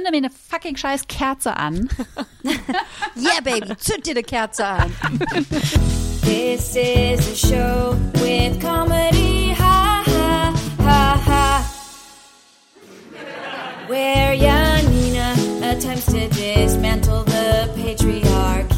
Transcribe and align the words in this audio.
zünde 0.00 0.10
mir 0.10 0.16
eine 0.16 0.30
fucking 0.30 0.76
scheiß 0.76 1.06
Kerze 1.08 1.56
an. 1.56 1.88
yeah, 3.16 3.40
baby, 3.42 3.76
zünd 3.76 4.06
dir 4.06 4.12
eine 4.12 4.22
Kerze 4.22 4.66
an. 4.66 4.92
This 6.22 6.76
is 6.76 7.32
a 7.32 7.34
show 7.34 7.96
with 8.14 8.60
comedy, 8.60 9.52
ha 9.52 10.02
ha 10.06 10.54
ha 10.78 11.22
ha. 11.26 11.64
Where 13.88 14.36
Janina 14.36 15.34
attempts 15.62 16.06
to 16.06 16.28
dismantle 16.28 17.24
the 17.24 17.68
patriarchy 17.76 18.69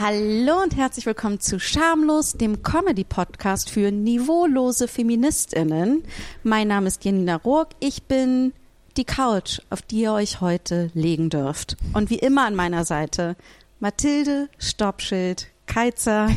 Hallo 0.00 0.62
und 0.62 0.78
herzlich 0.78 1.04
willkommen 1.04 1.40
zu 1.40 1.60
Schamlos, 1.60 2.32
dem 2.32 2.62
Comedy-Podcast 2.62 3.68
für 3.68 3.92
niveaulose 3.92 4.88
FeministInnen. 4.88 6.04
Mein 6.42 6.68
Name 6.68 6.88
ist 6.88 7.04
Janina 7.04 7.36
Rourk. 7.36 7.72
Ich 7.80 8.04
bin 8.04 8.54
die 8.96 9.04
Couch, 9.04 9.60
auf 9.68 9.82
die 9.82 10.00
ihr 10.00 10.14
euch 10.14 10.40
heute 10.40 10.90
legen 10.94 11.28
dürft. 11.28 11.76
Und 11.92 12.08
wie 12.08 12.18
immer 12.18 12.46
an 12.46 12.54
meiner 12.54 12.86
Seite 12.86 13.36
Mathilde 13.78 14.48
Stoppschild 14.56 15.48
Keizer. 15.66 16.30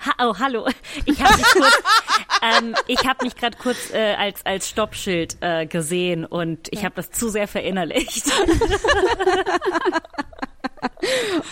Ha 0.00 0.28
oh, 0.28 0.34
hallo. 0.38 0.68
Ich 1.06 1.22
habe 1.22 1.38
mich 1.38 1.46
kurz, 1.46 1.82
ähm, 2.42 2.74
ich 2.86 3.06
habe 3.06 3.24
mich 3.24 3.34
gerade 3.34 3.56
kurz 3.56 3.94
äh, 3.94 4.12
als 4.12 4.44
als 4.44 4.68
Stoppschild 4.68 5.38
äh, 5.40 5.64
gesehen 5.64 6.26
und 6.26 6.68
ich 6.70 6.84
habe 6.84 6.96
das 6.96 7.12
zu 7.12 7.30
sehr 7.30 7.48
verinnerlicht. 7.48 8.26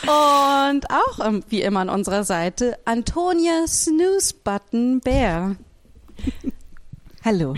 Und 0.03 0.91
auch 0.91 1.25
ähm, 1.25 1.43
wie 1.49 1.63
immer 1.63 1.81
an 1.81 1.89
unserer 1.89 2.25
Seite 2.25 2.79
Antonia 2.85 3.67
Snooze 3.67 4.35
Button 4.45 5.01
Bear. 5.01 5.57
Hallo. 7.25 7.55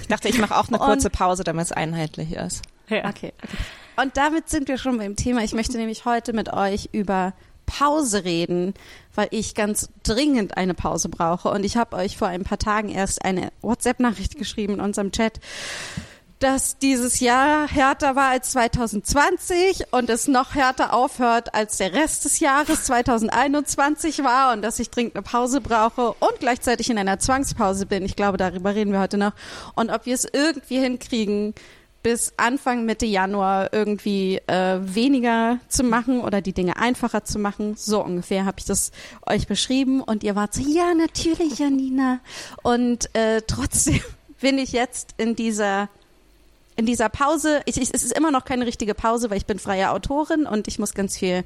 Ich 0.00 0.08
dachte, 0.08 0.28
ich 0.28 0.38
mache 0.38 0.56
auch 0.56 0.68
eine 0.68 0.78
kurze 0.78 1.10
Pause, 1.10 1.44
damit 1.44 1.66
es 1.66 1.72
einheitlich 1.72 2.32
ist. 2.32 2.62
Ja. 2.88 3.08
Okay, 3.08 3.32
okay. 3.42 3.56
Und 3.96 4.16
damit 4.16 4.48
sind 4.48 4.68
wir 4.68 4.78
schon 4.78 4.98
beim 4.98 5.16
Thema. 5.16 5.42
Ich 5.42 5.54
möchte 5.54 5.78
nämlich 5.78 6.04
heute 6.04 6.32
mit 6.32 6.52
euch 6.52 6.90
über 6.92 7.32
Pause 7.66 8.24
reden, 8.24 8.74
weil 9.14 9.28
ich 9.30 9.54
ganz 9.54 9.90
dringend 10.02 10.56
eine 10.56 10.74
Pause 10.74 11.08
brauche. 11.08 11.50
Und 11.50 11.64
ich 11.64 11.76
habe 11.76 11.96
euch 11.96 12.16
vor 12.16 12.28
ein 12.28 12.44
paar 12.44 12.58
Tagen 12.58 12.88
erst 12.88 13.24
eine 13.24 13.50
WhatsApp-Nachricht 13.62 14.36
geschrieben 14.36 14.74
in 14.74 14.80
unserem 14.80 15.12
Chat, 15.12 15.40
dass 16.38 16.78
dieses 16.78 17.20
Jahr 17.20 17.66
härter 17.66 18.14
war 18.14 18.30
als 18.30 18.50
2020 18.52 19.92
und 19.92 20.10
es 20.10 20.28
noch 20.28 20.54
härter 20.54 20.92
aufhört 20.92 21.54
als 21.54 21.78
der 21.78 21.94
Rest 21.94 22.26
des 22.26 22.40
Jahres 22.40 22.84
2021 22.84 24.22
war 24.22 24.52
und 24.52 24.62
dass 24.62 24.78
ich 24.78 24.90
dringend 24.90 25.16
eine 25.16 25.22
Pause 25.22 25.60
brauche 25.60 26.12
und 26.12 26.38
gleichzeitig 26.38 26.90
in 26.90 26.98
einer 26.98 27.18
Zwangspause 27.18 27.86
bin. 27.86 28.04
Ich 28.04 28.16
glaube, 28.16 28.36
darüber 28.36 28.74
reden 28.74 28.92
wir 28.92 29.00
heute 29.00 29.16
noch. 29.16 29.32
Und 29.74 29.90
ob 29.90 30.04
wir 30.04 30.14
es 30.14 30.26
irgendwie 30.30 30.78
hinkriegen, 30.78 31.54
bis 32.02 32.34
Anfang 32.36 32.84
Mitte 32.84 33.06
Januar 33.06 33.72
irgendwie 33.72 34.36
äh, 34.46 34.78
weniger 34.80 35.58
zu 35.68 35.82
machen 35.82 36.20
oder 36.20 36.40
die 36.40 36.52
Dinge 36.52 36.76
einfacher 36.76 37.24
zu 37.24 37.40
machen. 37.40 37.74
So 37.76 38.04
ungefähr 38.04 38.44
habe 38.44 38.60
ich 38.60 38.64
das 38.64 38.92
euch 39.26 39.48
beschrieben 39.48 40.02
und 40.02 40.22
ihr 40.22 40.36
wart 40.36 40.54
so, 40.54 40.62
ja, 40.62 40.94
natürlich, 40.94 41.58
Janina. 41.58 42.20
Und 42.62 43.12
äh, 43.16 43.42
trotzdem 43.44 44.00
bin 44.40 44.58
ich 44.58 44.70
jetzt 44.70 45.14
in 45.16 45.34
dieser 45.34 45.88
in 46.76 46.86
dieser 46.86 47.08
Pause, 47.08 47.62
ich, 47.64 47.80
ich, 47.80 47.92
es 47.92 48.02
ist 48.02 48.16
immer 48.16 48.30
noch 48.30 48.44
keine 48.44 48.66
richtige 48.66 48.94
Pause, 48.94 49.30
weil 49.30 49.38
ich 49.38 49.46
bin 49.46 49.58
freie 49.58 49.90
Autorin 49.90 50.46
und 50.46 50.68
ich 50.68 50.78
muss 50.78 50.94
ganz 50.94 51.16
viel 51.16 51.44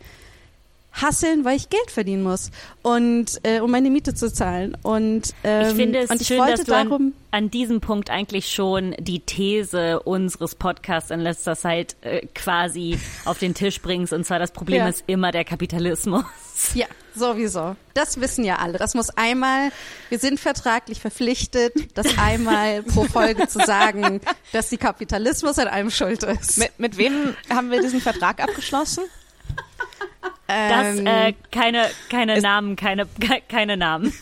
hasseln, 0.92 1.44
weil 1.44 1.56
ich 1.56 1.68
Geld 1.70 1.90
verdienen 1.90 2.22
muss 2.22 2.50
und 2.82 3.40
äh, 3.44 3.60
um 3.60 3.70
meine 3.70 3.90
Miete 3.90 4.14
zu 4.14 4.32
zahlen. 4.32 4.76
Und 4.82 5.34
ähm, 5.44 5.68
Ich 5.68 5.74
finde 5.76 5.98
es 6.00 6.10
und 6.10 6.20
ich 6.20 6.26
schön, 6.26 6.38
wollte 6.38 6.52
dass 6.52 6.64
du 6.64 6.72
darum, 6.72 7.12
an, 7.30 7.44
an 7.44 7.50
diesem 7.50 7.80
Punkt 7.80 8.10
eigentlich 8.10 8.50
schon 8.52 8.94
die 8.98 9.20
These 9.20 10.00
unseres 10.00 10.54
Podcasts 10.56 11.10
in 11.10 11.20
letzter 11.20 11.54
Zeit 11.56 11.96
äh, 12.00 12.26
quasi 12.34 12.98
auf 13.24 13.38
den 13.38 13.54
Tisch 13.54 13.80
bringst. 13.80 14.12
Und 14.12 14.24
zwar 14.26 14.38
das 14.38 14.50
Problem 14.52 14.78
Ja. 14.78 14.88
ist 14.88 15.04
immer 15.06 15.30
der 15.30 15.44
Kapitalismus. 15.44 16.24
Ja, 16.74 16.86
sowieso. 17.14 17.74
Das 17.94 18.20
wissen 18.20 18.44
ja 18.44 18.56
alle. 18.56 18.76
Das 18.76 18.94
muss 18.94 19.08
einmal, 19.10 19.70
wir 20.10 20.18
sind 20.18 20.38
vertraglich 20.38 21.00
verpflichtet, 21.00 21.72
das 21.94 22.18
einmal 22.18 22.82
pro 22.84 23.04
Folge 23.04 23.48
zu 23.48 23.60
sagen, 23.60 24.20
dass 24.52 24.68
die 24.68 24.76
Kapitalismus 24.76 25.58
an 25.58 25.68
allem 25.68 25.90
schuld 25.90 26.22
ist. 26.24 26.58
Mit, 26.58 26.78
mit 26.78 26.96
wem 26.98 27.34
haben 27.48 27.70
wir 27.70 27.80
diesen 27.80 28.00
Vertrag 28.00 28.42
abgeschlossen? 28.42 29.04
Das 30.46 30.98
Ähm, 30.98 31.06
äh, 31.06 31.32
keine 31.52 31.88
keine 32.10 32.40
Namen, 32.40 32.74
keine 32.76 33.06
ke- 33.06 33.40
keine 33.48 33.76
Namen, 33.76 34.12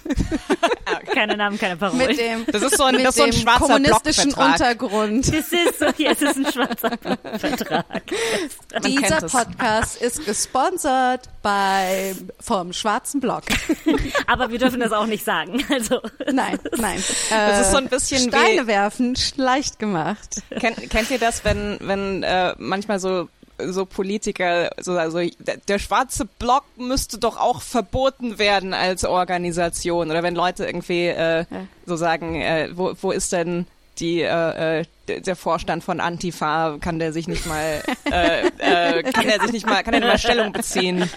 keine 1.14 1.36
Namen, 1.38 1.58
keine 1.58 1.76
Parolen. 1.76 2.06
mit 2.06 2.18
dem, 2.18 2.44
Das 2.46 2.60
ist 2.62 2.76
so 2.76 2.84
ein, 2.84 2.96
mit 2.96 3.04
das 3.06 3.16
ist 3.16 3.18
so 3.18 3.24
ein 3.24 3.32
schwarzer 3.32 3.58
kommunistischen. 3.66 4.34
Untergrund. 4.34 5.26
Das 5.26 5.34
ist 5.52 5.78
so, 5.78 5.86
hier 5.96 6.10
es 6.12 6.20
ist 6.22 6.36
ein 6.36 6.52
schwarzer 6.52 6.90
Vertrag. 7.38 8.02
Dieser. 8.84 9.22
Podcast 9.22 10.00
ist 10.02 10.24
gesponsert 10.26 11.28
bei 11.42 12.14
vom 12.40 12.72
Schwarzen 12.74 13.20
Block. 13.20 13.44
Aber 14.26 14.50
wir 14.50 14.58
dürfen 14.58 14.80
das 14.80 14.92
auch 14.92 15.06
nicht 15.06 15.24
sagen. 15.24 15.64
Also 15.72 16.00
Nein, 16.30 16.58
nein. 16.76 17.02
Das 17.30 17.58
Äh, 17.58 17.60
ist 17.62 17.70
so 17.70 17.78
ein 17.78 17.88
bisschen 17.88 18.28
Steine 18.28 18.64
wie, 18.64 18.66
werfen, 18.66 19.16
leicht 19.36 19.78
gemacht. 19.78 20.42
kennt, 20.60 20.90
kennt 20.90 21.10
ihr 21.10 21.18
das, 21.18 21.44
wenn, 21.44 21.78
wenn 21.80 22.22
äh, 22.22 22.54
manchmal 22.58 22.98
so 23.00 23.28
so 23.66 23.84
Politiker, 23.84 24.70
so 24.80 24.92
also 24.92 25.20
der, 25.68 25.78
schwarze 25.78 26.24
Block 26.24 26.64
müsste 26.76 27.18
doch 27.18 27.36
auch 27.36 27.62
verboten 27.62 28.38
werden 28.38 28.74
als 28.74 29.04
Organisation. 29.04 30.10
Oder 30.10 30.22
wenn 30.22 30.34
Leute 30.34 30.64
irgendwie 30.66 31.06
äh, 31.06 31.44
so 31.86 31.96
sagen, 31.96 32.40
äh, 32.40 32.70
wo, 32.74 32.94
wo 33.00 33.10
ist 33.10 33.32
denn 33.32 33.66
die 33.98 34.22
äh, 34.22 34.80
äh, 34.80 34.84
der 35.20 35.36
Vorstand 35.36 35.82
von 35.82 36.00
Antifa? 36.00 36.78
Kann 36.80 36.98
der 36.98 37.12
sich 37.12 37.26
nicht 37.26 37.46
mal 37.46 37.82
äh, 38.12 38.46
äh, 38.58 39.02
kann 39.02 39.26
der 39.26 39.40
sich 39.40 39.52
nicht 39.52 39.66
mal 39.66 39.82
kann 39.82 39.94
er 39.94 40.00
nicht 40.00 40.08
mal 40.08 40.18
Stellung 40.18 40.52
beziehen? 40.52 41.08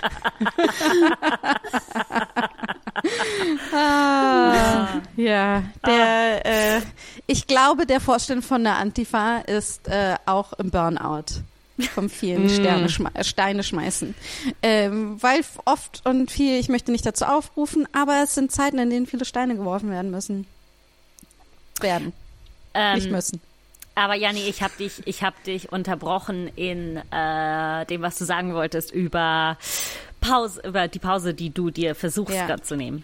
Ah, 3.74 5.02
ja, 5.16 5.64
der, 5.86 6.46
äh, 6.46 6.82
ich 7.26 7.48
glaube, 7.48 7.86
der 7.86 8.00
Vorstand 8.00 8.46
von 8.46 8.64
der 8.64 8.78
Antifa 8.78 9.40
ist 9.40 9.88
äh, 9.88 10.16
auch 10.26 10.54
im 10.54 10.70
Burnout 10.70 11.44
vom 11.90 12.10
vielen 12.10 12.50
Sterne 12.50 12.90
schme 12.90 13.10
äh, 13.14 13.24
Steine 13.24 13.64
schmeißen. 13.64 14.16
Ähm, 14.62 15.22
weil 15.22 15.42
oft 15.66 16.02
und 16.06 16.32
viel, 16.32 16.60
ich 16.60 16.70
möchte 16.70 16.92
nicht 16.92 17.06
dazu 17.06 17.26
aufrufen, 17.26 17.88
aber 17.94 18.22
es 18.24 18.36
sind 18.36 18.52
Zeiten, 18.52 18.78
in 18.80 18.90
denen 18.90 19.08
viele 19.08 19.26
Steine 19.26 19.56
geworfen 19.56 19.90
werden 19.90 20.12
müssen. 20.12 20.46
Werden, 21.80 22.14
nicht 22.94 23.08
ähm, 23.08 23.12
müssen. 23.12 23.42
Aber 23.96 24.16
Janni, 24.16 24.42
ich 24.48 24.62
habe 24.64 24.74
dich, 24.80 24.94
ich 25.06 25.24
habe 25.24 25.36
dich 25.46 25.72
unterbrochen 25.72 26.48
in 26.56 26.98
äh, 27.12 27.86
dem, 27.88 28.02
was 28.02 28.18
du 28.18 28.26
sagen 28.26 28.54
wolltest 28.54 28.92
über 28.92 29.58
Pause, 30.22 30.62
über 30.66 30.88
die 30.88 31.00
Pause, 31.00 31.34
die 31.34 31.50
du 31.50 31.72
dir 31.72 31.96
versuchst 31.96 32.36
Ja. 32.36 32.46
gerade 32.46 32.62
zu 32.62 32.76
nehmen. 32.76 33.04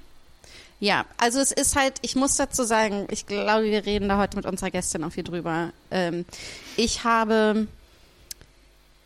Ja, 0.79 1.05
also 1.17 1.39
es 1.39 1.51
ist 1.51 1.75
halt, 1.75 1.95
ich 2.03 2.15
muss 2.15 2.35
dazu 2.35 2.63
sagen, 2.63 3.07
ich 3.09 3.25
glaube, 3.25 3.63
wir 3.65 3.85
reden 3.85 4.09
da 4.09 4.19
heute 4.19 4.37
mit 4.37 4.45
unserer 4.45 4.69
Gästin 4.69 5.03
auch 5.03 5.11
viel 5.11 5.23
drüber. 5.23 5.71
Ähm, 5.89 6.23
ich 6.75 7.03
habe, 7.03 7.67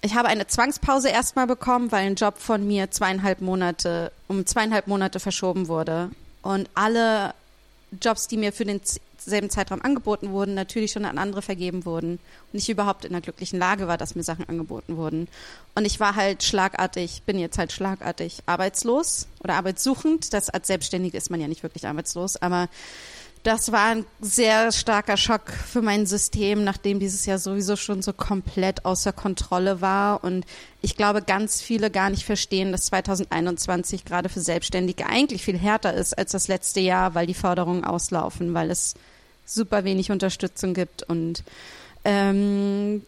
ich 0.01 0.15
habe 0.15 0.27
eine 0.27 0.47
Zwangspause 0.47 1.09
erstmal 1.09 1.47
bekommen, 1.47 1.91
weil 1.91 2.07
ein 2.07 2.15
Job 2.15 2.37
von 2.37 2.65
mir 2.65 2.89
zweieinhalb 2.89 3.41
Monate, 3.41 4.11
um 4.27 4.45
zweieinhalb 4.45 4.87
Monate 4.87 5.19
verschoben 5.19 5.67
wurde. 5.67 6.09
Und 6.41 6.69
alle 6.73 7.35
Jobs, 8.01 8.27
die 8.27 8.37
mir 8.37 8.51
für 8.51 8.65
denselben 8.65 9.51
Zeitraum 9.51 9.81
angeboten 9.83 10.31
wurden, 10.31 10.55
natürlich 10.55 10.91
schon 10.91 11.05
an 11.05 11.19
andere 11.19 11.43
vergeben 11.43 11.85
wurden. 11.85 12.19
Und 12.51 12.57
ich 12.57 12.69
überhaupt 12.69 13.05
in 13.05 13.11
einer 13.11 13.21
glücklichen 13.21 13.59
Lage 13.59 13.87
war, 13.87 13.97
dass 13.97 14.15
mir 14.15 14.23
Sachen 14.23 14.49
angeboten 14.49 14.97
wurden. 14.97 15.27
Und 15.75 15.85
ich 15.85 15.99
war 15.99 16.15
halt 16.15 16.41
schlagartig, 16.41 17.21
bin 17.27 17.37
jetzt 17.37 17.59
halt 17.59 17.71
schlagartig 17.71 18.39
arbeitslos 18.47 19.27
oder 19.43 19.53
arbeitssuchend. 19.53 20.33
Das 20.33 20.49
als 20.49 20.65
Selbstständige 20.65 21.17
ist 21.17 21.29
man 21.29 21.41
ja 21.41 21.47
nicht 21.47 21.61
wirklich 21.61 21.85
arbeitslos, 21.85 22.41
aber 22.41 22.69
das 23.43 23.71
war 23.71 23.87
ein 23.87 24.05
sehr 24.19 24.71
starker 24.71 25.17
Schock 25.17 25.49
für 25.51 25.81
mein 25.81 26.05
System, 26.05 26.63
nachdem 26.63 26.99
dieses 26.99 27.25
Jahr 27.25 27.39
sowieso 27.39 27.75
schon 27.75 28.03
so 28.03 28.13
komplett 28.13 28.85
außer 28.85 29.13
Kontrolle 29.13 29.81
war. 29.81 30.23
Und 30.23 30.45
ich 30.81 30.95
glaube, 30.95 31.23
ganz 31.23 31.61
viele 31.61 31.89
gar 31.89 32.11
nicht 32.11 32.23
verstehen, 32.23 32.71
dass 32.71 32.85
2021 32.85 34.05
gerade 34.05 34.29
für 34.29 34.41
Selbstständige 34.41 35.07
eigentlich 35.07 35.43
viel 35.43 35.57
härter 35.57 35.93
ist 35.93 36.17
als 36.17 36.31
das 36.31 36.47
letzte 36.47 36.81
Jahr, 36.81 37.15
weil 37.15 37.25
die 37.25 37.33
Förderungen 37.33 37.83
auslaufen, 37.83 38.53
weil 38.53 38.69
es 38.69 38.93
super 39.45 39.83
wenig 39.83 40.11
Unterstützung 40.11 40.75
gibt 40.75 41.03
und 41.03 41.43
ähm, 42.05 43.03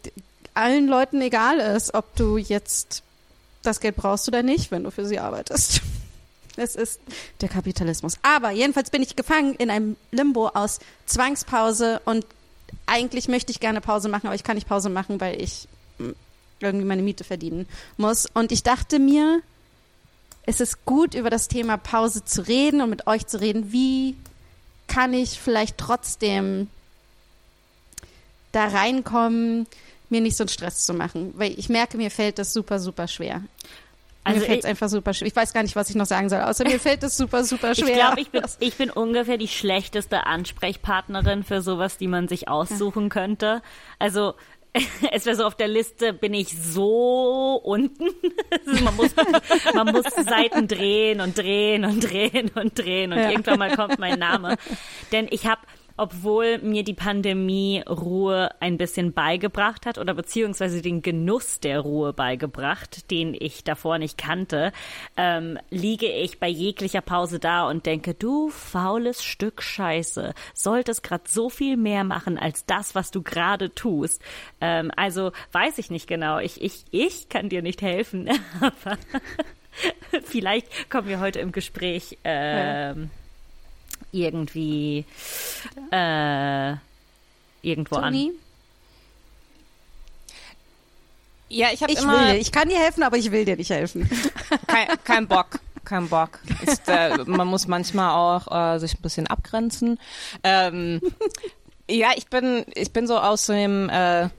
allen 0.56 0.88
Leuten 0.88 1.22
egal 1.22 1.60
ist, 1.60 1.94
ob 1.94 2.16
du 2.16 2.38
jetzt 2.38 3.04
das 3.62 3.80
Geld 3.80 3.96
brauchst 3.96 4.28
oder 4.28 4.44
nicht, 4.44 4.72
wenn 4.72 4.84
du 4.84 4.92
für 4.92 5.06
sie 5.06 5.20
arbeitest. 5.20 5.82
Es 6.56 6.76
ist 6.76 7.00
der 7.42 7.50
Kapitalismus. 7.50 8.18
Aber 8.22 8.52
jedenfalls 8.52 8.90
bin 8.90 9.02
ich 9.02 9.16
gefangen 9.16 9.56
in 9.56 9.70
einem 9.70 9.96
Limbo 10.12 10.48
aus 10.50 10.80
Zwangspause 11.06 12.02
und 12.06 12.26
eigentlich 12.86 13.28
möchte 13.28 13.52
ich 13.52 13.60
gerne 13.60 13.82
Pause 13.82 14.10
machen, 14.10 14.28
aber 14.28 14.36
ich 14.36 14.44
kann 14.44 14.56
nicht 14.56 14.68
Pause 14.68 14.90
machen, 14.90 15.20
weil 15.20 15.42
ich 15.42 15.68
mm, 15.98 16.12
irgendwie 16.60 16.86
meine 16.86 17.02
Miete 17.02 17.24
verdienen 17.24 17.68
muss. 17.98 18.28
Und 18.34 18.52
ich 18.52 18.64
dachte 18.64 19.00
mir, 19.00 19.42
es 20.46 20.60
ist 20.60 20.86
gut, 20.86 21.14
über 21.16 21.30
das 21.30 21.48
Thema 21.48 21.78
Pause 21.78 22.26
zu 22.26 22.46
reden 22.48 22.82
und 22.82 22.90
mit 22.90 23.08
euch 23.08 23.28
zu 23.28 23.40
reden. 23.40 23.72
Wie 23.72 24.16
kann 24.88 25.14
ich 25.14 25.40
vielleicht 25.40 25.78
trotzdem 25.78 26.68
da 28.52 28.68
reinkommen, 28.68 29.68
mir 30.10 30.22
nicht 30.22 30.36
so 30.36 30.44
einen 30.44 30.50
Stress 30.50 30.86
zu 30.86 30.94
machen? 30.94 31.34
Weil 31.38 31.58
ich 31.58 31.70
merke, 31.70 31.98
mir 31.98 32.12
fällt 32.12 32.40
das 32.40 32.54
super, 32.54 32.80
super 32.80 33.08
schwer. 33.08 33.42
Also 34.26 34.40
mir 34.40 34.46
fällt 34.46 34.60
es 34.60 34.66
einfach 34.66 34.90
super 34.90 35.14
schwer. 35.14 35.28
Ich 35.28 35.36
weiß 35.36 35.54
gar 35.54 35.64
nicht, 35.64 35.76
was 35.76 35.90
ich 35.90 35.96
noch 35.96 36.06
sagen 36.06 36.30
soll, 36.30 36.42
außer 36.42 36.64
mir 36.66 36.80
fällt 36.80 37.04
es 37.04 37.18
super, 37.18 37.44
super 37.44 37.76
schwer. 37.76 37.88
Ich 37.90 37.94
glaube, 37.94 38.22
ich 38.22 38.30
bin, 38.30 38.44
ich 38.60 38.76
bin 38.76 38.90
ungefähr 38.90 39.38
die 39.38 39.48
schlechteste 39.48 40.26
Ansprechpartnerin 40.26 41.44
für 41.44 41.62
sowas, 41.62 41.98
die 41.98 42.08
man 42.08 42.28
sich 42.28 42.48
aussuchen 42.48 43.10
könnte. 43.10 43.62
Also 44.00 44.34
es 45.12 45.26
wäre 45.26 45.36
so 45.36 45.46
auf 45.46 45.56
der 45.56 45.68
Liste, 45.68 46.14
bin 46.14 46.34
ich 46.34 46.58
so 46.58 47.60
unten. 47.64 48.06
Also 48.66 48.84
man, 48.84 48.96
muss, 48.96 49.12
man 49.74 49.88
muss 49.92 50.06
Seiten 50.26 50.68
drehen 50.68 51.20
und 51.22 51.38
drehen 51.38 51.84
und 51.86 52.00
drehen 52.02 52.50
und 52.56 52.78
drehen 52.80 53.12
und 53.12 53.20
Ja. 53.20 53.30
irgendwann 53.32 53.60
mal 53.60 53.76
kommt 53.76 54.00
mein 54.00 54.18
Name. 54.20 54.56
Denn 55.12 55.28
ich 55.32 55.46
habe, 55.48 55.62
obwohl 55.98 56.58
mir 56.60 56.84
die 56.84 56.94
Pandemie 56.94 57.84
Ruhe 57.88 58.50
ein 58.60 58.78
bisschen 58.78 59.14
beigebracht 59.14 59.86
hat 59.86 59.98
oder 59.98 60.14
beziehungsweise 60.14 60.82
den 60.82 61.02
Genuss 61.02 61.60
der 61.60 61.80
Ruhe 61.82 62.14
beigebracht, 62.14 63.12
den 63.12 63.36
ich 63.38 63.64
davor 63.64 63.98
nicht 63.98 64.18
kannte, 64.18 64.72
ähm, 65.18 65.60
liege 65.70 66.08
ich 66.08 66.40
bei 66.40 66.48
jeglicher 66.48 67.02
Pause 67.02 67.40
da 67.40 67.68
und 67.70 67.86
denke, 67.86 68.14
du 68.14 68.50
faules 68.50 69.24
Stück 69.24 69.62
Scheiße, 69.62 70.34
solltest 70.54 71.04
gerade 71.04 71.24
so 71.28 71.50
viel 71.50 71.78
mehr 71.78 72.04
machen 72.04 72.38
als 72.38 72.66
das, 72.66 72.96
was 72.96 73.12
du 73.12 73.22
gerade 73.22 73.74
tust. 73.74 74.22
Ähm, 74.62 74.92
also 74.96 75.32
weiß 75.52 75.78
ich 75.78 75.90
nicht 75.90 76.08
genau. 76.08 76.40
Ich, 76.40 76.62
ich, 76.62 76.86
ich 76.92 77.30
kann 77.30 77.50
dir 77.50 77.62
nicht 77.62 77.82
helfen, 77.82 78.30
aber 78.60 78.98
vielleicht 80.24 80.90
kommen 80.90 81.08
wir 81.08 81.20
heute 81.20 81.40
im 81.40 81.52
Gespräch 81.52 82.18
ähm, 82.24 83.10
irgendwie 84.14 85.06
äh, 85.92 86.76
irgendwo 87.62 87.96
an. 87.98 88.14
Toni, 88.14 88.32
Ja, 91.54 91.68
ich 91.72 91.84
habe 91.84 91.94
ich 91.94 92.00
immer 92.00 92.30
will. 92.30 92.36
Ich 92.36 92.52
kann 92.52 92.68
dir 92.68 92.80
helfen, 92.80 93.04
aber 93.04 93.18
ich 93.18 93.32
will 93.32 93.46
dir 93.46 93.56
nicht 93.56 93.70
helfen. 93.70 94.10
kein, 94.68 94.88
kein 95.04 95.28
Bock. 95.28 95.60
Kein 95.86 96.10
Bock. 96.10 96.40
Ist, 96.66 96.88
äh, 96.88 97.18
man 97.26 97.48
muss 97.48 97.68
manchmal 97.68 98.12
auch 98.12 98.76
äh, 98.76 98.80
sich 98.80 98.96
ein 98.96 99.02
bisschen 99.02 99.28
abgrenzen. 99.28 100.00
Ähm, 100.44 101.02
ja, 101.90 102.10
ich 102.16 102.28
bin, 102.28 102.66
ich 102.74 102.92
bin 102.92 103.06
so 103.06 103.20
aus 103.20 103.46
dem, 103.48 103.90
äh, 103.90 104.30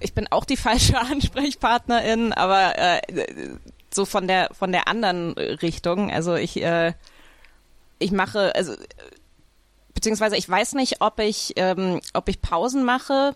ich 0.00 0.14
bin 0.14 0.26
auch 0.30 0.44
die 0.44 0.56
falsche 0.56 0.98
Ansprechpartnerin, 1.12 2.32
aber 2.32 2.78
äh, 2.78 3.00
so 3.92 4.04
von 4.04 4.26
der 4.26 4.48
von 4.52 4.72
der 4.72 4.88
anderen 4.88 5.32
Richtung. 5.34 6.10
Also 6.10 6.34
ich, 6.34 6.60
äh, 6.62 6.94
ich 7.98 8.12
mache, 8.12 8.54
also 8.54 8.74
beziehungsweise 9.94 10.36
ich 10.36 10.48
weiß 10.48 10.74
nicht, 10.74 11.00
ob 11.00 11.18
ich, 11.18 11.54
ähm, 11.56 12.00
ob 12.14 12.28
ich 12.28 12.40
Pausen 12.40 12.84
mache. 12.84 13.34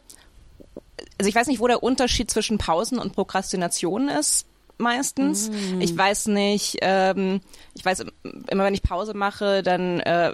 Also 1.18 1.28
ich 1.28 1.34
weiß 1.34 1.48
nicht, 1.48 1.60
wo 1.60 1.66
der 1.66 1.82
Unterschied 1.82 2.30
zwischen 2.30 2.58
Pausen 2.58 2.98
und 2.98 3.14
Prokrastination 3.14 4.08
ist 4.08 4.46
meistens. 4.82 5.50
Ich 5.80 5.96
weiß 5.96 6.26
nicht, 6.26 6.78
ähm, 6.82 7.40
ich 7.74 7.84
weiß 7.84 8.04
immer, 8.48 8.64
wenn 8.64 8.74
ich 8.74 8.82
Pause 8.82 9.14
mache, 9.14 9.62
dann 9.62 10.00
äh, 10.00 10.32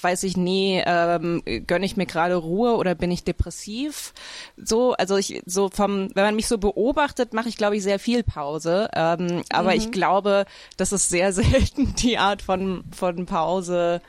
weiß 0.00 0.22
ich 0.22 0.36
nie, 0.36 0.82
ähm, 0.84 1.42
gönne 1.66 1.84
ich 1.84 1.96
mir 1.96 2.06
gerade 2.06 2.36
Ruhe 2.36 2.76
oder 2.76 2.94
bin 2.94 3.10
ich 3.10 3.24
depressiv. 3.24 4.14
So, 4.56 4.94
also 4.94 5.16
ich 5.16 5.42
so 5.44 5.68
vom, 5.68 6.08
wenn 6.14 6.24
man 6.24 6.36
mich 6.36 6.48
so 6.48 6.58
beobachtet, 6.58 7.34
mache 7.34 7.48
ich 7.48 7.56
glaube 7.56 7.76
ich 7.76 7.82
sehr 7.82 7.98
viel 7.98 8.22
Pause. 8.22 8.88
Ähm, 8.94 9.42
aber 9.52 9.74
ich 9.74 9.90
glaube, 9.90 10.46
das 10.76 10.92
ist 10.92 11.08
sehr 11.08 11.32
selten 11.34 11.94
die 11.96 12.18
Art 12.18 12.42
von 12.42 12.84
von 12.92 13.26
Pause 13.26 14.00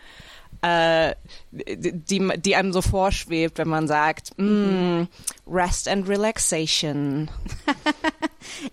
äh, 0.61 1.15
die, 1.51 2.31
die 2.37 2.55
einem 2.55 2.73
so 2.73 2.81
vorschwebt, 2.81 3.57
wenn 3.57 3.69
man 3.69 3.87
sagt, 3.87 4.31
mm, 4.37 5.03
Rest 5.47 5.87
and 5.87 6.07
Relaxation. 6.07 7.29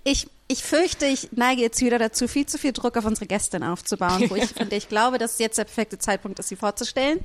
Ich, 0.05 0.29
ich 0.49 0.63
fürchte, 0.63 1.07
ich 1.07 1.31
neige 1.33 1.61
jetzt 1.61 1.81
wieder 1.81 1.99
dazu, 1.99 2.29
viel 2.29 2.47
zu 2.47 2.59
viel 2.59 2.73
Druck 2.73 2.97
auf 2.97 3.05
unsere 3.05 3.27
Gästin 3.27 3.63
aufzubauen, 3.63 4.31
wo 4.31 4.37
ich, 4.37 4.47
von 4.57 4.69
der 4.69 4.79
ich 4.79 4.89
glaube, 4.89 5.19
dass 5.19 5.39
jetzt 5.39 5.59
der 5.59 5.65
perfekte 5.65 5.99
Zeitpunkt 5.99 6.39
ist, 6.39 6.49
sie 6.49 6.57
vorzustellen. 6.57 7.21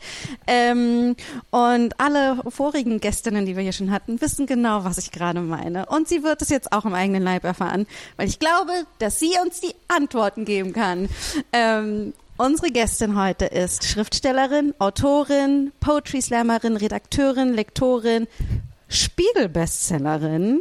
Ähm, 0.48 1.16
und 1.52 2.00
alle 2.00 2.42
vorigen 2.50 3.00
Gästinnen, 3.00 3.46
die 3.46 3.56
wir 3.56 3.64
hier 3.64 3.74
schon 3.74 3.92
hatten, 3.92 4.22
wissen 4.22 4.48
genau, 4.48 4.84
was 4.84 4.98
ich 4.98 5.12
gerade 5.12 5.42
meine. 5.42 5.86
Und 5.86 6.08
sie 6.08 6.24
wird 6.24 6.42
es 6.42 6.50
jetzt 6.50 6.72
auch 6.72 6.86
im 6.86 6.94
eigenen 6.94 7.24
Leib 7.24 7.44
erfahren, 7.44 7.86
weil 8.18 8.28
ich 8.28 8.40
glaube, 8.40 8.72
dass 9.00 9.20
sie 9.20 9.34
uns 9.44 9.62
die 9.62 9.74
Antworten 9.88 10.46
geben 10.46 10.74
kann. 10.74 11.10
Ähm, 11.54 12.14
Unsere 12.44 12.72
Gästin 12.72 13.22
heute 13.22 13.46
ist 13.46 13.84
Schriftstellerin, 13.84 14.74
Autorin, 14.80 15.72
Poetry 15.80 16.24
Slammerin, 16.24 16.76
Redakteurin, 16.76 17.54
Lektorin, 17.54 18.28
Spiegel-Bestsellerin. 18.90 20.60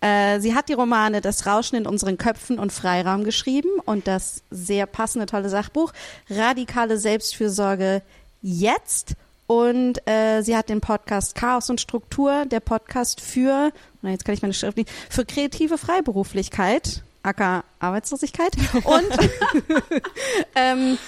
Äh, 0.00 0.40
sie 0.40 0.54
hat 0.54 0.70
die 0.70 0.72
Romane 0.72 1.20
Das 1.20 1.46
Rauschen 1.46 1.76
in 1.76 1.86
unseren 1.86 2.16
Köpfen 2.16 2.58
und 2.58 2.72
Freiraum 2.72 3.24
geschrieben 3.24 3.68
und 3.84 4.06
das 4.06 4.42
sehr 4.50 4.86
passende, 4.86 5.26
tolle 5.26 5.50
Sachbuch 5.50 5.92
Radikale 6.30 6.96
Selbstfürsorge 6.96 8.00
jetzt. 8.40 9.12
Und 9.46 9.98
äh, 10.08 10.40
sie 10.40 10.56
hat 10.56 10.70
den 10.70 10.80
Podcast 10.80 11.34
Chaos 11.34 11.68
und 11.68 11.78
Struktur, 11.78 12.46
der 12.46 12.60
Podcast 12.60 13.20
für, 13.20 13.70
na, 14.00 14.12
jetzt 14.12 14.24
kann 14.24 14.34
ich 14.34 14.40
meine 14.40 14.54
Schrift 14.54 14.78
nicht, 14.78 14.88
für 15.10 15.26
kreative 15.26 15.76
Freiberuflichkeit, 15.76 17.02
aka 17.28 17.64
Arbeitslosigkeit. 17.78 18.52
Und, 18.84 19.06
ähm, 20.54 20.98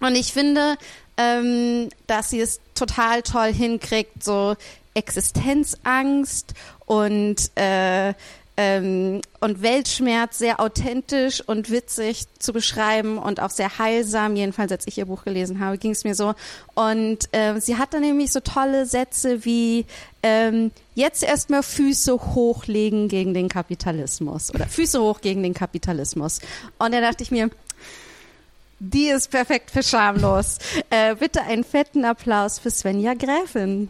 und 0.00 0.14
ich 0.14 0.32
finde, 0.32 0.76
ähm, 1.16 1.88
dass 2.06 2.30
sie 2.30 2.40
es 2.40 2.60
total 2.74 3.22
toll 3.22 3.52
hinkriegt, 3.52 4.22
so 4.22 4.56
Existenzangst 4.92 6.52
und 6.84 7.50
äh, 7.56 8.12
ähm, 8.56 9.20
und 9.40 9.62
Weltschmerz 9.62 10.38
sehr 10.38 10.60
authentisch 10.60 11.40
und 11.46 11.70
witzig 11.70 12.24
zu 12.38 12.52
beschreiben 12.52 13.18
und 13.18 13.40
auch 13.40 13.50
sehr 13.50 13.78
heilsam. 13.78 14.36
Jedenfalls, 14.36 14.72
als 14.72 14.86
ich 14.86 14.96
ihr 14.98 15.06
Buch 15.06 15.24
gelesen 15.24 15.60
habe, 15.60 15.78
ging 15.78 15.90
es 15.90 16.04
mir 16.04 16.14
so. 16.14 16.34
Und 16.74 17.28
äh, 17.32 17.60
sie 17.60 17.76
hat 17.76 17.92
dann 17.92 18.00
nämlich 18.00 18.32
so 18.32 18.40
tolle 18.40 18.86
Sätze 18.86 19.44
wie 19.44 19.84
ähm, 20.22 20.70
jetzt 20.94 21.22
erstmal 21.22 21.62
Füße 21.62 22.12
hochlegen 22.34 23.08
gegen 23.08 23.34
den 23.34 23.48
Kapitalismus 23.48 24.54
oder 24.54 24.66
Füße 24.66 25.00
hoch 25.00 25.20
gegen 25.20 25.42
den 25.42 25.54
Kapitalismus. 25.54 26.40
Und 26.78 26.94
da 26.94 27.00
dachte 27.00 27.22
ich 27.22 27.30
mir, 27.30 27.50
die 28.78 29.08
ist 29.08 29.30
perfekt 29.30 29.70
für 29.70 29.82
schamlos. 29.82 30.58
Äh, 30.90 31.14
bitte 31.16 31.42
einen 31.42 31.64
fetten 31.64 32.04
Applaus 32.04 32.58
für 32.58 32.70
Svenja 32.70 33.14
Gräfin. 33.14 33.88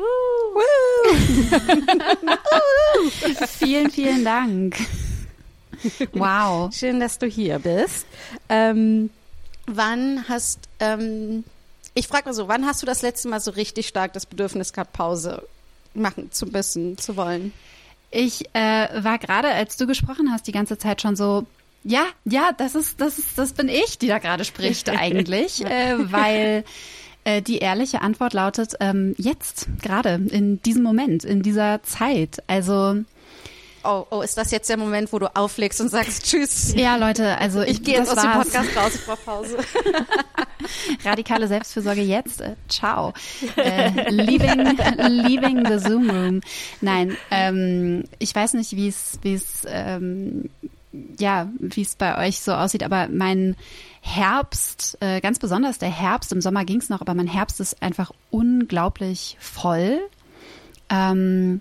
Vielen, 3.58 3.90
vielen 3.90 4.24
Dank. 4.24 4.76
Wow. 6.12 6.74
Schön, 6.74 7.00
dass 7.00 7.18
du 7.18 7.26
hier 7.26 7.58
bist. 7.58 8.06
Ähm, 8.48 9.10
wann 9.66 10.24
hast, 10.28 10.60
ähm, 10.78 11.44
ich 11.94 12.08
frage 12.08 12.26
mal 12.26 12.34
so, 12.34 12.48
wann 12.48 12.66
hast 12.66 12.82
du 12.82 12.86
das 12.86 13.02
letzte 13.02 13.28
Mal 13.28 13.40
so 13.40 13.52
richtig 13.52 13.88
stark 13.88 14.12
das 14.12 14.26
Bedürfnis 14.26 14.72
gehabt, 14.72 14.92
Pause 14.92 15.42
machen 15.94 16.30
zu 16.32 16.46
müssen, 16.46 16.98
zu 16.98 17.16
wollen? 17.16 17.52
Ich 18.10 18.44
äh, 18.54 19.04
war 19.04 19.18
gerade, 19.18 19.48
als 19.48 19.76
du 19.76 19.86
gesprochen 19.86 20.32
hast, 20.32 20.46
die 20.46 20.52
ganze 20.52 20.78
Zeit 20.78 21.00
schon 21.00 21.16
so, 21.16 21.46
ja, 21.84 22.04
ja, 22.24 22.50
das 22.56 22.74
ist, 22.74 23.00
das 23.00 23.18
ist, 23.18 23.38
das 23.38 23.52
bin 23.52 23.68
ich, 23.68 23.98
die 23.98 24.08
da 24.08 24.18
gerade 24.18 24.44
spricht 24.44 24.88
eigentlich, 24.90 25.64
äh, 25.64 25.94
weil 26.12 26.64
äh, 27.24 27.42
die 27.42 27.58
ehrliche 27.58 28.02
Antwort 28.02 28.32
lautet 28.34 28.74
ähm, 28.80 29.14
jetzt, 29.18 29.68
gerade 29.82 30.20
in 30.30 30.60
diesem 30.62 30.82
Moment, 30.82 31.24
in 31.24 31.42
dieser 31.42 31.82
Zeit. 31.82 32.42
Also 32.46 32.96
Oh, 33.82 34.04
oh, 34.10 34.20
ist 34.20 34.36
das 34.36 34.50
jetzt 34.50 34.68
der 34.68 34.76
Moment, 34.76 35.10
wo 35.10 35.18
du 35.18 35.34
auflegst 35.34 35.80
und 35.80 35.88
sagst 35.88 36.24
Tschüss? 36.26 36.74
ja, 36.76 36.96
Leute, 36.96 37.38
also 37.38 37.62
Ich 37.62 37.82
gehe 37.82 37.94
jetzt 37.94 38.10
aus 38.10 38.22
dem 38.22 38.30
war's. 38.30 38.50
Podcast 38.50 38.76
raus, 38.76 38.92
ich 38.94 39.06
brauche 39.06 39.22
Pause. 39.24 39.56
Radikale 41.04 41.48
Selbstfürsorge 41.48 42.02
jetzt. 42.02 42.42
Äh, 42.42 42.56
ciao. 42.68 43.14
Äh, 43.56 44.10
leaving, 44.10 44.76
leaving 44.98 45.64
the 45.66 45.78
Zoom 45.78 46.10
Room. 46.10 46.40
Nein, 46.82 47.16
ähm, 47.30 48.04
ich 48.18 48.34
weiß 48.34 48.52
nicht, 48.54 48.76
wie 48.76 48.88
es, 48.88 49.18
wie 49.22 49.32
es, 49.34 49.62
ähm, 49.66 50.50
ja, 51.18 51.48
wie 51.58 51.82
es 51.82 51.94
bei 51.94 52.26
euch 52.26 52.40
so 52.40 52.52
aussieht, 52.52 52.82
aber 52.82 53.08
mein 53.08 53.56
Herbst, 54.00 54.98
äh, 55.00 55.20
ganz 55.20 55.38
besonders 55.38 55.78
der 55.78 55.90
Herbst, 55.90 56.32
im 56.32 56.40
Sommer 56.40 56.64
ging's 56.64 56.88
noch, 56.88 57.00
aber 57.00 57.14
mein 57.14 57.26
Herbst 57.26 57.60
ist 57.60 57.82
einfach 57.82 58.12
unglaublich 58.30 59.36
voll. 59.38 60.00
Ähm, 60.88 61.60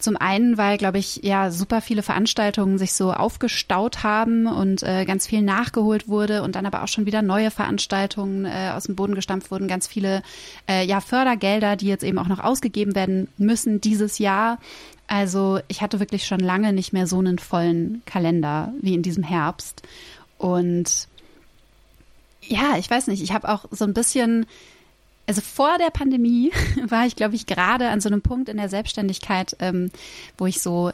zum 0.00 0.16
einen, 0.16 0.56
weil, 0.56 0.78
glaube 0.78 0.98
ich, 0.98 1.20
ja, 1.22 1.50
super 1.50 1.80
viele 1.82 2.02
Veranstaltungen 2.02 2.78
sich 2.78 2.94
so 2.94 3.12
aufgestaut 3.12 4.02
haben 4.02 4.46
und 4.46 4.82
äh, 4.82 5.04
ganz 5.04 5.26
viel 5.26 5.42
nachgeholt 5.42 6.08
wurde 6.08 6.42
und 6.42 6.56
dann 6.56 6.64
aber 6.64 6.82
auch 6.82 6.88
schon 6.88 7.06
wieder 7.06 7.20
neue 7.22 7.50
Veranstaltungen 7.50 8.46
äh, 8.46 8.72
aus 8.74 8.84
dem 8.84 8.96
Boden 8.96 9.14
gestampft 9.14 9.50
wurden. 9.50 9.68
Ganz 9.68 9.86
viele 9.86 10.22
äh, 10.68 10.86
ja, 10.86 11.00
Fördergelder, 11.00 11.76
die 11.76 11.86
jetzt 11.86 12.04
eben 12.04 12.18
auch 12.18 12.28
noch 12.28 12.40
ausgegeben 12.40 12.94
werden 12.94 13.28
müssen 13.36 13.80
dieses 13.80 14.18
Jahr. 14.18 14.58
Also 15.10 15.58
ich 15.66 15.82
hatte 15.82 15.98
wirklich 15.98 16.24
schon 16.24 16.38
lange 16.38 16.72
nicht 16.72 16.92
mehr 16.92 17.08
so 17.08 17.18
einen 17.18 17.40
vollen 17.40 18.00
Kalender 18.06 18.72
wie 18.80 18.94
in 18.94 19.02
diesem 19.02 19.24
Herbst. 19.24 19.82
und 20.38 21.08
ja, 22.42 22.76
ich 22.78 22.88
weiß 22.88 23.08
nicht, 23.08 23.22
ich 23.22 23.32
habe 23.32 23.48
auch 23.48 23.66
so 23.72 23.84
ein 23.84 23.92
bisschen, 23.92 24.46
also 25.26 25.40
vor 25.40 25.78
der 25.78 25.90
Pandemie 25.90 26.52
war 26.88 27.06
ich, 27.06 27.16
glaube 27.16 27.34
ich, 27.34 27.46
gerade 27.46 27.88
an 27.88 28.00
so 28.00 28.08
einem 28.08 28.22
Punkt 28.22 28.48
in 28.48 28.56
der 28.56 28.68
Selbstständigkeit, 28.68 29.56
ähm, 29.58 29.90
wo 30.38 30.46
ich 30.46 30.60
so 30.62 30.92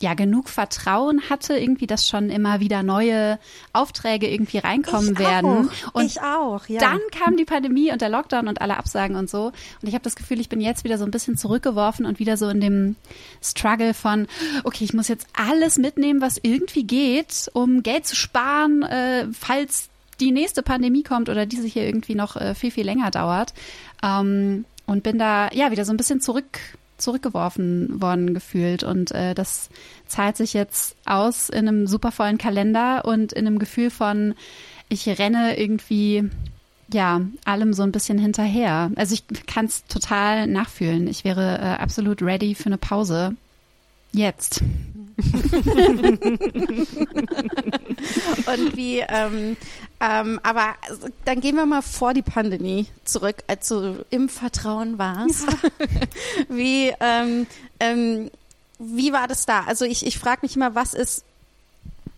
ja 0.00 0.14
genug 0.14 0.48
Vertrauen 0.48 1.30
hatte, 1.30 1.56
irgendwie, 1.56 1.86
dass 1.86 2.08
schon 2.08 2.28
immer 2.28 2.60
wieder 2.60 2.82
neue 2.82 3.38
Aufträge 3.72 4.28
irgendwie 4.28 4.58
reinkommen 4.58 5.12
Ich 5.12 5.18
werden. 5.18 5.70
auch. 5.70 5.94
Und 5.94 6.04
Ich 6.04 6.20
auch, 6.20 6.66
ja. 6.68 6.80
dann 6.80 7.00
kam 7.10 7.36
die 7.36 7.44
Pandemie 7.44 7.92
und 7.92 8.00
der 8.00 8.08
Lockdown 8.08 8.48
und 8.48 8.60
alle 8.60 8.76
Absagen 8.76 9.16
und 9.16 9.30
so. 9.30 9.46
Und 9.46 9.88
ich 9.88 9.94
habe 9.94 10.02
das 10.02 10.16
Gefühl, 10.16 10.40
ich 10.40 10.48
bin 10.48 10.60
jetzt 10.60 10.84
wieder 10.84 10.98
so 10.98 11.04
ein 11.04 11.10
bisschen 11.10 11.36
zurückgeworfen 11.36 12.06
und 12.06 12.18
wieder 12.18 12.36
so 12.36 12.48
in 12.48 12.60
dem 12.60 12.96
Struggle 13.42 13.94
von, 13.94 14.26
okay, 14.64 14.84
ich 14.84 14.94
muss 14.94 15.08
jetzt 15.08 15.26
alles 15.32 15.78
mitnehmen, 15.78 16.20
was 16.20 16.38
irgendwie 16.42 16.84
geht, 16.84 17.50
um 17.52 17.82
Geld 17.82 18.06
zu 18.06 18.16
sparen, 18.16 18.82
äh, 18.82 19.26
falls 19.32 19.88
die 20.20 20.32
nächste 20.32 20.62
Pandemie 20.62 21.02
kommt 21.02 21.28
oder 21.28 21.46
diese 21.46 21.66
hier 21.66 21.84
irgendwie 21.84 22.14
noch 22.14 22.36
äh, 22.36 22.54
viel, 22.54 22.70
viel 22.70 22.84
länger 22.84 23.10
dauert. 23.10 23.54
Ähm, 24.02 24.64
und 24.86 25.02
bin 25.02 25.18
da 25.18 25.50
ja 25.52 25.70
wieder 25.70 25.84
so 25.84 25.92
ein 25.92 25.96
bisschen 25.96 26.20
zurück 26.20 26.60
zurückgeworfen 27.04 28.00
worden 28.00 28.34
gefühlt 28.34 28.82
und 28.82 29.12
äh, 29.12 29.34
das 29.34 29.68
zahlt 30.06 30.36
sich 30.36 30.54
jetzt 30.54 30.96
aus 31.04 31.48
in 31.48 31.68
einem 31.68 31.86
super 31.86 32.10
vollen 32.10 32.38
Kalender 32.38 33.04
und 33.04 33.32
in 33.32 33.46
einem 33.46 33.58
Gefühl 33.58 33.90
von 33.90 34.34
ich 34.88 35.06
renne 35.06 35.58
irgendwie 35.58 36.28
ja 36.92 37.22
allem 37.44 37.72
so 37.72 37.82
ein 37.82 37.92
bisschen 37.92 38.18
hinterher. 38.18 38.90
Also 38.96 39.14
ich 39.14 39.24
kann 39.46 39.66
es 39.66 39.84
total 39.86 40.46
nachfühlen. 40.46 41.08
Ich 41.08 41.24
wäre 41.24 41.58
äh, 41.58 41.82
absolut 41.82 42.22
ready 42.22 42.54
für 42.54 42.66
eine 42.66 42.78
Pause. 42.78 43.34
Jetzt. 44.12 44.62
Und 45.16 45.24
wie, 48.76 49.00
ähm, 49.00 49.56
ähm, 50.04 50.38
aber 50.42 50.74
dann 51.24 51.40
gehen 51.40 51.56
wir 51.56 51.64
mal 51.64 51.80
vor 51.80 52.12
die 52.12 52.22
Pandemie 52.22 52.88
zurück, 53.04 53.36
als 53.46 53.68
du 53.68 54.04
im 54.10 54.28
Vertrauen 54.28 54.98
warst. 54.98 55.46
wie, 56.50 56.92
ähm, 57.00 57.46
ähm, 57.80 58.30
wie 58.78 59.12
war 59.12 59.28
das 59.28 59.46
da? 59.46 59.64
Also 59.64 59.86
ich, 59.86 60.04
ich 60.04 60.18
frage 60.18 60.40
mich 60.42 60.56
immer, 60.56 60.74
was 60.74 60.92
ist, 60.92 61.24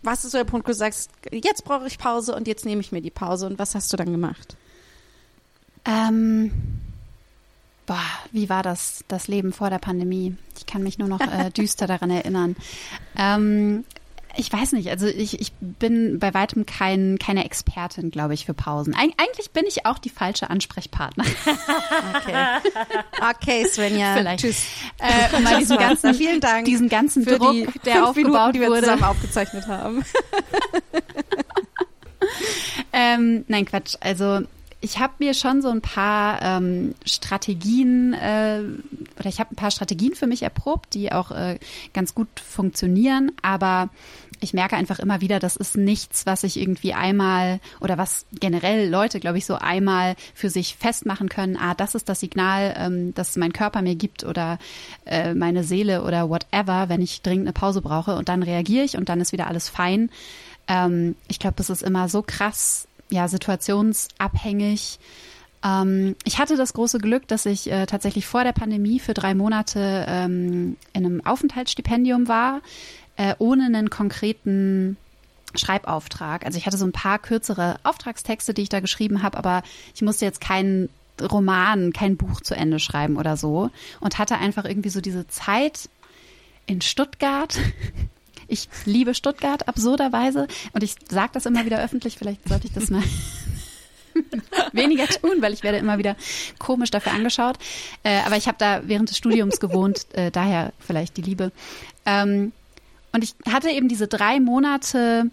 was 0.02 0.24
ist 0.24 0.32
so 0.32 0.38
der 0.38 0.44
Punkt, 0.44 0.66
wo 0.66 0.72
du 0.72 0.76
sagst, 0.76 1.10
jetzt 1.30 1.64
brauche 1.64 1.86
ich 1.86 1.98
Pause 1.98 2.34
und 2.34 2.48
jetzt 2.48 2.64
nehme 2.64 2.80
ich 2.80 2.90
mir 2.90 3.02
die 3.02 3.10
Pause 3.10 3.46
und 3.46 3.58
was 3.58 3.76
hast 3.76 3.92
du 3.92 3.96
dann 3.96 4.10
gemacht? 4.10 4.56
Ähm, 5.84 6.50
boah, 7.86 8.02
wie 8.32 8.48
war 8.48 8.64
das, 8.64 9.04
das 9.06 9.28
Leben 9.28 9.52
vor 9.52 9.70
der 9.70 9.78
Pandemie? 9.78 10.36
Ich 10.58 10.66
kann 10.66 10.82
mich 10.82 10.98
nur 10.98 11.08
noch 11.08 11.20
äh, 11.20 11.50
düster 11.56 11.86
daran 11.86 12.10
erinnern. 12.10 12.56
Ähm, 13.16 13.84
ich 14.36 14.52
weiß 14.52 14.72
nicht, 14.72 14.90
also 14.90 15.06
ich, 15.06 15.40
ich 15.40 15.52
bin 15.60 16.18
bei 16.18 16.34
weitem 16.34 16.66
kein, 16.66 17.18
keine 17.18 17.44
Expertin, 17.44 18.10
glaube 18.10 18.34
ich, 18.34 18.46
für 18.46 18.54
Pausen. 18.54 18.94
Eig 18.94 19.12
eigentlich 19.16 19.50
bin 19.52 19.64
ich 19.66 19.86
auch 19.86 19.98
die 19.98 20.10
falsche 20.10 20.50
Ansprechpartnerin. 20.50 21.32
Okay, 22.16 22.34
okay 23.30 23.64
Svenja. 23.66 24.14
Vielleicht. 24.16 24.40
Tschüss. 24.44 24.66
Äh, 24.98 25.40
mal 25.40 25.58
diesen 25.58 25.78
ganzen, 25.78 26.14
Vielen 26.14 26.40
Dank 26.40 26.64
diesen 26.64 26.88
ganzen 26.88 27.24
für 27.24 27.38
Druck, 27.38 27.52
die 27.52 27.68
der 27.84 28.06
aufgebaut 28.06 28.32
Minuten, 28.32 28.52
die 28.52 28.60
wir 28.60 28.68
wurde. 28.68 28.80
zusammen 28.82 29.04
aufgezeichnet 29.04 29.66
haben. 29.66 30.04
Ähm, 32.92 33.44
nein, 33.48 33.66
Quatsch. 33.66 33.94
Also 34.00 34.40
ich 34.80 34.98
habe 34.98 35.14
mir 35.18 35.34
schon 35.34 35.62
so 35.62 35.68
ein 35.68 35.80
paar 35.80 36.40
ähm, 36.42 36.94
Strategien 37.04 38.12
äh, 38.14 38.62
oder 39.18 39.28
ich 39.28 39.40
habe 39.40 39.52
ein 39.52 39.56
paar 39.56 39.70
Strategien 39.70 40.14
für 40.14 40.26
mich 40.26 40.42
erprobt, 40.42 40.94
die 40.94 41.12
auch 41.12 41.30
äh, 41.30 41.58
ganz 41.92 42.14
gut 42.14 42.28
funktionieren, 42.40 43.32
aber 43.42 43.90
ich 44.40 44.54
merke 44.54 44.76
einfach 44.76 44.98
immer 44.98 45.20
wieder, 45.20 45.38
das 45.38 45.56
ist 45.56 45.76
nichts, 45.76 46.26
was 46.26 46.44
ich 46.44 46.60
irgendwie 46.60 46.94
einmal 46.94 47.60
oder 47.80 47.98
was 47.98 48.26
generell 48.32 48.88
Leute, 48.88 49.20
glaube 49.20 49.38
ich, 49.38 49.46
so 49.46 49.56
einmal 49.56 50.16
für 50.34 50.50
sich 50.50 50.76
festmachen 50.76 51.28
können. 51.28 51.56
Ah, 51.56 51.74
das 51.74 51.94
ist 51.94 52.08
das 52.08 52.20
Signal, 52.20 52.74
ähm, 52.78 53.14
das 53.14 53.36
mein 53.36 53.52
Körper 53.52 53.82
mir 53.82 53.94
gibt 53.94 54.24
oder 54.24 54.58
äh, 55.04 55.34
meine 55.34 55.64
Seele 55.64 56.02
oder 56.02 56.28
whatever, 56.28 56.88
wenn 56.88 57.00
ich 57.00 57.22
dringend 57.22 57.46
eine 57.46 57.52
Pause 57.52 57.82
brauche 57.82 58.16
und 58.16 58.28
dann 58.28 58.42
reagiere 58.42 58.84
ich 58.84 58.96
und 58.96 59.08
dann 59.08 59.20
ist 59.20 59.32
wieder 59.32 59.46
alles 59.46 59.68
fein. 59.68 60.10
Ähm, 60.68 61.16
ich 61.28 61.38
glaube, 61.38 61.56
das 61.56 61.70
ist 61.70 61.82
immer 61.82 62.08
so 62.08 62.22
krass, 62.22 62.88
ja, 63.10 63.28
situationsabhängig. 63.28 64.98
Ähm, 65.64 66.16
ich 66.24 66.38
hatte 66.38 66.56
das 66.56 66.72
große 66.74 66.98
Glück, 66.98 67.26
dass 67.28 67.46
ich 67.46 67.70
äh, 67.70 67.86
tatsächlich 67.86 68.26
vor 68.26 68.44
der 68.44 68.52
Pandemie 68.52 69.00
für 69.00 69.14
drei 69.14 69.34
Monate 69.34 70.06
ähm, 70.08 70.76
in 70.92 71.06
einem 71.06 71.24
Aufenthaltsstipendium 71.24 72.28
war, 72.28 72.60
äh, 73.16 73.34
ohne 73.38 73.66
einen 73.66 73.90
konkreten 73.90 74.96
Schreibauftrag. 75.54 76.44
Also 76.44 76.58
ich 76.58 76.66
hatte 76.66 76.76
so 76.76 76.86
ein 76.86 76.92
paar 76.92 77.18
kürzere 77.18 77.76
Auftragstexte, 77.82 78.54
die 78.54 78.62
ich 78.62 78.68
da 78.68 78.80
geschrieben 78.80 79.22
habe, 79.22 79.38
aber 79.38 79.62
ich 79.94 80.02
musste 80.02 80.24
jetzt 80.24 80.40
keinen 80.40 80.88
Roman, 81.20 81.92
kein 81.92 82.16
Buch 82.16 82.40
zu 82.40 82.54
Ende 82.54 82.78
schreiben 82.78 83.16
oder 83.16 83.36
so 83.36 83.70
und 84.00 84.18
hatte 84.18 84.36
einfach 84.36 84.64
irgendwie 84.64 84.90
so 84.90 85.00
diese 85.00 85.26
Zeit 85.28 85.88
in 86.66 86.80
Stuttgart. 86.80 87.58
Ich 88.48 88.68
liebe 88.84 89.12
Stuttgart 89.12 89.66
absurderweise 89.66 90.46
und 90.72 90.84
ich 90.84 90.94
sage 91.08 91.30
das 91.32 91.46
immer 91.46 91.66
wieder 91.66 91.82
öffentlich. 91.82 92.16
Vielleicht 92.16 92.48
sollte 92.48 92.68
ich 92.68 92.72
das 92.72 92.90
mal 92.90 93.02
weniger 94.72 95.08
tun, 95.08 95.38
weil 95.40 95.52
ich 95.52 95.64
werde 95.64 95.78
immer 95.78 95.98
wieder 95.98 96.14
komisch 96.60 96.92
dafür 96.92 97.10
angeschaut. 97.10 97.58
Äh, 98.04 98.20
aber 98.20 98.36
ich 98.36 98.46
habe 98.46 98.56
da 98.56 98.82
während 98.84 99.10
des 99.10 99.16
Studiums 99.16 99.58
gewohnt, 99.58 100.06
äh, 100.12 100.30
daher 100.30 100.72
vielleicht 100.78 101.16
die 101.16 101.22
Liebe. 101.22 101.50
Und 103.16 103.24
ich 103.24 103.34
hatte 103.50 103.70
eben 103.70 103.88
diese 103.88 104.08
drei 104.08 104.40
Monate 104.40 105.30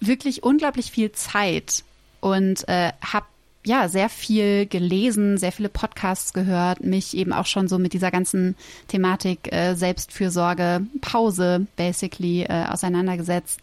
wirklich 0.00 0.42
unglaublich 0.42 0.90
viel 0.90 1.12
Zeit 1.12 1.84
und 2.20 2.66
äh, 2.66 2.92
habe 3.02 3.26
ja 3.62 3.90
sehr 3.90 4.08
viel 4.08 4.64
gelesen, 4.64 5.36
sehr 5.36 5.52
viele 5.52 5.68
Podcasts 5.68 6.32
gehört, 6.32 6.82
mich 6.82 7.14
eben 7.14 7.34
auch 7.34 7.44
schon 7.44 7.68
so 7.68 7.78
mit 7.78 7.92
dieser 7.92 8.10
ganzen 8.10 8.56
Thematik 8.88 9.52
äh, 9.52 9.74
Selbstfürsorge, 9.74 10.86
Pause 11.02 11.66
basically 11.76 12.44
äh, 12.44 12.64
auseinandergesetzt 12.70 13.60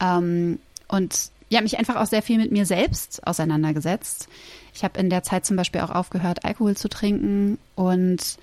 ähm, 0.00 0.58
und 0.88 1.30
ja, 1.50 1.60
mich 1.60 1.78
einfach 1.78 1.94
auch 1.94 2.06
sehr 2.06 2.22
viel 2.22 2.38
mit 2.38 2.50
mir 2.50 2.66
selbst 2.66 3.24
auseinandergesetzt. 3.28 4.28
Ich 4.74 4.82
habe 4.82 4.98
in 4.98 5.08
der 5.08 5.22
Zeit 5.22 5.46
zum 5.46 5.54
Beispiel 5.56 5.82
auch 5.82 5.90
aufgehört, 5.90 6.44
Alkohol 6.44 6.76
zu 6.76 6.88
trinken 6.88 7.58
und 7.76 8.38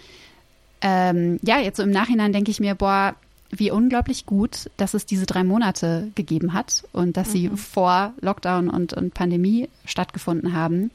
ähm, 0.79 1.41
ja, 1.41 1.59
jetzt 1.59 1.75
so 1.75 1.83
im 1.83 1.91
Nachhinein 1.91 2.31
denke 2.31 2.51
ich 2.51 2.61
mir, 2.61 2.73
boah, 2.75 3.15
wie 3.51 3.71
unglaublich 3.71 4.25
gut, 4.25 4.69
dass 4.77 4.93
es 4.93 5.05
diese 5.05 5.25
drei 5.25 5.43
Monate 5.43 6.11
gegeben 6.15 6.53
hat 6.53 6.83
und 6.91 7.17
dass 7.17 7.31
sie 7.31 7.49
vor 7.49 8.13
Lockdown 8.21 8.69
und, 8.69 8.93
und 8.93 9.13
Pandemie 9.13 9.69
stattgefunden 9.85 10.53
haben, 10.53 10.91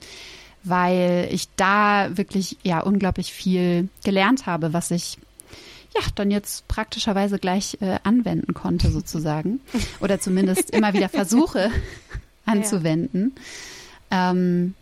weil 0.63 1.29
ich 1.31 1.49
da 1.57 2.17
wirklich 2.17 2.59
ja 2.63 2.81
unglaublich 2.81 3.33
viel 3.33 3.89
gelernt 4.05 4.47
habe, 4.47 4.73
was 4.73 4.91
ich 4.91 5.19
ja 5.95 6.03
dann 6.15 6.31
jetzt 6.31 6.69
praktischerweise 6.69 7.39
gleich 7.39 7.79
äh, 7.81 7.99
anwenden 8.03 8.55
konnte 8.55 8.91
sozusagen 8.91 9.61
oder 10.01 10.21
zumindest 10.21 10.71
immer 10.71 10.93
wieder 10.93 11.09
versuche 11.09 11.71
anzuwenden. 12.47 13.35
Ähm, 14.11 14.75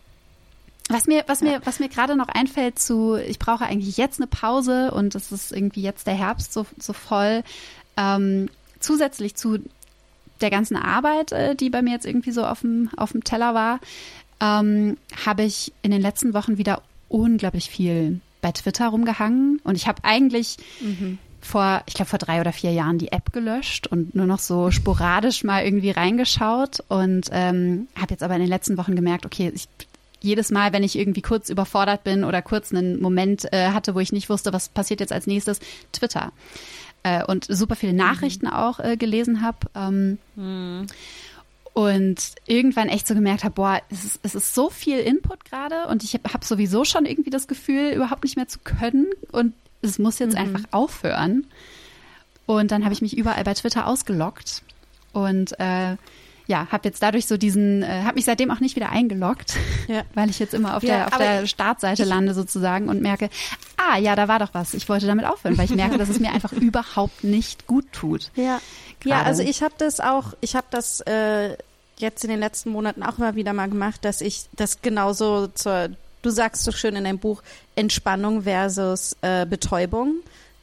was 0.89 1.07
mir, 1.07 1.25
was 1.27 1.41
mir, 1.41 1.61
was 1.65 1.81
mir 1.81 1.89
gerade 1.89 2.17
noch 2.17 2.29
einfällt 2.29 2.79
zu, 2.79 3.17
ich 3.17 3.39
brauche 3.39 3.65
eigentlich 3.65 3.97
jetzt 3.97 4.21
eine 4.21 4.27
Pause 4.27 4.91
und 4.91 5.15
es 5.15 5.33
ist 5.33 5.53
irgendwie 5.53 5.83
jetzt 5.83 6.07
der 6.07 6.15
Herbst 6.15 6.53
so, 6.53 6.67
so 6.79 6.93
voll. 6.93 7.43
Ähm, 7.97 8.49
zusätzlich 8.81 9.35
zu 9.35 9.59
der 10.41 10.51
ganzen 10.51 10.77
Arbeit, 10.77 11.33
äh, 11.33 11.55
die 11.55 11.71
bei 11.71 11.83
mir 11.83 11.93
jetzt 11.93 12.07
irgendwie 12.07 12.31
so 12.31 12.45
auf 12.45 12.61
dem, 12.61 12.91
auf 12.97 13.13
dem 13.13 13.25
Teller 13.25 13.55
war, 13.55 13.81
ähm, 14.41 14.97
habe 15.27 15.43
ich 15.43 15.73
in 15.83 15.91
den 15.91 16.01
letzten 16.01 16.33
Wochen 16.33 16.59
wieder 16.59 16.83
unglaublich 17.09 17.69
viel 17.71 18.21
bei 18.41 18.53
Twitter 18.53 18.89
rumgehangen 18.89 19.61
und 19.65 19.75
ich 19.75 19.89
habe 19.89 20.05
eigentlich 20.05 20.59
vor, 21.41 21.83
ich 21.87 21.95
glaube 21.95 22.09
vor 22.09 22.19
drei 22.19 22.41
oder 22.41 22.53
vier 22.53 22.73
Jahren 22.73 22.99
die 22.99 23.13
App 23.13 23.33
gelöscht 23.33 23.87
und 23.87 24.15
nur 24.15 24.27
noch 24.27 24.39
so 24.39 24.71
sporadisch 24.71 25.45
mal 25.45 25.65
irgendwie 25.65 25.91
reingeschaut 25.91 26.85
und 26.89 27.29
ähm, 27.33 27.89
habe 27.97 28.11
jetzt 28.11 28.23
aber 28.23 28.35
in 28.35 28.41
den 28.41 28.49
letzten 28.49 28.77
Wochen 28.77 28.95
gemerkt, 28.95 29.27
okay, 29.27 29.51
ich 29.55 29.69
jedes 30.21 30.51
Mal, 30.51 30.73
wenn 30.73 30.83
ich 30.83 30.99
irgendwie 30.99 31.23
kurz 31.23 31.49
überfordert 31.49 32.05
bin 32.05 32.25
oder 32.25 32.43
kurz 32.43 32.73
einen 32.73 33.01
Moment 33.01 33.53
äh, 33.53 33.71
hatte, 33.71 33.95
wo 33.95 34.01
ich 34.01 34.13
nicht 34.13 34.29
wusste, 34.29 34.53
was 34.53 34.69
passiert 34.69 35.01
jetzt 35.01 35.13
als 35.13 35.27
nächstes, 35.27 35.61
Twitter. 35.93 36.33
Äh, 37.03 37.25
und 37.25 37.47
super 37.49 37.77
viele 37.77 37.93
Nachrichten 37.93 38.49
auch 38.49 38.81
äh, 38.81 38.97
gelesen 38.97 39.43
habe. 39.43 39.59
Ähm, 39.75 40.19
Und 41.75 42.33
irgendwann 42.47 42.89
echt 42.89 43.07
so 43.07 43.15
gemerkt 43.15 43.45
habe, 43.45 43.55
boah, 43.55 43.81
es 43.89 44.05
ist, 44.05 44.21
es 44.25 44.35
ist 44.35 44.53
so 44.53 44.69
viel 44.69 44.99
Input 44.99 45.45
gerade 45.45 45.87
und 45.87 46.03
ich 46.03 46.15
habe 46.15 46.33
hab 46.33 46.43
sowieso 46.43 46.85
schon 46.85 47.07
irgendwie 47.07 47.31
das 47.31 47.47
Gefühl, 47.47 47.93
überhaupt 47.93 48.25
nicht 48.25 48.35
mehr 48.35 48.49
zu 48.49 48.59
können 48.59 49.07
und 49.31 49.55
es 49.81 50.01
muss 50.01 50.19
jetzt 50.19 50.35
einfach 50.35 50.63
aufhören. 50.73 51.47
Und 52.47 52.73
dann 52.73 52.83
habe 52.83 52.95
ich 52.95 53.01
mich 53.01 53.17
überall 53.17 53.45
bei 53.45 53.55
Twitter 53.55 53.87
ausgeloggt 53.87 54.65
und 55.13 55.53
äh, 55.61 55.95
ja, 56.49 56.67
habe 56.73 56.89
jetzt 56.89 57.03
dadurch 57.03 57.27
so 57.27 57.37
diesen, 57.37 57.83
äh, 57.83 58.03
habe 58.05 58.15
mich 58.17 58.25
seitdem 58.25 58.51
auch 58.51 58.59
nicht 58.59 58.75
wieder 58.75 58.89
eingeloggt, 58.91 59.55
Ja. 59.87 60.03
weil 60.15 60.31
ich 60.31 60.39
jetzt 60.41 60.55
immer 60.55 60.77
auf 60.77 60.83
Ja, 60.83 60.97
der 60.97 61.07
auf 61.09 61.17
der 61.19 61.43
ich- 61.45 61.51
Startseite 61.51 62.05
lande 62.05 62.35
sozusagen 62.35 62.89
und 62.89 63.01
merke, 63.03 63.29
ah 63.77 63.99
ja, 63.99 64.17
da 64.17 64.27
war 64.29 64.39
doch 64.41 64.55
was. 64.55 64.75
Ich 64.75 64.89
wollte 64.89 65.07
damit 65.07 65.27
aufhören, 65.27 65.57
weil 65.59 65.67
ich 65.67 65.75
merke, 65.77 65.99
dass 65.99 66.09
es 66.09 66.19
mir 66.19 66.33
einfach 66.33 66.53
überhaupt 66.55 67.23
nicht 67.23 67.67
gut 67.67 67.85
tut. 67.93 68.31
Ja, 68.35 68.61
ja 69.05 69.23
also 69.23 69.43
ich 69.43 69.63
habe 69.63 69.75
das 69.79 70.01
auch, 70.01 70.33
ich 70.41 70.57
habe 70.57 70.67
das 70.71 71.01
äh, 71.03 71.57
jetzt 71.99 72.25
in 72.25 72.31
den 72.31 72.41
letzten 72.41 72.71
Monaten 72.71 73.03
auch 73.03 73.19
immer 73.19 73.35
wieder 73.35 73.53
mal 73.53 73.69
gemacht, 73.69 74.05
dass 74.05 74.21
ich 74.23 74.47
das 74.57 74.81
genauso 74.81 75.49
zur, 75.49 75.91
du 76.23 76.31
sagst 76.31 76.65
so 76.65 76.73
schön 76.73 76.97
in 76.97 77.05
deinem 77.05 77.19
Buch, 77.19 77.43
Entspannung 77.77 78.43
versus 78.43 79.17
äh, 79.21 79.45
Betäubung. 79.45 80.15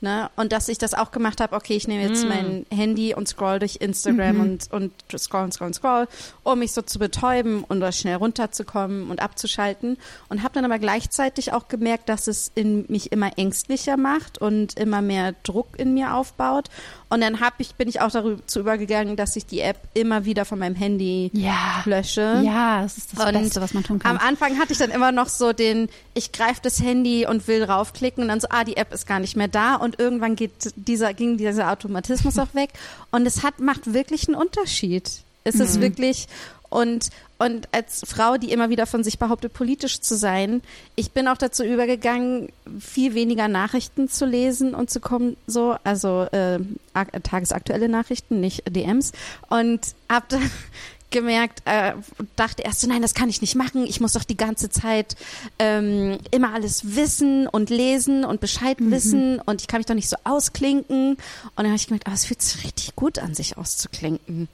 Ne? 0.05 0.29
Und 0.35 0.51
dass 0.51 0.69
ich 0.69 0.77
das 0.77 0.93
auch 0.93 1.09
gemacht 1.09 1.41
habe, 1.41 1.55
okay, 1.55 1.75
ich 1.75 1.87
nehme 1.87 2.03
jetzt 2.03 2.27
mein 2.27 2.67
Handy 2.71 3.15
und 3.15 3.27
scroll 3.27 3.57
durch 3.57 3.77
Instagram 3.77 4.39
und, 4.39 4.71
und 4.71 4.91
scroll 5.17 5.45
und 5.45 5.51
scroll 5.51 5.65
und 5.65 5.73
scroll, 5.73 6.07
um 6.43 6.59
mich 6.59 6.73
so 6.73 6.83
zu 6.83 6.99
betäuben 6.99 7.63
und 7.63 7.79
da 7.79 7.91
schnell 7.91 8.17
runterzukommen 8.17 9.09
und 9.09 9.19
abzuschalten. 9.19 9.97
Und 10.29 10.43
habe 10.43 10.53
dann 10.53 10.63
aber 10.63 10.77
gleichzeitig 10.77 11.53
auch 11.53 11.69
gemerkt, 11.69 12.07
dass 12.07 12.27
es 12.27 12.51
in 12.53 12.85
mich 12.87 13.11
immer 13.11 13.35
ängstlicher 13.39 13.97
macht 13.97 14.37
und 14.37 14.77
immer 14.77 15.01
mehr 15.01 15.33
Druck 15.41 15.69
in 15.75 15.95
mir 15.95 16.13
aufbaut. 16.13 16.69
Und 17.09 17.21
dann 17.21 17.39
hab 17.39 17.53
ich, 17.59 17.75
bin 17.75 17.87
ich 17.87 18.01
auch 18.01 18.09
dazu 18.11 18.59
übergegangen, 18.59 19.15
dass 19.15 19.35
ich 19.35 19.45
die 19.45 19.59
App 19.61 19.77
immer 19.93 20.25
wieder 20.25 20.43
von 20.43 20.57
meinem 20.59 20.75
Handy 20.75 21.29
Ja. 21.33 21.83
lösche. 21.85 22.41
Ja, 22.43 22.81
das 22.81 22.97
ist 22.97 23.13
das 23.17 23.25
Und 23.25 23.33
Beste, 23.33 23.61
was 23.61 23.73
man 23.75 23.83
tun 23.83 23.99
kann. 23.99 24.17
Am 24.17 24.27
Anfang 24.27 24.57
hatte 24.59 24.73
ich 24.73 24.79
dann 24.79 24.89
immer 24.91 25.11
noch 25.11 25.29
so 25.29 25.53
den, 25.53 25.87
ich 26.15 26.31
greife 26.31 26.61
das 26.63 26.81
Handy 26.81 27.27
und 27.27 27.47
will 27.47 27.65
draufklicken 27.65 28.23
und 28.23 28.29
dann 28.29 28.39
so, 28.39 28.47
ah, 28.49 28.63
die 28.63 28.75
App 28.77 28.91
ist 28.93 29.05
gar 29.07 29.19
nicht 29.19 29.35
mehr 29.37 29.47
da 29.47 29.75
und 29.75 29.99
irgendwann 29.99 30.35
geht 30.35 30.51
dieser, 30.75 31.13
ging 31.13 31.37
dieser 31.37 31.71
Automatismus 31.71 32.39
auch 32.39 32.53
weg 32.55 32.71
und 33.11 33.25
es 33.27 33.43
hat, 33.43 33.59
macht 33.59 33.93
wirklich 33.93 34.27
einen 34.27 34.35
Unterschied. 34.35 35.09
Es 35.43 35.55
Mhm. 35.55 35.61
ist 35.61 35.81
wirklich, 35.81 36.27
und, 36.69 37.09
und 37.37 37.67
als 37.73 38.01
Frau, 38.05 38.37
die 38.37 38.51
immer 38.51 38.69
wieder 38.69 38.85
von 38.85 39.03
sich 39.03 39.19
behauptet, 39.19 39.53
politisch 39.53 39.99
zu 39.99 40.15
sein, 40.15 40.61
ich 40.95 41.11
bin 41.11 41.27
auch 41.27 41.37
dazu 41.37 41.63
übergegangen, 41.63 42.49
viel 42.79 43.13
weniger 43.13 43.47
Nachrichten 43.47 44.07
zu 44.07 44.25
lesen 44.25 44.73
und 44.73 44.89
zu 44.89 44.99
kommen, 45.01 45.35
so, 45.45 45.75
also 45.83 46.27
äh, 46.31 46.59
ak- 46.93 47.23
tagesaktuelle 47.23 47.89
Nachrichten, 47.89 48.39
nicht 48.39 48.63
DMs. 48.73 49.11
Und 49.49 49.81
hab 50.07 50.29
dann 50.29 50.49
gemerkt, 51.11 51.61
äh, 51.65 51.93
dachte 52.35 52.63
erst 52.63 52.81
so, 52.81 52.87
nein, 52.87 53.01
das 53.01 53.13
kann 53.13 53.29
ich 53.29 53.41
nicht 53.41 53.55
machen. 53.55 53.85
Ich 53.85 53.99
muss 54.01 54.13
doch 54.13 54.23
die 54.23 54.37
ganze 54.37 54.69
Zeit 54.69 55.15
ähm, 55.59 56.17
immer 56.31 56.53
alles 56.53 56.95
wissen 56.95 57.47
und 57.47 57.69
lesen 57.69 58.25
und 58.25 58.41
Bescheid 58.41 58.77
wissen 58.79 59.39
und 59.39 59.61
ich 59.61 59.67
kann 59.67 59.79
mich 59.79 59.85
doch 59.85 59.95
nicht 59.95 60.09
so 60.09 60.17
ausklinken. 60.23 61.11
Und 61.11 61.19
dann 61.57 61.67
habe 61.67 61.75
ich 61.75 61.87
gemerkt, 61.87 62.07
aber 62.07 62.15
es 62.15 62.25
fühlt 62.25 62.41
sich 62.41 62.63
richtig 62.63 62.95
gut 62.95 63.19
an, 63.19 63.33
sich 63.33 63.57
auszuklinken 63.57 64.47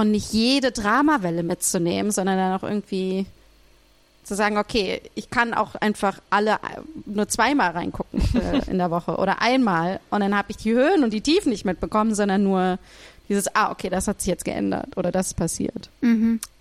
und 0.00 0.10
nicht 0.10 0.32
jede 0.32 0.72
Dramawelle 0.72 1.42
mitzunehmen, 1.42 2.10
sondern 2.10 2.38
dann 2.38 2.58
auch 2.58 2.62
irgendwie 2.62 3.26
zu 4.24 4.34
sagen, 4.34 4.56
okay, 4.56 5.02
ich 5.14 5.28
kann 5.28 5.52
auch 5.52 5.74
einfach 5.74 6.20
alle 6.30 6.58
nur 7.04 7.28
zweimal 7.28 7.72
reingucken 7.72 8.20
äh, 8.34 8.62
in 8.70 8.78
der 8.78 8.90
Woche 8.90 9.16
oder 9.16 9.42
einmal 9.42 10.00
und 10.10 10.20
dann 10.20 10.36
habe 10.36 10.50
ich 10.50 10.56
die 10.56 10.72
Höhen 10.72 11.04
und 11.04 11.12
die 11.12 11.20
Tiefen 11.20 11.50
nicht 11.50 11.64
mitbekommen, 11.64 12.14
sondern 12.14 12.42
nur 12.42 12.78
dieses, 13.28 13.54
ah, 13.54 13.70
okay, 13.70 13.90
das 13.90 14.08
hat 14.08 14.20
sich 14.20 14.28
jetzt 14.28 14.44
geändert 14.44 14.96
oder 14.96 15.12
das 15.12 15.28
ist 15.28 15.34
passiert. 15.34 15.90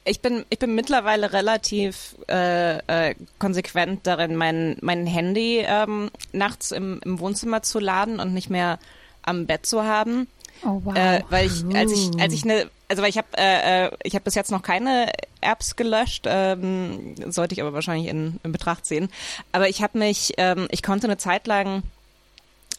Ich 0.03 0.19
bin, 0.22 0.43
ich 0.50 0.60
bin 0.60 0.75
mittlerweile 0.75 1.31
relativ 1.31 2.15
äh, 2.27 2.77
äh, 3.10 3.15
konsequent 3.38 4.05
darin, 4.05 4.36
mein, 4.36 4.77
mein 4.81 5.05
Handy 5.05 5.63
ähm, 5.65 6.10
nachts 6.34 6.72
im, 6.72 7.00
im 7.05 7.19
Wohnzimmer 7.19 7.62
zu 7.62 7.79
laden 7.79 8.19
und 8.19 8.34
nicht 8.34 8.50
mehr 8.50 8.79
am 9.22 9.46
Bett 9.46 9.65
zu 9.65 9.84
haben. 9.84 10.27
Oh 10.65 10.81
wow. 10.83 10.95
Äh, 10.95 11.23
weil 11.29 11.47
ich, 11.47 11.63
als 11.75 11.91
ich, 11.91 12.21
als 12.21 12.33
ich 12.33 12.43
eine, 12.43 12.69
also 12.87 13.01
weil 13.01 13.09
ich 13.09 13.17
habe, 13.17 13.27
äh, 13.37 13.85
äh, 13.85 13.91
ich 14.03 14.15
habe 14.15 14.23
bis 14.23 14.35
jetzt 14.35 14.51
noch 14.51 14.61
keine 14.61 15.11
Apps 15.41 15.75
gelöscht, 15.75 16.25
ähm, 16.27 17.15
sollte 17.31 17.53
ich 17.53 17.61
aber 17.61 17.73
wahrscheinlich 17.73 18.07
in, 18.07 18.39
in 18.43 18.51
Betracht 18.51 18.85
ziehen. 18.85 19.09
Aber 19.51 19.69
ich 19.69 19.81
habe 19.81 19.97
mich, 19.97 20.33
ähm, 20.37 20.67
ich 20.71 20.83
konnte 20.83 21.07
eine 21.07 21.17
Zeit 21.17 21.47
lang 21.47 21.83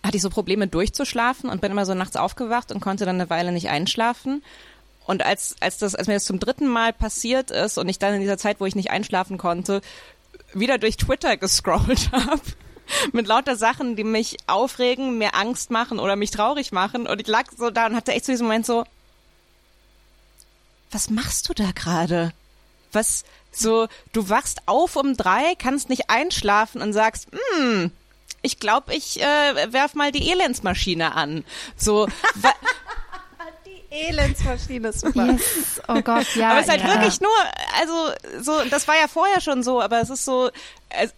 hatte 0.02 0.16
ich 0.16 0.22
so 0.22 0.30
Probleme 0.30 0.66
durchzuschlafen 0.66 1.50
und 1.50 1.60
bin 1.60 1.72
immer 1.72 1.84
so 1.84 1.94
nachts 1.94 2.16
aufgewacht 2.16 2.72
und 2.72 2.80
konnte 2.80 3.04
dann 3.04 3.16
eine 3.16 3.30
Weile 3.30 3.52
nicht 3.52 3.68
einschlafen. 3.68 4.42
Und 5.06 5.24
als, 5.24 5.56
als 5.60 5.78
das, 5.78 5.94
als 5.94 6.06
mir 6.06 6.14
das 6.14 6.24
zum 6.24 6.38
dritten 6.38 6.68
Mal 6.68 6.92
passiert 6.92 7.50
ist 7.50 7.78
und 7.78 7.88
ich 7.88 7.98
dann 7.98 8.14
in 8.14 8.20
dieser 8.20 8.38
Zeit, 8.38 8.60
wo 8.60 8.66
ich 8.66 8.76
nicht 8.76 8.90
einschlafen 8.90 9.38
konnte, 9.38 9.80
wieder 10.54 10.78
durch 10.78 10.96
Twitter 10.96 11.36
gescrollt 11.36 12.10
habe. 12.12 12.40
Mit 13.12 13.26
lauter 13.26 13.56
Sachen, 13.56 13.96
die 13.96 14.04
mich 14.04 14.36
aufregen, 14.46 15.18
mir 15.18 15.34
Angst 15.34 15.70
machen 15.70 15.98
oder 15.98 16.16
mich 16.16 16.30
traurig 16.30 16.72
machen. 16.72 17.06
Und 17.06 17.20
ich 17.20 17.26
lag 17.26 17.46
so 17.56 17.70
da 17.70 17.86
und 17.86 17.96
hatte 17.96 18.12
echt 18.12 18.26
so 18.26 18.32
diesen 18.32 18.46
Moment 18.46 18.66
so, 18.66 18.84
was 20.90 21.10
machst 21.10 21.48
du 21.48 21.54
da 21.54 21.70
gerade? 21.72 22.32
Was, 22.92 23.24
so, 23.52 23.88
du 24.12 24.28
wachst 24.28 24.62
auf 24.66 24.96
um 24.96 25.16
drei, 25.16 25.54
kannst 25.56 25.88
nicht 25.88 26.10
einschlafen 26.10 26.82
und 26.82 26.92
sagst, 26.92 27.28
hm, 27.54 27.92
ich 28.42 28.58
glaube, 28.58 28.94
ich 28.94 29.20
äh, 29.20 29.72
werf 29.72 29.94
mal 29.94 30.12
die 30.12 30.30
Elendsmaschine 30.30 31.14
an. 31.14 31.44
So, 31.76 32.08
Elendsmaschine, 33.90 34.92
super. 34.92 35.26
yes. 35.26 35.82
Oh 35.88 36.00
Gott, 36.00 36.34
ja. 36.36 36.50
aber 36.50 36.60
es 36.60 36.66
ist 36.66 36.70
halt 36.70 36.82
ja. 36.82 36.88
wirklich 36.88 37.20
nur, 37.20 37.30
also 37.80 38.10
so, 38.40 38.64
das 38.70 38.86
war 38.86 38.96
ja 38.96 39.08
vorher 39.08 39.40
schon 39.40 39.62
so, 39.62 39.80
aber 39.80 40.00
es 40.00 40.10
ist 40.10 40.24
so, 40.24 40.48
äh, 40.90 41.08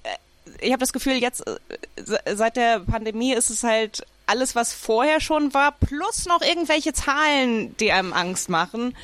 ich 0.63 0.71
habe 0.73 0.81
das 0.81 0.93
Gefühl, 0.93 1.15
jetzt 1.15 1.47
äh, 1.47 1.57
se- 2.03 2.21
seit 2.35 2.57
der 2.57 2.81
Pandemie 2.81 3.33
ist 3.35 3.51
es 3.51 3.63
halt 3.63 4.05
alles, 4.27 4.55
was 4.55 4.73
vorher 4.73 5.21
schon 5.21 5.53
war, 5.53 5.73
plus 5.73 6.27
noch 6.27 6.43
irgendwelche 6.43 6.93
Zahlen, 6.93 7.77
die 7.79 7.93
einem 7.93 8.13
Angst 8.13 8.49
machen. 8.49 8.97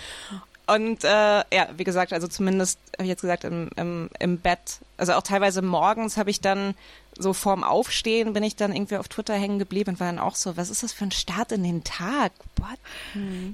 Und 0.67 1.03
äh, 1.03 1.09
ja, 1.09 1.69
wie 1.77 1.85
gesagt, 1.85 2.13
also 2.13 2.29
zumindest 2.29 2.79
habe 2.95 3.05
ich 3.05 3.09
jetzt 3.09 3.23
gesagt 3.23 3.45
im, 3.45 3.71
im, 3.77 4.11
im 4.19 4.39
Bett, 4.39 4.79
also 4.99 5.15
auch 5.15 5.23
teilweise 5.23 5.63
morgens 5.63 6.17
habe 6.19 6.31
ich 6.31 6.41
dann 6.41 6.75
so 7.21 7.33
vorm 7.33 7.65
Aufstehen 7.65 8.33
bin 8.33 8.45
ich 8.45 8.55
dann 8.55 8.73
irgendwie 8.73 8.97
auf 8.97 9.09
Twitter 9.09 9.35
hängen 9.35 9.59
geblieben 9.59 9.91
und 9.91 10.01
war 10.01 10.07
dann 10.07 10.21
auch 10.21 10.37
so, 10.37 10.57
was 10.57 10.71
ist 10.71 10.85
das 10.85 10.93
für 10.93 11.03
ein 11.05 11.11
Start 11.11 11.51
in 11.51 11.65
den 11.65 11.83
Tag? 11.83 12.31
What? 12.59 12.79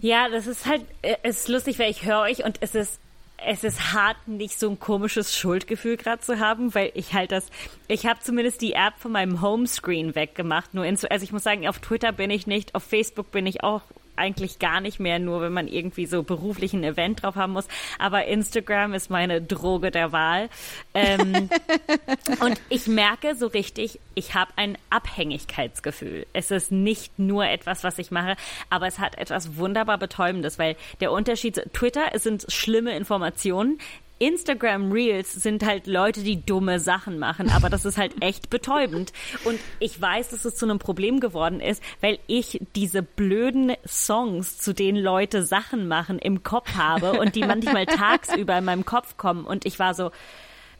Ja, 0.03 0.29
das 0.29 0.47
ist 0.47 0.67
halt, 0.67 0.83
äh, 1.01 1.17
es 1.23 1.39
ist 1.41 1.49
lustig, 1.49 1.79
weil 1.79 1.91
ich 1.91 2.05
höre 2.05 2.21
euch 2.21 2.45
und 2.45 2.59
es 2.61 2.75
ist, 2.75 2.99
es 3.37 3.65
ist 3.65 3.93
hart, 3.93 4.17
nicht 4.27 4.59
so 4.59 4.71
ein 4.71 4.79
komisches 4.79 5.37
Schuldgefühl 5.37 5.97
gerade 5.97 6.23
zu 6.23 6.39
haben, 6.39 6.75
weil 6.75 6.93
ich 6.95 7.13
halt 7.13 7.33
das, 7.33 7.47
ich 7.89 8.07
habe 8.07 8.21
zumindest 8.21 8.61
die 8.63 8.73
App 8.73 8.95
von 8.99 9.13
meinem 9.13 9.41
Homescreen 9.43 10.15
weggemacht. 10.15 10.73
Nur 10.75 10.85
Insta- 10.85 11.09
also 11.09 11.25
ich 11.25 11.33
muss 11.33 11.43
sagen, 11.43 11.69
auf 11.69 11.79
Twitter 11.81 12.13
bin 12.13 12.31
ich 12.31 12.47
nicht, 12.47 12.75
auf 12.75 12.85
Facebook 12.85 13.31
bin 13.31 13.47
ich 13.47 13.63
auch 13.63 13.83
eigentlich 14.17 14.59
gar 14.59 14.81
nicht 14.81 15.01
mehr, 15.01 15.19
nur 15.19 15.41
wenn 15.41 15.53
man 15.53 15.69
irgendwie 15.69 16.07
so 16.07 16.23
beruflich 16.23 16.73
ein 16.73 16.85
Event 16.85 17.23
drauf 17.23 17.37
haben 17.37 17.53
muss. 17.53 17.69
Aber 17.99 18.27
Instagram 18.27 18.95
ist 18.95 19.11
meine 19.11 19.43
Droge 19.43 19.91
der 19.91 20.13
Wahl. 20.13 20.49
Ähm, 20.95 21.49
und 22.41 22.61
ich 22.69 22.87
merke 22.87 23.35
so 23.35 23.47
richtig, 23.47 23.99
ich 24.15 24.35
habe 24.35 24.53
ein 24.57 24.79
Abhängigkeitsgefühl. 24.91 26.27
Es 26.33 26.51
ist 26.51 26.73
nicht 26.73 27.19
nur 27.19 27.47
etwas, 27.47 27.85
was 27.85 27.99
ich 27.99 28.11
mache, 28.11 28.37
aber 28.71 28.87
es 28.87 28.99
hat 28.99 29.19
etwas 29.19 29.57
wunderbar 29.57 29.99
Betäubendes, 29.99 30.59
weil 30.59 30.77
der 31.01 31.13
Unterschied, 31.13 31.63
Twitter 31.73 32.11
es 32.13 32.23
sind 32.23 32.47
schlimme 32.49 32.97
Informationen. 32.97 33.79
Instagram 34.19 34.93
Reels 34.93 35.33
sind 35.33 35.65
halt 35.65 35.87
Leute, 35.87 36.23
die 36.23 36.45
dumme 36.45 36.81
Sachen 36.81 37.19
machen, 37.19 37.51
aber 37.51 37.69
das 37.69 37.85
ist 37.85 37.99
halt 37.99 38.15
echt 38.21 38.51
betäubend. 38.51 39.13
Und 39.45 39.59
ich 39.81 40.01
weiß, 40.01 40.29
dass 40.29 40.45
es 40.45 40.57
zu 40.57 40.67
einem 40.67 40.79
Problem 40.79 41.21
geworden 41.21 41.61
ist, 41.61 41.83
weil 42.01 42.19
ich 42.27 42.61
diese 42.75 43.03
blöden 43.03 43.73
Songs, 43.87 44.59
zu 44.59 44.73
denen 44.73 44.99
Leute 44.99 45.43
Sachen 45.43 45.89
machen, 45.89 46.19
im 46.19 46.43
Kopf 46.43 46.75
habe 46.77 47.19
und 47.19 47.35
die 47.35 47.43
manchmal 47.43 47.87
tagsüber 47.87 48.59
in 48.59 48.65
meinem 48.65 48.85
Kopf 48.85 49.17
kommen. 49.17 49.45
Und 49.45 49.67
ich 49.67 49.79
war 49.79 49.95
so, 49.95 50.11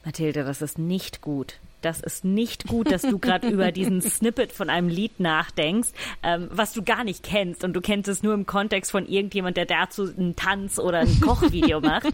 Mathilde, 0.05 0.43
das 0.43 0.61
ist 0.61 0.77
nicht 0.77 1.21
gut. 1.21 1.55
Das 1.85 1.99
ist 1.99 2.25
nicht 2.25 2.67
gut, 2.67 2.91
dass 2.91 3.03
du 3.03 3.19
gerade 3.19 3.47
über 3.47 3.71
diesen 3.71 4.01
Snippet 4.01 4.51
von 4.51 4.71
einem 4.71 4.89
Lied 4.89 5.19
nachdenkst, 5.19 5.89
ähm, 6.23 6.49
was 6.51 6.73
du 6.73 6.81
gar 6.81 7.03
nicht 7.03 7.21
kennst 7.21 7.63
und 7.63 7.73
du 7.73 7.81
kennst 7.81 8.09
es 8.09 8.23
nur 8.23 8.33
im 8.33 8.47
Kontext 8.47 8.89
von 8.89 9.07
irgendjemand, 9.07 9.55
der 9.55 9.67
dazu 9.67 10.03
einen 10.03 10.35
Tanz 10.35 10.79
oder 10.79 10.99
ein 10.99 11.21
Kochvideo 11.21 11.79
macht. 11.81 12.07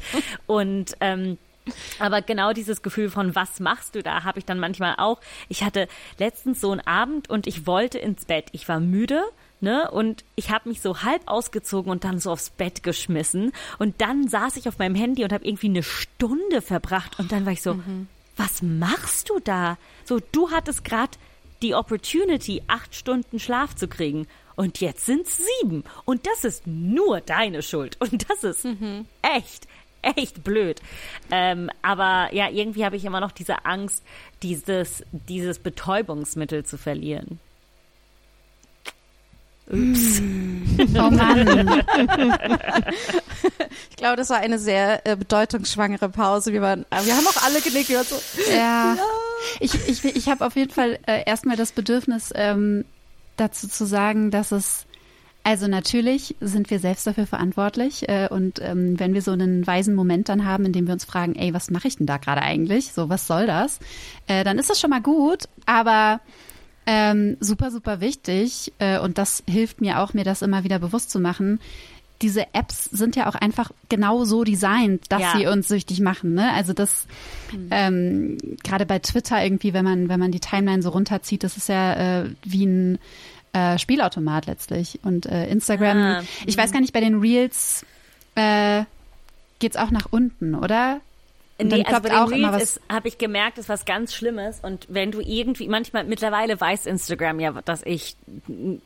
Und 0.45 0.97
ähm, 0.99 1.37
aber 1.99 2.21
genau 2.21 2.51
dieses 2.51 2.81
Gefühl 2.81 3.09
von, 3.09 3.33
was 3.33 3.61
machst 3.61 3.95
du 3.95 4.03
da, 4.03 4.25
habe 4.25 4.39
ich 4.39 4.45
dann 4.45 4.59
manchmal 4.59 4.95
auch. 4.97 5.21
Ich 5.47 5.63
hatte 5.63 5.87
letztens 6.17 6.59
so 6.59 6.71
einen 6.71 6.81
Abend 6.81 7.29
und 7.29 7.47
ich 7.47 7.65
wollte 7.65 7.97
ins 7.97 8.25
Bett. 8.25 8.47
Ich 8.51 8.67
war 8.67 8.81
müde. 8.81 9.23
Ne? 9.61 9.89
Und 9.91 10.25
ich 10.35 10.49
habe 10.49 10.67
mich 10.67 10.81
so 10.81 11.03
halb 11.03 11.21
ausgezogen 11.27 11.91
und 11.91 12.03
dann 12.03 12.19
so 12.19 12.31
aufs 12.31 12.49
Bett 12.49 12.81
geschmissen. 12.81 13.53
Und 13.77 14.01
dann 14.01 14.27
saß 14.27 14.57
ich 14.57 14.67
auf 14.67 14.79
meinem 14.79 14.95
Handy 14.95 15.23
und 15.23 15.31
habe 15.31 15.45
irgendwie 15.45 15.67
eine 15.67 15.83
Stunde 15.83 16.61
verbracht. 16.61 17.19
Und 17.19 17.31
dann 17.31 17.45
war 17.45 17.53
ich 17.53 17.61
so, 17.61 17.75
was 18.41 18.61
machst 18.63 19.29
du 19.29 19.39
da? 19.39 19.77
So, 20.03 20.19
du 20.31 20.49
hattest 20.49 20.83
gerade 20.83 21.11
die 21.61 21.75
Opportunity, 21.75 22.63
acht 22.67 22.95
Stunden 22.95 23.39
Schlaf 23.39 23.75
zu 23.75 23.87
kriegen. 23.87 24.27
Und 24.55 24.81
jetzt 24.81 25.05
sind's 25.05 25.39
sieben. 25.61 25.83
Und 26.05 26.25
das 26.25 26.43
ist 26.43 26.65
nur 26.65 27.21
deine 27.21 27.61
Schuld. 27.61 27.97
Und 27.99 28.29
das 28.29 28.43
ist 28.43 28.65
echt, 29.21 29.67
echt 30.01 30.43
blöd. 30.43 30.81
Ähm, 31.29 31.69
aber 31.83 32.33
ja, 32.33 32.49
irgendwie 32.49 32.83
habe 32.83 32.95
ich 32.95 33.05
immer 33.05 33.19
noch 33.19 33.31
diese 33.31 33.65
Angst, 33.65 34.03
dieses, 34.41 35.03
dieses 35.11 35.59
Betäubungsmittel 35.59 36.65
zu 36.65 36.77
verlieren. 36.77 37.39
Ups. 39.67 40.21
Oh 40.97 41.09
Mann. 41.09 41.83
Ich 43.89 43.97
glaube, 43.97 44.17
das 44.17 44.29
war 44.29 44.37
eine 44.37 44.57
sehr 44.57 45.05
äh, 45.05 45.15
bedeutungsschwangere 45.15 46.09
Pause. 46.09 46.53
Wir, 46.53 46.61
waren, 46.61 46.85
äh, 46.89 47.05
wir 47.05 47.15
haben 47.15 47.27
auch 47.27 47.43
alle 47.43 47.61
genickt. 47.61 47.89
Wir 47.89 47.97
waren 47.97 48.05
so, 48.05 48.15
Ja. 48.51 48.97
Ich, 49.59 49.75
ich, 49.87 50.03
ich 50.03 50.27
habe 50.27 50.45
auf 50.45 50.55
jeden 50.55 50.71
Fall 50.71 50.97
äh, 51.05 51.23
erstmal 51.25 51.55
das 51.55 51.71
Bedürfnis, 51.71 52.31
ähm, 52.35 52.85
dazu 53.37 53.67
zu 53.67 53.85
sagen, 53.85 54.31
dass 54.31 54.51
es, 54.51 54.85
also 55.43 55.67
natürlich 55.67 56.35
sind 56.41 56.69
wir 56.69 56.79
selbst 56.79 57.05
dafür 57.07 57.27
verantwortlich 57.27 58.07
äh, 58.09 58.27
und 58.29 58.59
ähm, 58.61 58.99
wenn 58.99 59.13
wir 59.13 59.21
so 59.21 59.31
einen 59.31 59.65
weisen 59.65 59.95
Moment 59.95 60.29
dann 60.29 60.45
haben, 60.45 60.65
in 60.65 60.73
dem 60.73 60.87
wir 60.87 60.93
uns 60.93 61.05
fragen, 61.05 61.35
ey, 61.35 61.53
was 61.53 61.69
mache 61.71 61.87
ich 61.87 61.97
denn 61.97 62.07
da 62.07 62.17
gerade 62.17 62.41
eigentlich? 62.41 62.93
So, 62.93 63.09
was 63.09 63.27
soll 63.27 63.47
das? 63.47 63.79
Äh, 64.27 64.43
dann 64.43 64.59
ist 64.59 64.69
das 64.69 64.79
schon 64.79 64.89
mal 64.89 65.01
gut, 65.01 65.43
aber 65.65 66.21
ähm, 66.85 67.37
super, 67.39 67.71
super 67.71 68.01
wichtig 68.01 68.73
äh, 68.79 68.99
und 68.99 69.17
das 69.17 69.43
hilft 69.47 69.81
mir 69.81 69.99
auch, 69.99 70.13
mir 70.13 70.23
das 70.23 70.41
immer 70.41 70.63
wieder 70.63 70.79
bewusst 70.79 71.11
zu 71.11 71.19
machen. 71.19 71.59
Diese 72.21 72.53
Apps 72.53 72.85
sind 72.85 73.15
ja 73.15 73.27
auch 73.27 73.33
einfach 73.35 73.71
genau 73.89 74.25
so 74.25 74.43
designt, 74.43 75.03
dass 75.09 75.21
Ja. 75.21 75.33
sie 75.37 75.47
uns 75.47 75.67
süchtig 75.67 76.01
machen. 76.01 76.33
Ne? 76.35 76.51
Also 76.53 76.73
das 76.73 77.07
ähm, 77.71 78.37
gerade 78.63 78.85
bei 78.85 78.99
Twitter 78.99 79.43
irgendwie, 79.43 79.73
wenn 79.73 79.83
man 79.85 80.07
wenn 80.09 80.19
man 80.19 80.31
die 80.31 80.39
Timeline 80.39 80.81
so 80.83 80.89
runterzieht, 80.89 81.43
das 81.43 81.57
ist 81.57 81.67
ja 81.69 82.21
äh, 82.21 82.29
wie 82.43 82.65
ein 82.65 82.99
äh, 83.53 83.77
Spielautomat 83.79 84.45
letztlich. 84.45 84.99
Und 85.03 85.25
äh, 85.25 85.47
Instagram, 85.49 85.97
Ah, 85.97 86.23
ich 86.45 86.55
weiß 86.57 86.71
gar 86.71 86.79
nicht, 86.81 86.93
bei 86.93 87.01
den 87.01 87.19
Reels 87.19 87.85
äh, 88.35 88.83
geht's 89.59 89.75
auch 89.77 89.91
nach 89.91 90.07
unten, 90.11 90.55
oder? 90.55 91.01
Und 91.59 91.67
Nee, 91.67 91.83
also 91.85 92.01
bei 92.01 92.09
den 92.09 92.17
auch 92.17 92.31
Reels 92.31 92.79
habe 92.91 93.07
ich 93.07 93.17
gemerkt, 93.17 93.57
ist 93.59 93.69
was 93.69 93.85
ganz 93.85 94.13
Schlimmes. 94.15 94.59
Und 94.61 94.87
wenn 94.89 95.11
du 95.11 95.19
irgendwie, 95.21 95.67
manchmal, 95.67 96.03
mittlerweile 96.05 96.59
weiß 96.59 96.85
Instagram 96.87 97.39
ja, 97.39 97.51
dass 97.63 97.83
ich, 97.85 98.15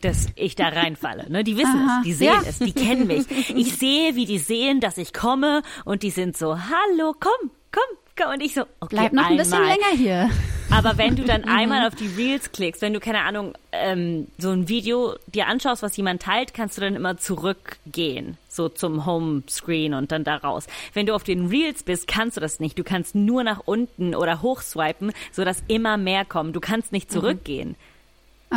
dass 0.02 0.28
ich 0.36 0.56
da 0.56 0.68
reinfalle. 0.70 1.30
Ne? 1.32 1.44
Die 1.44 1.58
wissen 1.58 1.88
Aha. 1.88 1.98
es, 2.00 2.04
die 2.06 2.14
sehen 2.14 2.34
Ja. 2.34 2.42
es, 2.48 2.60
die 2.60 2.74
kennen 2.74 3.08
mich. 3.08 3.26
Ich 3.56 3.78
sehe, 3.78 4.16
wie 4.16 4.26
die 4.26 4.40
sehen, 4.40 4.80
dass 4.82 4.98
ich 4.98 5.14
komme 5.14 5.62
und 5.86 6.04
die 6.04 6.10
sind 6.10 6.36
so, 6.36 6.58
hallo, 6.58 7.14
komm, 7.20 7.52
komm, 7.72 7.98
komm. 8.18 8.34
Und 8.34 8.42
ich 8.42 8.54
so, 8.54 8.62
okay, 8.80 8.96
Bleib 8.96 9.14
noch 9.14 9.26
ein 9.30 9.38
bisschen 9.38 9.54
einmal. 9.56 9.70
länger 9.76 9.98
hier. 9.98 10.30
Aber 10.72 10.98
wenn 10.98 11.16
du 11.16 11.24
dann 11.24 11.42
Mhm. 11.42 11.48
einmal 11.58 11.88
auf 11.88 11.96
die 11.96 12.08
Reels 12.08 12.52
klickst, 12.52 12.82
wenn 12.82 12.94
du, 12.94 13.00
keine 13.00 13.22
Ahnung, 13.22 13.54
ähm, 13.72 14.28
so 14.38 14.50
ein 14.50 14.68
Video 14.68 15.16
dir 15.28 15.48
anschaust, 15.48 15.84
was 15.84 15.96
jemand 15.96 16.22
teilt, 16.24 16.54
kannst 16.54 16.78
du 16.78 16.82
dann 16.82 16.96
immer 16.96 17.18
zurückgehen, 17.18 18.38
so 18.50 18.68
zum 18.70 19.06
Homescreen 19.06 19.94
und 19.94 20.12
dann 20.12 20.24
da 20.24 20.38
raus. 20.38 20.66
Wenn 20.94 21.06
du 21.06 21.14
auf 21.14 21.24
den 21.24 21.48
Reels 21.48 21.84
bist, 21.84 22.08
kannst 22.08 22.38
du 22.38 22.42
das 22.42 22.60
nicht. 22.60 22.78
Du 22.80 22.84
kannst 22.84 23.16
nur 23.16 23.44
nach 23.44 23.62
unten 23.66 24.16
oder 24.16 24.42
hochswipen, 24.42 25.12
sodass 25.32 25.64
immer 25.68 25.98
mehr 25.98 26.26
kommen. 26.26 26.52
Du 26.54 26.60
kannst 26.60 26.92
nicht 26.92 27.12
zurückgehen. 27.12 27.76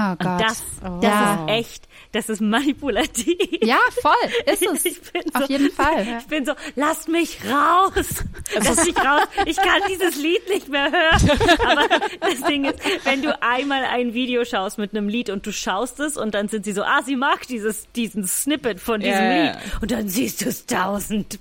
Oh 0.00 0.10
Und 0.12 0.18
Gott. 0.20 0.40
das, 0.40 0.62
das 0.80 1.02
Ja. 1.02 1.44
ist 1.46 1.50
echt, 1.50 1.88
das 2.12 2.28
ist 2.28 2.40
manipulativ. 2.40 3.36
Ja, 3.62 3.78
voll, 4.00 4.12
ist 4.46 4.62
es. 4.64 4.84
Ich 4.84 5.00
bin 5.12 5.22
Auf 5.34 5.42
so, 5.42 5.48
jeden 5.48 5.70
Fall. 5.72 6.06
Ich 6.20 6.26
bin 6.26 6.44
so, 6.46 6.52
lasst 6.76 7.08
mich 7.08 7.38
raus. 7.44 8.06
Lass 8.54 8.84
mich 8.86 8.96
raus. 8.96 9.22
Ich 9.46 9.56
kann 9.56 9.80
dieses 9.88 10.16
Lied 10.16 10.48
nicht 10.48 10.68
mehr 10.68 10.90
hören. 10.90 11.38
Aber 11.66 11.88
das 12.20 12.40
Ding 12.46 12.64
ist, 12.64 12.78
wenn 13.04 13.22
du 13.22 13.36
einmal 13.42 13.84
ein 13.84 14.14
Video 14.14 14.44
schaust 14.44 14.78
mit 14.78 14.92
einem 14.92 15.08
Lied 15.08 15.30
und 15.30 15.44
du 15.46 15.52
schaust 15.52 15.98
es 16.00 16.16
und 16.16 16.34
dann 16.34 16.48
sind 16.48 16.64
sie 16.64 16.72
so, 16.72 16.82
ah, 16.84 17.02
sie 17.04 17.16
mag 17.16 17.46
dieses, 17.48 17.86
diesen 17.92 18.26
Snippet 18.26 18.78
von 18.80 19.00
diesem 19.00 19.14
ja, 19.24 19.42
Lied. 19.52 19.58
Und 19.82 19.90
dann 19.90 20.08
siehst 20.08 20.42
du 20.42 20.48
es 20.48 20.64
tausend 20.66 21.38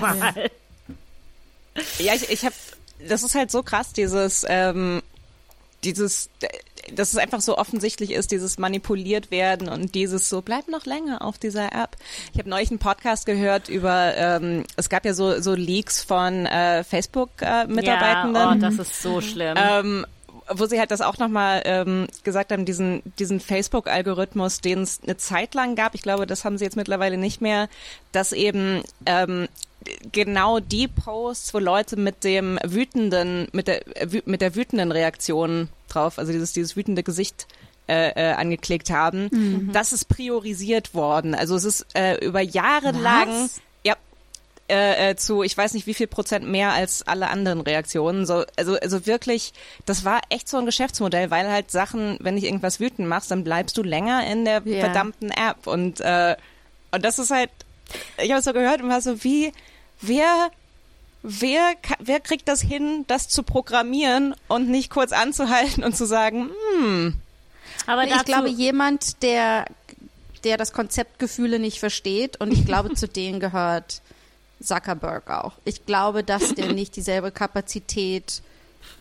Mal. 0.00 0.50
Ja, 1.98 2.14
ich, 2.14 2.28
ich 2.30 2.44
habe, 2.44 2.54
das 3.08 3.22
ist 3.22 3.34
halt 3.34 3.50
so 3.50 3.62
krass, 3.62 3.92
dieses, 3.92 4.44
ähm, 4.48 5.00
dieses, 5.84 6.30
äh, 6.42 6.48
dass 6.94 7.12
es 7.12 7.18
einfach 7.18 7.40
so 7.40 7.56
offensichtlich 7.56 8.12
ist, 8.12 8.30
dieses 8.30 8.58
manipuliert 8.58 9.30
werden 9.30 9.68
und 9.68 9.94
dieses 9.94 10.28
so, 10.28 10.42
bleib 10.42 10.68
noch 10.68 10.86
länger 10.86 11.22
auf 11.22 11.38
dieser 11.38 11.72
App. 11.72 11.96
Ich 12.32 12.38
habe 12.38 12.48
neulich 12.48 12.70
einen 12.70 12.78
Podcast 12.78 13.26
gehört 13.26 13.68
über, 13.68 14.14
ähm, 14.16 14.64
es 14.76 14.88
gab 14.88 15.04
ja 15.04 15.14
so, 15.14 15.40
so 15.40 15.54
Leaks 15.54 16.02
von 16.02 16.46
äh, 16.46 16.84
Facebook-Mitarbeitenden. 16.84 18.34
Ja, 18.34 18.52
oh, 18.52 18.58
das 18.58 18.78
ist 18.78 19.02
so 19.02 19.20
schlimm. 19.20 19.56
Ähm, 19.56 20.06
wo 20.52 20.66
sie 20.66 20.78
halt 20.78 20.90
das 20.90 21.00
auch 21.00 21.18
nochmal 21.18 21.62
ähm, 21.64 22.06
gesagt 22.24 22.52
haben, 22.52 22.64
diesen, 22.64 23.02
diesen 23.18 23.40
Facebook-Algorithmus, 23.40 24.60
den 24.60 24.82
es 24.82 25.00
eine 25.02 25.16
Zeit 25.16 25.54
lang 25.54 25.76
gab, 25.76 25.94
ich 25.94 26.02
glaube, 26.02 26.26
das 26.26 26.44
haben 26.44 26.58
sie 26.58 26.64
jetzt 26.64 26.76
mittlerweile 26.76 27.16
nicht 27.16 27.40
mehr, 27.40 27.68
dass 28.12 28.32
eben 28.32 28.82
ähm, 29.06 29.48
genau 30.12 30.60
die 30.60 30.88
Posts, 30.88 31.54
wo 31.54 31.58
Leute 31.58 31.96
mit 31.96 32.24
dem 32.24 32.58
wütenden, 32.64 33.48
mit 33.52 33.68
der, 33.68 33.82
mit 34.24 34.40
der 34.40 34.54
wütenden 34.54 34.92
Reaktion 34.92 35.68
drauf, 35.88 36.18
also 36.18 36.32
dieses, 36.32 36.52
dieses 36.52 36.76
wütende 36.76 37.02
Gesicht 37.02 37.46
äh, 37.88 38.10
äh, 38.10 38.32
angeklickt 38.34 38.90
haben, 38.90 39.70
das 39.72 39.92
ist 39.92 40.04
priorisiert 40.06 40.94
worden. 40.94 41.34
Also 41.34 41.56
es 41.56 41.64
ist 41.64 41.86
äh, 41.94 42.24
über 42.24 42.40
Jahre 42.40 42.92
lang 42.92 43.28
Was? 43.28 43.56
ja, 43.56 43.62
äh, 44.70 45.10
äh, 45.10 45.16
zu, 45.16 45.42
ich 45.42 45.56
weiß 45.56 45.74
nicht 45.74 45.86
wie 45.86 45.94
viel 45.94 46.06
Prozent 46.06 46.46
mehr 46.46 46.72
als 46.72 47.06
alle 47.06 47.28
anderen 47.28 47.60
Reaktionen. 47.60 48.24
So, 48.24 48.44
also, 48.56 48.76
also 48.78 49.04
wirklich, 49.06 49.52
das 49.84 50.04
war 50.04 50.20
echt 50.30 50.48
so 50.48 50.56
ein 50.58 50.66
Geschäftsmodell, 50.66 51.30
weil 51.30 51.50
halt 51.50 51.70
Sachen, 51.70 52.16
wenn 52.20 52.36
ich 52.38 52.44
irgendwas 52.44 52.80
wütend 52.80 53.08
machst, 53.08 53.30
dann 53.30 53.44
bleibst 53.44 53.76
du 53.76 53.82
länger 53.82 54.26
in 54.26 54.44
der 54.44 54.62
Ja. 54.64 54.80
verdammten 54.80 55.30
App. 55.30 55.66
Und, 55.66 56.00
äh, 56.00 56.36
und 56.92 57.04
das 57.04 57.18
ist 57.18 57.30
halt, 57.30 57.50
ich 58.22 58.30
habe 58.30 58.42
so 58.42 58.52
gehört 58.52 58.80
und 58.80 58.88
war 58.88 59.00
so, 59.00 59.22
wie, 59.24 59.52
wer, 60.00 60.50
wer, 61.22 61.74
wer 61.98 62.20
kriegt 62.20 62.48
das 62.48 62.60
hin, 62.62 63.04
das 63.08 63.28
zu 63.28 63.42
programmieren 63.42 64.34
und 64.48 64.68
nicht 64.68 64.90
kurz 64.90 65.12
anzuhalten 65.12 65.84
und 65.84 65.96
zu 65.96 66.06
sagen, 66.06 66.50
hm, 66.78 67.14
Aber 67.86 68.04
ich 68.04 68.24
glaube, 68.24 68.48
jemand, 68.48 69.22
der, 69.22 69.66
der 70.44 70.56
das 70.56 70.72
Konzept 70.72 71.18
Gefühle 71.18 71.58
nicht 71.58 71.78
versteht 71.80 72.40
und 72.40 72.52
ich 72.52 72.64
glaube, 72.64 72.94
zu 72.94 73.08
denen 73.08 73.40
gehört 73.40 74.00
Zuckerberg 74.60 75.30
auch. 75.30 75.52
Ich 75.64 75.86
glaube, 75.86 76.22
dass 76.24 76.54
der 76.54 76.72
nicht 76.72 76.96
dieselbe 76.96 77.30
Kapazität 77.30 78.42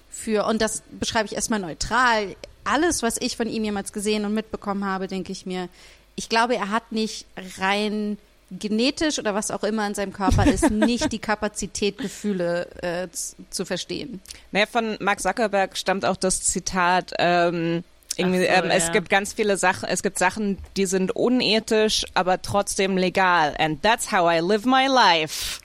für, 0.09 0.45
und 0.45 0.61
das 0.61 0.83
beschreibe 0.91 1.25
ich 1.27 1.35
erstmal 1.35 1.59
neutral, 1.59 2.35
alles, 2.63 3.03
was 3.03 3.17
ich 3.19 3.37
von 3.37 3.47
ihm 3.47 3.63
jemals 3.63 3.93
gesehen 3.93 4.25
und 4.25 4.33
mitbekommen 4.33 4.85
habe, 4.85 5.07
denke 5.07 5.31
ich 5.31 5.45
mir, 5.45 5.69
ich 6.15 6.29
glaube, 6.29 6.55
er 6.55 6.69
hat 6.69 6.91
nicht 6.91 7.25
rein 7.57 8.17
genetisch 8.51 9.19
oder 9.19 9.35
was 9.35 9.51
auch 9.51 9.63
immer 9.63 9.85
in 9.87 9.93
seinem 9.93 10.13
Körper 10.13 10.45
ist, 10.47 10.69
nicht 10.71 11.11
die 11.11 11.19
Kapazität, 11.19 11.97
Gefühle 11.97 12.67
äh, 12.81 13.07
zu 13.49 13.65
verstehen. 13.65 14.21
Naja, 14.51 14.65
von 14.65 14.97
Mark 14.99 15.21
Zuckerberg 15.21 15.77
stammt 15.77 16.05
auch 16.05 16.17
das 16.17 16.41
Zitat, 16.41 17.13
ähm, 17.19 17.83
irgendwie, 18.19 18.39
so, 18.39 18.45
ähm, 18.45 18.69
es 18.69 18.87
ja. 18.87 18.93
gibt 18.93 19.09
ganz 19.09 19.33
viele 19.33 19.57
Sachen, 19.57 19.87
es 19.89 20.03
gibt 20.03 20.19
Sachen, 20.19 20.57
die 20.77 20.85
sind 20.85 21.15
unethisch, 21.15 22.05
aber 22.13 22.41
trotzdem 22.41 22.97
legal. 22.97 23.55
And 23.57 23.81
that's 23.81 24.11
how 24.11 24.31
I 24.31 24.39
live 24.39 24.65
my 24.65 24.87
life. 24.87 25.59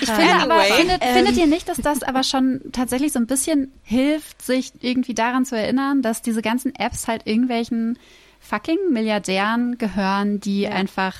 Ich 0.00 0.10
finde 0.10 0.34
aber, 0.34 0.54
Anyway. 0.54 0.72
findet, 0.76 1.04
findet 1.04 1.36
ihr 1.36 1.46
nicht, 1.46 1.68
dass 1.68 1.78
das 1.78 2.02
aber 2.02 2.22
schon 2.22 2.60
tatsächlich 2.72 3.12
so 3.12 3.18
ein 3.18 3.26
bisschen 3.26 3.72
hilft, 3.84 4.42
sich 4.42 4.72
irgendwie 4.80 5.14
daran 5.14 5.44
zu 5.44 5.56
erinnern, 5.56 6.02
dass 6.02 6.22
diese 6.22 6.42
ganzen 6.42 6.74
Apps 6.74 7.06
halt 7.08 7.26
irgendwelchen 7.26 7.98
fucking 8.40 8.78
Milliardären 8.90 9.78
gehören, 9.78 10.40
die 10.40 10.66
einfach 10.66 11.14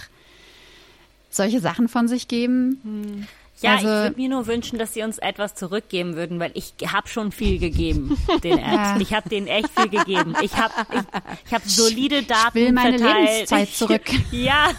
solche 1.31 1.61
Sachen 1.61 1.89
von 1.89 2.09
sich 2.09 2.29
geben? 2.29 3.27
Ja, 3.63 3.73
Also- 3.77 3.87
ich 3.87 3.93
würde 3.93 4.17
mir 4.21 4.29
nur 4.29 4.47
wünschen, 4.47 4.79
dass 4.79 4.93
sie 4.93 5.03
uns 5.03 5.17
etwas 5.19 5.55
zurückgeben 5.55 6.15
würden, 6.15 6.39
weil 6.39 6.51
ich 6.55 6.75
habe 6.93 7.09
schon 7.09 7.33
viel 7.33 7.59
gegeben 7.59 8.17
den 8.45 8.59
Apps. 8.59 8.67
Ja. 8.67 8.97
Ich 9.01 9.15
habe 9.15 9.29
denen 9.29 9.47
echt 9.47 9.71
viel 9.71 9.89
gegeben. 9.89 10.35
Ich 10.43 10.55
habe 10.57 10.75
ich, 10.93 11.01
ich 11.47 11.53
hab 11.55 11.63
solide 11.65 12.23
Daten 12.23 12.55
will 12.55 12.73
meine 12.73 12.99
verteilt. 12.99 13.29
Lebenszeit 13.51 13.69
zurück. 13.71 14.03
Ja, 14.33 14.71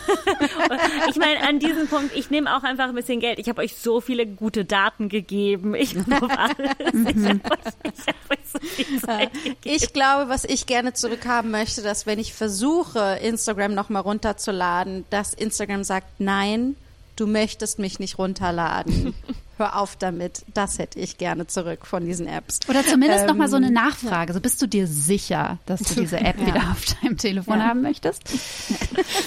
ich 1.10 1.16
meine, 1.16 1.42
an 1.48 1.60
diesem 1.60 1.88
Punkt, 1.88 2.16
ich 2.16 2.30
nehme 2.30 2.56
auch 2.56 2.63
einfach 2.63 2.90
ein 2.90 2.96
bisschen 2.96 3.20
Geld. 3.20 3.40
Ich 3.40 3.50
habe 3.50 3.62
euch 3.62 3.76
so 3.76 4.02
viele 4.02 4.26
gute 4.28 4.66
Daten 4.66 5.10
gegeben. 5.10 5.74
Ich 5.74 5.96
habe 5.96 6.30
alles. 6.38 6.58
Ich 6.94 7.28
habe 7.28 7.50
euch, 7.52 7.94
ich 7.94 8.08
hab 8.08 8.32
euch 8.32 8.40
so 8.52 8.60
viel 8.60 9.02
Zeit 9.02 9.34
gegeben. 9.34 9.56
Ich 9.63 9.94
glaube, 9.94 10.30
was 10.30 10.44
ich 10.46 10.66
gerne 10.68 10.94
zurückhaben 10.94 11.50
möchte, 11.52 11.82
dass 11.82 12.06
wenn 12.06 12.20
ich 12.20 12.34
versuche, 12.34 13.18
Instagram 13.24 13.74
nochmal 13.74 14.04
runterzuladen, 14.04 15.06
dass 15.10 15.34
Instagram 15.34 15.84
sagt, 15.84 16.20
nein, 16.20 16.76
du 17.17 17.27
möchtest 17.27 17.80
mich 17.80 17.99
nicht 17.99 18.17
runterladen. 18.17 19.13
Hör 19.58 19.75
auf 19.80 19.95
damit. 19.95 20.45
Das 20.53 20.77
hätte 20.77 20.99
ich 20.99 21.17
gerne 21.17 21.47
zurück 21.47 21.88
von 21.88 22.06
diesen 22.06 22.27
Apps. 22.27 22.60
Oder 22.69 22.86
zumindest 22.86 23.21
Ähm, 23.21 23.27
noch 23.30 23.36
mal 23.36 23.47
so 23.49 23.56
eine 23.56 23.71
Nachfrage. 23.71 24.32
So 24.34 24.39
bist 24.39 24.62
du 24.62 24.67
dir 24.67 24.86
sicher, 24.86 25.58
dass 25.65 25.80
du 25.82 26.01
diese 26.01 26.19
App 26.19 26.38
wieder 26.45 26.62
auf 26.71 26.84
deinem 27.01 27.17
Telefon 27.17 27.63
haben 27.63 27.82
möchtest? 27.82 28.21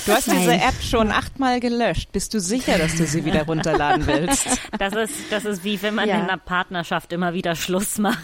Du 0.07 0.12
hast 0.12 0.26
diese 0.29 0.37
Nein. 0.46 0.61
App 0.61 0.81
schon 0.83 1.11
achtmal 1.11 1.59
gelöscht. 1.59 2.12
Bist 2.12 2.33
du 2.33 2.38
sicher, 2.40 2.79
dass 2.79 2.94
du 2.94 3.07
sie 3.07 3.24
wieder 3.24 3.42
runterladen 3.44 4.07
willst? 4.07 4.46
Das 4.79 4.94
ist, 4.94 5.14
das 5.33 5.44
ist 5.44 5.64
wie 5.64 5.83
wenn 5.83 5.96
man 5.96 6.09
Ja. 6.09 6.14
in 6.14 6.22
einer 6.22 6.38
Partnerschaft 6.38 7.12
immer 7.12 7.35
wieder 7.35 7.57
Schluss 7.57 7.98
macht. 7.98 8.20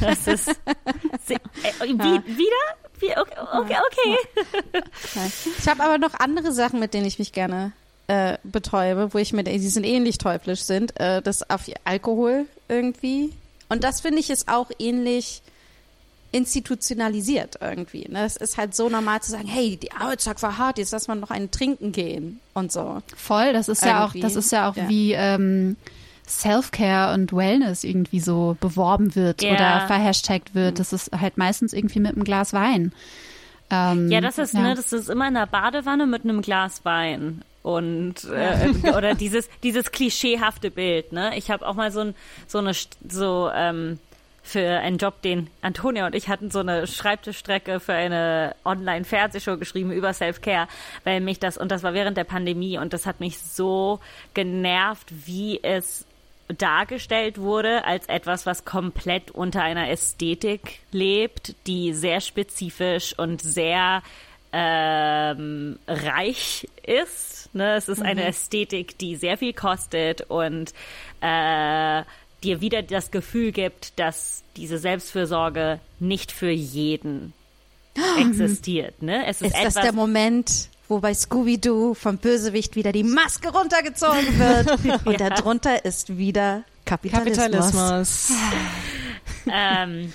Das 0.00 0.28
ist 0.28 0.48
äh, 0.48 1.38
wie, 1.86 1.98
wieder? 1.98 2.56
Wie, 3.00 3.10
okay, 3.18 3.34
okay, 3.52 3.76
okay. 3.90 4.82
Ich 5.58 5.68
habe 5.68 5.82
aber 5.82 5.98
noch 5.98 6.14
andere 6.20 6.52
Sachen, 6.52 6.78
mit 6.78 6.94
denen 6.94 7.06
ich 7.06 7.18
mich 7.18 7.32
gerne 7.32 7.72
äh, 8.10 8.38
betäube, 8.42 9.14
wo 9.14 9.18
ich 9.18 9.32
mir, 9.32 9.44
die 9.44 9.58
sind 9.60 9.84
ähnlich 9.84 10.18
teuflisch 10.18 10.62
sind. 10.62 10.98
Äh, 10.98 11.22
das 11.22 11.48
auf 11.48 11.62
Alkohol 11.84 12.46
irgendwie. 12.68 13.30
Und 13.68 13.84
das 13.84 14.00
finde 14.00 14.18
ich 14.18 14.30
ist 14.30 14.48
auch 14.48 14.70
ähnlich 14.80 15.42
institutionalisiert 16.32 17.58
irgendwie. 17.60 18.06
Ne? 18.08 18.24
Es 18.24 18.36
ist 18.36 18.56
halt 18.56 18.74
so 18.74 18.88
normal 18.88 19.20
zu 19.20 19.30
sagen, 19.30 19.46
hey, 19.48 19.76
die 19.76 19.92
Arbeitstag 19.92 20.42
war 20.42 20.58
hart, 20.58 20.78
jetzt 20.78 20.92
lass 20.92 21.08
mal 21.08 21.14
noch 21.16 21.30
einen 21.30 21.50
trinken 21.50 21.92
gehen 21.92 22.40
und 22.54 22.72
so. 22.72 23.02
Voll, 23.16 23.52
das 23.52 23.68
ist 23.68 23.84
ja 23.84 24.04
auch, 24.04 24.08
Irgendwie, 24.14 24.20
das 24.20 24.36
ist 24.36 24.52
ja 24.52 24.68
auch 24.68 24.76
ja. 24.76 24.88
wie 24.88 25.12
ähm, 25.12 25.76
Self-Care 26.28 27.14
und 27.14 27.32
Wellness 27.32 27.84
irgendwie 27.84 28.20
so 28.20 28.56
beworben 28.60 29.14
wird 29.14 29.42
Ja. 29.42 29.52
oder 29.54 29.86
verhashtagt 29.86 30.54
wird. 30.54 30.78
Das 30.78 30.92
ist 30.92 31.10
halt 31.12 31.36
meistens 31.36 31.72
irgendwie 31.72 32.00
mit 32.00 32.14
einem 32.14 32.24
Glas 32.24 32.52
Wein. 32.52 32.92
Ähm, 33.70 34.10
Ja, 34.10 34.20
das 34.20 34.38
ist, 34.38 34.54
ne, 34.54 34.74
das 34.74 34.92
ist 34.92 35.08
immer 35.10 35.28
in 35.28 35.34
der 35.34 35.46
Badewanne 35.46 36.06
mit 36.06 36.24
einem 36.24 36.42
Glas 36.42 36.84
Wein. 36.84 37.42
Und 37.62 38.24
äh, 38.24 38.88
oder 38.96 39.14
dieses 39.14 39.48
dieses 39.62 39.92
klischeehafte 39.92 40.70
Bild, 40.70 41.12
ne? 41.12 41.36
Ich 41.36 41.50
habe 41.50 41.66
auch 41.66 41.74
mal 41.74 41.92
so 41.92 42.00
ein 42.00 42.14
so 42.46 42.58
eine 42.58 42.72
so 43.08 43.50
ähm, 43.54 43.98
für 44.42 44.80
einen 44.80 44.98
Job, 44.98 45.22
den 45.22 45.48
Antonia 45.62 46.06
und 46.06 46.14
ich 46.14 46.28
hatten 46.28 46.50
so 46.50 46.60
eine 46.60 46.86
Schreibtischstrecke 46.86 47.78
für 47.78 47.92
eine 47.92 48.56
Online-Fernsehshow 48.64 49.58
geschrieben 49.58 49.92
über 49.92 50.12
Self-Care, 50.12 50.66
weil 51.04 51.20
mich 51.20 51.38
das, 51.38 51.56
und 51.56 51.70
das 51.70 51.82
war 51.82 51.94
während 51.94 52.16
der 52.16 52.24
Pandemie, 52.24 52.78
und 52.78 52.92
das 52.92 53.06
hat 53.06 53.20
mich 53.20 53.38
so 53.38 54.00
genervt, 54.34 55.08
wie 55.26 55.62
es 55.62 56.06
dargestellt 56.48 57.38
wurde 57.38 57.84
als 57.84 58.06
etwas, 58.06 58.44
was 58.44 58.64
komplett 58.64 59.30
unter 59.30 59.62
einer 59.62 59.88
Ästhetik 59.88 60.80
lebt, 60.90 61.54
die 61.66 61.92
sehr 61.92 62.20
spezifisch 62.20 63.16
und 63.16 63.40
sehr 63.40 64.02
ähm, 64.52 65.78
reich 65.86 66.66
ist. 66.84 67.39
Ne? 67.52 67.74
Es 67.74 67.88
ist 67.88 68.02
eine 68.02 68.24
Ästhetik, 68.24 68.98
die 68.98 69.16
sehr 69.16 69.36
viel 69.36 69.52
kostet 69.52 70.22
und 70.22 70.72
äh, 71.20 72.02
dir 72.42 72.60
wieder 72.60 72.82
das 72.82 73.10
Gefühl 73.10 73.52
gibt, 73.52 73.98
dass 73.98 74.42
diese 74.56 74.78
Selbstfürsorge 74.78 75.80
nicht 75.98 76.32
für 76.32 76.50
jeden 76.50 77.32
existiert. 78.18 79.02
Ne? 79.02 79.26
Es 79.26 79.42
ist, 79.42 79.48
Ist 79.48 79.58
etwas, 79.58 79.74
das 79.74 79.82
der 79.82 79.92
Moment, 79.92 80.68
wo 80.88 81.00
bei 81.00 81.12
Scooby-Doo 81.12 81.94
vom 81.94 82.18
Bösewicht 82.18 82.76
wieder 82.76 82.92
die 82.92 83.04
Maske 83.04 83.50
runtergezogen 83.50 84.38
wird 84.38 85.04
und 85.06 85.20
darunter 85.20 85.84
ist 85.84 86.16
wieder 86.16 86.64
Kapitalismus. 86.84 87.72
Kapitalismus. 87.72 88.32
ähm, 89.52 90.12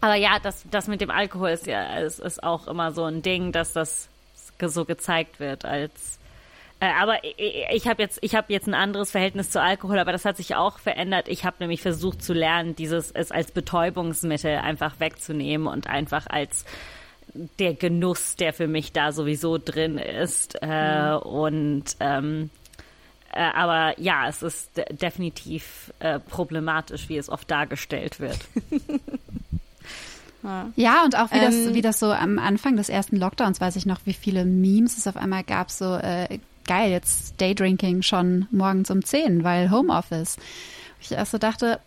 aber 0.00 0.14
ja, 0.14 0.38
das, 0.38 0.64
das 0.70 0.86
mit 0.86 1.00
dem 1.00 1.10
Alkohol 1.10 1.50
ist 1.50 1.66
ja 1.66 1.98
ist, 1.98 2.20
ist 2.20 2.42
auch 2.42 2.68
immer 2.68 2.92
so 2.92 3.04
ein 3.04 3.22
Ding, 3.22 3.52
dass 3.52 3.72
das 3.72 4.08
so 4.60 4.84
gezeigt 4.84 5.40
wird 5.40 5.64
als 5.64 5.92
äh, 5.92 6.27
aber 6.80 7.24
ich, 7.24 7.64
ich 7.72 7.88
habe 7.88 8.02
jetzt 8.02 8.18
ich 8.22 8.34
habe 8.34 8.52
jetzt 8.52 8.68
ein 8.68 8.74
anderes 8.74 9.10
Verhältnis 9.10 9.50
zu 9.50 9.60
Alkohol, 9.60 9.98
aber 9.98 10.12
das 10.12 10.24
hat 10.24 10.36
sich 10.36 10.54
auch 10.54 10.78
verändert. 10.78 11.28
Ich 11.28 11.44
habe 11.44 11.56
nämlich 11.60 11.82
versucht 11.82 12.22
zu 12.22 12.32
lernen, 12.32 12.76
dieses 12.76 13.10
es 13.10 13.32
als 13.32 13.50
Betäubungsmittel 13.50 14.56
einfach 14.58 15.00
wegzunehmen 15.00 15.66
und 15.66 15.88
einfach 15.88 16.26
als 16.28 16.64
der 17.58 17.74
Genuss, 17.74 18.36
der 18.36 18.52
für 18.52 18.68
mich 18.68 18.92
da 18.92 19.12
sowieso 19.12 19.58
drin 19.58 19.98
ist. 19.98 20.56
Äh, 20.62 21.14
und 21.14 21.84
ähm, 22.00 22.50
äh, 23.32 23.40
aber 23.40 23.98
ja, 24.00 24.28
es 24.28 24.42
ist 24.42 24.76
de 24.76 24.84
definitiv 24.94 25.92
äh, 25.98 26.18
problematisch, 26.18 27.08
wie 27.08 27.16
es 27.18 27.28
oft 27.28 27.50
dargestellt 27.50 28.20
wird. 28.20 28.38
Ja, 30.76 31.04
und 31.04 31.18
auch 31.18 31.32
wie, 31.32 31.40
das, 31.40 31.54
Ähm, 31.54 31.74
wie 31.74 31.82
das 31.82 31.98
so 31.98 32.12
am 32.12 32.38
Anfang 32.38 32.76
des 32.76 32.88
ersten 32.88 33.16
Lockdowns, 33.16 33.60
weiß 33.60 33.74
ich 33.76 33.86
noch, 33.86 34.00
wie 34.04 34.12
viele 34.12 34.44
Memes 34.44 34.96
es 34.96 35.06
auf 35.06 35.16
einmal 35.16 35.42
gab, 35.42 35.70
so 35.70 35.96
äh, 35.96 36.38
geil, 36.68 36.92
jetzt 36.92 37.40
Daydrinking 37.40 38.02
schon 38.02 38.46
morgens 38.52 38.90
um 38.90 39.04
10, 39.04 39.42
weil 39.42 39.70
Homeoffice. 39.72 40.36
Ich 41.00 41.10
erst 41.10 41.32
so 41.32 41.38
dachte, 41.38 41.80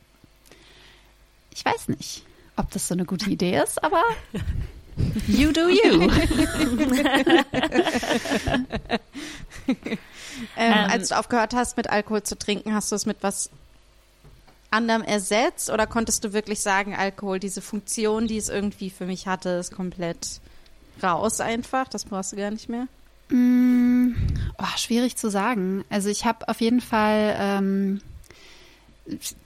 ich 1.54 1.64
weiß 1.64 1.88
nicht, 1.88 2.24
ob 2.58 2.70
das 2.72 2.88
so 2.90 2.94
eine 2.94 3.06
gute 3.06 3.30
Idee 3.30 3.62
ist, 3.62 3.82
aber 3.84 4.02
you 5.28 5.54
do 5.54 5.70
you. 5.70 6.10
Ähm, 10.58 10.74
Ähm, 10.74 10.90
als 10.90 11.10
du 11.10 11.20
aufgehört 11.20 11.54
hast, 11.54 11.78
mit 11.78 11.90
Alkohol 11.90 12.24
zu 12.24 12.38
trinken, 12.38 12.74
hast 12.74 12.92
du 12.92 12.96
es 12.96 13.06
mit 13.06 13.18
was 13.22 13.50
anderem 14.72 15.04
ersetzt 15.04 15.70
oder 15.70 15.86
konntest 15.86 16.24
du 16.24 16.34
wirklich 16.34 16.62
sagen, 16.62 16.96
Alkohol, 16.96 17.40
diese 17.40 17.62
Funktion, 17.62 18.28
die 18.28 18.38
es 18.38 18.50
irgendwie 18.50 18.90
für 18.90 19.06
mich 19.06 19.28
hatte, 19.28 19.50
ist 19.50 19.72
komplett 19.72 20.40
raus 21.04 21.42
einfach? 21.42 21.88
Das 21.90 22.06
brauchst 22.06 22.32
du 22.32 22.38
gar 22.38 22.50
nicht 22.52 22.70
mehr? 22.70 22.88
Mm, 23.32 24.14
oh, 24.58 24.78
schwierig 24.78 25.16
zu 25.16 25.30
sagen. 25.30 25.84
Also 25.90 26.10
ich 26.10 26.26
habe 26.26 26.48
auf 26.50 26.62
jeden 26.62 26.82
Fall, 26.82 27.36
ähm, 27.40 28.02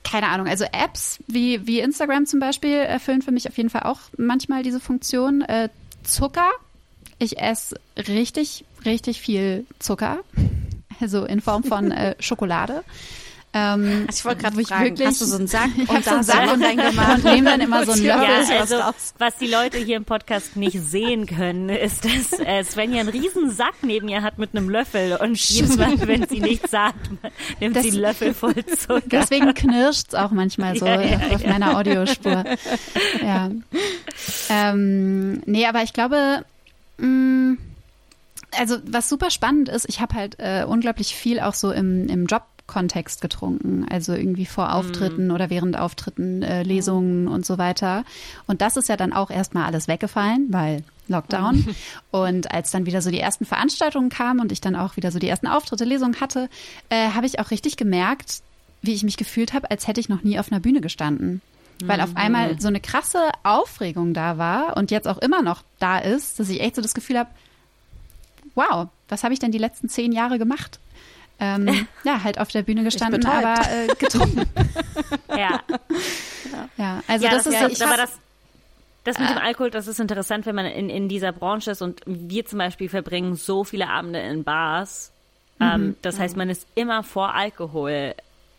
keine 0.02 0.28
Ahnung, 0.28 0.48
also 0.48 0.64
Apps 0.64 1.18
wie, 1.26 1.66
wie 1.66 1.80
Instagram 1.80 2.26
zum 2.26 2.40
Beispiel 2.40 2.74
erfüllen 2.74 3.22
für 3.22 3.32
mich 3.32 3.48
auf 3.48 3.56
jeden 3.56 3.70
Fall 3.70 3.84
auch 3.84 4.00
manchmal 4.16 4.62
diese 4.62 4.80
Funktion. 4.80 5.42
Äh, 5.42 5.68
Zucker. 6.02 6.50
Ich 7.18 7.38
esse 7.38 7.80
richtig, 7.96 8.64
richtig 8.84 9.20
viel 9.20 9.66
Zucker. 9.78 10.18
Also 11.00 11.24
in 11.24 11.40
Form 11.40 11.62
von 11.62 11.90
äh, 11.90 12.14
Schokolade. 12.20 12.84
Ähm, 13.58 14.04
Also 14.06 14.18
ich 14.18 14.24
wollte 14.24 14.42
gerade 14.42 14.64
fragen, 14.64 14.84
wirklich- 14.84 15.08
hast 15.08 15.20
du 15.20 15.24
so 15.24 15.36
einen 15.36 15.46
Sack 15.46 15.70
Ich 15.76 15.88
und 15.88 15.96
hab 15.96 16.02
so 16.04 16.10
da 16.10 16.14
einen 16.16 16.24
Sack 16.24 16.52
und 16.52 16.62
reingemacht? 16.64 17.16
und 17.24 17.24
nehme 17.24 17.50
dann 17.50 17.60
immer 17.60 17.84
so 17.86 17.92
einen 17.92 18.04
Ja, 18.04 18.16
Löffel. 18.20 18.54
Ja, 18.54 18.60
also 18.60 18.76
was 19.18 19.36
die 19.36 19.46
Leute 19.46 19.78
hier 19.78 19.96
im 19.96 20.04
Podcast 20.04 20.56
nicht 20.56 20.78
sehen 20.80 21.26
können, 21.26 21.68
ist, 21.70 22.04
dass 22.04 22.38
äh, 22.40 22.62
Svenja 22.64 23.00
einen 23.00 23.08
riesen 23.08 23.50
Sack 23.50 23.74
neben 23.82 24.08
ihr 24.08 24.22
hat 24.22 24.38
mit 24.38 24.50
einem 24.54 24.68
Löffel 24.68 25.16
und 25.16 25.38
jedes 25.48 25.76
Mal, 25.78 25.94
wenn 26.06 26.28
sie 26.28 26.40
nichts 26.40 26.70
sagt, 26.70 27.08
nimmt 27.60 27.74
Das- 27.76 27.82
sie 27.84 27.90
einen 27.92 28.00
Löffel 28.00 28.34
voll 28.34 28.54
Zucker. 28.66 29.00
Deswegen 29.06 29.54
knirscht's 29.54 30.14
auch 30.14 30.30
manchmal 30.32 30.76
so 30.76 30.84
Ja, 30.86 31.00
ja, 31.00 31.18
auf 31.34 31.46
meiner 31.46 31.76
Audiospur. 31.78 32.44
Ja. 33.22 33.50
Ähm, 34.48 35.42
nee, 35.46 35.66
aber 35.66 35.82
ich 35.82 35.92
glaube, 35.92 36.44
mh, 36.98 37.56
also 38.58 38.76
was 38.84 39.08
super 39.08 39.30
spannend 39.30 39.68
ist, 39.68 39.86
ich 39.88 40.00
habe 40.00 40.14
halt 40.14 40.36
äh, 40.38 40.64
unglaublich 40.66 41.14
viel 41.14 41.40
auch 41.40 41.54
so 41.54 41.70
im, 41.72 42.08
im 42.08 42.26
Job-Kontext 42.66 43.20
getrunken, 43.20 43.86
also 43.88 44.12
irgendwie 44.12 44.46
vor 44.46 44.74
Auftritten 44.74 45.30
oder 45.30 45.50
während 45.50 45.78
Auftritten, 45.78 46.42
äh, 46.42 46.62
Lesungen 46.62 47.28
und 47.28 47.46
so 47.46 47.58
weiter. 47.58 48.04
Und 48.46 48.60
das 48.60 48.76
ist 48.76 48.88
ja 48.88 48.96
dann 48.96 49.12
auch 49.12 49.30
erstmal 49.30 49.64
alles 49.64 49.88
weggefallen, 49.88 50.48
weil 50.50 50.82
Lockdown. 51.08 51.74
Und 52.10 52.52
als 52.52 52.70
dann 52.70 52.86
wieder 52.86 53.00
so 53.02 53.10
die 53.10 53.20
ersten 53.20 53.44
Veranstaltungen 53.44 54.08
kamen 54.08 54.40
und 54.40 54.52
ich 54.52 54.60
dann 54.60 54.74
auch 54.76 54.96
wieder 54.96 55.12
so 55.12 55.18
die 55.18 55.28
ersten 55.28 55.46
Auftritte, 55.46 55.84
Lesungen 55.84 56.20
hatte, 56.20 56.48
äh, 56.88 57.10
habe 57.10 57.26
ich 57.26 57.38
auch 57.38 57.50
richtig 57.50 57.76
gemerkt, 57.76 58.42
wie 58.82 58.94
ich 58.94 59.04
mich 59.04 59.16
gefühlt 59.16 59.52
habe, 59.52 59.70
als 59.70 59.86
hätte 59.86 60.00
ich 60.00 60.08
noch 60.08 60.22
nie 60.22 60.38
auf 60.38 60.50
einer 60.50 60.60
Bühne 60.60 60.80
gestanden. 60.80 61.40
Weil 61.84 62.00
auf 62.00 62.16
einmal 62.16 62.58
so 62.58 62.68
eine 62.68 62.80
krasse 62.80 63.20
Aufregung 63.42 64.14
da 64.14 64.38
war 64.38 64.78
und 64.78 64.90
jetzt 64.90 65.06
auch 65.06 65.18
immer 65.18 65.42
noch 65.42 65.62
da 65.78 65.98
ist, 65.98 66.40
dass 66.40 66.48
ich 66.48 66.62
echt 66.62 66.74
so 66.74 66.80
das 66.80 66.94
Gefühl 66.94 67.18
habe, 67.18 67.28
wow, 68.54 68.88
was 69.08 69.22
habe 69.24 69.34
ich 69.34 69.40
denn 69.40 69.52
die 69.52 69.58
letzten 69.58 69.90
zehn 69.90 70.10
Jahre 70.10 70.38
gemacht? 70.38 70.80
Ähm, 71.38 71.86
ja, 72.04 72.22
halt 72.22 72.38
auf 72.40 72.48
der 72.48 72.62
Bühne 72.62 72.84
gestanden, 72.84 73.24
aber 73.26 73.60
äh, 73.70 73.88
getrunken. 73.98 74.46
Ja, 75.28 75.60
Ja, 76.76 77.02
also 77.06 77.24
ja, 77.24 77.30
das, 77.30 77.44
das, 77.44 77.54
ist 77.54 77.60
ja, 77.60 77.68
ich 77.68 77.84
aber 77.84 77.96
das, 77.96 78.18
das 79.04 79.18
mit 79.18 79.28
dem 79.28 79.38
Alkohol, 79.38 79.70
das 79.70 79.86
ist 79.86 80.00
interessant, 80.00 80.46
wenn 80.46 80.54
man 80.54 80.66
in, 80.66 80.88
in 80.90 81.08
dieser 81.08 81.32
Branche 81.32 81.72
ist 81.72 81.82
und 81.82 82.00
wir 82.06 82.46
zum 82.46 82.58
Beispiel 82.58 82.88
verbringen 82.88 83.36
so 83.36 83.64
viele 83.64 83.88
Abende 83.88 84.20
in 84.20 84.44
Bars. 84.44 85.12
Ähm, 85.60 85.96
das 86.02 86.18
heißt, 86.18 86.36
man 86.36 86.50
ist 86.50 86.66
immer 86.74 87.02
vor 87.02 87.34
Alkohol. 87.34 88.14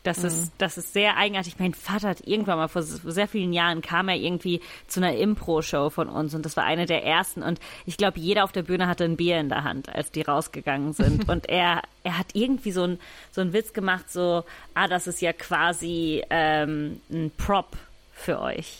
Das 0.07 0.23
ist, 0.23 0.51
das 0.57 0.77
ist 0.77 0.93
sehr 0.93 1.17
eigenartig. 1.17 1.55
Mein 1.59 1.73
Vater 1.73 2.09
hat 2.09 2.21
irgendwann 2.25 2.57
mal 2.57 2.67
vor 2.67 2.81
sehr 2.83 3.27
vielen 3.27 3.53
Jahren 3.53 3.81
kam 3.81 4.09
er 4.09 4.15
irgendwie 4.15 4.61
zu 4.87 4.99
einer 4.99 5.15
Impro-Show 5.15 5.89
von 5.89 6.09
uns 6.09 6.33
und 6.33 6.45
das 6.45 6.55
war 6.57 6.63
eine 6.63 6.85
der 6.85 7.03
ersten 7.03 7.43
und 7.43 7.59
ich 7.85 7.97
glaube, 7.97 8.19
jeder 8.19 8.43
auf 8.43 8.51
der 8.51 8.63
Bühne 8.63 8.87
hatte 8.87 9.03
ein 9.03 9.17
Bier 9.17 9.39
in 9.39 9.49
der 9.49 9.63
Hand, 9.63 9.89
als 9.93 10.11
die 10.11 10.21
rausgegangen 10.21 10.93
sind 10.93 11.27
und 11.29 11.49
er, 11.49 11.81
er 12.03 12.17
hat 12.17 12.27
irgendwie 12.33 12.71
so 12.71 12.83
ein, 12.83 12.99
so 13.31 13.41
einen 13.41 13.53
Witz 13.53 13.73
gemacht, 13.73 14.11
so, 14.11 14.43
ah, 14.73 14.87
das 14.87 15.07
ist 15.07 15.21
ja 15.21 15.33
quasi 15.33 16.23
ähm, 16.29 17.01
ein 17.11 17.31
Prop 17.37 17.75
für 18.19 18.41
euch. 18.41 18.79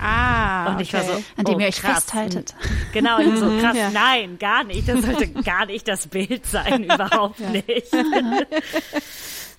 Ah, 0.00 0.72
Und 0.72 0.80
ich 0.80 0.92
war 0.94 1.02
so, 1.02 1.12
an 1.36 1.44
dem 1.44 1.56
oh, 1.56 1.60
ihr 1.60 1.66
euch 1.66 1.76
krass. 1.76 2.04
festhaltet. 2.04 2.54
Genau, 2.94 3.18
ich 3.18 3.36
so 3.36 3.46
krass, 3.60 3.76
Ja. 3.76 3.90
nein, 3.90 4.38
gar 4.38 4.64
nicht. 4.64 4.88
Das 4.88 5.02
sollte 5.02 5.28
gar 5.44 5.66
nicht 5.66 5.86
das 5.86 6.06
Bild 6.06 6.46
sein, 6.46 6.84
überhaupt 6.84 7.38
nicht. 7.40 7.66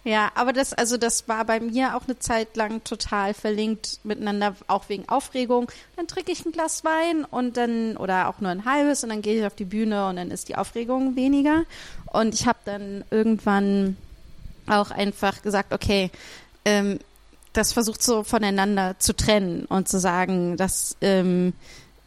Ja, 0.09 0.31
aber 0.33 0.53
das, 0.53 0.73
also 0.73 0.97
das 0.97 1.27
war 1.27 1.45
bei 1.45 1.59
mir 1.59 1.95
auch 1.95 2.05
eine 2.05 2.17
Zeit 2.17 2.57
lang 2.57 2.83
total 2.83 3.35
verlinkt 3.35 3.99
miteinander, 4.03 4.55
auch 4.65 4.89
wegen 4.89 5.07
Aufregung. 5.07 5.71
Dann 5.97 6.07
trinke 6.07 6.31
ich 6.31 6.43
ein 6.43 6.51
Glas 6.51 6.83
Wein 6.83 7.25
und 7.25 7.57
dann, 7.57 7.95
oder 7.95 8.27
auch 8.27 8.39
nur 8.39 8.49
ein 8.49 8.65
halbes 8.65 9.03
und 9.03 9.11
dann 9.11 9.21
gehe 9.21 9.37
ich 9.39 9.45
auf 9.45 9.53
die 9.53 9.65
Bühne 9.65 10.07
und 10.07 10.15
dann 10.15 10.31
ist 10.31 10.49
die 10.49 10.55
Aufregung 10.55 11.15
weniger. 11.15 11.63
Und 12.07 12.33
ich 12.33 12.47
habe 12.47 12.57
dann 12.65 13.03
irgendwann 13.11 13.97
auch 14.67 14.89
einfach 14.89 15.43
gesagt, 15.43 15.73
okay, 15.73 16.09
ähm, 16.65 16.97
das 17.53 17.73
versucht 17.73 18.01
so 18.01 18.23
voneinander 18.23 18.95
zu 18.97 19.15
trennen 19.15 19.65
und 19.65 19.87
zu 19.87 19.99
sagen, 19.99 20.57
dass 20.57 20.97
ähm, 21.01 21.53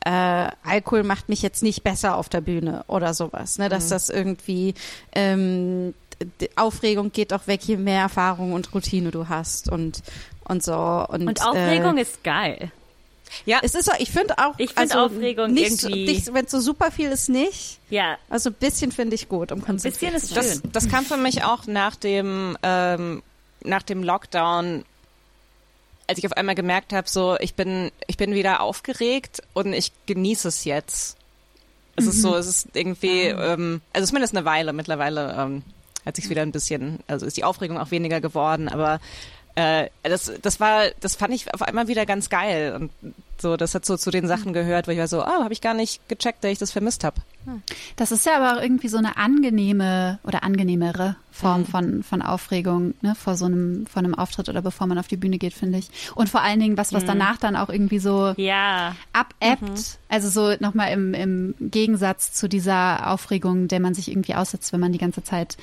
äh, 0.04 0.50
Alkohol 0.64 1.04
macht 1.04 1.28
mich 1.28 1.40
jetzt 1.40 1.62
nicht 1.62 1.84
besser 1.84 2.16
auf 2.16 2.28
der 2.28 2.40
Bühne 2.40 2.82
oder 2.88 3.14
sowas, 3.14 3.58
ne? 3.58 3.68
Dass 3.68 3.88
das 3.88 4.10
irgendwie 4.10 4.74
ähm, 5.14 5.94
die 6.40 6.50
Aufregung 6.56 7.12
geht 7.12 7.32
auch 7.32 7.46
weg, 7.46 7.62
je 7.64 7.76
mehr 7.76 8.00
Erfahrung 8.02 8.52
und 8.52 8.72
Routine 8.74 9.10
du 9.10 9.28
hast 9.28 9.70
und 9.70 10.02
und 10.44 10.62
so 10.62 10.74
und, 11.08 11.26
Und 11.26 11.46
Aufregung 11.46 11.96
äh, 11.98 12.02
ist 12.02 12.22
geil. 12.24 12.70
Ja. 13.46 13.60
Es 13.62 13.74
ist, 13.74 13.86
so- 13.86 13.92
ich 13.98 14.10
finde 14.10 14.36
auch, 14.38 14.54
Ich 14.58 14.74
find 14.74 14.92
also 14.94 15.06
Aufregung 15.06 15.52
nicht 15.52 15.82
irgendwie- 15.82 16.04
nicht- 16.06 16.34
Wenn 16.34 16.44
es 16.44 16.50
so 16.50 16.60
super 16.60 16.90
viel 16.90 17.08
ist, 17.10 17.28
nicht. 17.30 17.78
Ja, 17.88 18.18
Also 18.28 18.50
ein 18.50 18.54
bisschen 18.54 18.92
finde 18.92 19.14
ich 19.14 19.28
gut, 19.28 19.52
um 19.52 19.64
ein 19.64 19.76
bisschen 19.76 20.14
ist 20.14 20.28
sein. 20.28 20.42
schön. 20.44 20.60
Das, 20.64 20.84
das 20.84 20.88
kam 20.92 21.04
für 21.06 21.16
mich 21.16 21.42
auch 21.44 21.66
nach 21.66 21.96
dem, 21.96 22.58
ähm, 22.62 23.22
nach 23.64 23.82
dem 23.82 24.02
Lockdown, 24.02 24.84
als 26.08 26.18
ich 26.18 26.26
auf 26.26 26.32
einmal 26.32 26.54
gemerkt 26.56 26.92
habe, 26.92 27.08
so 27.08 27.38
ich 27.40 27.54
bin, 27.54 27.90
ich 28.06 28.16
bin 28.18 28.34
wieder 28.34 28.60
aufgeregt 28.60 29.42
und 29.54 29.72
ich 29.72 29.92
genieße 30.06 30.48
es 30.48 30.64
jetzt. 30.64 31.16
Es 31.96 32.06
ist 32.06 32.22
so, 32.22 32.34
es 32.36 32.46
ist 32.46 32.68
irgendwie, 32.74 33.24
ähm, 33.26 33.80
also 33.92 34.06
zumindest 34.06 34.34
eine 34.36 34.44
Weile. 34.44 34.72
Mittlerweile 34.72 35.34
ähm, 35.38 35.62
hat 36.04 36.16
sich 36.16 36.28
wieder 36.30 36.42
ein 36.42 36.52
bisschen, 36.52 37.00
also 37.06 37.26
ist 37.26 37.36
die 37.36 37.44
Aufregung 37.44 37.78
auch 37.78 37.90
weniger 37.90 38.20
geworden, 38.20 38.68
aber 38.68 39.00
äh, 39.54 39.88
das, 40.02 40.32
das 40.40 40.60
war, 40.60 40.84
das 41.00 41.16
fand 41.16 41.34
ich 41.34 41.52
auf 41.52 41.62
einmal 41.62 41.88
wieder 41.88 42.06
ganz 42.06 42.30
geil 42.30 42.74
und 42.74 42.90
so, 43.38 43.56
das 43.56 43.74
hat 43.74 43.84
so 43.84 43.96
zu 43.96 44.10
den 44.10 44.26
Sachen 44.26 44.52
gehört, 44.52 44.86
wo 44.86 44.92
ich 44.92 44.98
war 44.98 45.08
so, 45.08 45.22
oh, 45.22 45.26
habe 45.26 45.52
ich 45.52 45.60
gar 45.60 45.74
nicht 45.74 46.08
gecheckt, 46.08 46.44
dass 46.44 46.52
ich 46.52 46.58
das 46.58 46.70
vermisst 46.70 47.04
habe. 47.04 47.20
Das 47.96 48.12
ist 48.12 48.24
ja 48.24 48.36
aber 48.36 48.56
auch 48.56 48.62
irgendwie 48.62 48.88
so 48.88 48.98
eine 48.98 49.16
angenehme 49.16 50.20
oder 50.22 50.44
angenehmere 50.44 51.16
Form 51.32 51.64
von, 51.66 52.02
von 52.02 52.20
Aufregung, 52.22 52.94
ne, 53.00 53.14
vor 53.14 53.36
so 53.36 53.46
einem, 53.46 53.86
vor 53.86 54.00
einem 54.00 54.14
Auftritt 54.14 54.48
oder 54.48 54.60
bevor 54.62 54.86
man 54.86 54.98
auf 54.98 55.08
die 55.08 55.16
Bühne 55.16 55.38
geht, 55.38 55.54
finde 55.54 55.78
ich. 55.78 55.88
Und 56.14 56.28
vor 56.28 56.42
allen 56.42 56.60
Dingen 56.60 56.76
was, 56.76 56.92
was 56.92 57.04
danach 57.04 57.38
dann 57.38 57.56
auch 57.56 57.70
irgendwie 57.70 57.98
so 57.98 58.34
Ja, 58.36 58.94
abebbt. 59.12 59.98
Also 60.08 60.28
so 60.28 60.54
nochmal 60.60 60.92
im, 60.92 61.14
im 61.14 61.54
Gegensatz 61.58 62.32
zu 62.32 62.48
dieser 62.48 63.10
Aufregung, 63.10 63.66
der 63.68 63.80
man 63.80 63.94
sich 63.94 64.10
irgendwie 64.10 64.34
aussetzt, 64.34 64.72
wenn 64.74 64.80
man 64.80 64.92
die 64.92 64.98
ganze 64.98 65.22
Zeit 65.24 65.56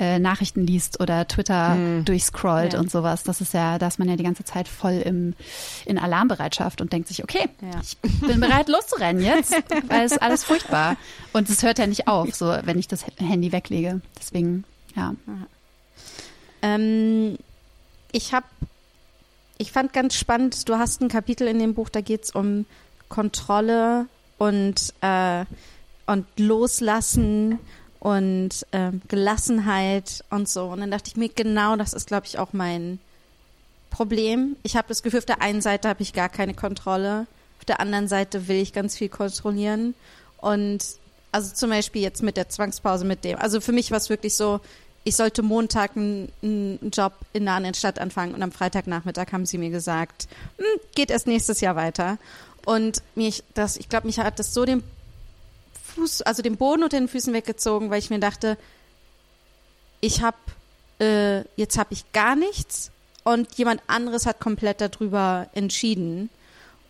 äh, 0.00 0.18
Nachrichten 0.18 0.66
liest 0.66 1.00
oder 1.00 1.28
Twitter 1.28 1.76
durchscrollt 2.04 2.72
Ja. 2.72 2.80
und 2.80 2.90
sowas. 2.90 3.22
Das 3.22 3.40
ist 3.40 3.54
ja, 3.54 3.78
da 3.78 3.86
ist 3.86 3.98
man 4.00 4.08
ja 4.08 4.16
die 4.16 4.24
ganze 4.24 4.42
Zeit 4.44 4.66
voll 4.66 4.94
im, 5.04 5.34
in 5.86 5.98
Alarmbereitschaft 5.98 6.80
und 6.80 6.92
denkt 6.92 7.06
sich, 7.08 7.22
okay, 7.22 7.48
Ja. 7.60 7.80
ich 7.80 7.96
bin 8.20 8.40
bereit 8.40 8.68
loszurennen 8.68 9.22
jetzt, 9.22 9.52
weil 9.88 10.04
es 10.04 10.12
ist 10.12 10.22
alles 10.22 10.42
furchtbar. 10.42 10.96
Und 11.32 11.48
es 11.48 11.62
hört 11.62 11.78
ja 11.78 11.86
nicht 11.86 12.08
auf, 12.08 12.34
so 12.34 12.52
wenn 12.64 12.78
ich 12.78 12.88
das 12.88 13.04
Handy 13.18 13.52
weglege. 13.52 14.00
Deswegen, 14.18 14.64
ja. 14.94 15.14
Ähm, 16.62 17.36
ich 18.12 18.32
habe, 18.32 18.46
ich 19.58 19.72
fand 19.72 19.92
ganz 19.92 20.14
spannend, 20.14 20.68
du 20.68 20.78
hast 20.78 21.00
ein 21.00 21.08
Kapitel 21.08 21.48
in 21.48 21.58
dem 21.58 21.74
Buch, 21.74 21.88
da 21.88 22.00
geht 22.00 22.24
es 22.24 22.30
um 22.30 22.66
Kontrolle 23.08 24.06
und, 24.38 24.94
äh, 25.00 25.44
und 26.06 26.26
Loslassen 26.36 27.58
und 28.00 28.66
ähm, 28.72 29.02
Gelassenheit 29.08 30.24
und 30.30 30.48
so. 30.48 30.66
Und 30.66 30.80
dann 30.80 30.90
dachte 30.90 31.08
ich 31.08 31.16
mir, 31.16 31.28
genau 31.28 31.76
das 31.76 31.92
ist, 31.92 32.08
glaube 32.08 32.26
ich, 32.26 32.38
auch 32.38 32.52
mein 32.52 32.98
Problem. 33.90 34.56
Ich 34.62 34.76
habe 34.76 34.88
das 34.88 35.02
Gefühl, 35.02 35.20
auf 35.20 35.26
der 35.26 35.42
einen 35.42 35.60
Seite 35.60 35.88
habe 35.88 36.02
ich 36.02 36.12
gar 36.12 36.28
keine 36.28 36.54
Kontrolle, 36.54 37.26
auf 37.58 37.64
der 37.64 37.78
anderen 37.78 38.08
Seite 38.08 38.48
will 38.48 38.56
ich 38.56 38.72
ganz 38.72 38.96
viel 38.96 39.08
kontrollieren. 39.08 39.94
Und 40.38 40.84
also 41.30 41.54
zum 41.54 41.70
Beispiel 41.70 42.02
jetzt 42.02 42.22
mit 42.22 42.36
der 42.36 42.48
Zwangspause 42.48 43.04
mit 43.04 43.24
dem. 43.24 43.38
Also 43.38 43.60
für 43.60 43.72
mich 43.72 43.90
war 43.90 43.98
es 43.98 44.10
wirklich 44.10 44.34
so, 44.34 44.60
ich 45.04 45.16
sollte 45.16 45.42
Montag 45.42 45.96
einen, 45.96 46.78
Job 46.92 47.14
in 47.32 47.42
einer 47.42 47.56
anderen 47.56 47.74
Stadt 47.74 47.98
anfangen 47.98 48.34
und 48.34 48.42
am 48.42 48.52
Freitagnachmittag 48.52 49.32
haben 49.32 49.46
sie 49.46 49.58
mir 49.58 49.70
gesagt, 49.70 50.28
"Hm, 50.58 50.80
geht 50.94 51.10
erst 51.10 51.26
nächstes 51.26 51.60
Jahr 51.60 51.76
weiter. 51.76 52.18
Und 52.64 53.02
mich, 53.14 53.42
das, 53.54 53.76
ich 53.76 53.88
glaube, 53.88 54.06
mich 54.06 54.18
hat 54.18 54.38
das 54.38 54.54
so 54.54 54.64
den 54.64 54.84
Fuß, 55.94 56.22
also 56.22 56.42
den 56.42 56.56
Boden 56.56 56.84
unter 56.84 56.98
den 56.98 57.08
Füßen 57.08 57.34
weggezogen, 57.34 57.90
weil 57.90 57.98
ich 57.98 58.10
mir 58.10 58.20
dachte, 58.20 58.56
ich 60.00 60.22
habe, 60.22 60.36
äh, 61.00 61.40
jetzt 61.56 61.78
habe 61.78 61.92
ich 61.92 62.10
gar 62.12 62.36
nichts 62.36 62.90
und 63.24 63.52
jemand 63.54 63.82
anderes 63.88 64.26
hat 64.26 64.40
komplett 64.40 64.80
darüber 64.80 65.48
entschieden. 65.54 66.30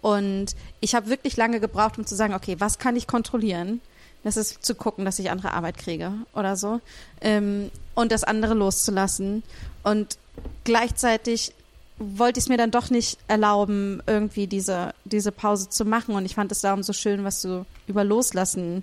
Und 0.02 0.56
ich 0.80 0.94
habe 0.94 1.08
wirklich 1.08 1.36
lange 1.36 1.60
gebraucht, 1.60 1.96
um 1.96 2.06
zu 2.06 2.16
sagen, 2.16 2.34
okay, 2.34 2.56
was 2.58 2.78
kann 2.78 2.96
ich 2.96 3.06
kontrollieren? 3.06 3.80
Das 4.24 4.36
ist 4.36 4.64
zu 4.64 4.74
gucken, 4.74 5.04
dass 5.04 5.18
ich 5.18 5.30
andere 5.30 5.52
Arbeit 5.52 5.78
kriege 5.78 6.12
oder 6.34 6.56
so. 6.56 6.80
Ähm, 7.20 7.70
und 7.94 8.12
das 8.12 8.24
andere 8.24 8.54
loszulassen. 8.54 9.42
Und 9.82 10.16
gleichzeitig 10.64 11.52
wollte 11.98 12.38
ich 12.38 12.44
es 12.44 12.48
mir 12.48 12.56
dann 12.56 12.70
doch 12.70 12.90
nicht 12.90 13.18
erlauben, 13.28 14.02
irgendwie 14.06 14.46
diese, 14.46 14.94
diese 15.04 15.32
Pause 15.32 15.68
zu 15.68 15.84
machen. 15.84 16.14
Und 16.14 16.24
ich 16.24 16.34
fand 16.34 16.52
es 16.52 16.60
darum 16.60 16.82
so 16.82 16.92
schön, 16.92 17.24
was 17.24 17.42
du 17.42 17.64
über 17.86 18.04
Loslassen 18.04 18.82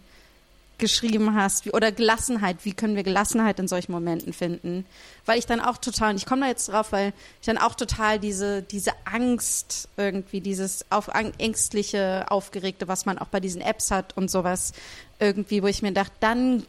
geschrieben 0.80 1.36
hast, 1.36 1.66
wie, 1.66 1.72
oder 1.72 1.92
Gelassenheit, 1.92 2.64
wie 2.64 2.74
können 2.74 2.96
wir 2.96 3.04
Gelassenheit 3.04 3.60
in 3.60 3.68
solchen 3.68 3.92
Momenten 3.92 4.34
finden? 4.34 4.86
Weil 5.26 5.38
ich 5.38 5.46
dann 5.46 5.60
auch 5.60 5.78
total, 5.78 6.12
und 6.12 6.18
ich 6.18 6.26
komme 6.26 6.42
da 6.42 6.48
jetzt 6.48 6.70
drauf, 6.70 6.92
weil 6.92 7.14
ich 7.40 7.46
dann 7.46 7.58
auch 7.58 7.76
total 7.76 8.20
diese, 8.20 8.64
diese 8.64 8.92
Angst 9.06 9.90
irgendwie, 9.98 10.42
dieses 10.42 10.86
auf, 10.90 11.10
ängstliche, 11.38 12.26
aufgeregte, 12.30 12.88
was 12.88 13.06
man 13.06 13.20
auch 13.20 13.28
bei 13.28 13.40
diesen 13.40 13.62
Apps 13.62 13.92
hat 13.92 14.18
und 14.18 14.32
sowas, 14.32 14.74
irgendwie, 15.20 15.62
wo 15.62 15.68
ich 15.68 15.82
mir 15.82 15.92
dachte, 15.92 16.14
dann 16.20 16.66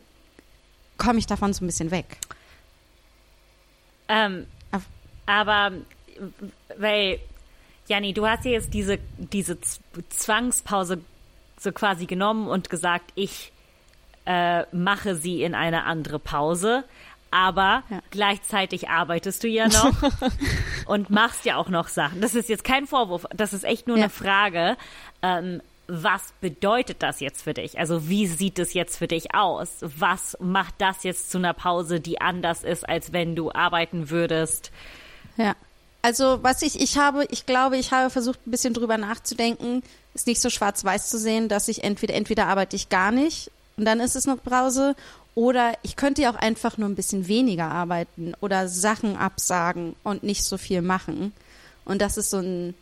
komme 0.98 1.18
ich 1.18 1.26
davon 1.26 1.52
so 1.52 1.64
ein 1.64 1.68
bisschen 1.68 1.90
weg. 1.90 2.18
Ähm, 4.08 4.46
aber, 5.26 5.72
weil, 6.76 7.20
Janni, 7.86 8.12
du 8.12 8.26
hast 8.26 8.44
ja 8.44 8.50
jetzt 8.50 8.74
diese, 8.74 8.98
diese 9.16 9.60
Z- 9.60 9.80
Zwangspause 10.10 11.00
so 11.58 11.72
quasi 11.72 12.06
genommen 12.06 12.48
und 12.48 12.70
gesagt, 12.70 13.12
ich 13.14 13.52
äh, 14.30 14.64
mache 14.76 15.14
sie 15.16 15.42
in 15.42 15.54
eine 15.54 15.84
andere 15.84 16.18
Pause. 16.18 16.84
Aber 17.32 17.82
Ja. 17.90 18.00
gleichzeitig 18.10 18.88
arbeitest 18.88 19.44
du 19.44 19.48
ja 19.48 19.68
noch 19.68 19.92
und 20.86 21.10
machst 21.10 21.44
ja 21.44 21.56
auch 21.56 21.68
noch 21.68 21.88
Sachen. 21.88 22.20
Das 22.20 22.34
ist 22.34 22.48
jetzt 22.48 22.64
kein 22.64 22.86
Vorwurf, 22.86 23.24
das 23.34 23.52
ist 23.52 23.64
echt 23.64 23.86
nur 23.86 23.96
Ja. 23.98 24.04
eine 24.04 24.10
Frage. 24.10 24.76
Ähm, 25.22 25.60
was 25.92 26.32
bedeutet 26.40 27.02
das 27.02 27.18
jetzt 27.20 27.42
für 27.42 27.54
dich? 27.54 27.78
Also 27.78 28.08
wie 28.08 28.26
sieht 28.28 28.58
es 28.60 28.74
jetzt 28.74 28.96
für 28.98 29.08
dich 29.08 29.34
aus? 29.34 29.68
Was 29.80 30.36
macht 30.40 30.74
das 30.78 31.02
jetzt 31.04 31.30
zu 31.32 31.38
einer 31.38 31.52
Pause, 31.54 31.98
die 32.00 32.20
anders 32.20 32.62
ist, 32.62 32.88
als 32.88 33.12
wenn 33.12 33.34
du 33.36 33.50
arbeiten 33.52 34.10
würdest? 34.10 34.70
Ja. 35.36 35.54
Also 36.02 36.38
was 36.42 36.62
ich, 36.62 36.80
ich 36.80 36.96
habe, 36.98 37.26
ich 37.30 37.44
glaube, 37.46 37.76
ich 37.76 37.92
habe 37.92 38.08
versucht, 38.10 38.44
ein 38.46 38.50
bisschen 38.50 38.72
drüber 38.74 38.98
nachzudenken, 38.98 39.82
ist 40.14 40.26
nicht 40.26 40.40
so 40.40 40.48
schwarz-weiß 40.50 41.10
zu 41.10 41.18
sehen, 41.18 41.48
dass 41.48 41.68
ich 41.68 41.84
entweder, 41.84 42.14
entweder 42.14 42.46
arbeite 42.46 42.74
ich 42.76 42.88
gar 42.88 43.10
nicht 43.12 43.50
und 43.80 43.86
dann 43.86 43.98
ist 43.98 44.14
es 44.14 44.26
noch 44.26 44.42
Pause 44.42 44.94
oder 45.34 45.72
ich 45.82 45.96
könnte 45.96 46.20
ja 46.20 46.30
auch 46.30 46.36
einfach 46.36 46.76
nur 46.76 46.86
ein 46.86 46.96
bisschen 46.96 47.28
weniger 47.28 47.64
arbeiten 47.64 48.34
oder 48.42 48.68
Sachen 48.68 49.16
absagen 49.16 49.96
und 50.02 50.22
nicht 50.22 50.44
so 50.44 50.58
viel 50.58 50.82
machen. 50.82 51.32
Und 51.86 52.02
das 52.02 52.18
ist 52.18 52.28
so 52.28 52.40
ein 52.40 52.74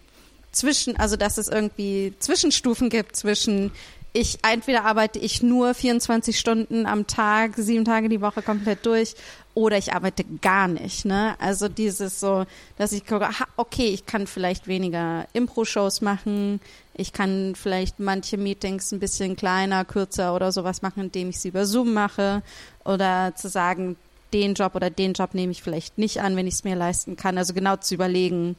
Zwischen, 0.50 0.96
also 0.96 1.14
dass 1.14 1.38
es 1.38 1.46
irgendwie 1.46 2.14
Zwischenstufen 2.18 2.90
gibt 2.90 3.14
zwischen 3.14 3.70
ich 4.12 4.38
entweder 4.42 4.86
arbeite 4.86 5.20
ich 5.20 5.42
nur 5.42 5.72
24 5.72 6.36
Stunden 6.36 6.86
am 6.86 7.06
Tag, 7.06 7.52
sieben 7.56 7.84
Tage 7.84 8.08
die 8.08 8.20
Woche 8.20 8.42
komplett 8.42 8.84
durch, 8.86 9.14
oder 9.54 9.76
ich 9.76 9.92
arbeite 9.92 10.24
gar 10.40 10.66
nicht. 10.66 11.04
Ne? 11.04 11.36
Also 11.38 11.68
dieses 11.68 12.18
so, 12.18 12.44
dass 12.76 12.90
ich 12.90 13.06
gucke, 13.06 13.28
okay, 13.56 13.88
ich 13.88 14.06
kann 14.06 14.26
vielleicht 14.26 14.66
weniger 14.66 15.28
Impro-Shows 15.34 16.00
machen, 16.00 16.60
ich 16.98 17.12
kann 17.12 17.54
vielleicht 17.54 18.00
manche 18.00 18.36
Meetings 18.36 18.92
ein 18.92 18.98
bisschen 18.98 19.36
kleiner, 19.36 19.84
kürzer 19.84 20.34
oder 20.34 20.50
sowas 20.50 20.82
machen, 20.82 21.04
indem 21.04 21.30
ich 21.30 21.38
sie 21.38 21.48
über 21.48 21.64
Zoom 21.64 21.94
mache, 21.94 22.42
oder 22.84 23.34
zu 23.36 23.48
sagen, 23.48 23.96
den 24.32 24.54
Job 24.54 24.74
oder 24.74 24.90
den 24.90 25.12
Job 25.12 25.32
nehme 25.32 25.52
ich 25.52 25.62
vielleicht 25.62 25.96
nicht 25.96 26.20
an, 26.20 26.36
wenn 26.36 26.48
ich 26.48 26.54
es 26.54 26.64
mir 26.64 26.74
leisten 26.74 27.16
kann. 27.16 27.38
Also 27.38 27.54
genau 27.54 27.76
zu 27.76 27.94
überlegen, 27.94 28.56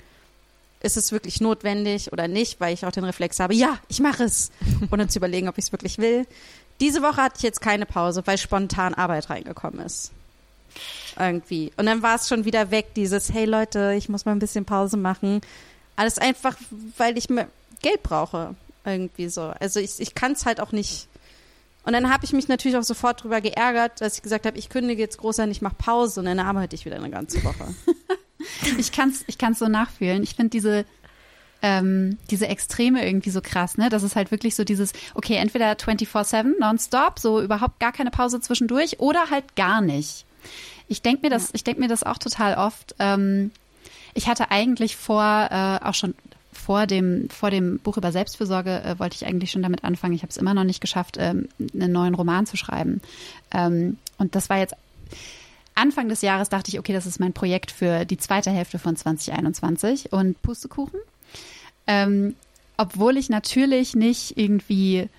ist 0.81 0.95
es 0.95 1.11
wirklich 1.11 1.41
notwendig 1.41 2.13
oder 2.13 2.29
nicht, 2.29 2.61
weil 2.61 2.73
ich 2.73 2.85
auch 2.85 2.91
den 2.91 3.03
Reflex 3.03 3.41
habe, 3.41 3.53
ja, 3.53 3.77
ich 3.89 3.99
mache 3.99 4.23
es, 4.23 4.51
ohne 4.91 5.09
zu 5.09 5.19
überlegen, 5.19 5.49
ob 5.49 5.57
ich 5.57 5.65
es 5.65 5.71
wirklich 5.73 5.97
will. 5.97 6.25
Diese 6.79 7.01
Woche 7.01 7.17
hatte 7.17 7.35
ich 7.37 7.43
jetzt 7.43 7.59
keine 7.59 7.85
Pause, 7.85 8.25
weil 8.25 8.37
spontan 8.37 8.93
Arbeit 8.93 9.29
reingekommen 9.29 9.85
ist. 9.85 10.11
Irgendwie. 11.19 11.73
Und 11.75 11.87
dann 11.87 12.01
war 12.01 12.15
es 12.15 12.29
schon 12.29 12.45
wieder 12.45 12.71
weg, 12.71 12.93
dieses, 12.95 13.33
hey 13.33 13.43
Leute, 13.43 13.95
ich 13.97 14.07
muss 14.07 14.23
mal 14.23 14.31
ein 14.31 14.39
bisschen 14.39 14.63
Pause 14.63 14.95
machen. 14.95 15.41
Alles 15.97 16.17
einfach, 16.17 16.55
weil 16.97 17.17
ich 17.17 17.29
mir 17.29 17.49
Geld 17.81 18.03
brauche. 18.03 18.55
Irgendwie 18.85 19.29
so. 19.29 19.53
Also 19.59 19.79
ich, 19.79 19.99
ich 19.99 20.15
kann 20.15 20.33
es 20.33 20.45
halt 20.45 20.59
auch 20.59 20.71
nicht. 20.71 21.07
Und 21.83 21.93
dann 21.93 22.11
habe 22.11 22.25
ich 22.25 22.33
mich 22.33 22.47
natürlich 22.47 22.77
auch 22.77 22.83
sofort 22.83 23.23
drüber 23.23 23.41
geärgert, 23.41 24.01
dass 24.01 24.15
ich 24.15 24.21
gesagt 24.21 24.45
habe, 24.45 24.57
ich 24.57 24.69
kündige 24.69 25.01
jetzt 25.01 25.17
groß 25.17 25.39
an, 25.39 25.51
ich 25.51 25.61
mache 25.61 25.75
Pause 25.75 26.19
und 26.19 26.25
dann 26.25 26.39
arbeite 26.39 26.75
ich 26.75 26.85
wieder 26.85 26.97
eine 26.97 27.09
ganze 27.09 27.43
Woche. 27.43 27.73
Ich 28.77 28.93
kann's, 28.93 29.25
ich 29.27 29.37
kann's 29.37 29.59
so 29.59 29.67
nachfühlen. 29.67 30.23
Ich 30.23 30.35
finde 30.35 30.51
diese, 30.51 30.85
ähm, 31.61 32.17
diese 32.29 32.47
Extreme 32.47 33.05
irgendwie 33.05 33.29
so 33.31 33.41
krass, 33.41 33.77
ne? 33.77 33.89
Das 33.89 34.03
ist 34.03 34.15
halt 34.15 34.31
wirklich 34.31 34.55
so 34.55 34.63
dieses, 34.63 34.93
okay, 35.13 35.35
entweder 35.35 35.73
24-7, 35.73 36.59
nonstop, 36.59 37.19
so 37.19 37.41
überhaupt 37.41 37.79
gar 37.79 37.91
keine 37.91 38.11
Pause 38.11 38.39
zwischendurch 38.39 38.99
oder 38.99 39.29
halt 39.29 39.55
gar 39.55 39.81
nicht. 39.81 40.25
Ich 40.87 41.01
denke 41.01 41.23
mir 41.23 41.29
das, 41.29 41.49
ich 41.53 41.63
denk 41.63 41.79
mir 41.79 41.89
das 41.89 42.03
auch 42.03 42.17
total 42.17 42.55
oft. 42.55 42.95
Ähm, 42.99 43.51
ich 44.13 44.27
hatte 44.27 44.51
eigentlich 44.51 44.95
vor, 44.95 45.49
äh, 45.51 45.85
auch 45.85 45.93
schon 45.93 46.15
vor 46.69 46.85
dem, 46.85 47.27
vor 47.31 47.49
dem 47.49 47.79
Buch 47.79 47.97
über 47.97 48.11
Selbstfürsorge 48.11 48.83
äh, 48.83 48.99
wollte 48.99 49.15
ich 49.15 49.25
eigentlich 49.25 49.49
schon 49.49 49.63
damit 49.63 49.83
anfangen. 49.83 50.13
Ich 50.13 50.21
habe 50.21 50.29
es 50.29 50.37
immer 50.37 50.53
noch 50.53 50.65
nicht 50.65 50.81
geschafft, 50.81 51.17
ähm, 51.17 51.49
einen 51.73 51.91
neuen 51.91 52.13
Roman 52.13 52.45
zu 52.45 52.57
schreiben. 52.57 53.01
Ähm, 53.49 53.97
und 54.19 54.35
das 54.35 54.51
war 54.51 54.59
jetzt 54.59 54.75
Anfang 55.73 56.09
des 56.09 56.21
Jahres 56.21 56.49
dachte 56.49 56.69
ich, 56.69 56.77
okay, 56.77 56.93
das 56.93 57.07
ist 57.07 57.19
mein 57.19 57.33
Projekt 57.33 57.71
für 57.71 58.05
die 58.05 58.19
zweite 58.19 58.51
Hälfte 58.51 58.77
von 58.77 58.95
2021 58.95 60.13
und 60.13 60.39
Pustekuchen. 60.43 60.99
Ähm, 61.87 62.35
obwohl 62.77 63.17
ich 63.17 63.29
natürlich 63.29 63.95
nicht 63.95 64.37
irgendwie 64.37 65.09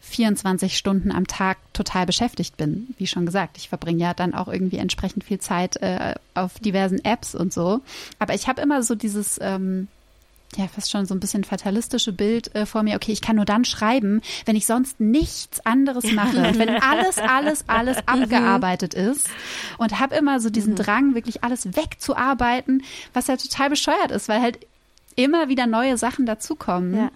24 0.00 0.78
Stunden 0.78 1.12
am 1.12 1.26
Tag 1.26 1.58
total 1.74 2.06
beschäftigt 2.06 2.56
bin. 2.56 2.94
Wie 2.96 3.06
schon 3.06 3.26
gesagt, 3.26 3.58
ich 3.58 3.68
verbringe 3.68 4.00
ja 4.00 4.14
dann 4.14 4.32
auch 4.32 4.48
irgendwie 4.48 4.78
entsprechend 4.78 5.24
viel 5.24 5.40
Zeit 5.40 5.76
äh, 5.82 6.14
auf 6.32 6.58
diversen 6.58 7.04
Apps 7.04 7.34
und 7.34 7.52
so. 7.52 7.82
Aber 8.18 8.32
ich 8.32 8.48
habe 8.48 8.62
immer 8.62 8.82
so 8.82 8.94
dieses, 8.94 9.38
ähm, 9.42 9.88
ja, 10.54 10.68
fast 10.68 10.90
schon 10.90 11.06
so 11.06 11.14
ein 11.14 11.20
bisschen 11.20 11.44
fatalistische 11.44 12.12
Bild 12.12 12.54
äh, 12.54 12.66
vor 12.66 12.82
mir. 12.82 12.96
Okay, 12.96 13.12
ich 13.12 13.20
kann 13.20 13.36
nur 13.36 13.44
dann 13.44 13.64
schreiben, 13.64 14.22
wenn 14.46 14.56
ich 14.56 14.66
sonst 14.66 15.00
nichts 15.00 15.64
anderes 15.66 16.10
mache. 16.12 16.38
Und 16.48 16.58
wenn 16.58 16.70
alles, 16.82 17.18
alles, 17.18 17.64
alles 17.66 17.98
abgearbeitet 18.06 18.94
ist. 18.94 19.28
Und 19.78 19.98
habe 19.98 20.14
immer 20.14 20.40
so 20.40 20.48
diesen 20.48 20.74
Drang, 20.74 21.14
wirklich 21.14 21.44
alles 21.44 21.76
wegzuarbeiten, 21.76 22.84
was 23.12 23.26
ja 23.26 23.36
total 23.36 23.70
bescheuert 23.70 24.10
ist, 24.10 24.28
weil 24.28 24.40
halt 24.40 24.60
immer 25.14 25.48
wieder 25.48 25.66
neue 25.66 25.98
Sachen 25.98 26.26
dazukommen. 26.26 26.96
Ja. 26.96 27.10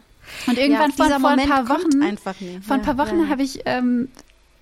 Und 0.46 0.58
irgendwann 0.58 0.90
Ja, 0.90 0.96
vor, 0.96 1.20
vor 1.20 1.30
ein 1.30 1.48
paar 1.48 1.68
Wochen, 1.68 2.18
vor 2.62 2.76
ein 2.76 2.82
paar 2.82 2.98
Wochen 2.98 3.20
ja. 3.20 3.28
habe 3.28 3.42
ich 3.42 3.60
ähm, 3.64 4.08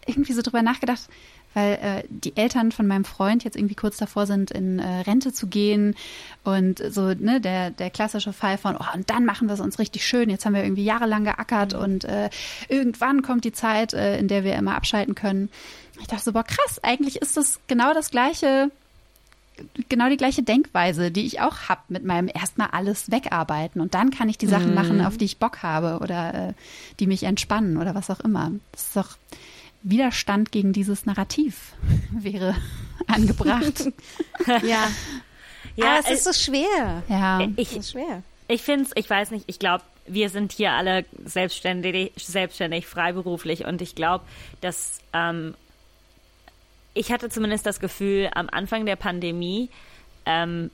irgendwie 0.07 0.33
so 0.33 0.43
drüber 0.43 0.63
nachgedacht, 0.63 1.09
weil 1.59 1.73
äh, 1.75 2.03
die 2.09 2.37
Eltern 2.37 2.73
von 2.73 2.87
meinem 2.87 3.05
Freund 3.05 3.45
jetzt 3.45 3.57
irgendwie 3.57 3.75
kurz 3.75 3.97
davor 3.97 4.27
sind, 4.27 4.51
in 4.51 4.79
äh, 4.79 5.01
Rente 5.01 5.33
zu 5.33 5.47
gehen 5.49 5.95
und 6.45 6.81
so 6.91 7.15
ne 7.15 7.41
der 7.41 7.71
der 7.71 7.91
klassische 7.91 8.33
Fall 8.33 8.59
von 8.59 8.77
oh 8.77 8.85
und 8.95 9.11
dann 9.11 9.25
machen 9.25 9.49
wir 9.49 9.55
es 9.55 9.61
uns 9.61 9.79
richtig 9.79 10.07
schön. 10.07 10.31
Jetzt 10.31 10.47
haben 10.47 10.55
wir 10.55 10.63
irgendwie 10.63 10.85
jahrelang 10.85 11.25
geackert 11.25 11.73
Mhm. 11.75 11.81
und 11.81 12.05
äh, 12.05 12.31
irgendwann 12.69 13.23
kommt 13.23 13.45
die 13.45 13.53
Zeit, 13.53 13.93
äh, 13.93 14.19
in 14.19 14.29
der 14.29 14.45
wir 14.45 14.55
immer 14.55 14.77
abschalten 14.77 15.15
können. 15.15 15.49
Ich 16.01 16.07
dachte 16.07 16.25
so 16.25 16.33
boah 16.33 16.45
krass, 16.45 16.79
eigentlich 16.83 17.17
ist 17.17 17.37
das 17.37 17.59
genau 17.67 17.93
das 17.93 18.11
gleiche 18.11 18.71
genau 19.89 20.09
die 20.09 20.17
gleiche 20.17 20.45
Denkweise, 20.45 21.11
die 21.11 21.27
ich 21.27 21.41
auch 21.41 21.69
habe 21.69 21.81
mit 21.89 22.05
meinem 22.05 22.31
erstmal 22.33 22.69
alles 22.71 23.11
wegarbeiten 23.11 23.81
und 23.81 23.95
dann 23.95 24.11
kann 24.11 24.29
ich 24.29 24.39
die 24.39 24.47
Sachen 24.47 24.73
machen, 24.75 25.01
auf 25.05 25.17
die 25.17 25.25
ich 25.25 25.39
Bock 25.39 25.65
habe 25.65 25.99
oder 26.01 26.51
äh, 26.51 26.53
die 27.01 27.09
mich 27.09 27.25
entspannen 27.25 27.77
oder 27.77 27.97
was 27.97 28.11
auch 28.11 28.21
immer. 28.21 28.53
Das 28.71 28.83
ist 28.87 28.97
doch 28.97 29.17
Widerstand 29.83 30.53
gegen 30.53 30.73
dieses 30.73 31.07
Narrativ 31.07 31.73
wäre 32.11 32.57
angebracht. 33.07 33.85
Ja. 34.63 34.89
Ja, 35.77 35.99
Aber 35.99 36.01
es 36.01 36.11
ist 36.11 36.25
so 36.25 36.33
schwer. 36.33 37.03
ja. 37.09 37.41
ich, 37.57 37.73
Es 37.73 37.77
ist 37.77 37.91
schwer. 37.93 38.23
Ich 38.49 38.63
finde 38.63 38.85
es, 38.85 38.91
ich 38.97 39.09
weiß 39.09 39.31
nicht, 39.31 39.45
ich 39.47 39.59
glaube, 39.59 39.85
wir 40.07 40.29
sind 40.31 40.53
hier 40.53 40.73
alle 40.73 41.05
selbstständig, 41.25 42.13
selbstständig, 42.17 42.87
freiberuflich 42.87 43.65
und 43.65 43.83
ich 43.83 43.95
glaube, 43.95 44.25
dass 44.61 45.01
ähm, 45.13 45.55
ich 46.95 47.13
hatte 47.13 47.29
zumindest 47.29 47.67
das 47.67 47.79
Gefühl 47.79 48.31
am 48.35 48.49
Anfang 48.51 48.87
der 48.87 48.97
Pandemie, 48.97 49.69
ähm, 50.27 50.71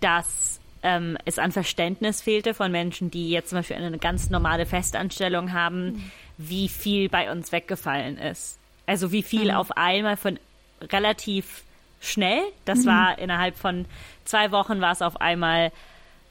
dass 0.00 0.60
ähm, 0.82 1.16
es 1.24 1.38
an 1.38 1.52
Verständnis 1.52 2.20
fehlte 2.20 2.52
von 2.54 2.70
Menschen, 2.72 3.10
die 3.10 3.30
jetzt 3.30 3.50
zum 3.50 3.58
Beispiel 3.58 3.76
eine 3.76 3.98
ganz 3.98 4.28
normale 4.30 4.66
Festanstellung 4.66 5.52
haben, 5.52 6.10
wie 6.48 6.68
viel 6.68 7.08
bei 7.08 7.30
uns 7.30 7.52
weggefallen 7.52 8.16
ist. 8.18 8.58
Also 8.86 9.12
wie 9.12 9.22
viel 9.22 9.50
auf 9.50 9.76
einmal 9.76 10.16
von 10.16 10.38
relativ 10.80 11.62
schnell, 12.00 12.42
das 12.64 12.86
war 12.86 13.18
innerhalb 13.18 13.56
von 13.56 13.84
zwei 14.24 14.50
Wochen 14.52 14.80
war 14.80 14.92
es 14.92 15.02
auf 15.02 15.20
einmal, 15.20 15.70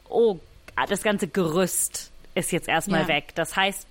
oh, 0.10 0.39
das 0.88 1.03
ganze 1.03 1.28
Gerüst 1.28 2.12
ist 2.34 2.51
jetzt 2.51 2.68
erstmal 2.68 3.01
Ja. 3.01 3.07
weg. 3.07 3.36
Das 3.36 3.55
heißt, 3.55 3.86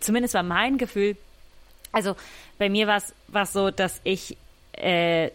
zumindest 0.00 0.34
war 0.34 0.42
mein 0.42 0.78
Gefühl, 0.78 1.16
also 1.92 2.16
bei 2.58 2.68
mir 2.68 2.86
war 2.88 2.96
es 3.42 3.52
so, 3.52 3.70
dass 3.70 4.00
ich 4.02 4.36
äh, 4.72 5.30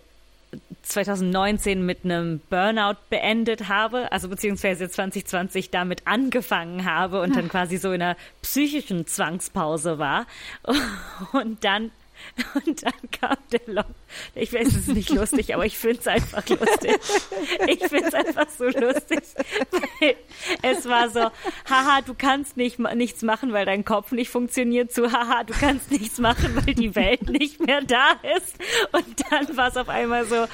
2019 0.84 1.86
mit 1.86 2.04
einem 2.04 2.42
Burnout 2.50 2.98
beendet 3.10 3.70
habe, 3.70 4.12
also 4.12 4.28
beziehungsweise 4.28 4.90
2020 4.90 5.70
damit 5.70 6.06
angefangen 6.06 6.86
habe 6.86 7.22
und 7.22 7.36
dann 7.36 7.48
quasi 7.50 7.78
so 7.78 7.92
in 7.92 8.02
einer 8.02 8.18
psychischen 8.42 9.06
Zwangspause 9.08 10.00
war. 10.00 10.26
Und 11.34 11.64
dann 11.64 11.92
und 12.66 12.84
dann 12.84 12.94
kam 13.12 13.38
der 13.52 13.62
Lock. 13.68 13.86
Ich 14.36 14.54
weiß, 14.54 14.68
es 14.68 14.76
ist 14.76 14.88
nicht 14.88 15.10
lustig, 15.10 15.54
aber 15.54 15.66
ich 15.66 15.78
finde 15.78 16.00
es 16.00 16.08
einfach 16.08 16.48
lustig. 16.48 17.00
Ich 17.68 17.80
finde 17.80 18.08
es 18.08 18.14
einfach 18.14 18.50
so 18.50 18.66
lustig. 18.66 19.22
Es 20.64 20.88
war 20.88 21.10
so, 21.10 21.30
haha, 21.70 22.02
du 22.02 22.14
kannst 22.16 22.58
nicht, 22.58 22.80
nichts 22.80 23.22
machen, 23.22 23.54
weil 23.54 23.66
dein 23.66 23.86
Kopf 23.86 24.12
nicht 24.12 24.30
funktioniert, 24.30 24.92
zu 24.92 25.12
haha, 25.12 25.44
du 25.44 25.54
kannst 25.54 25.92
nichts 25.92 26.20
machen, 26.20 26.56
weil 26.56 26.74
die 26.74 26.96
Welt 26.96 27.30
nicht 27.30 27.60
mehr 27.60 27.82
da 27.82 28.14
ist. 28.38 28.56
Und 28.92 29.24
dann 29.30 29.56
war 29.56 29.68
es 29.68 29.78
auf 29.78 29.90
einmal 29.90 30.26
so, 30.26 30.48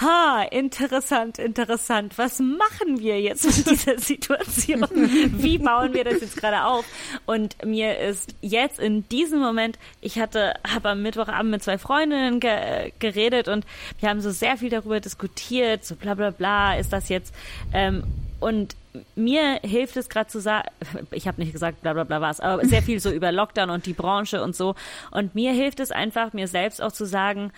ha, 0.00 0.42
interessant, 0.50 1.38
interessant. 1.38 2.18
Was 2.18 2.38
machen 2.38 3.00
wir 3.00 3.20
jetzt 3.20 3.44
mit 3.44 3.66
dieser 3.70 3.98
Situation? 3.98 4.86
Wie 4.90 5.58
bauen 5.58 5.94
wir 5.94 6.04
das 6.04 6.20
jetzt 6.20 6.36
gerade 6.36 6.64
auf? 6.64 6.84
Und 7.24 7.64
mir 7.64 7.98
ist 7.98 8.34
jetzt 8.40 8.78
in 8.78 9.08
diesem 9.08 9.40
Moment, 9.40 9.78
ich 10.00 10.18
hatte, 10.18 10.54
habe 10.66 10.90
am 10.90 11.02
Mittwochabend 11.02 11.50
mit 11.50 11.62
zwei 11.62 11.78
Freundinnen 11.78 12.40
ge 12.40 12.92
geredet 12.98 13.48
und 13.48 13.64
wir 14.00 14.08
haben 14.08 14.20
so 14.20 14.30
sehr 14.30 14.56
viel 14.56 14.70
darüber 14.70 15.00
diskutiert, 15.00 15.84
so 15.84 15.96
bla 15.96 16.14
bla 16.14 16.30
bla, 16.30 16.76
ist 16.76 16.92
das 16.92 17.08
jetzt 17.08 17.34
ähm, 17.72 18.02
und 18.40 18.76
mir 19.14 19.60
hilft 19.62 19.96
es 19.96 20.08
gerade 20.08 20.28
zu 20.28 20.40
sagen, 20.40 20.68
ich 21.10 21.26
habe 21.26 21.40
nicht 21.40 21.52
gesagt, 21.52 21.82
bla 21.82 21.92
bla 21.92 22.04
bla 22.04 22.20
was, 22.20 22.40
aber 22.40 22.64
sehr 22.64 22.82
viel 22.82 23.00
so 23.00 23.10
über 23.12 23.32
Lockdown 23.32 23.70
und 23.70 23.86
die 23.86 23.92
Branche 23.92 24.42
und 24.42 24.54
so. 24.54 24.74
Und 25.10 25.34
mir 25.34 25.52
hilft 25.52 25.80
es 25.80 25.90
einfach, 25.90 26.32
mir 26.32 26.48
selbst 26.48 26.82
auch 26.82 26.92
zu 26.92 27.04
sagen, 27.04 27.52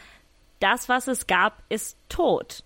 das, 0.61 0.89
was 0.89 1.09
es 1.09 1.27
gab, 1.27 1.63
ist 1.69 1.97
tot. 2.09 2.63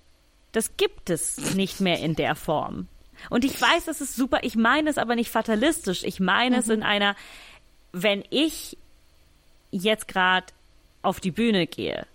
Das 0.52 0.76
gibt 0.76 1.10
es 1.10 1.54
nicht 1.54 1.80
mehr 1.80 1.98
in 1.98 2.14
der 2.14 2.34
Form. 2.34 2.88
Und 3.30 3.44
ich 3.44 3.60
weiß, 3.60 3.84
das 3.84 4.00
ist 4.00 4.16
super, 4.16 4.40
ich 4.42 4.56
meine 4.56 4.90
es 4.90 4.98
aber 4.98 5.14
nicht 5.14 5.30
fatalistisch. 5.30 6.02
Ich 6.04 6.20
meine 6.20 6.58
es 6.58 6.68
in 6.68 6.82
einer, 6.82 7.14
wenn 7.92 8.24
ich 8.30 8.76
jetzt 9.70 10.08
gerade 10.08 10.46
auf 11.02 11.20
die 11.20 11.30
Bühne 11.30 11.66
gehe, 11.66 12.06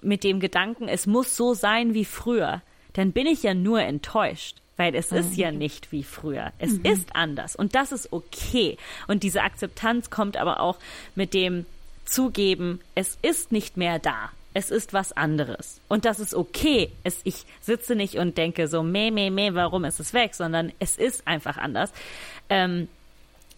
mit 0.00 0.24
dem 0.24 0.40
Gedanken, 0.40 0.88
es 0.88 1.06
muss 1.06 1.36
so 1.36 1.54
sein 1.54 1.94
wie 1.94 2.04
früher, 2.04 2.62
dann 2.92 3.12
bin 3.12 3.26
ich 3.26 3.42
ja 3.42 3.54
nur 3.54 3.80
enttäuscht. 3.80 4.56
Weil 4.78 4.94
es 4.94 5.12
ist 5.12 5.36
ja 5.36 5.52
nicht 5.52 5.92
wie 5.92 6.02
früher. 6.02 6.50
Es 6.58 6.72
ist 6.72 7.14
anders. 7.14 7.54
Und 7.54 7.74
das 7.74 7.92
ist 7.92 8.10
okay. 8.10 8.78
Und 9.06 9.22
diese 9.22 9.42
Akzeptanz 9.42 10.08
kommt 10.08 10.38
aber 10.38 10.60
auch 10.60 10.78
mit 11.14 11.34
dem 11.34 11.66
Zugeben, 12.06 12.80
es 12.94 13.18
ist 13.20 13.52
nicht 13.52 13.76
mehr 13.76 13.98
da. 13.98 14.30
Es 14.54 14.70
ist 14.70 14.92
was 14.92 15.12
anderes. 15.12 15.80
Und 15.88 16.04
das 16.04 16.20
ist 16.20 16.34
okay. 16.34 16.92
Es, 17.04 17.20
ich 17.24 17.44
sitze 17.60 17.94
nicht 17.94 18.16
und 18.16 18.36
denke 18.36 18.68
so, 18.68 18.82
meh, 18.82 19.10
meh, 19.10 19.30
meh, 19.30 19.54
warum 19.54 19.84
ist 19.84 20.00
es 20.00 20.12
weg? 20.12 20.34
Sondern 20.34 20.72
es 20.78 20.96
ist 20.96 21.26
einfach 21.26 21.56
anders. 21.56 21.92
Ähm, 22.48 22.88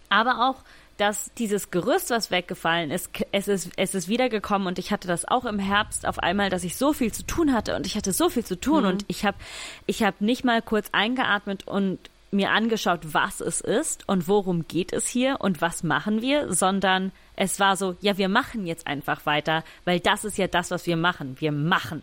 aber 0.09 0.49
auch, 0.49 0.57
dass 0.97 1.33
dieses 1.35 1.71
Gerüst, 1.71 2.11
was 2.11 2.31
weggefallen 2.31 2.91
ist, 2.91 3.11
es 3.33 3.49
ist, 3.49 3.71
es 3.77 3.95
ist 3.95 4.09
wiedergekommen 4.09 4.69
und 4.69 4.79
ich 4.79 4.93
hatte 4.93 5.09
das 5.09 5.27
auch 5.27 5.45
im 5.45 5.59
Herbst 5.59 6.07
auf 6.07 6.21
einmal, 6.21 6.51
dass 6.51 6.63
ich 6.63 6.77
so 6.77 6.93
viel 6.93 7.13
zu 7.13 7.25
tun 7.25 7.53
hatte 7.53 7.75
und 7.75 7.87
ich 7.87 7.97
hatte 7.97 8.13
so 8.13 8.29
viel 8.29 8.45
zu 8.45 8.61
tun 8.61 8.85
und 8.85 9.05
ich 9.09 9.25
habe 9.25 9.37
ich 9.87 10.05
hab 10.05 10.21
nicht 10.21 10.45
mal 10.45 10.63
kurz 10.63 10.89
eingeatmet 10.93 11.67
und 11.67 11.99
mir 12.31 12.51
angeschaut, 12.51 13.01
was 13.13 13.41
es 13.41 13.61
ist 13.61 14.09
und 14.09 14.29
worum 14.29 14.69
geht 14.69 14.93
es 14.93 15.09
hier 15.09 15.41
und 15.41 15.61
was 15.61 15.83
machen 15.83 16.21
wir, 16.21 16.53
sondern 16.53 17.13
es 17.37 17.61
war 17.61 17.77
so, 17.77 17.97
ja, 18.01 18.17
wir 18.19 18.29
machen 18.29 18.67
jetzt 18.67 18.87
einfach 18.87 19.27
weiter, 19.27 19.65
weil 19.85 20.01
das 20.01 20.25
ist 20.25 20.39
ja 20.39 20.47
das, 20.47 20.71
was 20.71 20.87
wir 20.87 20.97
machen. 20.97 21.37
Wir 21.41 21.53
machen 21.53 22.03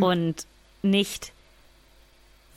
und 0.00 0.46
nicht 0.82 1.32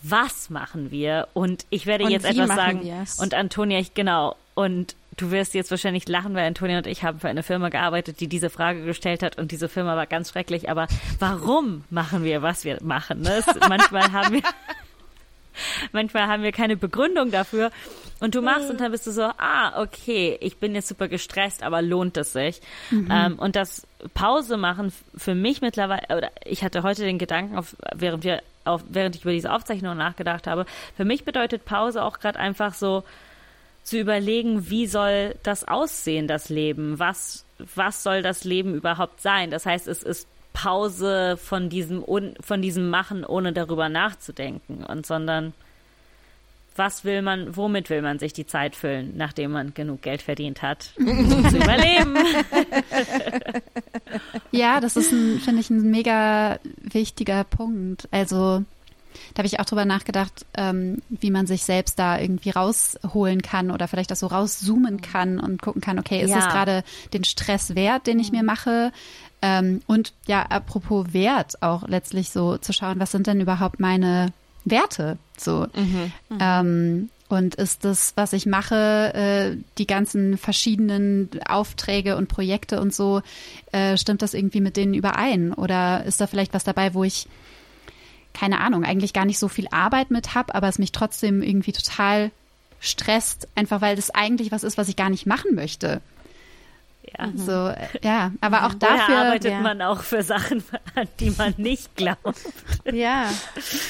was 0.04 0.50
machen 0.50 0.92
wir? 0.92 1.28
Und 1.34 1.66
ich 1.70 1.86
werde 1.86 2.06
Und 2.06 2.12
jetzt 2.12 2.26
etwas 2.26 2.48
sagen. 2.50 2.84
wir's? 2.84 3.20
Und 3.20 3.34
Antonia, 3.34 3.80
ich, 3.80 3.94
genau. 3.94 4.36
Und 4.54 4.96
du 5.18 5.32
wirst 5.32 5.54
jetzt 5.54 5.72
wahrscheinlich 5.72 6.08
lachen, 6.08 6.36
weil 6.36 6.46
Antonia 6.48 6.78
und 6.78 6.88
ich 6.88 7.04
haben 7.04 7.20
für 7.20 7.28
eine 7.30 7.44
Firma 7.44 7.70
gearbeitet, 7.70 8.20
die 8.20 8.28
diese 8.28 8.50
Frage 8.50 8.84
gestellt 8.86 9.24
hat. 9.24 9.38
Und 9.38 9.52
diese 9.52 9.70
Firma 9.70 9.96
war 9.96 10.06
ganz 10.06 10.30
schrecklich. 10.30 10.70
Aber 10.70 10.88
warum 11.20 11.84
machen 11.90 12.24
wir, 12.24 12.42
was 12.42 12.64
wir 12.64 12.78
machen? 12.84 13.22
Ne? 13.22 13.44
Manchmal 13.68 14.12
haben 14.12 14.36
wir. 14.36 14.44
Manchmal 15.92 16.28
haben 16.28 16.44
wir 16.44 16.52
keine 16.52 16.78
Begründung 16.78 17.32
dafür. 17.32 17.72
Und 18.20 18.34
du 18.34 18.42
machst 18.42 18.70
und 18.70 18.82
dann 18.82 18.92
bist 18.92 19.06
du 19.06 19.12
so, 19.12 19.24
ah, 19.38 19.82
okay, 19.82 20.38
ich 20.42 20.58
bin 20.58 20.74
jetzt 20.74 20.88
super 20.88 21.08
gestresst, 21.08 21.62
aber 21.62 21.82
lohnt 21.82 22.18
es 22.18 22.34
sich? 22.34 22.62
Ähm, 23.12 23.38
und 23.38 23.56
das 23.56 23.86
Pause 24.14 24.58
machen 24.58 24.92
für 25.16 25.36
mich 25.36 25.62
mittlerweile, 25.62 26.04
oder 26.10 26.32
ich 26.44 26.64
hatte 26.64 26.84
heute 26.84 27.04
den 27.04 27.20
Gedanken, 27.20 27.58
auf, 27.58 27.76
während 27.96 28.24
wir 28.24 28.42
auf, 28.66 28.84
während 28.90 29.16
ich 29.16 29.22
über 29.22 29.32
diese 29.32 29.54
Aufzeichnung 29.54 29.96
nachgedacht 29.98 30.48
habe, 30.48 30.66
für 30.96 31.06
mich 31.06 31.26
bedeutet 31.26 31.66
Pause 31.66 32.04
auch 32.04 32.20
gerade 32.20 32.40
einfach 32.40 32.74
so 32.74 33.04
zu 33.84 33.98
überlegen, 33.98 34.70
wie 34.70 34.88
soll 34.88 35.36
das 35.44 35.66
aussehen, 35.66 36.28
das 36.28 36.50
Leben? 36.50 37.00
Was, 37.00 37.46
was 37.76 38.04
soll 38.04 38.22
das 38.22 38.44
Leben 38.44 38.76
überhaupt 38.76 39.22
sein? 39.22 39.52
Das 39.52 39.66
heißt, 39.66 39.88
es 39.88 40.04
ist 40.04 40.28
Pause 40.52 41.38
von 41.38 41.70
diesem, 41.70 42.04
von 42.42 42.62
diesem 42.62 42.90
Machen, 42.90 43.24
ohne 43.24 43.54
darüber 43.54 43.90
nachzudenken 43.90 44.84
und 44.84 45.06
sondern 45.06 45.54
was 46.78 47.04
will 47.06 47.22
man, 47.22 47.56
womit 47.56 47.90
will 47.90 48.02
man 48.02 48.20
sich 48.20 48.34
die 48.34 48.46
Zeit 48.48 48.76
füllen, 48.76 49.14
nachdem 49.18 49.52
man 49.52 49.74
genug 49.74 50.02
Geld 50.02 50.22
verdient 50.22 50.62
hat, 50.62 50.92
um 50.98 51.50
zu 51.50 51.58
überleben? 51.58 52.16
Ja, 54.52 54.80
das 54.80 54.96
ist 54.96 55.10
finde 55.10 55.60
ich, 55.60 55.70
ein 55.70 55.90
mega 55.92 56.60
wichtiger 56.82 57.44
Punkt. 57.44 58.08
Also 58.12 58.64
da 59.34 59.40
habe 59.40 59.48
ich 59.48 59.60
auch 59.60 59.66
drüber 59.66 59.86
nachgedacht, 59.86 60.46
ähm, 60.56 61.02
wie 61.10 61.32
man 61.32 61.48
sich 61.48 61.64
selbst 61.64 62.00
da 62.00 62.20
irgendwie 62.20 62.52
rausholen 62.52 63.42
kann 63.42 63.72
oder 63.72 63.88
vielleicht 63.88 64.12
auch 64.12 64.16
so 64.18 64.28
rauszoomen 64.28 65.02
kann 65.02 65.40
und 65.40 65.62
gucken 65.62 65.82
kann, 65.82 66.00
okay, 66.00 66.22
ist 66.22 66.30
Ja. 66.30 66.40
es 66.40 66.48
gerade 66.48 66.84
den 67.14 67.24
Stress 67.24 67.76
wert, 67.76 68.08
den 68.08 68.20
ich 68.20 68.32
mir 68.32 68.44
mache? 68.44 68.92
Ähm, 69.42 69.82
und 69.88 70.14
ja, 70.28 70.44
apropos 70.44 71.14
Wert, 71.14 71.62
auch 71.62 71.88
letztlich 71.88 72.30
so 72.30 72.58
zu 72.58 72.74
schauen, 72.74 73.00
was 73.00 73.12
sind 73.12 73.28
denn 73.28 73.42
überhaupt 73.42 73.80
meine 73.80 74.32
Werte? 74.70 75.18
So. 75.38 75.68
Ähm, 76.40 77.10
und 77.30 77.56
ist 77.56 77.84
das, 77.84 78.14
was 78.16 78.34
ich 78.34 78.46
mache, 78.46 79.14
äh, 79.14 79.58
die 79.78 79.88
ganzen 79.88 80.38
verschiedenen 80.38 81.30
Aufträge 81.48 82.16
und 82.16 82.28
Projekte 82.28 82.80
und 82.80 82.94
so, 82.94 83.22
äh, 83.72 83.98
stimmt 83.98 84.22
das 84.22 84.34
irgendwie 84.34 84.62
mit 84.62 84.78
denen 84.78 84.94
überein? 84.94 85.54
Oder 85.54 86.06
ist 86.06 86.22
da 86.22 86.28
vielleicht 86.28 86.54
was 86.54 86.64
dabei, 86.64 86.94
wo 86.94 87.04
ich, 87.04 87.28
keine 88.34 88.62
Ahnung, 88.62 88.86
eigentlich 88.86 89.12
gar 89.12 89.26
nicht 89.26 89.40
so 89.40 89.50
viel 89.50 89.68
Arbeit 89.72 90.10
mit 90.10 90.36
habe, 90.36 90.56
aber 90.56 90.70
es 90.70 90.80
mich 90.80 90.94
trotzdem 90.94 91.42
irgendwie 91.42 91.74
total 91.74 92.32
stresst, 92.80 93.48
einfach 93.56 93.82
weil 93.82 93.96
das 93.96 94.12
eigentlich 94.12 94.52
was 94.52 94.64
ist, 94.64 94.78
was 94.78 94.88
ich 94.88 94.96
gar 94.96 95.10
nicht 95.10 95.26
machen 95.26 95.54
möchte. 95.54 96.02
Ja. 97.18 97.32
So, 97.36 97.68
äh, 97.70 97.88
ja, 98.04 98.32
aber 98.42 98.66
auch 98.66 98.76
Oder 98.76 98.88
dafür. 98.98 99.18
arbeitet 99.18 99.52
ja. 99.52 99.60
man 99.62 99.82
auch 99.82 100.02
für 100.02 100.24
Sachen, 100.24 100.64
an 100.96 101.08
die 101.20 101.32
man 101.32 101.54
nicht 101.58 101.96
glaubt. 101.96 102.20
Ja, 102.86 103.30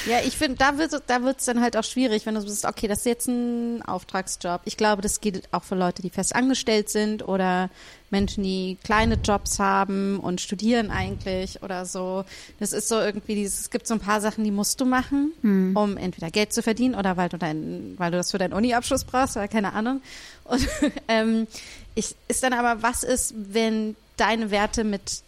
ja, 0.06 0.18
ich 0.24 0.36
finde, 0.36 0.56
da 0.56 0.78
wird 0.78 0.92
da 1.06 1.22
wird's 1.22 1.44
dann 1.44 1.60
halt 1.60 1.76
auch 1.76 1.84
schwierig, 1.84 2.26
wenn 2.26 2.34
du 2.34 2.40
so 2.40 2.46
bist, 2.46 2.64
okay, 2.64 2.88
das 2.88 2.98
ist 2.98 3.06
jetzt 3.06 3.28
ein 3.28 3.82
Auftragsjob. 3.82 4.62
Ich 4.64 4.76
glaube, 4.76 5.02
das 5.02 5.20
geht 5.20 5.52
auch 5.52 5.64
für 5.64 5.74
Leute, 5.74 6.02
die 6.02 6.10
fest 6.10 6.34
angestellt 6.34 6.88
sind 6.90 7.26
oder 7.26 7.70
Menschen, 8.10 8.42
die 8.44 8.78
kleine 8.82 9.16
Jobs 9.16 9.58
haben 9.58 10.18
und 10.20 10.40
studieren 10.40 10.90
eigentlich 10.90 11.62
oder 11.62 11.84
so. 11.84 12.24
Das 12.58 12.72
ist 12.72 12.88
so 12.88 12.98
irgendwie 12.98 13.34
dieses, 13.34 13.60
es 13.60 13.70
gibt 13.70 13.86
so 13.86 13.94
ein 13.94 14.00
paar 14.00 14.20
Sachen, 14.20 14.44
die 14.44 14.50
musst 14.50 14.80
du 14.80 14.86
machen, 14.86 15.32
um 15.74 15.96
entweder 15.96 16.30
Geld 16.30 16.52
zu 16.52 16.62
verdienen 16.62 16.94
oder 16.94 17.16
weil 17.16 17.28
du 17.28 17.38
dein, 17.38 17.94
weil 17.98 18.10
du 18.10 18.16
das 18.16 18.30
für 18.30 18.38
deinen 18.38 18.52
Uni-Abschluss 18.52 19.04
brauchst 19.04 19.36
oder 19.36 19.48
keine 19.48 19.72
Ahnung. 19.72 20.00
Und 20.44 20.66
ähm, 21.08 21.46
ich 21.94 22.14
ist 22.28 22.42
dann 22.42 22.54
aber, 22.54 22.82
was 22.82 23.02
ist, 23.02 23.34
wenn 23.36 23.96
deine 24.16 24.50
Werte 24.50 24.84
mit 24.84 25.22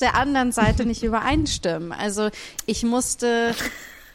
der 0.00 0.14
anderen 0.14 0.52
Seite 0.52 0.86
nicht 0.86 1.02
übereinstimmen. 1.02 1.92
Also 1.92 2.30
ich 2.66 2.82
musste, 2.82 3.54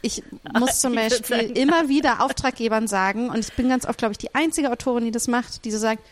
ich 0.00 0.22
muss 0.54 0.80
zum 0.80 0.94
Beispiel 0.96 1.52
immer 1.56 1.88
wieder 1.88 2.22
Auftraggebern 2.24 2.88
sagen, 2.88 3.30
und 3.30 3.38
ich 3.38 3.52
bin 3.52 3.68
ganz 3.68 3.86
oft, 3.86 3.98
glaube 3.98 4.12
ich, 4.12 4.18
die 4.18 4.34
einzige 4.34 4.70
Autorin, 4.70 5.04
die 5.04 5.10
das 5.10 5.28
macht, 5.28 5.64
die 5.64 5.70
so 5.70 5.78
sagt, 5.78 6.02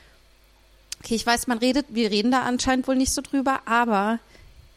okay, 1.02 1.14
ich 1.14 1.26
weiß, 1.26 1.46
man 1.46 1.58
redet, 1.58 1.86
wir 1.90 2.10
reden 2.10 2.30
da 2.30 2.42
anscheinend 2.42 2.86
wohl 2.88 2.96
nicht 2.96 3.12
so 3.12 3.22
drüber, 3.22 3.60
aber 3.64 4.18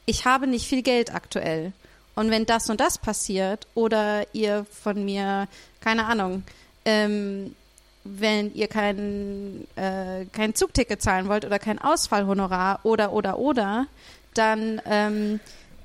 ich 0.06 0.26
habe 0.26 0.48
nicht 0.48 0.68
viel 0.68 0.82
Geld 0.82 1.14
aktuell. 1.14 1.74
Und 2.16 2.30
wenn 2.30 2.46
das 2.46 2.70
und 2.70 2.80
das 2.80 2.98
passiert 2.98 3.68
oder 3.74 4.26
ihr 4.34 4.66
von 4.72 5.04
mir, 5.04 5.48
keine 5.82 6.06
Ahnung, 6.06 6.44
ähm, 6.86 7.56
wenn 8.04 8.54
ihr 8.54 8.68
kein, 8.68 9.66
äh, 9.76 10.26
kein 10.32 10.56
Zugticket 10.56 11.02
zahlen 11.02 11.28
wollt 11.28 11.46
oder 11.46 11.58
kein 11.58 11.80
Ausfallhonorar 11.80 12.82
oder, 12.84 13.14
oder, 13.14 13.40
oder, 13.40 13.88
dann 14.34 14.82
ähm, 14.86 15.40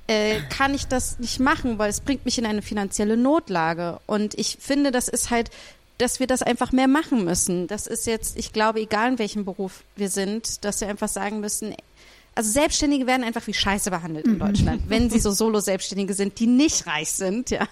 äh, 0.07 0.41
kann 0.49 0.73
ich 0.73 0.87
das 0.87 1.19
nicht 1.19 1.39
machen, 1.39 1.79
weil 1.79 1.89
es 1.89 2.01
bringt 2.01 2.25
mich 2.25 2.37
in 2.37 2.45
eine 2.45 2.61
finanzielle 2.61 3.15
Notlage. 3.15 3.99
Und 4.05 4.37
ich 4.37 4.57
finde, 4.59 4.91
das 4.91 5.07
ist 5.07 5.29
halt, 5.29 5.49
dass 5.99 6.19
wir 6.19 6.25
das 6.27 6.41
einfach 6.41 6.71
mehr 6.71 6.87
machen 6.87 7.23
müssen. 7.23 7.67
Das 7.67 7.85
ist 7.87 8.07
jetzt, 8.07 8.37
ich 8.37 8.51
glaube, 8.53 8.79
egal 8.81 9.11
in 9.11 9.19
welchem 9.19 9.45
Beruf 9.45 9.83
wir 9.95 10.09
sind, 10.09 10.65
dass 10.65 10.81
wir 10.81 10.87
einfach 10.87 11.07
sagen 11.09 11.39
müssen, 11.39 11.75
also 12.35 12.51
Selbstständige 12.51 13.05
werden 13.05 13.23
einfach 13.23 13.45
wie 13.47 13.53
Scheiße 13.53 13.89
behandelt 13.91 14.25
in 14.25 14.39
Deutschland, 14.39 14.83
wenn 14.87 15.09
sie 15.09 15.19
so 15.19 15.31
Solo-Selbstständige 15.31 16.13
sind, 16.13 16.39
die 16.39 16.47
nicht 16.47 16.87
reich 16.87 17.11
sind, 17.11 17.49
ja. 17.49 17.67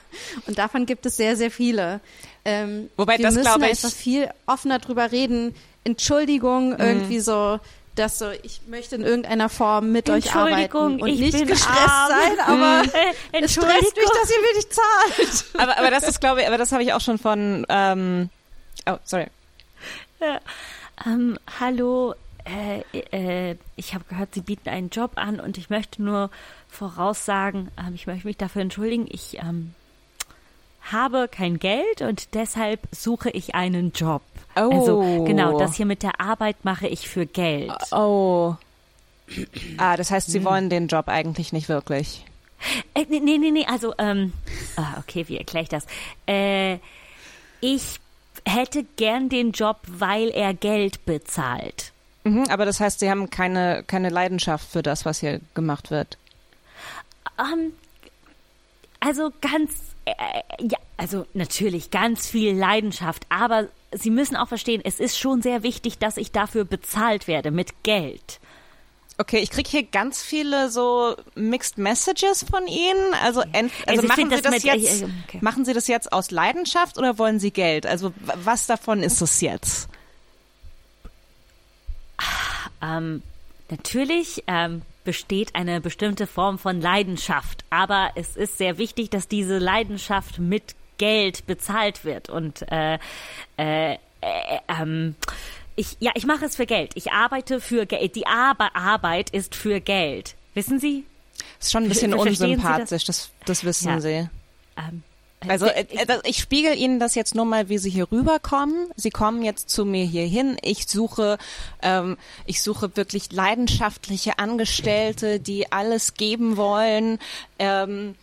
Und 0.46 0.58
davon 0.58 0.86
gibt 0.86 1.06
es 1.06 1.16
sehr, 1.18 1.38
sehr 1.38 1.52
viele. 1.52 2.02
Ähm, 2.44 2.90
Wobei 2.98 3.18
wir 3.18 3.24
das, 3.26 3.36
müssen 3.36 3.46
glaube 3.46 3.66
ich- 3.66 3.70
einfach 3.84 3.92
viel 3.92 4.30
offener 4.46 4.80
drüber 4.80 5.12
reden. 5.12 5.56
Entschuldigung, 5.86 6.78
irgendwie 6.78 7.22
so, 7.22 7.60
dass 8.00 8.20
so, 8.20 8.30
ich 8.44 8.62
möchte 8.68 8.96
in 8.96 9.02
irgendeiner 9.02 9.50
Form 9.50 9.92
mit 9.92 10.10
euch 10.10 10.34
arbeiten 10.34 10.62
Entschuldigung, 10.62 11.02
und 11.02 11.10
ich 11.10 11.20
nicht 11.20 11.38
bin 11.38 11.48
gestresst 11.48 11.90
arm. 11.90 12.10
sein, 12.10 12.40
aber 12.46 12.82
Äh, 12.94 13.44
es 13.44 13.52
stresst 13.54 13.68
mich, 13.68 13.76
Entschuldigung. 13.76 14.12
dass 14.22 14.32
ihr 14.32 14.42
mir 14.42 14.56
nicht 14.56 14.74
zahlt. 14.74 15.46
aber, 15.62 15.78
aber 15.78 15.92
das 15.92 16.08
ist, 16.08 16.20
glaube 16.20 16.42
ich, 16.42 16.48
aber 16.48 16.58
das 16.58 16.72
habe 16.72 16.84
ich 16.84 16.94
auch 16.94 17.02
schon 17.02 17.18
von, 17.18 17.66
ähm, 17.70 18.30
oh, 18.86 18.98
sorry. 19.04 19.28
Ähm, 21.06 21.38
hallo, 21.60 22.16
äh, 22.46 23.52
äh, 23.52 23.56
ich 23.76 23.94
habe 23.94 24.04
gehört, 24.10 24.34
Sie 24.34 24.42
bieten 24.42 24.70
einen 24.70 24.90
Job 24.90 25.12
an 25.16 25.40
und 25.40 25.58
ich 25.58 25.70
möchte 25.70 26.02
nur 26.02 26.30
voraussagen, 26.70 27.70
ähm, 27.78 27.94
ich 27.94 28.08
möchte 28.08 28.26
mich 28.28 28.38
dafür 28.38 28.62
entschuldigen, 28.64 29.06
ich 29.10 29.38
ähm, 29.40 29.74
habe 30.92 31.28
kein 31.28 31.60
Geld 31.60 32.02
und 32.02 32.34
deshalb 32.34 32.80
suche 32.92 33.30
ich 33.30 33.54
einen 33.54 33.92
Job. 33.92 34.22
Oh. 34.58 34.72
Also 34.72 35.24
genau, 35.26 35.58
das 35.60 35.76
hier 35.76 35.86
mit 35.86 36.04
der 36.04 36.20
Arbeit 36.20 36.64
mache 36.64 36.88
ich 36.88 37.08
für 37.08 37.26
Geld. 37.26 37.72
Oh. 37.92 38.56
Ah, 39.78 39.98
das 39.98 40.12
heißt, 40.12 40.32
Sie 40.32 40.44
wollen 40.46 40.70
den 40.70 40.88
Job 40.88 41.08
eigentlich 41.08 41.52
nicht 41.52 41.70
wirklich. 41.70 42.26
Äh, 42.94 43.06
nee, 43.10 43.20
nee, 43.20 43.38
nee, 43.38 43.52
nee, 43.52 43.66
also, 43.68 43.94
ähm, 43.98 44.34
ah, 44.78 44.96
okay, 45.00 45.26
wie 45.28 45.38
erkläre 45.38 45.64
ich 45.64 45.70
das? 45.70 45.86
Äh, 46.28 46.78
ich 47.62 48.00
hätte 48.46 48.84
gern 48.96 49.30
den 49.30 49.52
Job, 49.52 49.78
weil 49.88 50.30
er 50.30 50.54
Geld 50.54 51.06
bezahlt. 51.06 51.92
Mhm, 52.24 52.46
aber 52.50 52.66
das 52.66 52.80
heißt, 52.80 53.00
Sie 53.00 53.10
haben 53.10 53.30
keine, 53.30 53.84
keine 53.86 54.10
Leidenschaft 54.10 54.70
für 54.70 54.82
das, 54.82 55.06
was 55.06 55.20
hier 55.20 55.40
gemacht 55.54 55.92
wird. 55.92 56.18
Ähm, 57.40 57.74
also 59.00 59.32
ganz, 59.42 59.74
äh, 60.06 60.14
ja, 60.62 60.78
also 60.98 61.26
natürlich 61.34 61.92
ganz 61.92 62.28
viel 62.28 62.56
Leidenschaft, 62.56 63.26
aber 63.30 63.68
Sie 63.92 64.10
müssen 64.10 64.36
auch 64.36 64.48
verstehen, 64.48 64.82
es 64.84 65.00
ist 65.00 65.18
schon 65.18 65.42
sehr 65.42 65.64
wichtig, 65.64 65.98
dass 65.98 66.18
ich 66.18 66.32
dafür 66.32 66.66
bezahlt 66.66 67.28
werde 67.28 67.52
mit 67.52 67.84
Geld. 67.84 68.40
Okay, 69.20 69.40
ich 69.40 69.50
kriege 69.50 69.68
hier 69.68 69.84
ganz 69.84 70.22
viele 70.22 70.70
so 70.70 71.16
Mixed 71.34 71.80
Messages 71.80 72.44
von 72.44 72.68
Ihnen. 72.68 73.14
Also, 73.24 73.42
also, 73.42 73.70
Also 73.88 74.08
machen 74.08 74.30
Sie 74.30 74.42
das 74.42 74.42
das 74.42 74.64
jetzt, 74.64 75.02
äh, 75.02 75.08
okay. 75.28 75.40
machen 75.42 75.66
Sie 75.66 75.74
das 75.74 75.88
jetzt 75.88 76.14
aus 76.14 76.30
Leidenschaft 76.30 76.98
oder 77.00 77.18
wollen 77.18 77.40
Sie 77.40 77.52
Geld? 77.52 77.88
Also 77.88 78.14
was 78.36 78.68
davon 78.68 79.02
ist 79.02 79.22
es 79.22 79.42
jetzt? 79.42 79.90
Ähm, 82.80 83.24
natürlich 83.70 84.44
ähm, 84.46 84.84
besteht 85.04 85.56
eine 85.56 85.82
bestimmte 85.82 86.28
Form 86.28 86.60
von 86.60 86.80
Leidenschaft, 86.80 87.66
aber 87.72 88.12
es 88.14 88.36
ist 88.36 88.60
sehr 88.60 88.78
wichtig, 88.78 89.10
dass 89.10 89.28
diese 89.28 89.58
Leidenschaft 89.58 90.38
mit 90.38 90.76
Geld 90.98 91.46
bezahlt 91.46 92.06
wird 92.06 92.30
und 92.30 92.64
äh, 92.72 92.98
äh, 93.58 93.94
äh, 93.94 93.98
ähm, 94.68 95.16
ich, 95.76 95.96
ja, 96.00 96.12
ich 96.16 96.26
mache 96.26 96.46
es 96.46 96.56
für 96.56 96.66
Geld. 96.66 96.92
Ich 96.96 97.12
arbeite 97.12 97.62
für 97.62 97.86
Geld. 97.86 98.16
Die 98.16 98.26
Arbe 98.26 98.74
Arbeit 98.76 99.30
ist 99.30 99.56
für 99.56 99.80
Geld. 99.80 100.36
Wissen 100.56 100.80
Sie? 100.80 101.06
Ist 101.60 101.72
schon 101.72 101.84
ein 101.84 101.90
bisschen 101.90 102.12
Verstehen 102.12 102.34
Sie 102.36 102.40
das? 102.42 102.50
unsympathisch, 102.50 103.04
das, 103.06 103.30
das 103.46 103.64
wissen 103.64 103.90
Ja. 103.90 104.02
Sie. 104.02 104.30
Ähm, 104.78 105.04
Also 105.48 105.68
äh, 105.68 105.82
äh, 105.82 106.06
äh, 106.12 106.20
ich 106.26 106.40
spiegel 106.40 106.76
Ihnen 106.76 107.00
das 107.00 107.14
jetzt 107.14 107.36
nur 107.36 107.46
mal, 107.46 107.70
wie 107.70 107.78
Sie 107.78 107.92
hier 107.92 108.12
rüberkommen. 108.12 108.88
Sie 108.96 109.12
kommen 109.12 109.44
jetzt 109.44 109.70
zu 109.70 109.86
mir 109.86 110.04
hier 110.04 110.26
hin. 110.26 110.58
Ich 110.64 110.88
suche, 110.88 111.38
ähm, 111.84 112.18
ich 112.48 112.64
suche 112.64 112.98
wirklich 112.98 113.32
leidenschaftliche 113.32 114.40
Angestellte, 114.40 115.40
die 115.40 115.72
alles 115.72 116.16
geben 116.16 116.58
wollen. 116.58 117.20
Ähm, 117.60 118.16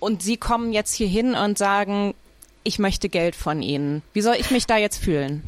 und 0.00 0.22
Sie 0.22 0.36
kommen 0.36 0.72
jetzt 0.72 0.94
hier 0.94 1.08
hin 1.08 1.34
und 1.34 1.58
sagen, 1.58 2.14
ich 2.64 2.78
möchte 2.78 3.08
Geld 3.08 3.34
von 3.36 3.62
Ihnen. 3.62 4.02
Wie 4.12 4.20
soll 4.20 4.36
ich 4.36 4.50
mich 4.50 4.66
da 4.66 4.76
jetzt 4.76 4.98
fühlen? 5.02 5.42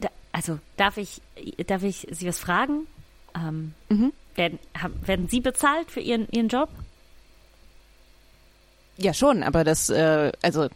Da, 0.00 0.08
also 0.32 0.58
darf 0.76 0.96
ich, 0.96 1.20
darf 1.66 1.82
ich 1.82 2.06
Sie 2.10 2.26
was 2.26 2.38
fragen? 2.38 2.86
Ähm, 3.34 3.74
Mhm. 3.88 4.12
werden, 4.34 4.58
haben, 4.76 5.06
werden 5.06 5.28
Sie 5.28 5.40
bezahlt 5.40 5.90
für 5.90 6.00
Ihren, 6.00 6.28
Ihren 6.30 6.48
Job? 6.48 6.68
Ja, 8.98 9.12
schon, 9.12 9.42
aber 9.42 9.62
das, 9.62 9.90
äh, 9.90 10.32
also 10.42 10.68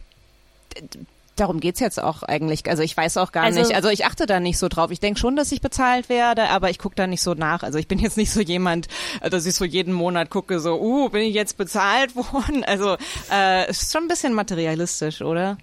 darum 1.41 1.59
geht's 1.61 1.80
jetzt 1.80 2.01
auch 2.03 2.22
eigentlich. 2.22 2.68
Also 2.68 2.82
ich 2.82 2.97
weiß 2.97 3.16
auch 3.16 3.32
gar 3.32 3.45
Also- 3.45 3.61
nicht, 3.61 3.74
also 3.74 3.88
ich 3.88 4.05
achte 4.07 4.26
da 4.26 4.38
nicht 4.41 4.59
so 4.59 4.68
drauf. 4.68 4.91
Ich 4.91 5.01
denke 5.01 5.18
schon, 5.18 5.36
dass 5.36 5.51
ich 5.53 5.61
bezahlt 5.61 6.09
werde, 6.09 6.49
aber 6.51 6.70
ich 6.70 6.78
gucke 6.78 6.95
da 6.95 7.07
nicht 7.07 7.22
so 7.22 7.34
nach. 7.34 7.62
Also 7.62 7.78
ich 7.78 7.88
bin 7.88 7.99
jetzt 7.99 8.16
nicht 8.16 8.30
so 8.32 8.41
jemand, 8.41 8.88
äh, 9.20 9.30
dass 9.30 9.47
ich 9.47 9.55
so 9.55 9.64
jeden 9.64 9.93
Monat 9.95 10.30
gucke, 10.30 10.61
so, 10.61 10.80
uh, 10.80 11.09
bin 11.09 11.22
ich 11.22 11.34
jetzt 11.34 11.57
bezahlt 11.57 12.14
worden? 12.32 12.62
Also 12.64 12.97
äh, 13.32 13.66
es 13.68 13.82
ist 13.82 13.93
schon 13.93 14.03
ein 14.05 14.09
bisschen 14.09 14.34
materialistisch, 14.34 15.22
oder? 15.22 15.57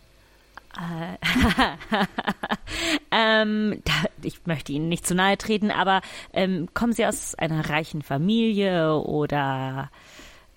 Ähm, 3.12 3.82
da, 3.86 3.94
ich 4.22 4.46
möchte 4.46 4.72
Ihnen 4.74 4.90
nicht 4.90 5.08
zu 5.08 5.16
nahe 5.16 5.38
treten, 5.38 5.72
aber 5.72 6.02
ähm, 6.34 6.68
kommen 6.74 6.94
Sie 6.94 7.06
aus 7.06 7.34
einer 7.36 7.70
reichen 7.70 8.02
Familie 8.02 8.94
oder 8.96 9.90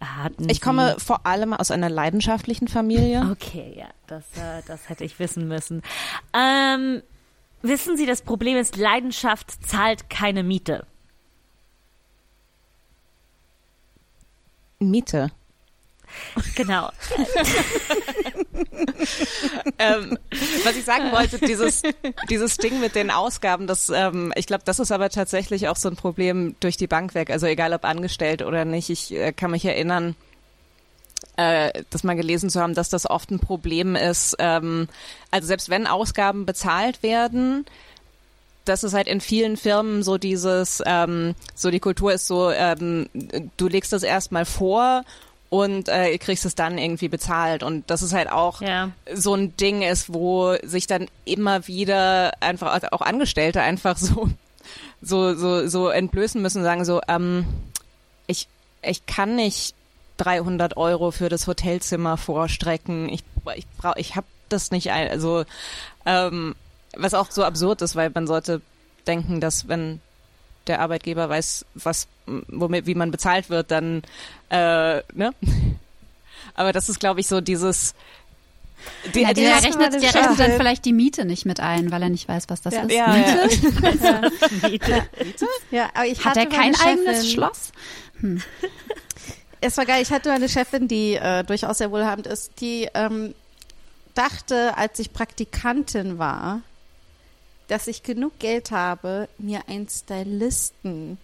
hatten 0.01 0.49
Ich 0.49 0.61
komme 0.61 0.97
Sie 0.99 1.05
vor 1.05 1.27
allem 1.27 1.53
aus 1.53 1.71
einer 1.71 1.91
leidenschaftlichen 1.91 2.69
Familie. 2.69 3.29
Okay, 3.31 3.75
ja, 3.77 3.89
das, 4.07 4.25
äh, 4.37 4.63
das 4.67 4.89
hätte 4.89 5.05
ich 5.05 5.19
wissen 5.19 5.47
müssen. 5.47 5.83
Ähm, 6.33 7.03
wissen 7.63 7.97
Sie, 7.97 8.07
das 8.07 8.23
Problem 8.23 8.57
ist, 8.57 8.77
Leidenschaft 8.77 9.67
zahlt 9.67 10.09
keine 10.09 10.43
Miete. 10.43 10.87
Miete. 14.79 15.31
Genau. 16.57 16.91
ähm, 19.79 20.19
was 20.65 20.77
ich 20.77 20.85
sagen 20.85 21.13
wollte, 21.13 21.39
dieses, 21.39 21.83
dieses 22.29 22.57
Ding 22.57 22.81
mit 22.81 22.95
den 22.95 23.11
Ausgaben, 23.11 23.67
das, 23.67 23.91
ähm, 23.91 24.33
ich 24.37 24.47
glaube, 24.47 24.63
das 24.65 24.79
ist 24.79 24.93
aber 24.93 25.11
tatsächlich 25.11 25.69
auch 25.69 25.77
so 25.77 25.89
ein 25.89 25.97
Problem 25.97 26.57
durch 26.61 26.77
die 26.77 26.87
Bank 26.87 27.15
weg. 27.15 27.31
Also 27.31 27.47
egal 27.47 27.73
ob 27.73 27.85
angestellt 27.85 28.43
oder 28.43 28.65
nicht. 28.65 28.91
Ich 28.91 29.13
äh, 29.13 29.33
kann 29.33 29.51
mich 29.51 29.65
erinnern, 29.65 30.15
äh, 31.37 31.83
das 31.91 32.05
mal 32.05 32.17
gelesen 32.17 32.51
zu 32.51 32.61
haben, 32.61 32.75
dass 32.75 32.89
das 32.89 33.09
oft 33.09 33.31
ein 33.31 33.41
Problem 33.41 33.97
ist. 33.97 34.37
Ähm, 34.39 34.89
also 35.31 35.47
selbst 35.47 35.69
wenn 35.69 35.87
Ausgaben 35.87 36.47
bezahlt 36.47 37.03
werden, 37.03 37.67
das 38.65 38.85
ist 38.85 38.95
halt 38.95 39.09
in 39.09 39.21
vielen 39.21 39.57
Firmen 39.57 40.03
so 40.03 40.19
dieses, 40.19 40.83
ähm, 40.87 41.35
so 41.55 41.71
die 41.71 41.81
Kultur 41.81 42.13
ist 42.13 42.27
so, 42.27 42.51
ähm, 42.51 43.09
du 43.57 43.69
legst 43.69 43.93
das 43.93 44.03
erstmal 44.03 44.45
vor 44.45 45.05
und 45.51 45.89
äh, 45.89 46.17
kriegst 46.19 46.47
es 46.47 46.55
dann 46.55 46.79
irgendwie 46.79 47.09
bezahlt. 47.09 47.63
Und 47.63 47.91
das 47.91 48.03
ist 48.03 48.13
halt 48.15 48.31
auch 48.31 48.63
Ja. 48.63 48.91
so 49.13 49.35
ein 49.35 49.57
Ding 49.57 49.83
ist, 49.83 50.13
wo 50.15 50.55
sich 50.63 50.87
dann 50.87 51.09
immer 51.25 51.67
wieder 51.67 52.33
einfach 52.41 52.83
auch 52.93 53.01
Angestellte 53.03 53.61
einfach 53.61 53.97
so 53.99 54.31
so 55.03 55.35
so 55.35 55.67
so 55.67 55.89
entblößen 55.89 56.41
müssen, 56.41 56.59
und 56.59 56.65
sagen 56.65 56.85
so, 56.85 57.01
ähm, 57.09 57.45
ich 58.27 58.47
ich 58.83 59.05
kann 59.07 59.37
nicht 59.37 59.75
300 60.19 60.77
Euro 60.77 61.11
für 61.11 61.29
das 61.29 61.47
Hotelzimmer 61.47 62.17
vorstrecken. 62.17 63.09
Ich 63.09 63.25
ich 63.57 63.67
brauche 63.77 63.99
ich 63.99 64.17
habe 64.17 64.27
das 64.49 64.71
nicht 64.71 64.91
ein, 64.93 65.09
also 65.11 65.45
ähm, 66.07 66.55
was 66.97 67.15
auch 67.15 67.31
so 67.31 67.45
absurd 67.45 67.83
ist, 67.83 67.97
weil 67.97 68.11
man 68.13 68.27
sollte 68.27 68.61
denken, 69.07 69.41
dass 69.41 69.69
wenn 69.69 70.01
der 70.71 70.81
Arbeitgeber 70.81 71.29
weiß, 71.29 71.67
was 71.75 72.07
womit 72.27 72.87
wie 72.87 72.95
man 72.95 73.11
bezahlt 73.11 73.51
wird, 73.51 73.71
dann 73.71 74.03
äh, 74.51 75.03
ne? 75.13 75.35
Aber 76.55 76.73
das 76.73 76.89
ist, 76.89 77.01
glaube 77.01 77.21
ich, 77.21 77.29
so 77.29 77.41
dieses 77.41 77.95
die, 79.15 79.21
Ja, 79.21 79.33
die 79.33 79.43
der 79.43 79.57
rechnet, 79.57 79.95
der 79.95 80.15
rechnet 80.15 80.39
dann 80.39 80.53
vielleicht 80.53 80.85
die 80.85 80.93
Miete 80.93 81.25
nicht 81.25 81.45
mit 81.45 81.61
ein, 81.61 81.91
weil 81.91 82.03
er 82.03 82.09
nicht 82.09 82.29
weiß, 82.29 82.45
was 82.49 82.63
das 82.63 82.75
ist. 82.75 82.91
ja, 82.91 83.17
ja. 83.17 83.37
Ja, 85.71 85.91
aber 85.95 86.07
ich 86.07 86.25
Hat 86.25 86.37
er 86.37 86.47
kein 86.47 86.75
eigenes 86.75 87.31
Schloss? 87.31 87.73
Es 89.63 89.77
war 89.77 89.85
geil. 89.85 90.01
Ich 90.01 90.11
hatte 90.11 90.33
eine 90.33 90.49
Chefin, 90.49 90.89
die 90.89 91.17
äh, 91.17 91.45
durchaus 91.45 91.77
sehr 91.79 91.91
wohlhabend 91.91 92.27
ist, 92.27 92.63
die 92.63 92.89
ähm, 92.95 93.35
dachte, 94.15 94.75
als 94.79 94.99
ich 94.99 95.13
Praktikantin 95.13 96.19
war, 96.19 96.63
dass 97.71 97.87
ich 97.87 98.03
genug 98.03 98.39
Geld 98.39 98.71
habe, 98.71 99.29
mir 99.39 99.69
einen 99.69 99.89
Stylisten 99.89 101.19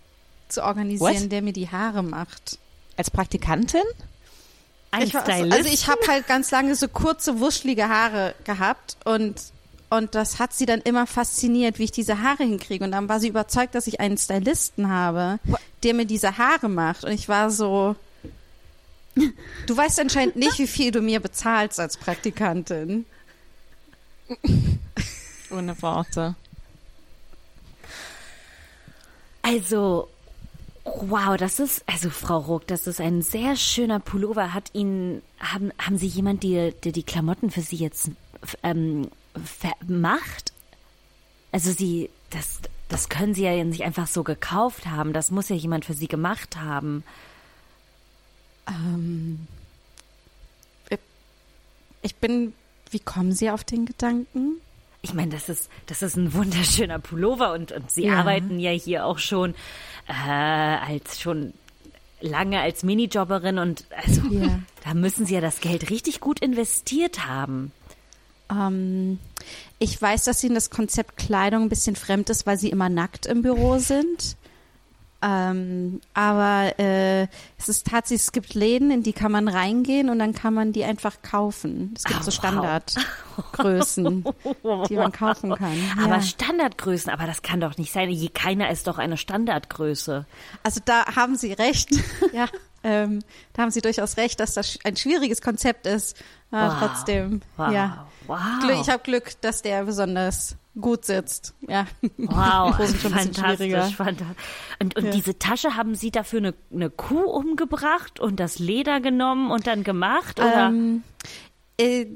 zu 0.48 0.62
organisieren, 0.62 1.24
What? 1.24 1.32
der 1.32 1.42
mir 1.42 1.52
die 1.52 1.70
Haare 1.70 2.02
macht. 2.02 2.58
Als 2.96 3.10
Praktikantin? 3.10 3.82
Ein 4.90 5.02
ich 5.02 5.14
war, 5.14 5.22
Stylist. 5.22 5.56
also 5.56 5.68
ich 5.68 5.88
habe 5.88 6.00
halt 6.08 6.26
ganz 6.26 6.50
lange 6.50 6.74
so 6.76 6.88
kurze, 6.88 7.40
wuschelige 7.40 7.88
Haare 7.88 8.34
gehabt 8.44 8.96
und 9.04 9.34
und 9.88 10.16
das 10.16 10.40
hat 10.40 10.52
sie 10.52 10.66
dann 10.66 10.80
immer 10.80 11.06
fasziniert, 11.06 11.78
wie 11.78 11.84
ich 11.84 11.92
diese 11.92 12.20
Haare 12.20 12.42
hinkriege. 12.42 12.84
Und 12.84 12.90
dann 12.90 13.08
war 13.08 13.20
sie 13.20 13.28
überzeugt, 13.28 13.76
dass 13.76 13.86
ich 13.86 14.00
einen 14.00 14.18
Stylisten 14.18 14.88
habe, 14.90 15.38
der 15.84 15.94
mir 15.94 16.06
diese 16.06 16.38
Haare 16.38 16.68
macht. 16.68 17.04
Und 17.04 17.12
ich 17.12 17.28
war 17.28 17.52
so, 17.52 17.94
du 19.14 19.76
weißt 19.76 20.00
anscheinend 20.00 20.34
nicht, 20.34 20.58
wie 20.58 20.66
viel 20.66 20.90
du 20.90 21.02
mir 21.02 21.20
bezahlst 21.20 21.78
als 21.78 21.96
Praktikantin. 21.96 23.06
Ohne 25.50 25.80
Worte. 25.82 26.34
Also, 29.42 30.08
wow, 30.84 31.36
das 31.36 31.60
ist, 31.60 31.84
also 31.86 32.10
Frau 32.10 32.38
Ruck, 32.38 32.66
das 32.66 32.86
ist 32.86 33.00
ein 33.00 33.22
sehr 33.22 33.56
schöner 33.56 34.00
Pullover. 34.00 34.52
Hat 34.52 34.70
Ihnen, 34.72 35.22
haben, 35.38 35.72
haben 35.78 35.98
Sie 35.98 36.06
jemand, 36.06 36.42
der 36.42 36.72
die, 36.72 36.92
die 36.92 37.02
Klamotten 37.04 37.50
für 37.50 37.60
Sie 37.60 37.76
jetzt 37.76 38.10
ähm, 38.62 39.08
macht? 39.86 40.52
Also 41.52 41.70
Sie, 41.70 42.10
das, 42.30 42.58
das 42.88 43.08
können 43.08 43.34
Sie 43.34 43.44
ja 43.44 43.62
nicht 43.64 43.84
einfach 43.84 44.08
so 44.08 44.24
gekauft 44.24 44.86
haben. 44.86 45.12
Das 45.12 45.30
muss 45.30 45.48
ja 45.48 45.56
jemand 45.56 45.84
für 45.84 45.94
Sie 45.94 46.08
gemacht 46.08 46.56
haben. 46.56 47.04
Ähm, 48.68 49.46
ich 52.02 52.16
bin, 52.16 52.52
wie 52.90 53.00
kommen 53.00 53.32
Sie 53.32 53.50
auf 53.50 53.64
den 53.64 53.86
Gedanken? 53.86 54.60
Ich 55.08 55.14
meine, 55.14 55.30
das 55.30 55.48
ist, 55.48 55.70
das 55.86 56.02
ist 56.02 56.16
ein 56.16 56.34
wunderschöner 56.34 56.98
Pullover 56.98 57.52
und, 57.52 57.70
und 57.70 57.90
Sie 57.92 58.06
Ja. 58.06 58.16
arbeiten 58.16 58.58
ja 58.58 58.72
hier 58.72 59.06
auch 59.06 59.18
schon 59.18 59.54
äh, 60.08 60.12
als 60.12 61.20
schon 61.20 61.52
lange 62.20 62.60
als 62.60 62.82
Minijobberin 62.82 63.58
und 63.58 63.84
also 64.04 64.20
Ja. 64.30 64.58
da 64.84 64.94
müssen 64.94 65.24
Sie 65.24 65.34
ja 65.34 65.40
das 65.40 65.60
Geld 65.60 65.90
richtig 65.90 66.18
gut 66.18 66.40
investiert 66.40 67.24
haben. 67.28 67.70
Ähm, 68.50 69.20
ich 69.78 70.00
weiß, 70.02 70.24
dass 70.24 70.42
Ihnen 70.42 70.56
das 70.56 70.70
Konzept 70.70 71.16
Kleidung 71.16 71.62
ein 71.62 71.68
bisschen 71.68 71.94
fremd 71.94 72.28
ist, 72.30 72.44
weil 72.44 72.58
Sie 72.58 72.70
immer 72.70 72.88
nackt 72.88 73.26
im 73.26 73.42
Büro 73.42 73.78
sind. 73.78 74.36
Ähm, 75.28 76.00
aber 76.14 76.78
äh, 76.78 77.22
es 77.58 77.68
ist 77.68 77.88
tatsächlich, 77.88 78.22
es 78.26 78.32
gibt 78.32 78.54
Läden, 78.54 78.92
in 78.92 79.02
die 79.02 79.12
kann 79.12 79.32
man 79.32 79.48
reingehen 79.48 80.08
und 80.08 80.20
dann 80.20 80.32
kann 80.34 80.54
man 80.54 80.72
die 80.72 80.84
einfach 80.84 81.20
kaufen. 81.22 81.94
Es 81.96 82.04
gibt 82.04 82.20
Oh, 82.20 82.22
so 82.22 82.26
wow. 82.28 82.34
Standardgrößen, 82.34 84.24
die 84.88 84.94
man 84.94 85.10
kaufen 85.10 85.52
kann. 85.54 85.76
Aber 86.00 86.16
Ja. 86.16 86.22
Standardgrößen, 86.22 87.10
aber 87.12 87.26
das 87.26 87.42
kann 87.42 87.60
doch 87.60 87.76
nicht 87.76 87.92
sein. 87.92 88.08
Je 88.10 88.28
keiner 88.28 88.70
ist 88.70 88.86
doch 88.86 88.98
eine 88.98 89.16
Standardgröße. 89.16 90.26
Also 90.62 90.80
da 90.84 91.16
haben 91.16 91.34
Sie 91.36 91.52
recht. 91.52 91.88
ja, 92.32 92.46
ähm, 92.84 93.20
da 93.52 93.62
haben 93.62 93.70
Sie 93.72 93.80
durchaus 93.80 94.16
recht, 94.18 94.38
dass 94.38 94.54
das 94.54 94.78
ein 94.84 94.96
schwieriges 94.96 95.40
Konzept 95.42 95.86
ist. 95.86 96.16
Aber 96.52 96.72
Wow. 96.74 96.78
trotzdem, 96.78 97.40
Wow. 97.56 97.72
ja. 97.72 98.06
Wow. 98.26 98.38
Glück, 98.62 98.78
ich 98.82 98.88
habe 98.88 99.02
Glück, 99.02 99.40
dass 99.40 99.62
der 99.62 99.84
besonders 99.84 100.56
gut 100.80 101.04
sitzt. 101.04 101.54
Ja. 101.68 101.86
Wow, 102.18 102.74
fantastisch, 102.76 103.94
fantastisch. 103.96 104.26
Und, 104.78 104.96
und 104.96 105.14
diese 105.14 105.38
Tasche 105.38 105.76
haben 105.76 105.94
Sie 105.94 106.10
dafür 106.10 106.38
eine, 106.40 106.54
eine 106.72 106.90
Kuh 106.90 107.22
umgebracht 107.22 108.20
und 108.20 108.38
das 108.40 108.58
Leder 108.58 109.00
genommen 109.00 109.50
und 109.50 109.66
dann 109.66 109.84
gemacht? 109.84 110.38
Oder? 110.38 110.66
Ähm, 110.66 111.02
äh, 111.78 112.06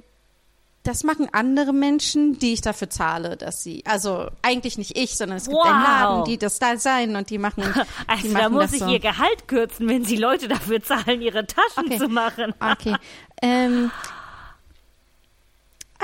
das 0.82 1.04
machen 1.04 1.28
andere 1.32 1.74
Menschen, 1.74 2.38
die 2.38 2.54
ich 2.54 2.62
dafür 2.62 2.88
zahle, 2.88 3.36
dass 3.36 3.62
sie, 3.62 3.84
also 3.86 4.28
eigentlich 4.40 4.78
nicht 4.78 4.96
ich, 4.96 5.16
sondern 5.16 5.36
es 5.36 5.44
gibt 5.44 5.56
Wow. 5.56 5.66
einen 5.66 5.82
Laden, 5.82 6.24
die 6.24 6.38
das 6.38 6.58
da 6.58 6.78
sein 6.78 7.16
und 7.16 7.28
die 7.28 7.36
machen, 7.38 7.64
die 7.74 7.80
also 8.06 8.28
machen 8.28 8.42
da 8.42 8.48
muss 8.48 8.72
ich 8.72 8.78
so. 8.80 8.88
Ihr 8.88 8.98
Gehalt 8.98 9.46
kürzen, 9.46 9.88
wenn 9.88 10.04
Sie 10.04 10.16
Leute 10.16 10.48
dafür 10.48 10.82
zahlen, 10.82 11.20
Ihre 11.20 11.46
Taschen 11.46 11.86
Okay. 11.86 11.98
zu 11.98 12.08
machen. 12.08 12.54
Okay. 12.60 12.96
Ähm, 13.42 13.90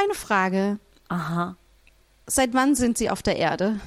eine 0.02 0.14
Frage. 0.14 0.78
Aha. 1.08 1.56
Seit 2.26 2.54
wann 2.54 2.74
sind 2.74 2.98
Sie 2.98 3.10
auf 3.10 3.22
der 3.22 3.36
Erde? 3.36 3.78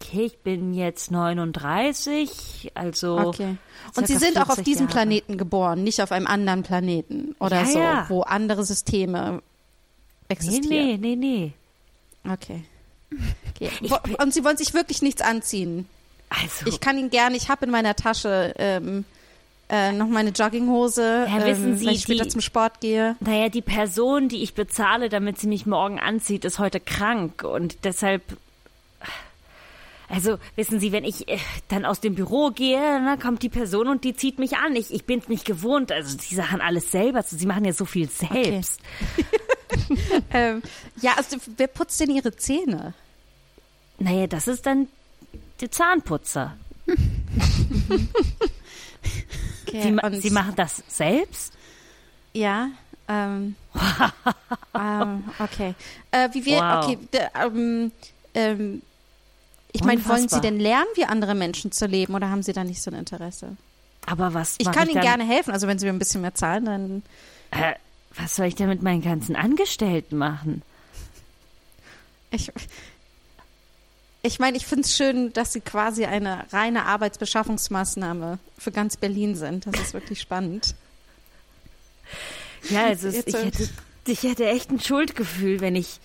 Okay, 0.00 0.26
ich 0.26 0.38
bin 0.38 0.74
jetzt 0.74 1.10
39, 1.10 2.70
also. 2.74 3.18
Okay. 3.18 3.56
Und 3.96 4.06
Sie 4.06 4.16
sind 4.16 4.36
auch 4.38 4.48
auf 4.48 4.54
40 4.56 4.64
diesem 4.64 4.86
Jahre. 4.86 4.92
Planeten 4.92 5.38
geboren, 5.38 5.82
nicht 5.82 6.00
auf 6.02 6.12
einem 6.12 6.26
anderen 6.28 6.62
Planeten 6.62 7.34
oder 7.40 7.60
Ja, 7.62 7.66
so, 7.66 7.78
ja. 7.78 8.06
wo 8.08 8.22
andere 8.22 8.64
Systeme 8.64 9.32
Nee, 9.34 9.40
existieren. 10.28 11.00
nee, 11.00 11.16
nee, 11.16 11.16
nee. 11.16 11.52
Okay. 12.32 12.64
okay. 13.50 13.70
Bin- 13.80 14.14
Und 14.16 14.32
Sie 14.34 14.44
wollen 14.44 14.56
sich 14.56 14.72
wirklich 14.72 15.02
nichts 15.02 15.20
anziehen? 15.20 15.88
Also, 16.30 16.66
Ich 16.66 16.80
kann 16.80 16.96
ihn 16.96 17.10
gerne, 17.10 17.36
ich 17.36 17.48
habe 17.50 17.64
in 17.66 17.70
meiner 17.72 17.94
Tasche 17.96 18.54
ähm, 18.58 19.04
äh, 19.72 19.90
noch 19.92 20.06
meine 20.06 20.30
Jogginghose, 20.30 21.26
Ja, 21.28 21.44
ähm, 21.46 21.76
Sie, 21.78 21.86
wenn 21.86 21.94
ich 21.94 22.02
später 22.02 22.24
die- 22.24 22.30
zum 22.30 22.40
Sport 22.42 22.80
gehe. 22.80 23.16
naja, 23.20 23.48
die 23.48 23.62
Person, 23.62 24.28
die 24.28 24.42
ich 24.42 24.54
bezahle, 24.54 25.08
damit 25.08 25.38
sie 25.40 25.46
mich 25.48 25.64
morgen 25.66 25.98
anzieht, 25.98 26.44
ist 26.44 26.58
heute 26.60 26.78
krank 26.78 27.42
und 27.42 27.84
deshalb. 27.84 28.22
Also, 30.08 30.36
wissen 30.56 30.78
Sie, 30.78 30.92
wenn 30.92 31.04
ich 31.04 31.26
äh, 31.28 31.38
dann 31.68 31.86
aus 31.86 32.00
dem 32.00 32.14
Büro 32.14 32.50
gehe, 32.50 32.78
dann 32.78 33.18
kommt 33.18 33.42
die 33.42 33.48
Person 33.48 33.88
und 33.88 34.04
die 34.04 34.14
zieht 34.14 34.38
mich 34.38 34.58
an. 34.58 34.76
Ich, 34.76 34.92
ich 34.92 35.06
bin 35.06 35.20
es 35.20 35.28
nicht 35.28 35.46
gewohnt. 35.46 35.90
Also, 35.90 36.18
Sie 36.20 36.36
machen 36.36 36.60
alles 36.60 36.90
selber. 36.90 37.22
Sie 37.22 37.46
machen 37.46 37.64
ja 37.64 37.72
so 37.72 37.84
viel 37.86 38.08
selbst. 38.10 38.78
Ähm, 40.34 40.62
ja, 41.00 41.12
also 41.16 41.38
wer 41.56 41.66
putzt 41.66 41.98
denn 41.98 42.10
Ihre 42.10 42.36
Zähne? 42.36 42.92
Naja, 43.98 44.26
das 44.26 44.46
ist 44.46 44.66
dann 44.66 44.86
der 45.62 45.70
Zahnputzer. 45.70 46.56
Okay, 49.72 49.98
Sie, 50.12 50.20
Sie 50.20 50.30
machen 50.30 50.54
das 50.56 50.82
selbst? 50.88 51.52
Ja. 52.32 52.68
Ähm, 53.08 53.56
ähm, 54.74 55.24
okay. 55.38 55.74
Äh, 56.10 56.28
wie 56.32 56.44
wir, 56.44 56.58
Wow. 56.58 56.84
okay, 56.84 56.98
ähm, 57.34 57.92
ähm, 58.34 58.82
ich 59.72 59.82
meine, 59.84 60.04
wollen 60.06 60.28
Sie 60.28 60.40
denn 60.40 60.60
lernen, 60.60 60.86
wie 60.94 61.04
andere 61.04 61.34
Menschen 61.34 61.72
zu 61.72 61.86
leben 61.86 62.14
oder 62.14 62.28
haben 62.30 62.42
Sie 62.42 62.52
da 62.52 62.62
nicht 62.64 62.82
so 62.82 62.90
ein 62.90 62.96
Interesse? 62.98 63.56
Aber 64.06 64.34
was 64.34 64.56
Ich 64.58 64.70
kann 64.70 64.84
Ihnen 64.86 64.94
dann, 64.94 65.02
gerne 65.04 65.24
helfen, 65.24 65.52
also 65.52 65.66
wenn 65.66 65.78
Sie 65.78 65.86
mir 65.86 65.92
ein 65.92 65.98
bisschen 65.98 66.20
mehr 66.20 66.34
zahlen, 66.34 66.64
dann 66.64 67.02
Äh, 67.50 67.74
was 68.14 68.36
soll 68.36 68.46
ich 68.46 68.54
denn 68.54 68.68
mit 68.68 68.82
meinen 68.82 69.02
ganzen 69.02 69.36
Angestellten 69.36 70.16
machen? 70.18 70.62
Ich, 72.30 72.50
ich 74.22 74.38
meine, 74.38 74.56
ich 74.56 74.66
finde 74.66 74.84
es 74.84 74.96
schön, 74.96 75.32
dass 75.32 75.52
Sie 75.52 75.60
quasi 75.60 76.04
eine 76.04 76.46
reine 76.52 76.86
Arbeitsbeschaffungsmaßnahme 76.86 78.38
für 78.56 78.72
ganz 78.72 78.96
Berlin 78.96 79.34
sind. 79.34 79.66
Das 79.66 79.80
ist 79.80 79.94
wirklich 79.94 80.20
spannend. 80.20 80.74
Ja, 82.70 82.86
also 82.86 83.08
ich, 83.08 83.16
hätte, 83.16 83.68
ich 84.06 84.22
hätte 84.22 84.46
echt 84.46 84.70
ein 84.70 84.80
Schuldgefühl, 84.80 85.60
wenn 85.60 85.74
ich. 85.74 86.00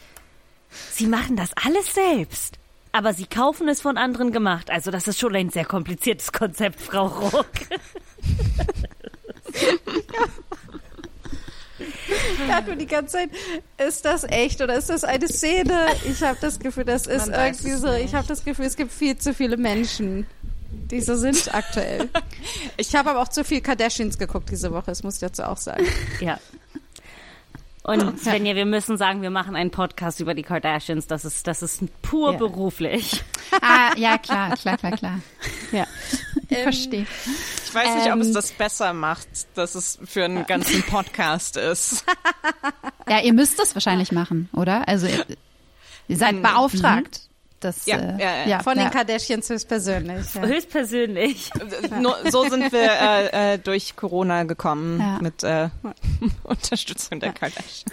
Sie 0.91 1.07
machen 1.07 1.35
das 1.35 1.51
alles 1.63 1.93
selbst. 1.93 2.57
Aber 2.91 3.13
sie 3.13 3.27
kaufen 3.27 3.67
es 3.67 3.81
von 3.81 3.97
anderen 3.97 4.31
gemacht. 4.31 4.71
Also 4.71 4.89
das 4.89 5.07
ist 5.07 5.19
schon 5.19 5.35
ein 5.35 5.49
sehr 5.49 5.65
kompliziertes 5.65 6.31
Konzept, 6.31 6.81
Frau 6.81 7.07
Ruck. 7.07 7.45
Ja, 10.13 10.25
du 12.65 12.75
die 12.75 12.87
ganze 12.87 13.17
Zeit, 13.17 13.29
ist 13.85 14.05
das 14.05 14.23
echt 14.23 14.61
oder 14.61 14.75
ist 14.75 14.89
das 14.89 15.03
eine 15.03 15.27
Szene? 15.27 15.87
Ich 16.09 16.21
habe 16.21 16.37
das 16.41 16.59
Gefühl, 16.59 16.85
das 16.85 17.07
ist 17.07 17.29
Man 17.29 17.39
irgendwie 17.39 17.71
es 17.71 17.81
so, 17.81 17.91
ich 17.91 18.03
nicht. 18.03 18.13
habe 18.13 18.27
das 18.27 18.43
Gefühl, 18.43 18.65
es 18.65 18.75
gibt 18.75 18.91
viel 18.91 19.17
zu 19.17 19.33
viele 19.33 19.57
Menschen, 19.57 20.27
die 20.91 21.01
so 21.01 21.15
sind 21.15 21.53
aktuell. 21.53 22.09
Ich 22.77 22.95
habe 22.95 23.09
aber 23.09 23.21
auch 23.21 23.27
zu 23.27 23.43
viel 23.43 23.61
Kardashians 23.61 24.17
geguckt 24.17 24.49
diese 24.51 24.71
Woche, 24.71 24.85
das 24.87 25.03
muss 25.03 25.15
ich 25.15 25.21
dazu 25.21 25.43
auch 25.43 25.57
sagen. 25.57 25.85
Ja. 26.19 26.39
Und 27.87 28.19
Svenja, 28.23 28.55
wir 28.55 28.65
müssen 28.65 28.97
sagen, 28.97 29.21
wir 29.23 29.29
machen 29.31 29.55
einen 29.55 29.71
Podcast 29.71 30.19
über 30.19 30.33
die 30.35 30.43
Kardashians. 30.43 31.07
Das 31.07 31.25
ist, 31.25 31.47
das 31.47 31.61
ist 31.63 31.81
pur 32.03 32.33
Ja. 32.33 32.37
beruflich. 32.37 33.23
Ah, 33.61 33.93
ja, 33.95 34.17
klar, 34.17 34.55
klar, 34.57 34.77
klar, 34.77 34.91
klar. 34.91 35.19
Ja. 35.71 35.87
Ich 36.49 36.57
verstehe. 36.59 37.05
Ich 37.65 37.73
weiß 37.73 37.95
nicht, 37.95 38.11
ob 38.13 38.19
es 38.19 38.27
Ähm, 38.27 38.33
das 38.33 38.51
besser 38.51 38.93
macht, 38.93 39.27
dass 39.55 39.73
es 39.75 39.97
für 40.05 40.25
einen 40.25 40.45
ganzen 40.45 40.83
Podcast 40.83 41.55
ist. 41.57 42.05
Ja, 43.09 43.19
ihr 43.21 43.33
müsst 43.33 43.57
das 43.57 43.73
wahrscheinlich 43.73 44.11
machen, 44.11 44.49
oder? 44.53 44.87
Also 44.87 45.07
ihr, 45.07 45.25
ihr 46.09 46.17
seid 46.17 46.41
beauftragt. 46.41 47.21
Das, 47.59 47.85
Ja, 47.87 47.97
äh, 47.97 48.21
ja, 48.21 48.45
ja. 48.47 48.63
Von 48.63 48.77
ja. 48.77 48.83
den 48.83 48.91
Kardashians 48.91 49.49
höchstpersönlich. 49.49 50.33
Ja. 50.35 50.41
Höchstpersönlich. 50.43 51.49
Nur, 52.01 52.15
so 52.29 52.47
sind 52.47 52.71
wir 52.71 52.91
äh, 53.33 53.53
äh, 53.53 53.57
durch 53.57 53.95
Corona 53.95 54.43
gekommen 54.43 54.99
Ja. 54.99 55.17
mit 55.21 55.43
äh, 55.43 55.69
Unterstützung 56.43 57.19
der 57.19 57.33
Kardashians. 57.33 57.85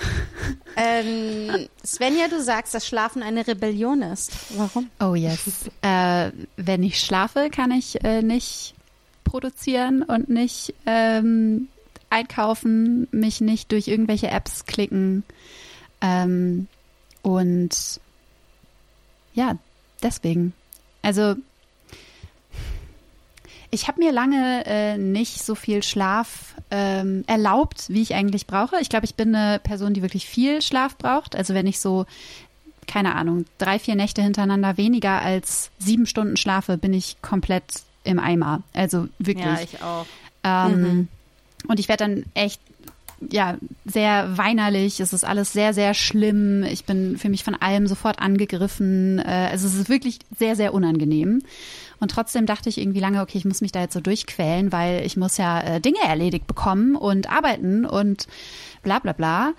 Ähm, 0.76 1.68
Svenja, 1.84 2.28
du 2.28 2.42
sagst, 2.42 2.74
dass 2.74 2.86
Schlafen 2.86 3.22
eine 3.22 3.46
Rebellion 3.46 4.02
ist. 4.02 4.32
Warum? 4.56 4.90
Oh 5.00 5.14
yes. 5.14 5.40
äh, 5.82 6.30
wenn 6.56 6.82
ich 6.82 7.00
schlafe, 7.00 7.48
kann 7.50 7.70
ich 7.70 8.04
äh, 8.04 8.20
nicht 8.22 8.74
produzieren 9.24 10.02
und 10.02 10.28
nicht 10.28 10.74
ähm, 10.86 11.68
einkaufen, 12.10 13.08
mich 13.12 13.40
nicht 13.40 13.72
durch 13.72 13.88
irgendwelche 13.88 14.28
Apps 14.28 14.66
klicken. 14.66 15.24
Ähm, 16.02 16.68
und 17.22 18.00
ja, 19.34 19.56
deswegen. 20.02 20.52
Also 21.02 21.34
ich 23.70 23.88
habe 23.88 24.00
mir 24.00 24.12
lange 24.12 24.64
äh, 24.66 24.96
nicht 24.96 25.42
so 25.42 25.54
viel 25.54 25.82
Schlaf 25.82 26.54
ähm, 26.70 27.24
erlaubt, 27.26 27.86
wie 27.88 28.02
ich 28.02 28.14
eigentlich 28.14 28.46
brauche. 28.46 28.76
Ich 28.80 28.88
glaube, 28.88 29.04
ich 29.04 29.16
bin 29.16 29.34
eine 29.34 29.58
Person, 29.58 29.94
die 29.94 30.02
wirklich 30.02 30.26
viel 30.26 30.62
Schlaf 30.62 30.96
braucht. 30.96 31.34
Also 31.34 31.54
wenn 31.54 31.66
ich 31.66 31.80
so, 31.80 32.06
keine 32.86 33.16
Ahnung, 33.16 33.46
drei, 33.58 33.78
vier 33.78 33.96
Nächte 33.96 34.22
hintereinander 34.22 34.76
weniger 34.76 35.20
als 35.20 35.70
sieben 35.78 36.06
Stunden 36.06 36.36
schlafe, 36.36 36.78
bin 36.78 36.92
ich 36.92 37.20
komplett 37.20 37.64
im 38.04 38.18
Eimer. 38.20 38.62
Also 38.74 39.08
wirklich. 39.18 39.44
Ja, 39.44 39.60
ich 39.60 39.82
auch. 39.82 40.06
Ähm, 40.44 41.08
Und 41.66 41.80
ich 41.80 41.88
werde 41.88 42.04
dann 42.04 42.24
echt, 42.34 42.60
ja, 43.30 43.56
sehr 43.84 44.36
weinerlich. 44.36 45.00
Es 45.00 45.12
ist 45.12 45.24
alles 45.24 45.52
sehr, 45.52 45.74
sehr 45.74 45.94
schlimm. 45.94 46.62
Ich 46.64 46.84
bin 46.84 47.18
für 47.18 47.28
mich 47.28 47.44
von 47.44 47.54
allem 47.54 47.86
sofort 47.86 48.18
angegriffen. 48.18 49.18
Äh, 49.18 49.48
also 49.50 49.66
es 49.66 49.74
ist 49.74 49.88
wirklich 49.88 50.18
sehr, 50.38 50.56
sehr 50.56 50.74
unangenehm. 50.74 51.42
Und 52.00 52.10
trotzdem 52.10 52.46
dachte 52.46 52.68
ich 52.68 52.78
irgendwie 52.78 53.00
lange, 53.00 53.20
okay, 53.22 53.38
ich 53.38 53.44
muss 53.44 53.60
mich 53.60 53.72
da 53.72 53.80
jetzt 53.80 53.94
so 53.94 54.00
durchquälen, 54.00 54.72
weil 54.72 55.06
ich 55.06 55.16
muss 55.16 55.36
ja 55.36 55.60
äh, 55.60 55.80
Dinge 55.80 56.00
erledigt 56.04 56.46
bekommen 56.46 56.96
und 56.96 57.30
arbeiten 57.30 57.84
und 57.86 58.26
bla 58.82 58.98
bla 58.98 59.12
bla. 59.12 59.52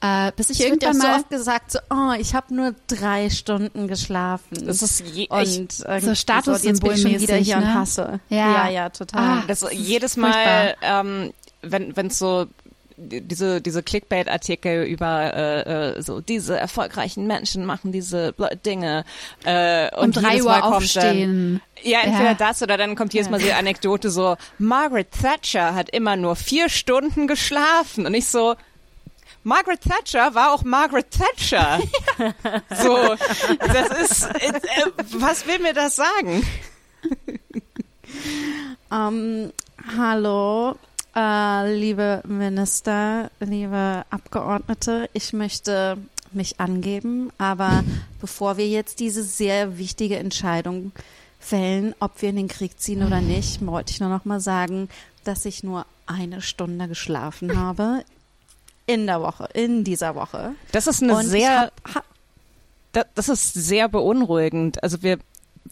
Äh, 0.00 0.32
bis 0.34 0.50
ich 0.50 0.58
wird 0.58 0.82
ja 0.82 0.88
irgendwann 0.88 1.00
so 1.00 1.06
mal 1.06 1.20
oft 1.20 1.30
gesagt, 1.30 1.72
so, 1.72 1.78
oh, 1.90 2.12
ich 2.18 2.34
habe 2.34 2.52
nur 2.52 2.74
drei 2.88 3.30
Stunden 3.30 3.86
geschlafen. 3.86 4.66
Das 4.66 4.82
ist 4.82 5.00
je, 5.00 5.28
und 5.28 5.42
ich, 5.42 5.58
irgendwie 5.58 6.14
Statussymbol- 6.16 6.64
jetzt 6.64 6.82
bin 6.82 6.92
ich 6.92 7.02
schon 7.02 7.20
wieder 7.20 7.36
hier 7.36 7.38
mäßig, 7.38 7.54
und 7.56 7.60
ne? 7.60 7.74
hasse. 7.74 8.20
Ja. 8.28 8.36
ja, 8.52 8.68
ja 8.70 8.88
total. 8.88 9.38
Ah. 9.38 9.44
das 9.46 9.64
jedes 9.70 10.14
Furchtbar. 10.14 10.34
Mal, 10.34 10.74
ähm, 10.82 11.32
wenn 11.62 11.94
wenn 11.96 12.08
es 12.08 12.18
so 12.18 12.46
diese 12.96 13.60
diese 13.60 13.82
Clickbait-Artikel 13.82 14.84
über 14.84 15.34
äh, 15.34 15.96
äh, 15.98 16.02
so 16.02 16.20
diese 16.20 16.58
erfolgreichen 16.58 17.26
Menschen 17.26 17.64
machen 17.66 17.92
diese 17.92 18.34
Dinge 18.64 19.04
äh, 19.44 19.94
um 19.96 20.04
und 20.04 20.16
drei 20.16 20.32
jedes 20.34 20.44
Uhr 20.46 20.50
Mal 20.52 20.60
aufstehen. 20.62 21.60
Dann, 21.82 21.90
ja, 21.90 22.00
entweder 22.00 22.30
Ja. 22.30 22.34
das 22.34 22.62
oder 22.62 22.76
dann 22.76 22.94
kommt 22.94 23.14
jedes 23.14 23.30
Mal 23.30 23.40
die 23.40 23.52
Anekdote 23.52 24.10
so, 24.10 24.36
Margaret 24.58 25.08
Thatcher 25.10 25.74
hat 25.74 25.90
immer 25.90 26.16
nur 26.16 26.36
vier 26.36 26.68
Stunden 26.68 27.26
geschlafen 27.26 28.06
und 28.06 28.14
ich 28.14 28.26
so, 28.26 28.54
Margaret 29.44 29.80
Thatcher 29.80 30.34
war 30.36 30.52
auch 30.52 30.62
Margaret 30.62 31.06
Thatcher. 31.10 31.80
so, 32.80 33.16
das 33.58 33.88
ist, 34.00 34.24
äh, 34.26 34.52
was 35.14 35.46
will 35.46 35.58
mir 35.58 35.72
das 35.74 35.96
sagen? 35.96 36.46
Ähm, 38.92 39.52
hallo, 39.96 40.76
äh, 41.14 41.74
liebe 41.74 42.22
Minister, 42.26 43.30
liebe 43.40 44.04
Abgeordnete, 44.10 45.08
ich 45.12 45.32
möchte 45.32 45.98
mich 46.32 46.60
angeben, 46.60 47.30
aber 47.38 47.84
bevor 48.20 48.56
wir 48.56 48.66
jetzt 48.68 49.00
diese 49.00 49.22
sehr 49.22 49.76
wichtige 49.78 50.16
Entscheidung 50.16 50.92
fällen, 51.38 51.94
ob 52.00 52.22
wir 52.22 52.30
in 52.30 52.36
den 52.36 52.48
Krieg 52.48 52.78
ziehen 52.80 53.02
oder 53.02 53.20
nicht, 53.20 53.64
wollte 53.66 53.92
ich 53.92 54.00
nur 54.00 54.08
noch 54.08 54.24
mal 54.24 54.40
sagen, 54.40 54.88
dass 55.24 55.44
ich 55.44 55.62
nur 55.62 55.84
eine 56.06 56.40
Stunde 56.40 56.88
geschlafen 56.88 57.58
habe 57.58 58.04
in 58.86 59.06
der 59.06 59.20
Woche, 59.20 59.48
in 59.54 59.84
dieser 59.84 60.14
Woche. 60.14 60.54
Das 60.72 60.86
ist 60.86 61.02
eine 61.02 61.16
Und 61.16 61.26
sehr, 61.26 61.70
hab, 61.84 61.94
ha, 61.94 62.02
da- 62.92 63.04
das 63.14 63.28
ist 63.28 63.52
sehr 63.54 63.88
beunruhigend. 63.88 64.82
Also 64.82 65.02
wir, 65.02 65.18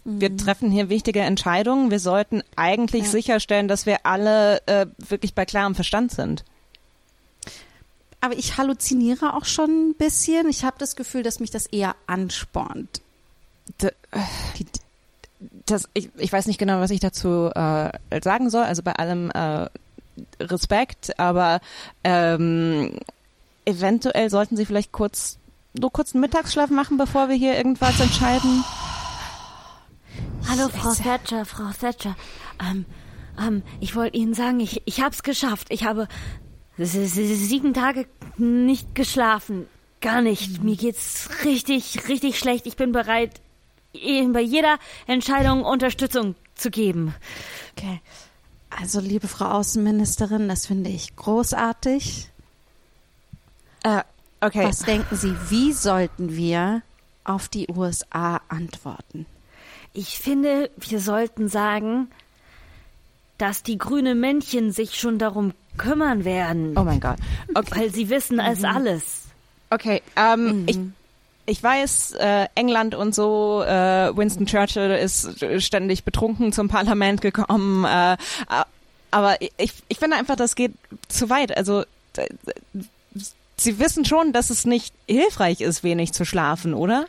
wir 0.05 0.37
treffen 0.37 0.71
hier 0.71 0.89
wichtige 0.89 1.21
Entscheidungen. 1.21 1.91
Wir 1.91 2.01
sollten 2.01 2.43
eigentlich 2.57 3.05
Ja. 3.05 3.11
sicherstellen, 3.11 3.69
dass 3.69 3.87
wir 3.87 4.07
alle 4.07 4.67
äh, 4.67 4.87
wirklich 4.99 5.35
bei 5.35 5.45
klarem 5.45 5.75
Verstand 5.75 6.13
sind. 6.13 6.45
aber 8.21 8.37
ich 8.37 8.57
halluziniere 8.59 9.35
auch 9.35 9.45
schon 9.47 9.91
ein 9.91 9.95
bisschen. 9.95 10.49
Ich 10.49 10.65
habe 10.65 10.77
das 10.79 10.95
Gefühl, 10.97 11.23
dass 11.23 11.41
mich 11.41 11.51
das 11.51 11.67
eher 11.67 11.95
anspornt. 12.07 13.01
D- 13.83 13.93
Die, 14.59 14.67
Das, 15.67 15.89
ich, 15.95 16.11
ich 16.19 16.33
weiß 16.33 16.47
nicht 16.47 16.59
genau, 16.59 16.81
was 16.81 16.91
ich 16.91 17.01
dazu 17.01 17.51
äh, 17.55 17.91
sagen 18.23 18.51
soll. 18.51 18.65
Also 18.65 18.83
bei 18.83 18.93
allem 18.93 19.31
äh, 19.31 19.67
Respekt, 20.41 21.19
aber 21.19 21.61
ähm, 22.05 22.93
eventuell 23.65 24.29
sollten 24.29 24.57
Sie 24.57 24.67
vielleicht 24.67 24.93
kurz 24.93 25.39
nur 25.79 25.91
kurz 25.93 26.15
einen 26.15 26.21
Mittagsschlaf 26.23 26.69
machen, 26.71 26.99
bevor 26.99 27.29
wir 27.29 27.37
hier 27.37 27.57
irgendwas 27.57 28.01
entscheiden. 28.01 28.65
Hallo, 30.49 30.69
Frau 30.69 30.95
Thatcher, 30.95 31.45
Frau 31.45 31.71
Thatcher. 31.79 32.17
Ähm, 32.61 32.85
ähm, 33.39 33.63
ich 33.81 33.95
wollte 33.95 34.17
Ihnen 34.17 34.35
sagen, 34.35 34.61
ich, 34.61 34.83
ich 34.85 35.01
hab's 35.01 35.23
geschafft. 35.23 35.69
Ich 35.71 35.85
habe 35.85 36.09
sieben 36.77 37.75
Tage 37.75 38.07
nicht 38.37 38.95
geschlafen. 38.95 39.67
Gar 40.01 40.23
nicht. 40.23 40.63
Mir 40.63 40.77
geht's 40.77 41.29
richtig, 41.45 42.09
richtig 42.09 42.39
schlecht. 42.39 42.67
Ich 42.67 42.77
bin 42.77 42.93
bereit, 42.93 43.41
Ihnen 43.93 44.33
bei 44.33 44.41
jeder 44.41 44.79
Entscheidung 45.07 45.65
Unterstützung 45.65 46.35
zu 46.55 46.71
geben. 46.71 47.15
Okay. 47.77 48.01
Also, 48.71 49.01
liebe 49.01 49.29
Frau 49.29 49.47
Außenministerin, 49.47 50.49
das 50.49 50.67
finde 50.67 50.91
ich 50.91 51.17
großartig. 51.17 52.31
Äh, 53.83 54.03
okay. 54.41 54.65
Was 54.65 54.81
denken 54.81 55.17
Sie, 55.17 55.35
wie 55.49 55.73
sollten 55.73 56.37
wir 56.37 56.83
auf 57.25 57.49
die 57.49 57.69
USA 57.69 58.41
antworten? 58.49 59.27
Ich 59.93 60.19
finde, 60.19 60.71
wir 60.77 61.01
sollten 61.01 61.49
sagen, 61.49 62.09
dass 63.39 63.63
die 63.63 63.79
grüne 63.79 64.15
Männchen 64.15 64.71
sich 64.73 64.99
schon 64.99 65.19
darum 65.19 65.53
kümmern 65.79 66.25
werden. 66.25 66.75
Oh 66.77 66.85
mein 66.85 67.01
Gott. 67.01 67.17
Okay. 67.55 67.71
Weil 67.81 67.91
sie 67.93 68.09
wissen 68.11 68.39
es 68.39 68.63
alles. 68.65 69.23
Okay, 69.71 70.03
ähm, 70.17 70.65
ich, 70.69 70.79
ich 71.47 71.63
weiß, 71.63 72.13
äh, 72.19 72.49
England 72.55 72.95
und 72.95 73.15
so, 73.15 73.63
äh, 73.65 74.15
Winston 74.17 74.47
Churchill 74.47 74.91
ist 74.91 75.45
ständig 75.63 76.05
betrunken 76.05 76.53
zum 76.53 76.69
Parlament 76.69 77.21
gekommen, 77.23 77.85
äh, 77.85 77.89
a- 77.89 78.67
aber 79.13 79.37
ich, 79.41 79.73
ich 79.89 79.99
finde 79.99 80.17
einfach, 80.17 80.37
das 80.37 80.55
geht 80.55 80.73
zu 81.09 81.31
weit. 81.31 81.57
Also, 81.57 81.85
Sie 83.57 83.79
wissen 83.79 84.05
schon, 84.05 84.33
dass 84.33 84.51
es 84.51 84.65
nicht 84.65 84.95
hilfreich 85.07 85.61
ist, 85.61 85.83
wenig 85.85 86.13
zu 86.13 86.25
schlafen, 86.25 86.73
oder? 86.75 87.07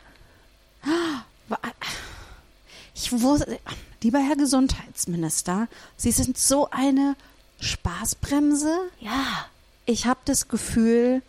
Ich 3.02 3.10
wusste, 3.10 3.58
lieber 4.00 4.20
Herr 4.20 4.36
Gesundheitsminister, 4.36 5.66
Sie 5.96 6.12
sind 6.12 6.38
so 6.38 6.70
eine 6.70 7.16
Spaßbremse. 7.58 8.78
Ja. 9.00 9.46
Ich 9.86 10.06
habe 10.06 10.20
das 10.24 10.46
Gefühl, 10.46 11.20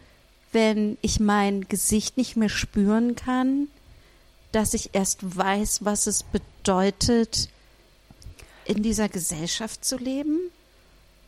wenn 0.51 0.99
ich 1.01 1.19
mein 1.19 1.67
Gesicht 1.67 2.15
nicht 2.15 2.37
mehr 2.37 2.49
spüren 2.49 3.15
kann, 3.15 3.69
dass 4.51 4.75
ich 4.75 4.91
erst 4.93 5.35
weiß, 5.35 5.83
was 5.83 6.05
es 6.05 6.21
bedeutet, 6.21 7.49
in 8.65 8.83
dieser 8.83 9.09
Gesellschaft 9.09 9.83
zu 9.83 9.97
leben. 9.97 10.51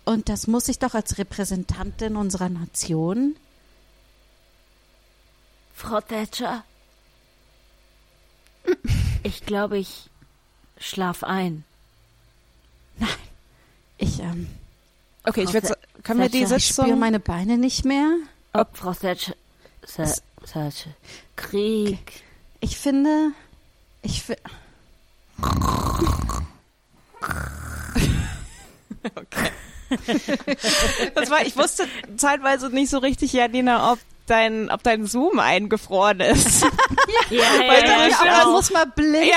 Und 0.06 0.30
das 0.30 0.46
muss 0.46 0.68
ich 0.68 0.78
doch 0.78 0.94
als 0.94 1.18
Repräsentantin 1.18 2.16
unserer 2.16 2.50
Nation. 2.50 3.36
Frau 5.74 6.02
Thatcher. 6.02 6.64
Ich 9.24 9.44
glaube, 9.48 9.80
ich 9.80 10.12
schlaf 10.80 11.24
ein. 11.24 11.64
Ich, 13.98 14.20
ähm, 14.20 14.48
Okay, 15.24 15.42
ich 15.44 15.50
Frau 15.50 15.54
würde, 15.54 15.78
können 16.04 16.20
wir 16.20 16.30
die 16.30 16.42
Thatcher, 16.42 16.58
ich 16.58 16.68
spüre 16.68 16.86
Sitzung? 16.88 17.00
meine 17.00 17.20
Beine 17.20 17.58
nicht 17.58 17.86
mehr. 17.86 18.16
Ob 18.54 18.76
Frau 18.78 18.94
Thatcher. 18.94 19.34
Tha- 19.96 20.14
Thatcher. 20.46 20.90
Krieg. 21.36 22.22
Ich 22.60 22.78
finde, 22.78 23.32
ich 24.02 24.22
fi- 24.22 24.36
Das 31.16 31.30
war, 31.30 31.46
ich 31.46 31.56
wusste 31.58 31.88
zeitweise 32.18 32.70
nicht 32.70 32.90
so 32.90 32.98
richtig, 32.98 33.34
Janina, 33.34 33.92
ob 33.94 34.00
dein, 34.26 34.70
ob 34.72 34.84
dein 34.84 35.06
Zoom 35.06 35.40
eingefroren 35.40 36.20
ist. 36.20 36.66
Ja, 37.32 37.42
Weil 37.42 37.82
ja, 37.82 37.82
da 37.82 38.08
ja, 38.08 38.16
Aber 38.18 38.26
ja 38.28 38.32
man 38.38 38.42
auch- 38.48 38.52
muss 38.52 38.72
mal 38.72 38.86
blinzeln, 38.86 39.32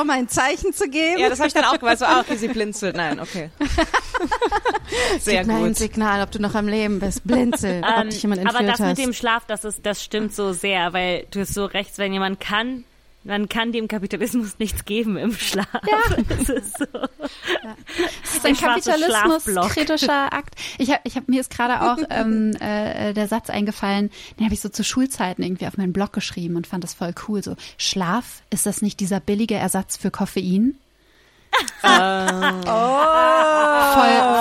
um 0.00 0.08
ein 0.10 0.28
Zeichen 0.28 0.72
zu 0.72 0.88
geben. 0.88 1.18
ja, 1.20 1.28
das 1.28 1.40
habe 1.40 1.48
ich 1.48 1.54
dann 1.54 1.64
auch 1.64 1.78
gewusst. 1.78 1.98
So, 1.98 2.04
ah, 2.04 2.20
okay, 2.20 2.36
sie 2.36 2.46
blinzelt. 2.46 2.94
Nein, 2.96 3.18
okay. 3.18 3.50
Sehr 5.20 5.38
Gib 5.40 5.46
mir 5.48 5.54
ein 5.56 5.66
gut. 5.68 5.76
Signal, 5.76 6.22
ob 6.22 6.30
du 6.30 6.38
noch 6.40 6.54
am 6.54 6.68
Leben 6.68 7.00
bist. 7.00 7.24
Blinzel, 7.24 7.82
ob 7.84 8.02
Ähm, 8.04 8.10
dich 8.10 8.22
jemand 8.22 8.40
aber 8.42 8.50
entführt 8.60 8.72
das 8.72 8.80
hast. 8.80 8.96
mit 8.98 9.06
dem 9.06 9.12
Schlaf, 9.12 9.44
das 9.46 9.64
ist, 9.64 9.84
das 9.84 10.02
stimmt 10.02 10.34
so 10.34 10.52
sehr, 10.52 10.92
weil 10.92 11.26
du 11.32 11.40
hast 11.40 11.54
so 11.54 11.64
recht, 11.64 11.98
wenn 11.98 12.12
jemand 12.12 12.38
kann, 12.40 12.84
dann 13.24 13.48
kann 13.48 13.72
dem 13.72 13.88
Kapitalismus 13.88 14.58
nichts 14.58 14.84
geben 14.84 15.16
im 15.16 15.32
Schlaf. 15.32 15.66
Ja. 15.72 16.16
Das 16.28 16.48
ist 16.48 16.78
so. 16.78 16.86
Das 16.92 18.34
ist 18.34 18.46
ein 18.46 18.56
kapitalismuskritischer 18.56 20.32
Akt. 20.32 20.54
Ich 20.78 20.90
hab, 20.90 21.00
ich 21.04 21.16
hab, 21.16 21.28
mir 21.28 21.40
ist 21.40 21.50
gerade 21.50 21.80
auch 21.82 21.98
ähm, 22.10 22.54
äh, 22.60 23.12
der 23.12 23.28
Satz 23.28 23.50
eingefallen, 23.50 24.10
den 24.38 24.44
habe 24.44 24.54
ich 24.54 24.60
so 24.60 24.68
zu 24.68 24.84
Schulzeiten 24.84 25.42
irgendwie 25.42 25.66
auf 25.66 25.76
meinen 25.76 25.92
Blog 25.92 26.12
geschrieben 26.12 26.56
und 26.56 26.66
fand 26.66 26.84
das 26.84 26.94
voll 26.94 27.14
cool. 27.28 27.42
So, 27.42 27.56
Schlaf, 27.78 28.42
ist 28.50 28.66
das 28.66 28.82
nicht 28.82 29.00
dieser 29.00 29.20
billige 29.20 29.54
Ersatz 29.54 29.96
für 29.96 30.10
Koffein? 30.10 30.78
Voll, 31.82 31.92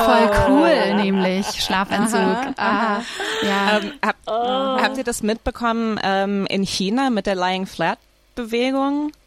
voll 0.05 0.31
cool, 0.47 0.95
nämlich 0.95 1.45
Schlafentzug. 1.45 2.57
Ah, 2.57 3.01
ja. 3.43 3.77
Ähm, 3.77 3.93
hab, 4.03 4.15
Habt 4.25 4.97
ihr 4.97 5.03
das 5.03 5.21
mitbekommen 5.21 5.99
ähm, 6.01 6.47
in 6.47 6.63
China 6.63 7.11
mit 7.11 7.27
der 7.27 7.35
Lying 7.35 7.67
Flat 7.67 7.99
Bewegung? 8.35 9.11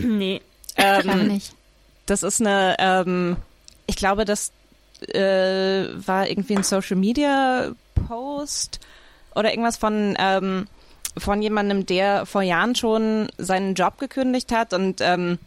Nee. 0.00 0.40
Klar 0.76 1.00
Ähm, 1.04 1.26
nicht. 1.26 1.54
das 2.06 2.22
ist 2.22 2.40
eine, 2.40 2.76
ähm, 2.78 3.36
ich 3.88 3.96
glaube, 3.96 4.24
das 4.24 4.52
äh, 5.08 5.88
war 6.06 6.28
irgendwie 6.30 6.54
ein 6.56 6.62
Social 6.62 6.96
Media 6.96 7.72
Post 8.06 8.78
oder 9.34 9.50
irgendwas 9.50 9.76
von 9.76 10.14
ähm, 10.20 10.68
von 11.16 11.42
jemandem, 11.42 11.84
der 11.84 12.26
vor 12.26 12.42
Jahren 12.42 12.76
schon 12.76 13.28
seinen 13.38 13.74
Job 13.74 13.98
gekündigt 13.98 14.52
hat 14.52 14.72
und 14.72 15.00
ähm, 15.00 15.38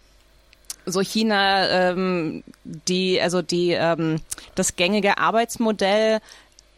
so 0.86 1.00
China, 1.02 1.68
ähm, 1.70 2.44
die, 2.64 3.22
also 3.22 3.42
die, 3.42 3.72
ähm, 3.72 4.20
das 4.56 4.76
gängige 4.76 5.18
Arbeitsmodell 5.18 6.20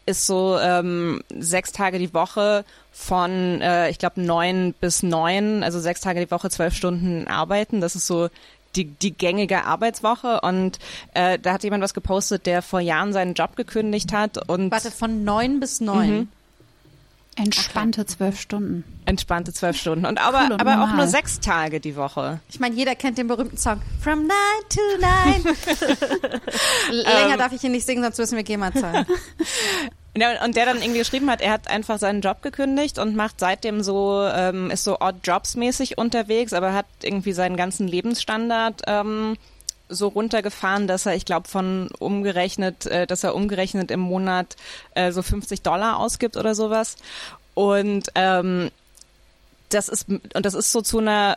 ist 0.06 0.26
so 0.26 0.58
ähm, 0.58 1.22
sechs 1.38 1.72
Tage 1.72 1.98
die 1.98 2.12
Woche 2.12 2.64
von, 2.92 3.60
äh, 3.60 3.90
ich 3.90 3.98
glaube, 3.98 4.20
neun 4.20 4.74
bis 4.80 5.02
neun, 5.02 5.62
also 5.62 5.80
sechs 5.80 6.00
Tage 6.00 6.24
die 6.24 6.30
Woche, 6.30 6.50
zwölf 6.50 6.74
Stunden 6.74 7.26
arbeiten. 7.26 7.80
Das 7.80 7.96
ist 7.96 8.06
so 8.06 8.28
die, 8.76 8.84
die 8.84 9.12
gängige 9.12 9.64
Arbeitswoche. 9.64 10.40
Und 10.40 10.78
äh, 11.14 11.38
da 11.38 11.52
hat 11.52 11.64
jemand 11.64 11.82
was 11.82 11.94
gepostet, 11.94 12.46
der 12.46 12.62
vor 12.62 12.80
Jahren 12.80 13.12
seinen 13.12 13.34
Job 13.34 13.56
gekündigt 13.56 14.12
hat 14.12 14.48
und 14.48 14.70
Warte, 14.70 14.90
von 14.90 15.24
neun 15.24 15.60
bis 15.60 15.80
neun. 15.80 16.10
Mhm. 16.10 16.28
Entspannte 17.36 18.06
zwölf 18.06 18.40
Stunden. 18.40 18.84
entspannte 19.06 19.52
zwölf 19.52 19.76
Stunden. 19.76 20.06
Und 20.06 20.18
aber, 20.18 20.44
Cool 20.44 20.52
und 20.52 20.60
aber 20.60 20.84
auch 20.84 20.94
nur 20.94 21.06
sechs 21.06 21.40
Tage 21.40 21.80
die 21.80 21.96
Woche. 21.96 22.40
Ich 22.48 22.60
meine, 22.60 22.74
jeder 22.74 22.94
kennt 22.94 23.18
den 23.18 23.26
berühmten 23.26 23.56
Song 23.56 23.80
From 24.00 24.20
Nine 24.20 24.64
to 24.68 24.80
Nine. 25.00 26.40
Länger 26.90 27.36
darf 27.36 27.52
ich 27.52 27.62
ihn 27.64 27.72
nicht 27.72 27.86
singen, 27.86 28.02
sonst 28.02 28.18
müssen 28.18 28.36
wir 28.36 28.44
GEMA 28.44 28.72
zahlen. 28.72 29.06
Ja, 30.16 30.44
und 30.44 30.54
der 30.54 30.64
dann 30.66 30.76
irgendwie 30.80 31.00
geschrieben 31.00 31.28
hat, 31.28 31.40
er 31.40 31.50
hat 31.50 31.68
einfach 31.68 31.98
seinen 31.98 32.20
Job 32.20 32.40
gekündigt 32.40 33.00
und 33.00 33.16
macht 33.16 33.40
seitdem 33.40 33.82
so, 33.82 34.24
ähm, 34.32 34.70
ist 34.70 34.84
so 34.84 35.00
odd 35.00 35.16
jobs 35.24 35.56
mäßig 35.56 35.98
unterwegs, 35.98 36.52
aber 36.52 36.72
hat 36.72 36.86
irgendwie 37.02 37.32
seinen 37.32 37.56
ganzen 37.56 37.88
Lebensstandard 37.88 38.82
ähm, 38.86 39.36
so 39.88 40.08
runtergefahren, 40.08 40.86
dass 40.86 41.06
er, 41.06 41.14
ich 41.14 41.24
glaube, 41.24 41.48
von 41.48 41.88
umgerechnet, 41.98 42.86
äh, 42.86 43.06
dass 43.06 43.24
er 43.24 43.34
umgerechnet 43.34 43.90
im 43.90 44.00
Monat 44.00 44.56
äh, 44.94 45.12
so 45.12 45.22
50 45.22 45.62
Dollar 45.62 45.98
ausgibt 45.98 46.36
oder 46.36 46.54
sowas. 46.54 46.96
Und 47.54 48.08
ähm, 48.14 48.70
das 49.68 49.88
ist 49.88 50.08
und 50.08 50.46
das 50.46 50.54
ist 50.54 50.72
so 50.72 50.80
zu 50.82 50.98
einer 50.98 51.36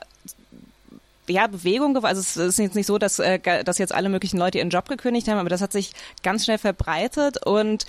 ja, 1.28 1.48
Bewegung 1.48 1.94
geworden. 1.94 2.10
Also 2.16 2.22
es 2.22 2.38
ist 2.38 2.60
jetzt 2.60 2.76
nicht 2.76 2.86
so, 2.86 2.98
dass, 2.98 3.20
äh, 3.20 3.40
dass 3.64 3.78
jetzt 3.78 3.94
alle 3.94 4.10
möglichen 4.10 4.38
Leute 4.38 4.60
ihren 4.60 4.70
Job 4.70 4.88
gekündigt 4.88 5.28
haben, 5.28 5.40
aber 5.40 5.50
das 5.50 5.62
hat 5.62 5.72
sich 5.72 5.92
ganz 6.24 6.46
schnell 6.46 6.58
verbreitet 6.58 7.46
und 7.46 7.86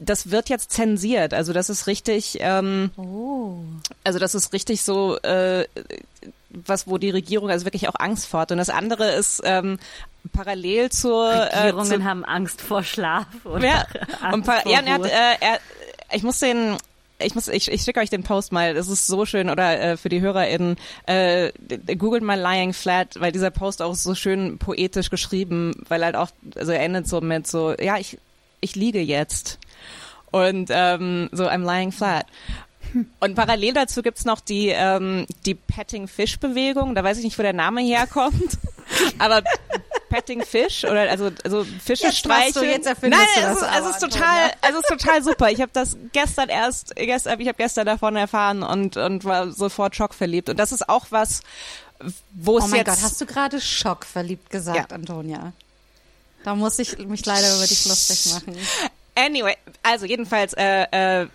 das 0.00 0.30
wird 0.30 0.48
jetzt 0.48 0.72
zensiert. 0.72 1.34
Also 1.34 1.52
das 1.52 1.70
ist 1.70 1.86
richtig, 1.86 2.38
ähm, 2.40 2.90
also 4.02 4.18
das 4.18 4.34
ist 4.34 4.52
richtig 4.52 4.82
so, 4.82 5.18
äh, 5.18 5.66
was, 6.50 6.86
wo 6.86 6.98
die 6.98 7.10
Regierung 7.10 7.50
also 7.50 7.64
wirklich 7.64 7.88
auch 7.88 7.94
Angst 7.98 8.26
vor 8.26 8.40
hat. 8.40 8.52
Und 8.52 8.58
das 8.58 8.70
andere 8.70 9.10
ist 9.12 9.42
ähm, 9.44 9.78
parallel 10.32 10.90
zur 10.90 11.28
Regierungen 11.28 11.92
äh, 11.92 11.96
zu, 11.96 12.04
haben 12.04 12.24
Angst 12.24 12.60
vor 12.60 12.82
Schlaf 12.82 13.26
oder 13.44 13.66
ja, 13.66 13.86
Angst 14.20 14.34
und 14.34 14.44
vor 14.44 14.54
ja, 14.66 14.80
und 14.80 14.86
er 14.86 14.94
hat, 14.94 15.04
äh, 15.04 15.36
er, 15.40 15.60
ich 16.12 16.22
muss 16.22 16.38
den, 16.40 16.76
ich 17.22 17.34
muss, 17.34 17.48
ich, 17.48 17.70
ich 17.70 17.82
schicke 17.82 18.00
euch 18.00 18.10
den 18.10 18.22
Post 18.22 18.52
mal. 18.52 18.74
Das 18.74 18.88
ist 18.88 19.06
so 19.06 19.24
schön 19.26 19.50
oder 19.50 19.80
äh, 19.80 19.96
für 19.96 20.08
die 20.08 20.20
HörerInnen 20.20 20.76
äh, 21.06 21.52
googelt 21.96 22.22
mal 22.22 22.40
Lying 22.40 22.72
Flat, 22.72 23.20
weil 23.20 23.32
dieser 23.32 23.50
Post 23.50 23.82
auch 23.82 23.94
so 23.94 24.14
schön 24.14 24.58
poetisch 24.58 25.10
geschrieben, 25.10 25.74
weil 25.88 26.04
halt 26.04 26.16
auch, 26.16 26.30
also 26.56 26.72
er 26.72 26.80
endet 26.80 27.06
so 27.06 27.20
mit 27.20 27.46
so, 27.46 27.74
ja, 27.78 27.98
ich, 27.98 28.18
ich 28.60 28.74
liege 28.74 29.00
jetzt 29.00 29.58
und 30.30 30.70
ähm, 30.70 31.28
so 31.32 31.46
I'm 31.46 31.64
lying 31.64 31.92
flat. 31.92 32.26
Und 33.20 33.34
parallel 33.36 33.74
dazu 33.74 34.02
gibt's 34.02 34.24
noch 34.24 34.40
die, 34.40 34.68
ähm, 34.68 35.26
die 35.46 35.54
Petting 35.54 36.08
Fish 36.08 36.38
Bewegung. 36.38 36.94
Da 36.94 37.04
weiß 37.04 37.18
ich 37.18 37.24
nicht, 37.24 37.38
wo 37.38 37.42
der 37.42 37.52
Name 37.52 37.82
herkommt. 37.82 38.58
Aber 39.18 39.42
Petting 40.08 40.42
Fish 40.44 40.84
oder 40.84 41.08
also, 41.08 41.30
also 41.44 41.64
Fische 41.64 42.06
Jetzt 42.08 42.26
machst 42.26 42.48
du, 42.48 42.50
streicheln. 42.60 42.70
jetzt 42.70 42.86
erfindest 42.86 43.22
Nein, 43.36 43.44
du 43.44 43.48
das 43.48 43.56
es, 43.56 43.62
ist- 43.62 43.68
aber, 43.68 43.88
es 43.88 43.94
ist 43.94 44.00
total, 44.00 44.50
es 44.62 44.74
ist 44.74 44.88
total 44.88 45.22
super. 45.22 45.50
Ich 45.50 45.60
habe 45.60 45.70
das 45.72 45.96
gestern 46.12 46.48
erst, 46.48 46.96
gestern, 46.96 47.38
ich 47.40 47.46
habe 47.46 47.56
gestern 47.56 47.86
davon 47.86 48.16
erfahren 48.16 48.64
und 48.64 48.96
und 48.96 49.24
war 49.24 49.52
sofort 49.52 49.94
schockverliebt. 49.94 50.48
Und 50.48 50.56
das 50.58 50.72
ist 50.72 50.88
auch 50.88 51.06
was, 51.10 51.42
wo 52.34 52.58
es 52.58 52.64
Oh 52.64 52.66
mein 52.68 52.78
jetzt 52.78 52.88
Gott, 52.88 53.02
hast 53.02 53.20
du 53.20 53.26
gerade 53.26 53.60
schockverliebt 53.60 54.50
gesagt, 54.50 54.90
Ja. 54.90 54.96
Antonia? 54.96 55.52
Da 56.42 56.56
muss 56.56 56.78
ich 56.80 56.98
mich 56.98 57.24
leider 57.26 57.54
über 57.54 57.66
dich 57.66 57.84
lustig 57.86 58.32
machen. 58.34 58.56
Anyway, 59.14 59.56
also 59.82 60.06
jedenfalls, 60.06 60.54
äh, 60.54 61.22
äh, 61.22 61.26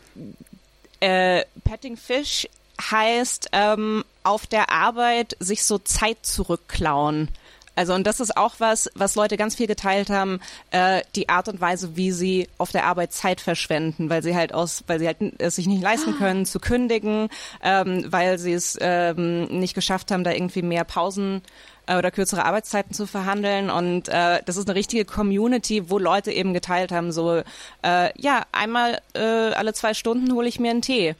äh, 1.05 1.45
Petting 1.63 1.97
Fish 1.97 2.47
heißt 2.81 3.49
ähm, 3.51 4.03
auf 4.23 4.47
der 4.47 4.71
Arbeit 4.71 5.37
sich 5.39 5.63
so 5.63 5.77
Zeit 5.77 6.17
zurückklauen. 6.23 7.29
Also 7.75 7.93
und 7.93 8.07
das 8.07 8.19
ist 8.21 8.37
auch 8.37 8.55
was, 8.59 8.89
was 8.95 9.15
Leute 9.15 9.37
ganz 9.37 9.55
viel 9.55 9.67
geteilt 9.67 10.09
haben, 10.09 10.39
äh, 10.71 11.01
die 11.15 11.29
Art 11.29 11.47
und 11.49 11.61
Weise, 11.61 11.95
wie 11.95 12.11
sie 12.11 12.47
auf 12.57 12.71
der 12.71 12.85
Arbeit 12.85 13.11
Zeit 13.13 13.41
verschwenden, 13.41 14.09
weil 14.09 14.23
sie 14.23 14.35
halt 14.35 14.53
aus, 14.53 14.83
weil 14.87 14.99
sie 14.99 15.07
halt 15.07 15.17
es 15.37 15.57
sich 15.57 15.67
nicht 15.67 15.83
leisten 15.83 16.17
können 16.17 16.45
zu 16.45 16.59
kündigen, 16.59 17.29
ähm, 17.61 18.05
weil 18.07 18.39
sie 18.39 18.53
es 18.53 18.77
ähm, 18.79 19.45
nicht 19.59 19.75
geschafft 19.75 20.09
haben, 20.09 20.23
da 20.23 20.31
irgendwie 20.31 20.61
mehr 20.61 20.85
Pausen 20.85 21.41
äh, 21.87 21.97
oder 21.97 22.11
kürzere 22.11 22.45
Arbeitszeiten 22.45 22.93
zu 22.93 23.05
verhandeln. 23.05 23.69
Und 23.69 24.07
äh, 24.09 24.41
das 24.45 24.57
ist 24.57 24.67
eine 24.67 24.75
richtige 24.75 25.05
Community, 25.05 25.89
wo 25.89 25.97
Leute 25.97 26.31
eben 26.31 26.53
geteilt 26.53 26.91
haben, 26.91 27.11
so 27.11 27.41
äh, 27.83 28.21
ja, 28.21 28.43
einmal 28.51 28.99
äh, 29.13 29.19
alle 29.19 29.73
zwei 29.73 29.93
Stunden 29.93 30.33
hole 30.33 30.47
ich 30.47 30.59
mir 30.59 30.71
einen 30.71 30.81
Tee. 30.81 31.15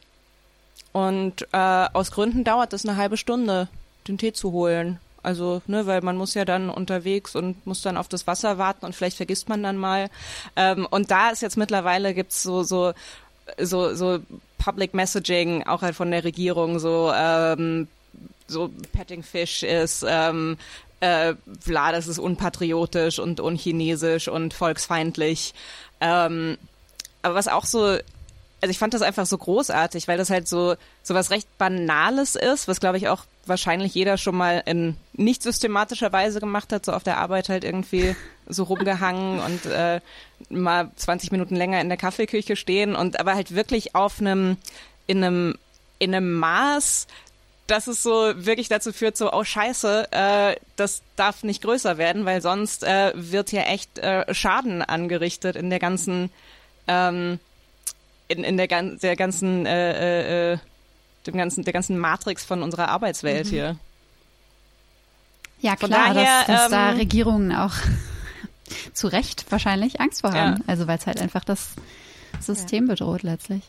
Und 0.92 1.46
äh, 1.52 1.86
aus 1.92 2.10
Gründen 2.10 2.44
dauert 2.44 2.72
es 2.72 2.86
eine 2.86 2.96
halbe 2.96 3.16
Stunde, 3.16 3.68
den 4.08 4.18
Tee 4.18 4.32
zu 4.32 4.52
holen. 4.52 4.98
Also, 5.22 5.60
ne, 5.66 5.86
weil 5.86 6.02
man 6.02 6.16
muss 6.16 6.34
ja 6.34 6.44
dann 6.44 6.70
unterwegs 6.70 7.34
und 7.34 7.66
muss 7.66 7.82
dann 7.82 7.96
auf 7.96 8.06
das 8.06 8.28
Wasser 8.28 8.58
warten 8.58 8.86
und 8.86 8.94
vielleicht 8.94 9.16
vergisst 9.16 9.48
man 9.48 9.60
dann 9.60 9.76
mal. 9.76 10.08
Ähm, 10.54 10.86
und 10.88 11.10
da 11.10 11.30
ist 11.30 11.42
jetzt 11.42 11.56
mittlerweile 11.56 12.14
gibt's 12.14 12.44
so, 12.44 12.62
so, 12.62 12.92
so, 13.58 13.92
so 13.94 14.20
Public 14.58 14.94
Messaging, 14.94 15.66
auch 15.66 15.82
halt 15.82 15.96
von 15.96 16.12
der 16.12 16.22
Regierung, 16.22 16.78
so, 16.78 17.12
ähm, 17.12 17.88
so 18.48 18.70
Petting 18.92 19.22
Fish 19.22 19.62
ist, 19.62 20.04
ähm, 20.06 20.56
äh, 21.00 21.34
bla, 21.64 21.92
das 21.92 22.06
ist 22.06 22.18
unpatriotisch 22.18 23.18
und 23.18 23.40
unchinesisch 23.40 24.28
und 24.28 24.54
volksfeindlich. 24.54 25.54
Ähm, 26.00 26.58
aber 27.22 27.34
was 27.34 27.48
auch 27.48 27.64
so 27.64 27.98
also 28.60 28.70
ich 28.70 28.78
fand 28.78 28.94
das 28.94 29.02
einfach 29.02 29.26
so 29.26 29.36
großartig, 29.36 30.08
weil 30.08 30.18
das 30.18 30.30
halt 30.30 30.48
so, 30.48 30.76
so 31.02 31.14
was 31.14 31.30
recht 31.30 31.46
Banales 31.58 32.36
ist, 32.36 32.68
was 32.68 32.80
glaube 32.80 32.96
ich 32.96 33.08
auch 33.08 33.24
wahrscheinlich 33.44 33.94
jeder 33.94 34.16
schon 34.18 34.36
mal 34.36 34.62
in 34.66 34.96
nicht 35.12 35.42
systematischer 35.42 36.12
Weise 36.12 36.40
gemacht 36.40 36.72
hat, 36.72 36.84
so 36.84 36.92
auf 36.92 37.04
der 37.04 37.18
Arbeit 37.18 37.48
halt 37.48 37.64
irgendwie 37.64 38.16
so 38.46 38.64
rumgehangen 38.64 39.40
und 39.44 39.66
äh, 39.66 40.00
mal 40.48 40.90
20 40.96 41.32
Minuten 41.32 41.54
länger 41.54 41.80
in 41.80 41.88
der 41.88 41.98
Kaffeeküche 41.98 42.56
stehen 42.56 42.96
und 42.96 43.20
aber 43.20 43.34
halt 43.34 43.54
wirklich 43.54 43.94
auf 43.94 44.20
einem, 44.20 44.56
in 45.06 45.22
einem, 45.22 45.58
in 45.98 46.14
einem 46.14 46.32
Maß, 46.32 47.06
dass 47.66 47.86
es 47.86 48.02
so 48.02 48.32
wirklich 48.36 48.68
dazu 48.68 48.92
führt, 48.92 49.16
so, 49.16 49.32
oh 49.32 49.44
scheiße, 49.44 50.08
äh, 50.12 50.56
das 50.76 51.02
darf 51.16 51.42
nicht 51.42 51.62
größer 51.62 51.98
werden, 51.98 52.24
weil 52.24 52.40
sonst 52.40 52.84
äh, 52.84 53.12
wird 53.14 53.50
hier 53.50 53.66
echt 53.66 53.98
äh, 53.98 54.32
Schaden 54.34 54.82
angerichtet 54.82 55.56
in 55.56 55.70
der 55.70 55.78
ganzen, 55.78 56.30
ähm, 56.86 57.40
in, 58.28 58.44
in 58.44 58.56
der, 58.56 58.68
gan 58.68 58.98
der 59.00 59.16
ganzen, 59.16 59.66
äh, 59.66 60.52
äh, 60.52 60.58
dem 61.26 61.36
ganzen, 61.36 61.64
der 61.64 61.72
ganzen 61.72 61.98
Matrix 61.98 62.44
von 62.44 62.62
unserer 62.62 62.88
Arbeitswelt 62.88 63.46
hier. 63.48 63.76
Ja, 65.60 65.76
Von 65.76 65.88
klar, 65.88 66.14
daher, 66.14 66.44
dass, 66.46 66.46
dass 66.46 66.70
da 66.70 66.90
ähm, 66.90 66.98
Regierungen 66.98 67.52
auch 67.54 67.74
zu 68.92 69.08
Recht 69.08 69.46
wahrscheinlich 69.50 70.00
Angst 70.00 70.20
vor 70.20 70.32
haben. 70.32 70.58
Ja. 70.58 70.64
Also 70.66 70.86
weil 70.86 70.98
es 70.98 71.06
halt 71.06 71.20
einfach 71.20 71.44
das 71.44 71.70
System 72.40 72.86
bedroht 72.86 73.22
letztlich. 73.22 73.62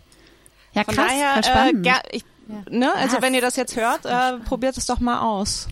Ja, 0.73 0.83
Von 0.83 0.95
krass, 0.95 1.07
daher, 1.07 1.37
äh, 1.37 1.43
spannend. 1.43 1.83
ger 1.83 2.01
ich, 2.11 2.23
ne, 2.69 2.93
also 2.93 3.17
Ja, 3.17 3.21
wenn 3.21 3.33
ihr 3.33 3.41
das 3.41 3.55
jetzt 3.55 3.75
hört, 3.75 4.05
äh, 4.05 4.37
probiert 4.45 4.77
es 4.77 4.85
doch 4.85 4.99
mal 4.99 5.19
aus. 5.19 5.67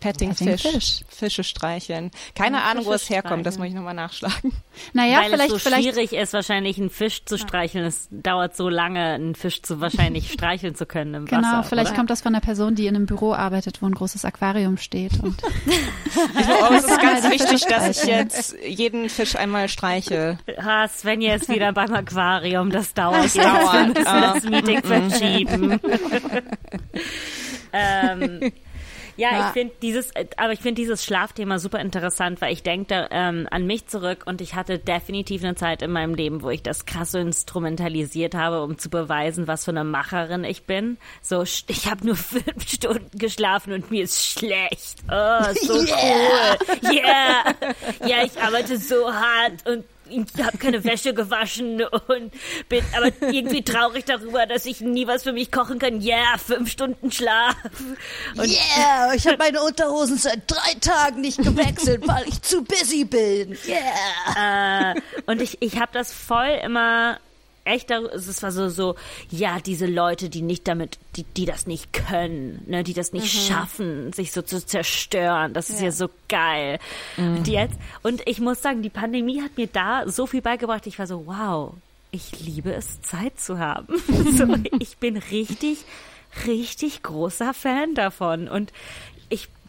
Petting, 0.00 0.28
Petting 0.30 0.56
Fish. 0.56 0.62
Fish. 0.62 1.00
Fische 1.08 1.42
streicheln. 1.42 2.10
Keine 2.36 2.62
Ahnung, 2.62 2.84
wo 2.86 2.92
Fische 2.92 3.04
es 3.04 3.10
herkommt, 3.10 3.44
das 3.46 3.58
muss 3.58 3.66
ich 3.66 3.74
nochmal 3.74 3.94
nachschlagen. 3.94 4.52
naja, 4.92 5.18
Weil 5.22 5.30
vielleicht, 5.30 5.52
es 5.52 5.62
so 5.64 5.68
vielleicht 5.70 5.82
schwierig 5.94 6.12
ist, 6.12 6.32
wahrscheinlich 6.34 6.78
einen 6.78 6.90
Fisch 6.90 7.24
zu 7.24 7.36
streicheln. 7.36 7.84
Es 7.84 8.06
dauert 8.12 8.54
so 8.56 8.68
lange, 8.68 9.00
einen 9.14 9.34
Fisch 9.34 9.62
zu 9.62 9.80
wahrscheinlich 9.80 10.30
streicheln 10.32 10.76
zu 10.76 10.86
können 10.86 11.14
im 11.14 11.24
Genau, 11.26 11.42
Wasser. 11.42 11.64
vielleicht 11.64 11.90
oder? 11.90 11.96
kommt 11.96 12.10
das 12.10 12.20
von 12.20 12.32
der 12.32 12.40
Person, 12.40 12.76
die 12.76 12.86
in 12.86 12.94
einem 12.94 13.06
Büro 13.06 13.32
arbeitet, 13.32 13.82
wo 13.82 13.86
ein 13.86 13.94
großes 13.94 14.24
Aquarium 14.24 14.76
steht. 14.76 15.20
Und 15.22 15.42
Aber 16.62 16.76
es 16.76 16.84
ist 16.84 17.00
ganz 17.02 17.24
Ja, 17.24 17.30
wichtig, 17.32 17.64
dass 17.66 17.88
ich 18.02 18.04
jetzt 18.08 18.56
jeden 18.64 19.08
Fisch 19.08 19.34
einmal 19.34 19.68
streiche. 19.68 20.38
Ah, 20.58 20.86
Svenja 20.86 21.34
ist 21.34 21.48
wieder 21.48 21.72
beim 21.72 21.92
Aquarium. 21.92 22.70
Das 22.70 22.94
dauert 22.94 23.24
jetzt. 23.24 23.38
dauert, 23.38 23.74
Wir 23.74 23.86
müssen 23.88 24.04
das 24.04 24.42
Meeting 24.44 24.82
verschieben. 24.82 25.80
ähm, 27.72 28.52
ja, 29.18 29.30
Ja. 29.32 29.46
ich 29.48 29.52
finde 29.52 29.74
dieses, 29.82 30.10
äh, 30.12 30.26
aber 30.38 30.52
ich 30.54 30.60
finde 30.60 30.80
dieses 30.80 31.04
Schlafthema 31.04 31.58
super 31.58 31.80
interessant, 31.80 32.40
weil 32.40 32.52
ich 32.54 32.62
denke 32.62 33.08
ähm, 33.10 33.46
an 33.50 33.66
mich 33.66 33.86
zurück 33.88 34.22
und 34.24 34.40
ich 34.40 34.54
hatte 34.54 34.78
definitiv 34.78 35.44
eine 35.44 35.54
Zeit 35.56 35.82
in 35.82 35.90
meinem 35.90 36.14
Leben, 36.14 36.42
wo 36.42 36.48
ich 36.48 36.62
das 36.62 36.86
krass 36.86 37.10
so 37.12 37.18
instrumentalisiert 37.18 38.34
habe, 38.34 38.62
um 38.62 38.78
zu 38.78 38.88
beweisen, 38.88 39.46
was 39.46 39.64
für 39.64 39.72
eine 39.72 39.84
Macherin 39.84 40.44
ich 40.44 40.62
bin. 40.64 40.96
So, 41.20 41.42
ich 41.42 41.90
habe 41.90 42.06
nur 42.06 42.16
fünf 42.16 42.66
Stunden 42.68 43.18
geschlafen 43.18 43.72
und 43.74 43.90
mir 43.90 44.04
ist 44.04 44.24
schlecht. 44.24 44.98
Oh, 45.10 45.42
so 45.60 45.74
cool. 45.74 46.92
Yeah. 46.92 47.54
Ja, 48.06 48.24
ich 48.24 48.40
arbeite 48.40 48.78
so 48.78 49.12
hart 49.12 49.66
und 49.66 49.84
habe 50.42 50.58
keine 50.58 50.84
Wäsche 50.84 51.14
gewaschen 51.14 51.82
und 52.08 52.32
bin 52.68 52.82
aber 52.96 53.10
irgendwie 53.20 53.62
traurig 53.62 54.04
darüber, 54.04 54.46
dass 54.46 54.66
ich 54.66 54.80
nie 54.80 55.06
was 55.06 55.22
für 55.22 55.32
mich 55.32 55.50
kochen 55.50 55.78
kann. 55.78 56.00
Ja, 56.00 56.16
yeah, 56.16 56.38
fünf 56.38 56.70
Stunden 56.70 57.10
Schlaf. 57.10 57.56
Und 58.36 58.48
Yeah, 58.48 59.14
ich 59.14 59.26
habe 59.26 59.38
meine 59.38 59.62
Unterhosen 59.62 60.16
seit 60.16 60.50
drei 60.50 60.74
Tagen 60.80 61.20
nicht 61.20 61.38
gewechselt, 61.38 62.06
weil 62.06 62.26
ich 62.28 62.42
zu 62.42 62.62
busy 62.64 63.04
bin. 63.04 63.56
Yeah. 63.66 64.94
äh, 64.94 65.00
und 65.26 65.42
ich, 65.42 65.58
ich 65.60 65.78
habe 65.80 65.90
das 65.92 66.12
voll 66.12 66.58
immer 66.62 67.18
echt, 67.68 67.90
es 67.90 68.42
war 68.42 68.50
so, 68.50 68.68
so, 68.68 68.96
ja, 69.30 69.58
diese 69.60 69.86
Leute, 69.86 70.28
die 70.28 70.42
nicht 70.42 70.66
damit, 70.66 70.98
die, 71.16 71.24
die 71.24 71.44
das 71.44 71.66
nicht 71.66 71.92
können, 71.92 72.62
ne, 72.66 72.82
die 72.82 72.94
das 72.94 73.12
nicht 73.12 73.28
schaffen, 73.28 74.12
sich 74.12 74.32
so 74.32 74.42
zu 74.42 74.64
zerstören, 74.64 75.52
das 75.52 75.70
ist 75.70 75.80
ja, 75.80 75.90
so 75.90 76.08
geil. 76.28 76.78
Und 77.16 77.48
jetzt, 77.48 77.78
und 78.02 78.22
ich 78.26 78.40
muss 78.40 78.62
sagen, 78.62 78.82
die 78.82 78.90
Pandemie 78.90 79.42
hat 79.42 79.56
mir 79.56 79.66
da 79.66 80.08
so 80.08 80.26
viel 80.26 80.42
beigebracht, 80.42 80.86
ich 80.86 80.98
war 80.98 81.06
so, 81.06 81.26
wow, 81.26 81.74
ich 82.10 82.40
liebe 82.40 82.72
es, 82.72 83.00
Zeit 83.02 83.38
zu 83.38 83.58
haben. 83.58 83.86
so, 84.36 84.46
ich 84.78 84.98
bin 84.98 85.16
richtig, 85.16 85.84
richtig 86.46 87.02
großer 87.02 87.54
Fan 87.54 87.94
davon 87.94 88.48
und 88.48 88.72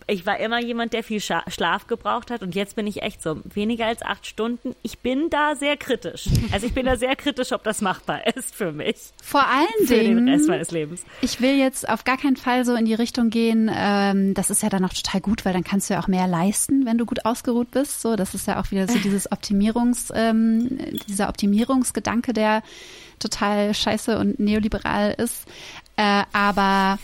ich 0.09 0.25
war 0.25 0.39
immer 0.39 0.61
jemand, 0.61 0.93
der 0.93 1.03
viel 1.03 1.21
Schlaf 1.21 1.87
gebraucht 1.87 2.31
hat 2.31 2.41
und 2.41 2.55
jetzt 2.55 2.75
bin 2.75 2.87
ich 2.87 3.01
echt 3.01 3.21
so 3.21 3.37
weniger 3.43 3.85
als 3.85 4.01
acht 4.01 4.25
Stunden. 4.25 4.75
Ich 4.81 4.99
bin 4.99 5.29
da 5.29 5.55
sehr 5.55 5.77
kritisch. 5.77 6.27
Also 6.51 6.65
ich 6.65 6.73
bin 6.73 6.85
da 6.85 6.95
sehr 6.95 7.15
kritisch, 7.15 7.51
ob 7.51 7.63
das 7.63 7.81
machbar 7.81 8.25
ist 8.35 8.55
für 8.55 8.71
mich, 8.71 8.97
vor 9.23 9.45
allen 9.45 9.87
für 9.87 9.95
den 9.95 10.27
Rest 10.27 10.43
Dingen, 10.43 10.47
meines 10.47 10.71
Lebens. 10.71 11.03
ich 11.21 11.41
will 11.41 11.57
jetzt 11.57 11.87
auf 11.87 12.03
gar 12.03 12.17
keinen 12.17 12.37
Fall 12.37 12.65
so 12.65 12.75
in 12.75 12.85
die 12.85 12.93
Richtung 12.93 13.29
gehen. 13.29 13.69
Ähm, 13.73 14.33
das 14.33 14.49
ist 14.49 14.63
ja 14.63 14.69
dann 14.69 14.83
auch 14.85 14.93
total 14.93 15.21
gut, 15.21 15.45
weil 15.45 15.53
dann 15.53 15.63
kannst 15.63 15.89
du 15.89 15.93
ja 15.93 16.01
auch 16.01 16.07
mehr 16.07 16.27
leisten, 16.27 16.85
wenn 16.85 16.97
du 16.97 17.05
gut 17.05 17.25
ausgeruht 17.25 17.71
bist. 17.71 18.01
So, 18.01 18.15
das 18.15 18.33
ist 18.33 18.47
ja 18.47 18.59
auch 18.59 18.71
wieder 18.71 18.87
so 18.87 18.97
dieses 19.03 19.31
Optimierungs, 19.31 20.11
ähm, 20.15 20.79
dieser 21.07 21.29
Optimierungsgedanke, 21.29 22.33
der 22.33 22.63
total 23.19 23.73
scheiße 23.73 24.17
und 24.17 24.39
neoliberal 24.39 25.13
ist. 25.17 25.45
Äh, 25.97 26.23
aber 26.33 26.97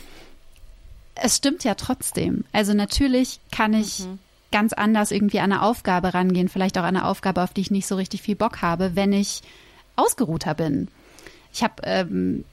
es 1.15 1.37
stimmt 1.37 1.63
ja 1.63 1.75
trotzdem. 1.75 2.43
Also 2.51 2.73
natürlich 2.73 3.39
kann 3.51 3.73
ich 3.73 4.05
ganz 4.51 4.73
anders 4.73 5.11
irgendwie 5.11 5.39
an 5.39 5.51
eine 5.51 5.61
Aufgabe 5.61 6.13
rangehen, 6.13 6.49
vielleicht 6.49 6.77
auch 6.77 6.83
an 6.83 6.95
eine 6.95 7.05
Aufgabe, 7.05 7.43
auf 7.43 7.53
die 7.53 7.61
ich 7.61 7.71
nicht 7.71 7.87
so 7.87 7.95
richtig 7.95 8.21
viel 8.21 8.35
Bock 8.35 8.61
habe, 8.61 8.95
wenn 8.95 9.13
ich 9.13 9.41
ausgeruhter 9.95 10.53
bin. 10.53 10.87
Ich 11.53 11.63
habe 11.63 11.75
ähm, 11.83 12.43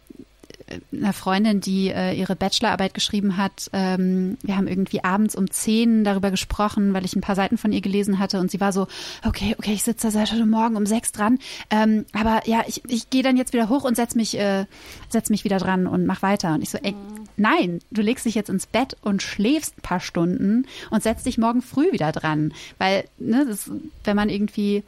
einer 0.93 1.13
Freundin, 1.13 1.61
die 1.61 1.89
äh, 1.89 2.13
ihre 2.13 2.37
Bachelorarbeit 2.37 2.95
geschrieben 2.95 3.37
hat. 3.37 3.71
Ähm, 3.73 4.39
wir 4.43 4.57
haben 4.57 4.69
irgendwie 4.69 5.05
abends 5.05 5.35
um 5.35 5.51
zehn 5.51 6.05
darüber 6.05 6.31
gesprochen, 6.31 6.95
weil 6.95 7.05
ich 7.05 7.15
ein 7.15 7.21
paar 7.21 7.37
Seiten 7.37 7.59
von 7.59 7.73
ihr 7.73 7.81
gelesen 7.81 8.19
hatte 8.19 8.41
und 8.41 8.51
sie 8.51 8.61
war 8.61 8.73
so, 8.73 8.87
okay, 9.25 9.55
okay, 9.59 9.73
ich 9.73 9.83
sitze 9.83 10.07
da 10.07 10.11
seit 10.11 10.33
heute 10.33 10.47
Morgen 10.47 10.77
um 10.77 10.87
sechs 10.87 11.13
dran, 11.13 11.39
ähm, 11.71 12.07
aber 12.13 12.43
ja, 12.47 12.63
ich, 12.67 12.83
ich 12.89 13.11
gehe 13.11 13.23
dann 13.23 13.37
jetzt 13.37 13.53
wieder 13.53 13.69
hoch 13.69 13.85
und 13.85 13.97
setz 13.97 14.15
mich, 14.15 14.39
äh, 14.39 14.67
setz 15.09 15.31
mich 15.31 15.45
wieder 15.45 15.59
dran 15.59 15.87
und 15.87 16.07
mach 16.07 16.23
weiter. 16.23 16.55
Und 16.55 16.63
ich 16.63 16.71
so, 16.71 16.79
ey, 16.79 16.95
nein, 17.37 17.81
du 17.91 18.03
legst 18.03 18.27
dich 18.27 18.35
jetzt 18.35 18.51
ins 18.51 18.67
Bett 18.67 18.97
und 19.03 19.23
schläfst 19.23 19.79
ein 19.79 19.83
paar 19.83 20.01
Stunden 20.01 20.67
und 20.91 21.03
setzt 21.03 21.27
dich 21.27 21.39
morgen 21.39 21.63
früh 21.63 21.93
wieder 21.93 22.13
dran, 22.13 22.53
weil, 22.79 23.05
ne, 23.19 23.47
das, 23.47 23.71
wenn 24.05 24.17
man 24.17 24.29
irgendwie 24.29 24.83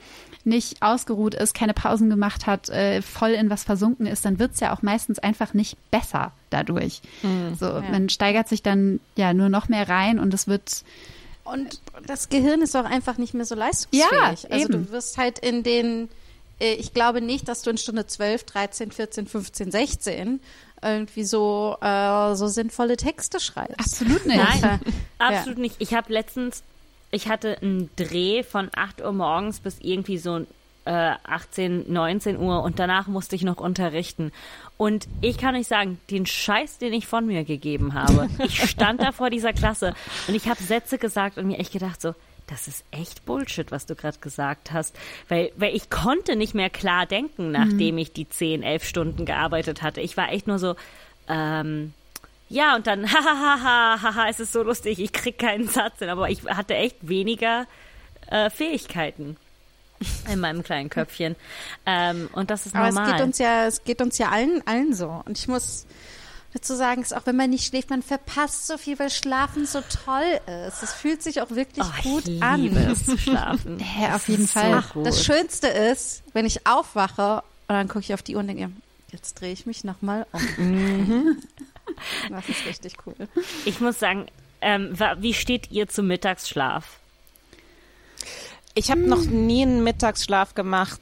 nicht 0.45 0.83
ausgeruht 0.83 1.35
ist, 1.35 1.55
keine 1.55 1.73
Pausen 1.73 2.11
gemacht 2.11 2.47
hat, 2.47 2.69
äh, 2.69 3.01
voll 3.03 3.31
in 3.31 3.49
was 3.51 3.65
versunken 3.65 4.07
ist, 4.07 4.25
dann 4.25 4.39
wird's 4.39 4.61
ja 4.61 4.75
auch 4.75 4.83
meistens 4.83 5.19
einfach 5.19 5.55
nicht 5.55 5.77
besser 5.91 6.33
dadurch. 6.51 7.01
So, 7.59 7.67
man 7.91 8.09
steigert 8.11 8.49
sich 8.49 8.63
dann 8.63 9.01
ja 9.17 9.33
nur 9.33 9.49
noch 9.49 9.69
mehr 9.69 9.89
rein 9.89 10.19
und 10.19 10.35
es 10.35 10.47
wird 10.47 10.85
Und 11.45 11.81
das 12.07 12.29
Gehirn 12.29 12.63
ist 12.63 12.77
auch 12.77 12.85
einfach 12.85 13.19
nicht 13.19 13.35
mehr 13.35 13.45
so 13.45 13.55
leistungsfähig. 13.55 14.13
Ja, 14.13 14.51
also 14.51 14.65
eben. 14.65 14.73
du 14.87 14.91
wirst 14.93 15.17
halt 15.19 15.39
in 15.39 15.63
den, 15.63 16.09
äh, 16.61 16.75
ich 16.75 16.93
glaube 16.93 17.21
nicht, 17.21 17.49
dass 17.49 17.63
du 17.63 17.71
in 17.71 17.79
Stunde 17.79 18.07
12, 18.07 18.45
13, 18.45 18.91
14, 18.93 19.27
15, 19.27 19.71
16 19.71 20.41
irgendwie 20.85 21.24
so, 21.24 21.76
äh, 21.80 22.35
so 22.35 22.47
sinnvolle 22.47 22.97
Texte 22.97 23.41
schreibst. 23.41 23.78
absolut 23.80 24.26
nicht. 24.26 24.37
Nein, 24.37 24.80
Ja. 25.20 25.28
absolut 25.28 25.59
nicht. 25.59 25.76
Ich 25.78 25.95
habe 25.95 26.12
letztens, 26.12 26.62
ich 27.11 27.28
hatte 27.28 27.59
einen 27.62 27.91
Dreh 27.97 28.43
von 28.43 28.70
8 28.74 29.01
Uhr 29.01 29.12
morgens 29.12 29.61
bis 29.61 29.78
irgendwie 29.80 30.18
so 30.18 30.41
äh, 30.85 31.12
18, 31.24 31.91
19 31.93 32.39
Uhr 32.39 32.62
und 32.62 32.78
danach 32.78 33.07
musste 33.07 33.37
ich 33.37 33.43
noch 33.43 33.57
unterrichten. 33.57 34.32
Und 34.76 35.07
ich 35.22 35.39
kann 35.39 35.55
euch 35.55 35.66
sagen, 35.68 35.99
den 36.11 36.26
Scheiß, 36.26 36.78
den 36.78 36.93
ich 36.93 37.07
von 37.07 37.26
mir 37.26 37.45
gegeben 37.45 37.95
habe, 37.95 38.28
ich 38.39 38.68
stand 38.68 39.01
da 39.01 39.12
vor 39.12 39.30
dieser 39.30 39.53
Klasse 39.53 39.95
und 40.28 40.35
ich 40.35 40.49
habe 40.49 40.62
Sätze 40.62 40.99
gesagt 40.99 41.39
und 41.39 41.47
mir 41.47 41.59
echt 41.59 41.72
gedacht 41.72 42.03
so, 42.03 42.14
das 42.47 42.69
ist 42.69 42.85
echt 42.91 43.25
Bullshit, 43.25 43.71
was 43.71 43.87
du 43.87 43.95
gerade 43.95 44.19
gesagt 44.19 44.73
hast. 44.73 44.97
Weil, 45.29 45.51
weil 45.57 45.75
ich 45.75 45.91
konnte 45.91 46.37
nicht 46.37 46.55
mehr 46.55 46.71
klar 46.71 47.07
denken, 47.07 47.53
nachdem 47.53 47.99
ich 47.99 48.13
die 48.13 48.29
10, 48.29 48.63
11 48.63 48.85
Stunden 48.85 49.25
gearbeitet 49.25 49.83
hatte. 49.83 50.01
Ich 50.01 50.17
war 50.17 50.31
echt 50.31 50.47
nur 50.47 50.59
so, 50.59 50.77
ähm, 51.29 51.95
ja, 52.49 52.77
und 52.77 52.87
dann, 52.87 53.11
hahaha, 53.13 54.03
haha, 54.03 54.29
es 54.29 54.41
ist 54.41 54.53
so 54.53 54.63
lustig, 54.63 54.99
ich 55.01 55.13
krieg 55.13 55.39
keinen 55.39 55.69
Satz 55.69 55.99
hin, 55.99 56.09
aber 56.09 56.29
ich 56.29 56.45
hatte 56.45 56.75
echt 56.75 57.09
weniger 57.09 57.67
äh, 58.31 58.51
Fähigkeiten 58.51 59.37
in 60.31 60.41
meinem 60.41 60.63
kleinen 60.63 60.91
Köpfchen. 60.91 61.37
Ähm, 61.87 62.29
und 62.33 62.51
das 62.51 62.67
ist 62.67 62.75
Aber 62.75 62.89
normal. 62.89 63.07
es 63.07 63.13
geht 63.13 63.23
uns 63.23 63.39
ja, 63.39 63.67
es 63.67 63.85
geht 63.85 64.03
uns 64.03 64.19
ja 64.19 64.29
allen, 64.29 64.63
allen 64.67 64.95
so. 64.95 65.23
Und 65.25 65.39
ich 65.39 65.49
muss 65.49 65.87
dazu 66.55 66.75
sagen, 66.75 67.03
ist 67.03 67.15
auch 67.15 67.27
wenn 67.27 67.37
man 67.37 67.51
nicht 67.51 67.67
schläft, 67.67 67.91
man 67.91 68.03
verpasst 68.03 68.67
so 68.67 68.79
viel, 68.79 68.99
weil 68.99 69.11
Schlafen 69.11 69.67
so 69.67 69.81
toll 70.05 70.41
ist. 70.67 70.83
Es 70.83 70.93
fühlt 70.93 71.23
sich 71.23 71.43
auch 71.43 71.51
wirklich 71.51 71.85
oh, 71.85 72.03
gut 72.03 72.29
ich 72.29 72.43
an. 72.43 72.63
liebe 72.63 72.79
es 72.81 73.05
zu 73.05 73.19
schlafen. 73.19 73.83
Ja, 74.01 74.17
auf 74.17 74.29
jeden 74.29 74.49
Fall. 74.49 74.83
So 74.83 74.95
gut. 74.95 75.07
Das 75.07 75.25
Schönste 75.25 75.67
ist, 75.67 76.23
wenn 76.33 76.47
ich 76.47 76.67
aufwache 76.67 77.43
und 77.69 77.75
dann 77.75 77.89
gucke 77.89 78.01
ich 78.01 78.15
auf 78.15 78.23
die 78.23 78.35
Uhr 78.35 78.41
und 78.41 78.49
denke, 78.49 78.71
jetzt 79.11 79.35
drehe 79.35 79.53
ich 79.53 79.67
mich 79.67 79.85
nochmal 79.85 80.27
um. 80.33 81.37
Das 82.31 82.49
ist 82.49 82.65
richtig 82.67 82.97
cool. 83.07 83.15
ich 83.67 83.81
muss 83.81 83.99
sagen, 83.99 84.27
ähm, 84.61 84.97
wie 85.19 85.35
steht 85.35 85.71
ihr 85.71 85.89
zum 85.89 86.07
Mittagsschlaf? 86.07 86.99
Ich 88.75 88.91
habe 88.91 89.03
noch 89.03 89.25
nie 89.25 89.63
einen 89.63 89.85
Mittagsschlaf 89.85 90.55
gemacht, 90.55 91.01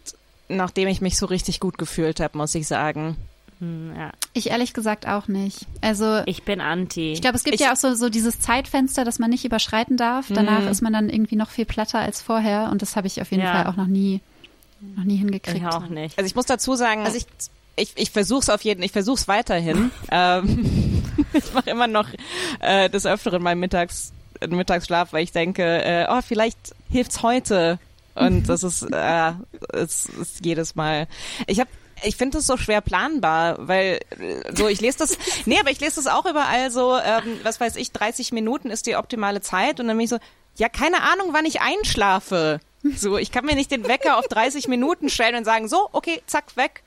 nachdem 0.48 0.88
ich 0.88 1.00
mich 1.00 1.16
so 1.16 1.26
richtig 1.26 1.60
gut 1.60 1.78
gefühlt 1.78 2.20
habe, 2.20 2.36
muss 2.36 2.54
ich 2.54 2.66
sagen. 2.66 3.16
Hm, 3.62 3.94
ja. 3.96 4.10
Ich 4.32 4.50
ehrlich 4.50 4.74
gesagt 4.74 5.06
auch 5.06 5.28
nicht. 5.28 5.66
Also 5.80 6.22
Ich 6.26 6.42
bin 6.42 6.60
anti. 6.60 7.12
ich 7.12 7.20
glaube, 7.20 7.36
es 7.36 7.44
gibt 7.44 7.54
Ich- 7.54 7.60
ja 7.60 7.72
auch 7.72 7.76
so, 7.76 7.94
so 7.94 8.08
dieses 8.08 8.40
Zeitfenster, 8.40 9.04
das 9.04 9.20
man 9.20 9.30
nicht 9.30 9.44
überschreiten 9.44 9.96
darf. 9.96 10.26
Danach 10.28 10.62
Mhm. 10.62 10.68
ist 10.68 10.82
man 10.82 10.92
dann 10.92 11.08
irgendwie 11.08 11.36
noch 11.36 11.50
viel 11.50 11.64
platter 11.64 12.00
als 12.00 12.20
vorher 12.22 12.70
und 12.72 12.82
das 12.82 12.96
habe 12.96 13.06
ich 13.06 13.20
auf 13.22 13.30
jeden 13.30 13.44
Ja. 13.44 13.52
Fall 13.52 13.66
auch 13.68 13.76
noch 13.76 13.86
nie, 13.86 14.20
noch 14.96 15.04
nie 15.04 15.16
hingekriegt. 15.16 15.56
ich 15.58 15.64
auch 15.66 15.86
nicht. 15.88 16.18
Also 16.18 16.26
ich 16.26 16.34
muss 16.34 16.46
dazu 16.46 16.74
sagen, 16.74 17.02
Also 17.04 17.16
ich, 17.18 17.26
ich, 17.76 17.92
ich 17.96 18.10
versuche 18.10 18.40
es 18.40 18.50
auf 18.50 18.62
jeden, 18.62 18.82
ich 18.82 18.90
versuche 18.92 19.14
es 19.20 19.28
weiterhin. 19.28 19.92
ähm, 20.10 21.04
ich 21.32 21.54
mache 21.54 21.70
immer 21.70 21.86
noch 21.86 22.08
äh, 22.58 22.90
des 22.90 23.06
Öfteren 23.06 23.42
meinen 23.44 23.60
Mittags, 23.60 24.12
äh, 24.40 24.48
Mittagsschlaf, 24.48 25.12
weil 25.12 25.22
ich 25.22 25.30
denke, 25.30 25.62
äh, 25.84 26.06
oh, 26.10 26.20
vielleicht 26.26 26.58
hilft's 26.90 27.22
heute. 27.22 27.78
Und 28.16 28.44
das 28.48 28.64
ist, 28.64 28.82
äh, 28.92 29.32
es 29.72 30.06
ist 30.06 30.44
jedes 30.44 30.74
Mal. 30.74 31.06
Ich 31.46 31.60
habe 31.60 31.70
ich 32.04 32.16
finde 32.16 32.38
das 32.38 32.46
so 32.46 32.56
schwer 32.56 32.80
planbar, 32.80 33.56
weil 33.66 34.00
äh, 34.18 34.54
so 34.54 34.68
ich 34.68 34.80
lese 34.80 34.98
das, 34.98 35.18
nee, 35.46 35.58
aber 35.58 35.70
ich 35.70 35.80
lese 35.80 35.96
das 35.96 36.06
auch 36.06 36.26
überall 36.26 36.70
so, 36.70 36.96
ähm, 36.96 37.40
was 37.42 37.60
weiß 37.60 37.76
ich, 37.76 37.92
30 37.92 38.32
Minuten 38.32 38.70
ist 38.70 38.86
die 38.86 38.96
optimale 38.96 39.40
Zeit 39.40 39.80
und 39.80 39.88
dann 39.88 39.96
bin 39.96 40.04
ich 40.04 40.10
so, 40.10 40.18
ja, 40.56 40.68
keine 40.68 41.02
Ahnung, 41.02 41.28
wann 41.32 41.46
ich 41.46 41.60
einschlafe. 41.60 42.60
So, 42.96 43.16
ich 43.16 43.30
kann 43.30 43.44
mir 43.44 43.54
nicht 43.54 43.70
den 43.70 43.86
Wecker 43.86 44.18
auf 44.18 44.26
30 44.26 44.68
Minuten 44.68 45.08
stellen 45.08 45.36
und 45.36 45.44
sagen, 45.44 45.68
so, 45.68 45.88
okay, 45.92 46.20
zack, 46.26 46.56
weg. 46.56 46.82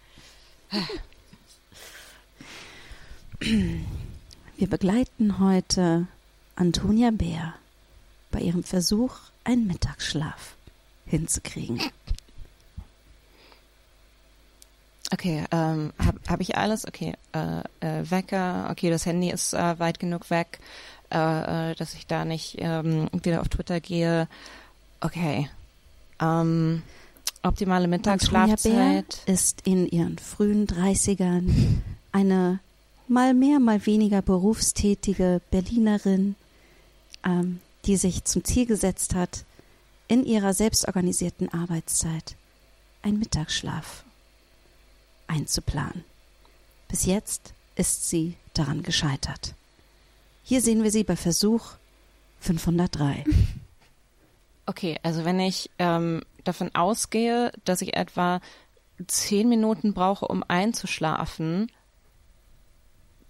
wir 4.57 4.67
begleiten 4.67 5.39
heute 5.39 6.07
Antonia 6.55 7.11
Bär 7.11 7.53
bei 8.31 8.41
ihrem 8.41 8.63
Versuch, 8.63 9.15
einen 9.45 9.67
Mittagsschlaf 9.67 10.55
hinzukriegen. 11.05 11.81
Okay, 15.11 15.43
ähm, 15.51 15.93
habe 16.03 16.19
hab 16.27 16.41
ich 16.41 16.57
alles? 16.57 16.87
Okay, 16.87 17.13
äh, 17.33 17.59
äh, 17.85 18.09
Wecker, 18.09 18.67
okay, 18.71 18.89
das 18.89 19.05
Handy 19.05 19.29
ist 19.29 19.53
äh, 19.53 19.79
weit 19.79 19.99
genug 19.99 20.29
weg, 20.29 20.59
äh, 21.11 21.71
äh, 21.71 21.75
dass 21.75 21.93
ich 21.93 22.07
da 22.07 22.25
nicht 22.25 22.55
ähm, 22.59 23.07
wieder 23.13 23.41
auf 23.41 23.49
Twitter 23.49 23.79
gehe. 23.79 24.27
Okay. 25.01 25.49
Ähm, 26.19 26.81
optimale 27.43 27.87
Mittagsschlafzeit. 27.87 29.21
ist 29.27 29.61
in 29.65 29.87
ihren 29.87 30.17
frühen 30.17 30.65
30ern 30.65 31.51
eine 32.11 32.59
mal 33.07 33.35
mehr, 33.35 33.59
mal 33.59 33.85
weniger 33.85 34.23
berufstätige 34.23 35.41
Berlinerin, 35.51 36.35
ähm, 37.23 37.59
die 37.85 37.97
sich 37.97 38.23
zum 38.23 38.43
Ziel 38.43 38.65
gesetzt 38.65 39.13
hat, 39.13 39.45
in 40.07 40.25
ihrer 40.25 40.53
selbstorganisierten 40.53 41.53
Arbeitszeit 41.53 42.35
einen 43.03 43.19
Mittagsschlaf 43.19 44.04
einzuplanen. 45.27 46.03
Bis 46.87 47.05
jetzt 47.05 47.53
ist 47.75 48.09
sie 48.09 48.35
daran 48.53 48.83
gescheitert. 48.83 49.53
Hier 50.43 50.61
sehen 50.61 50.83
wir 50.83 50.91
sie 50.91 51.03
bei 51.03 51.15
Versuch 51.15 51.73
503. 52.39 53.25
Okay, 54.67 54.97
also 55.03 55.25
wenn 55.25 55.39
ich 55.39 55.69
ähm, 55.77 56.23
davon 56.43 56.73
ausgehe, 56.73 57.51
dass 57.65 57.83
ich 57.83 57.95
etwa 57.95 58.41
zehn 59.05 59.47
Minuten 59.47 59.93
brauche, 59.93 60.27
um 60.27 60.43
einzuschlafen, 60.47 61.71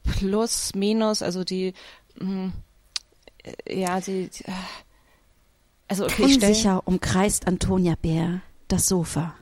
plus, 0.04 0.74
minus, 0.76 1.22
also 1.22 1.44
die, 1.44 1.74
mh, 2.20 2.54
äh, 3.44 3.82
ja, 3.82 4.00
die, 4.00 4.30
äh, 4.46 4.52
also 5.88 6.06
okay, 6.06 6.24
Unsicher 6.24 6.88
umkreist 6.88 7.48
Antonia 7.48 7.96
Bär 8.02 8.42
das 8.68 8.88
Sofa. 8.88 9.36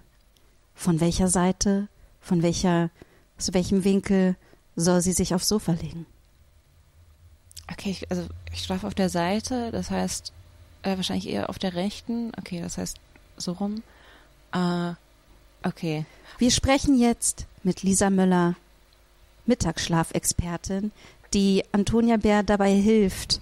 Von 0.75 0.99
welcher 0.99 1.27
Seite, 1.27 1.87
von 2.23 2.41
welcher, 2.41 2.89
aus 3.37 3.53
welchem 3.53 3.83
Winkel 3.83 4.35
soll 4.75 5.01
sie 5.01 5.11
sich 5.11 5.35
aufs 5.35 5.47
Sofa 5.47 5.73
legen? 5.73 6.07
okay, 7.71 7.91
ich, 7.91 8.09
also 8.09 8.27
ich 8.51 8.61
schlafe 8.61 8.87
auf 8.87 8.95
der 8.95 9.09
Seite, 9.09 9.71
das 9.71 9.89
heißt 9.89 10.31
äh, 10.83 10.95
wahrscheinlich 10.95 11.29
eher 11.29 11.49
auf 11.49 11.59
der 11.59 11.73
rechten, 11.73 12.31
okay, 12.37 12.61
das 12.61 12.77
heißt 12.77 12.97
so 13.37 13.53
rum. 13.53 13.83
Äh, 14.53 14.93
okay, 15.63 16.05
Wir 16.37 16.51
sprechen 16.51 16.97
jetzt 16.97 17.45
mit 17.63 17.83
Lisa 17.83 18.09
Müller, 18.09 18.55
Mittagsschlafexpertin, 19.45 20.91
die 21.33 21.63
Antonia 21.71 22.17
Bär 22.17 22.43
dabei 22.43 22.73
hilft, 22.73 23.41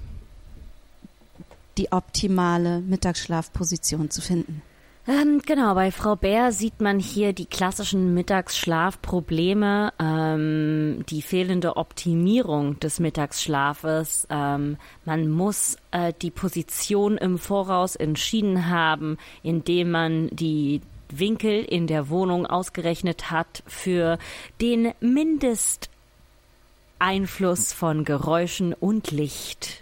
die 1.78 1.92
optimale 1.92 2.80
Mittagsschlafposition 2.82 4.10
zu 4.10 4.22
finden. 4.22 4.62
Ähm, 5.08 5.42
genau, 5.44 5.74
bei 5.74 5.90
Frau 5.90 6.16
Bär 6.16 6.52
sieht 6.52 6.80
man 6.80 7.00
hier 7.00 7.34
die 7.34 7.48
klassischen 7.48 8.14
Mittagsschlafprobleme, 8.14 9.94
ähm, 9.98 11.04
die 11.10 11.24
fehlende 11.24 11.76
Optimierung 11.76 12.80
des 12.80 13.00
Mittagsschlafes. 13.00 14.28
Ähm, 14.30 14.78
man 15.04 15.28
muss 15.28 15.78
äh, 15.90 16.14
die 16.22 16.30
Position 16.30 17.18
im 17.18 17.40
Voraus 17.40 17.96
entschieden 17.96 18.70
haben, 18.70 19.18
indem 19.42 19.90
man 19.90 20.30
die 20.34 20.82
Winkel 21.10 21.64
in 21.64 21.88
der 21.88 22.10
Wohnung 22.10 22.46
ausgerechnet 22.46 23.32
hat 23.32 23.64
für 23.66 24.20
den 24.62 24.94
Mindesteinfluss 25.00 27.74
von 27.74 28.06
Geräuschen 28.06 28.74
und 28.74 29.10
Licht. 29.10 29.82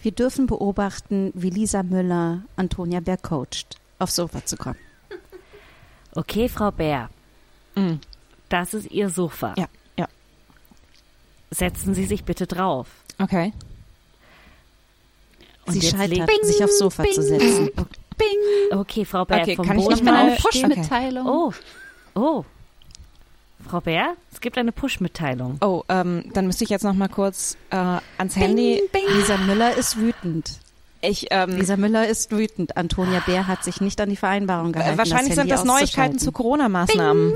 Wir 0.00 0.12
dürfen 0.12 0.46
beobachten, 0.46 1.32
wie 1.34 1.50
Lisa 1.50 1.82
Müller 1.82 2.44
Antonia 2.56 3.00
Bär 3.00 3.18
coacht, 3.18 3.81
aufs 4.02 4.16
Sofa 4.16 4.44
zu 4.44 4.56
kommen. 4.56 4.78
Okay, 6.14 6.46
Frau 6.50 6.70
Bär, 6.70 7.08
mm, 7.74 7.94
das 8.50 8.74
ist 8.74 8.90
Ihr 8.90 9.08
Sofa. 9.08 9.54
ja, 9.56 9.66
ja, 9.98 10.06
Setzen 11.50 11.94
Sie 11.94 12.04
sich 12.04 12.24
bitte 12.24 12.46
drauf. 12.46 12.86
okay. 13.18 13.52
Und 15.64 15.74
sie 15.74 15.82
scheitert, 15.82 16.28
legt- 16.28 16.44
sich 16.46 16.62
aufs 16.62 16.76
Sofa 16.78 17.04
zu 17.04 17.22
setzen. 17.22 17.70
Bing! 18.18 18.78
Okay, 18.78 19.04
Frau 19.06 19.24
Bär, 19.24 19.40
Okay, 19.42 19.56
vom 19.56 19.66
kann 19.66 19.76
Boden 19.76 19.88
nicht 19.90 19.98
Ich 20.00 20.04
mal- 20.04 20.16
eine. 20.16 20.36
Push-Mitteilung. 20.36 21.26
Oh, 21.26 21.52
oh. 22.14 22.44
Frau 23.68 23.80
Bär, 23.80 24.14
es 24.32 24.40
gibt 24.40 24.58
eine 24.58 24.72
Push-Mitteilung. 24.72 25.58
Oh, 25.62 25.82
ähm, 25.88 26.24
dann 26.34 26.46
müsste 26.46 26.64
ich 26.64 26.70
jetzt 26.70 26.82
noch 26.82 26.92
mal 26.94 27.08
kurz 27.08 27.56
äh, 27.70 27.76
ans 28.18 28.36
Handy. 28.36 28.82
Lisa 29.14 29.36
Müller 29.38 29.74
ist 29.76 29.96
wütend. 29.96 30.58
Ich, 31.04 31.26
ähm, 31.30 31.56
Lisa 31.56 31.76
Müller 31.76 32.06
ist 32.06 32.30
wütend. 32.30 32.76
Antonia 32.76 33.20
Bär 33.26 33.48
hat 33.48 33.64
sich 33.64 33.80
nicht 33.80 34.00
an 34.00 34.08
die 34.08 34.16
Vereinbarung 34.16 34.70
gehalten. 34.72 34.94
Äh, 34.94 34.98
Wahrscheinlich 34.98 35.34
das 35.34 35.36
sind 35.36 35.50
das 35.50 35.64
Neuigkeiten 35.64 36.20
zu. 36.20 36.30
Corona-Maßnahmen. 36.30 37.34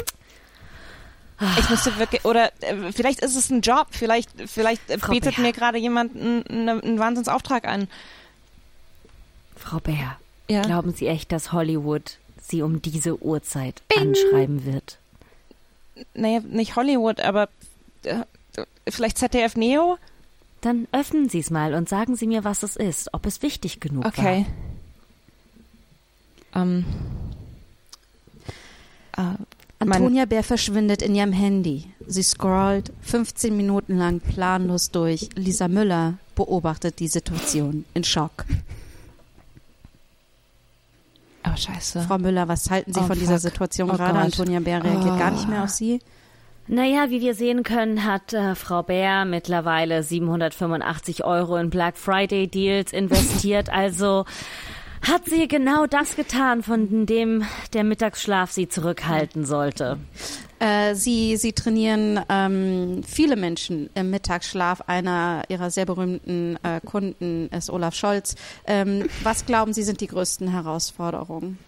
Ich 1.58 1.68
müsste 1.68 1.98
wirklich, 1.98 2.24
oder 2.24 2.50
äh, 2.62 2.92
vielleicht 2.92 3.20
ist 3.20 3.34
es 3.36 3.50
ein 3.50 3.60
Job, 3.60 3.88
vielleicht, 3.90 4.30
vielleicht 4.46 4.88
äh, 4.88 4.98
Frau 4.98 5.12
bietet 5.12 5.36
Bär. 5.36 5.44
mir 5.44 5.52
gerade 5.52 5.78
jemand 5.78 6.16
einen, 6.16 6.68
einen, 6.68 6.98
Wahnsinnsauftrag 6.98 7.66
an. 7.66 7.88
Frau 9.56 9.80
Bär, 9.80 10.16
Ja. 10.48 10.62
glauben 10.62 10.94
Sie 10.94 11.08
echt, 11.08 11.32
dass 11.32 11.52
Hollywood 11.52 12.18
Sie 12.40 12.62
um 12.62 12.80
diese 12.80 13.20
Uhrzeit 13.20 13.82
anschreiben 13.98 14.64
wird? 14.64 14.98
Naja, 16.14 16.40
nicht 16.40 16.76
Hollywood, 16.76 17.20
aber 17.20 17.48
äh, 18.04 18.20
vielleicht 18.88 19.18
ZDF 19.18 19.56
Neo? 19.56 19.98
Dann 20.60 20.88
öffnen 20.92 21.28
Sie 21.28 21.38
es 21.38 21.50
mal 21.50 21.74
und 21.74 21.88
sagen 21.88 22.16
Sie 22.16 22.26
mir, 22.26 22.42
was 22.44 22.62
es 22.62 22.76
ist, 22.76 23.12
ob 23.14 23.26
es 23.26 23.42
wichtig 23.42 23.78
genug 23.80 24.04
Okay. 24.06 24.46
Ähm. 26.54 26.84
Äh, 29.16 29.22
Antonia 29.78 30.24
Bär 30.24 30.42
verschwindet 30.42 31.02
in 31.02 31.14
ihrem 31.14 31.32
Handy. 31.32 31.84
Sie 32.06 32.22
scrollt 32.22 32.92
15 33.02 33.54
Minuten 33.56 33.98
lang 33.98 34.20
planlos 34.20 34.90
durch. 34.90 35.28
Lisa 35.36 35.68
Müller 35.68 36.14
beobachtet 36.34 36.98
die 36.98 37.08
Situation 37.08 37.84
in 37.92 38.02
Schock. 38.04 38.46
oh, 41.46 41.56
scheiße. 41.56 42.02
Frau 42.02 42.18
Müller, 42.18 42.48
was 42.48 42.70
halten 42.70 42.92
Sie 42.94 43.00
Oh, 43.00 43.06
von 43.06 43.18
dieser 43.18 43.34
fuck. 43.38 43.50
Situation 43.50 43.90
Oh 43.90 43.94
gerade? 43.96 44.14
Gott. 44.14 44.24
Antonia 44.24 44.60
Bär 44.60 44.82
reagiert 44.82 45.18
gar 45.18 45.30
nicht 45.30 45.48
mehr 45.48 45.62
auf 45.64 45.70
Sie. 45.70 46.00
Naja, 46.68 47.10
wie 47.10 47.20
wir 47.20 47.34
sehen 47.34 47.62
können, 47.62 48.04
hat 48.04 48.32
äh, 48.32 48.56
Frau 48.56 48.82
Bär 48.82 49.24
mittlerweile 49.24 50.02
785 50.02 51.24
Euro 51.24 51.56
in 51.56 51.70
Black 51.70 51.96
Friday 51.96 52.48
Deals 52.48 52.92
investiert. 52.92 53.68
Also 53.76 54.24
hat 55.02 55.26
sie 55.26 55.46
genau 55.46 55.86
das 55.86 56.16
getan, 56.16 56.62
von 56.62 57.06
dem 57.06 57.44
der 57.72 57.84
Mittagsschlaf 57.84 58.50
sie 58.50 58.68
zurückhalten 58.68 59.44
sollte. 59.44 59.98
Äh, 60.58 60.94
sie, 60.94 61.36
sie 61.36 61.52
trainieren 61.52 62.20
ähm, 62.28 63.02
viele 63.06 63.36
Menschen 63.36 63.90
im 63.94 64.10
Mittagsschlaf. 64.10 64.82
Einer 64.86 65.44
ihrer 65.48 65.70
sehr 65.70 65.86
berühmten 65.86 66.58
äh, 66.62 66.80
Kunden 66.80 67.48
ist 67.50 67.70
Olaf 67.70 67.94
Scholz. 67.94 68.34
Ähm, 68.66 69.06
was 69.22 69.46
glauben 69.46 69.72
Sie 69.72 69.82
sind 69.82 70.00
die 70.00 70.06
größten 70.06 70.48
Herausforderungen? 70.48 71.58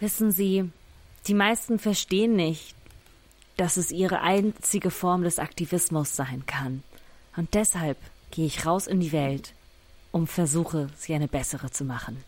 Wissen 0.00 0.30
Sie, 0.30 0.70
die 1.26 1.34
meisten 1.34 1.78
verstehen 1.78 2.34
nicht, 2.34 2.74
dass 3.62 3.76
es 3.76 3.92
ihre 3.92 4.22
einzige 4.22 4.90
Form 4.90 5.22
des 5.22 5.38
Aktivismus 5.38 6.16
sein 6.16 6.42
kann. 6.48 6.82
Und 7.36 7.54
deshalb 7.54 7.96
gehe 8.32 8.44
ich 8.44 8.66
raus 8.66 8.88
in 8.88 8.98
die 8.98 9.12
Welt, 9.12 9.54
um 10.10 10.26
versuche, 10.26 10.88
sie 10.98 11.14
eine 11.14 11.28
bessere 11.28 11.70
zu 11.70 11.84
machen. 11.84 12.24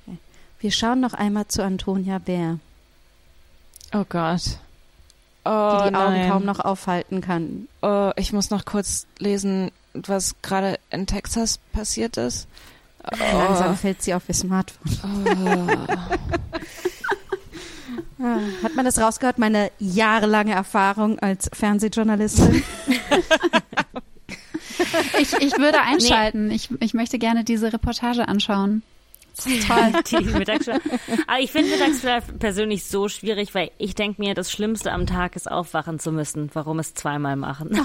Wir 0.60 0.70
schauen 0.70 1.00
noch 1.00 1.12
einmal 1.12 1.48
zu 1.48 1.64
Antonia 1.64 2.18
Bär. 2.18 2.60
Oh 3.92 4.04
Gott. 4.08 4.42
die 4.44 4.48
Oh, 5.46 5.78
die 5.88 5.94
Augen 5.96 6.14
nein. 6.14 6.30
kaum 6.30 6.44
noch 6.44 6.60
aufhalten 6.60 7.20
kann. 7.20 7.66
Oh, 7.82 8.12
ich 8.14 8.32
muss 8.32 8.50
noch 8.50 8.64
kurz 8.64 9.08
lesen, 9.18 9.72
was 9.92 10.36
gerade 10.40 10.78
in 10.90 11.08
Texas 11.08 11.58
passiert 11.72 12.16
ist. 12.16 12.46
Langsam 13.10 13.76
fällt 13.76 14.02
sie 14.02 14.14
auf 14.14 14.28
ihr 14.28 14.34
Smartphone. 14.36 15.88
Ah, 18.24 18.38
Hat 18.62 18.74
man 18.74 18.86
das 18.86 18.98
rausgehört? 18.98 19.38
Meine 19.38 19.70
jahrelange 19.78 20.54
Erfahrung 20.54 21.18
als 21.18 21.50
Fernsehjournalistin. 21.52 22.62
Ich, 25.20 25.32
ich 25.34 25.58
würde 25.58 25.80
einschalten. 25.80 26.50
Ich, 26.50 26.68
ich 26.80 26.94
möchte 26.94 27.18
gerne 27.18 27.44
diese 27.44 27.72
Reportage 27.72 28.28
anschauen. 28.28 28.82
Das 29.36 29.46
ist 29.46 29.66
toll. 29.66 29.92
Die 30.10 30.24
Mittagsschlaf. 30.38 30.80
Aber 31.26 31.40
ich 31.40 31.50
finde 31.50 31.70
Mittagsschlaf 31.70 32.24
persönlich 32.38 32.84
so 32.84 33.08
schwierig, 33.08 33.54
weil 33.54 33.70
ich 33.78 33.94
denke 33.94 34.20
mir, 34.20 34.34
das 34.34 34.50
Schlimmste 34.52 34.92
am 34.92 35.06
Tag 35.06 35.36
ist 35.36 35.50
aufwachen 35.50 35.98
zu 35.98 36.12
müssen. 36.12 36.50
Warum 36.54 36.78
es 36.78 36.94
zweimal 36.94 37.36
machen? 37.36 37.80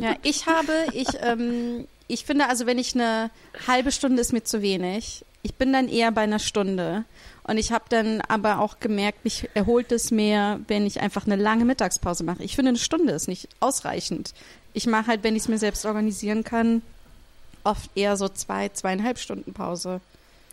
Ja, 0.00 0.14
ich 0.22 0.46
habe, 0.46 0.72
ich, 0.92 1.08
ähm, 1.20 1.86
ich 2.06 2.24
finde 2.24 2.48
also, 2.48 2.66
wenn 2.66 2.78
ich 2.78 2.94
eine 2.94 3.30
halbe 3.66 3.90
Stunde 3.92 4.20
ist 4.20 4.32
mir 4.32 4.44
zu 4.44 4.62
wenig. 4.62 5.24
Ich 5.42 5.54
bin 5.54 5.72
dann 5.72 5.88
eher 5.88 6.12
bei 6.12 6.22
einer 6.22 6.40
Stunde. 6.40 7.04
Und 7.48 7.56
ich 7.58 7.72
habe 7.72 7.86
dann 7.88 8.20
aber 8.20 8.60
auch 8.60 8.78
gemerkt, 8.78 9.24
mich 9.24 9.48
erholt 9.54 9.90
es 9.90 10.10
mehr, 10.10 10.60
wenn 10.68 10.86
ich 10.86 11.00
einfach 11.00 11.26
eine 11.26 11.36
lange 11.36 11.64
Mittagspause 11.64 12.22
mache. 12.22 12.42
Ich 12.44 12.54
finde, 12.54 12.68
eine 12.70 12.78
Stunde 12.78 13.12
ist 13.14 13.26
nicht 13.26 13.48
ausreichend. 13.58 14.34
Ich 14.74 14.86
mache 14.86 15.06
halt, 15.06 15.24
wenn 15.24 15.34
ich 15.34 15.42
es 15.42 15.48
mir 15.48 15.58
selbst 15.58 15.86
organisieren 15.86 16.44
kann, 16.44 16.82
oft 17.64 17.90
eher 17.94 18.16
so 18.18 18.28
zwei, 18.28 18.68
zweieinhalb 18.68 19.18
Stunden 19.18 19.54
Pause. 19.54 20.00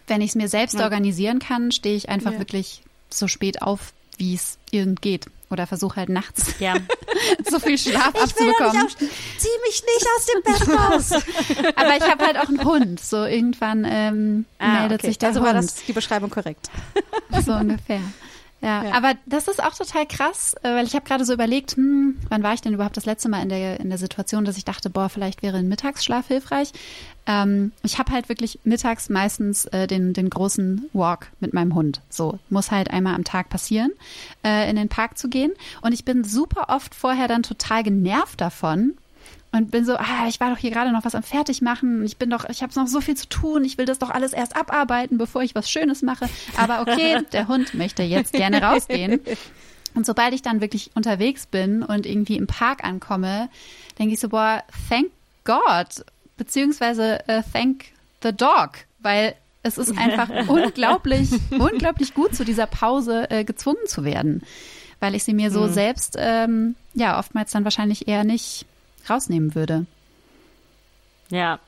Wenn 0.08 0.22
ich 0.22 0.30
es 0.30 0.36
mir 0.36 0.48
selbst 0.48 0.76
Ja. 0.76 0.84
organisieren 0.86 1.40
kann, 1.40 1.72
stehe 1.74 1.96
ich 1.98 2.08
einfach 2.08 2.32
Ja. 2.32 2.40
wirklich 2.40 2.82
so 3.10 3.28
spät 3.28 3.62
auf, 3.62 3.94
wie 4.18 4.34
es 4.34 4.58
irgend 4.72 5.02
geht. 5.02 5.26
Oder 5.50 5.68
versuche 5.68 5.98
halt 5.98 6.10
nachts 6.10 6.56
Ja. 6.60 6.76
so 7.50 7.60
viel 7.60 7.78
Schlaf 7.78 8.16
abzubekommen. 8.16 8.88
Zieh 8.98 9.48
mich 9.66 9.84
nicht 9.84 10.08
aus 10.16 10.26
dem 10.26 10.44
Bett 10.44 10.80
raus. 10.80 11.12
Aber 11.76 11.96
ich 11.98 12.04
habe 12.04 12.26
halt 12.26 12.38
auch 12.38 12.50
einen 12.50 12.64
Hund. 12.64 13.00
So 13.00 13.26
irgendwann 13.26 13.86
ähm, 13.88 14.46
meldet 14.60 15.02
sich 15.02 15.18
der 15.18 15.30
also 15.30 15.42
Hund. 15.42 15.48
war 15.48 15.54
das 15.54 15.76
die 15.76 15.94
Beschreibung 15.94 16.30
korrekt. 16.30 16.70
so 17.46 17.54
ungefähr. 17.54 18.02
Ja, 18.66 18.84
Ja. 18.84 18.94
aber 18.94 19.14
das 19.28 19.48
ist 19.48 19.64
auch 19.64 19.76
total 19.76 20.08
krass, 20.08 20.56
äh, 20.64 20.70
weil 20.76 20.88
ich 20.88 20.96
habe 20.96 21.06
gerade 21.06 21.24
so 21.24 21.34
überlegt, 21.34 21.76
hm, 21.78 22.18
wann 22.30 22.42
war 22.42 22.54
ich 22.56 22.62
denn 22.62 22.74
überhaupt 22.74 22.98
das 22.98 23.06
letzte 23.06 23.30
Mal 23.30 23.44
in 23.44 23.50
der, 23.50 23.80
in 23.80 23.90
der 23.90 24.00
Situation, 24.00 24.44
dass 24.44 24.58
ich 24.58 24.66
dachte, 24.66 24.90
boah, 24.90 25.08
vielleicht 25.08 25.44
wäre 25.44 25.58
ein 25.58 25.68
Mittagsschlaf 25.68 26.28
hilfreich. 26.28 26.72
Ähm, 27.28 27.74
ich 27.84 28.00
habe 28.00 28.12
halt 28.12 28.28
wirklich 28.28 28.60
mittags 28.64 29.08
meistens 29.10 29.66
äh, 29.66 29.86
den, 29.86 30.14
den 30.14 30.32
großen 30.32 30.90
Walk 30.94 31.28
mit 31.40 31.54
meinem 31.54 31.76
Hund. 31.76 32.02
So, 32.10 32.40
muss 32.50 32.72
halt 32.72 32.90
einmal 32.90 33.14
am 33.14 33.24
Tag 33.24 33.50
passieren, 33.50 33.92
äh, 34.44 34.68
in 34.68 34.76
den 34.78 34.90
Park 34.90 35.18
zu 35.20 35.30
gehen. 35.30 35.52
Und 35.82 35.94
ich 35.94 36.04
bin 36.04 36.24
super 36.24 36.70
oft 36.70 36.96
vorher 36.96 37.28
dann 37.28 37.44
total 37.44 37.84
genervt 37.84 38.42
davon, 38.42 38.96
und 39.56 39.72
bin 39.72 39.86
so, 39.86 39.96
ah, 39.96 40.28
ich 40.28 40.42
war 40.42 40.50
doch 40.50 40.58
hier 40.58 40.72
gerade 40.72 40.92
noch 40.92 41.06
was 41.06 41.16
am 41.16 41.24
Fertigmachen. 41.24 42.04
Ich 42.04 42.18
bin 42.18 42.30
doch, 42.30 42.44
ich 42.50 42.62
habe 42.62 42.74
noch 42.76 42.88
so 42.88 43.00
viel 43.00 43.16
zu 43.16 43.30
tun. 43.30 43.64
Ich 43.64 43.78
will 43.78 43.86
das 43.86 44.00
doch 44.00 44.10
alles 44.10 44.34
erst 44.34 44.56
abarbeiten, 44.56 45.18
bevor 45.18 45.44
ich 45.44 45.56
was 45.56 45.70
Schönes 45.70 46.02
mache. 46.02 46.28
Aber 46.58 46.82
okay, 46.82 47.22
der 47.32 47.48
Hund 47.48 47.74
möchte 47.74 48.04
jetzt 48.04 48.34
gerne 48.34 48.62
rausgehen. 48.62 49.22
Und 49.94 50.06
sobald 50.06 50.34
ich 50.34 50.42
dann 50.42 50.60
wirklich 50.60 50.92
unterwegs 50.94 51.46
bin 51.46 51.84
und 51.84 52.06
irgendwie 52.06 52.36
im 52.36 52.48
Park 52.48 52.84
ankomme, 52.84 53.48
denke 53.98 54.14
ich 54.14 54.20
so, 54.20 54.28
boah, 54.28 54.62
thank 54.90 55.10
God, 55.46 56.06
beziehungsweise 56.36 57.26
äh, 57.30 57.42
thank 57.54 57.86
the 58.24 58.34
dog, 58.34 58.72
weil 59.00 59.36
es 59.64 59.78
ist 59.78 59.98
einfach 59.98 60.30
unglaublich, 60.50 61.30
unglaublich 61.52 62.14
gut, 62.14 62.36
zu 62.36 62.44
dieser 62.44 62.68
Pause 62.68 63.32
äh, 63.32 63.46
gezwungen 63.46 63.88
zu 63.88 64.04
werden, 64.04 64.44
weil 65.00 65.16
ich 65.16 65.24
sie 65.24 65.34
mir 65.34 65.50
so 65.50 65.70
selbst, 65.70 66.18
ähm, 66.20 66.76
ja, 66.94 67.18
oftmals 67.18 67.52
dann 67.52 67.64
wahrscheinlich 67.64 68.10
eher 68.10 68.26
nicht 68.26 68.66
rausnehmen 69.10 69.56
würde. 69.56 69.86
Ja. 71.30 71.60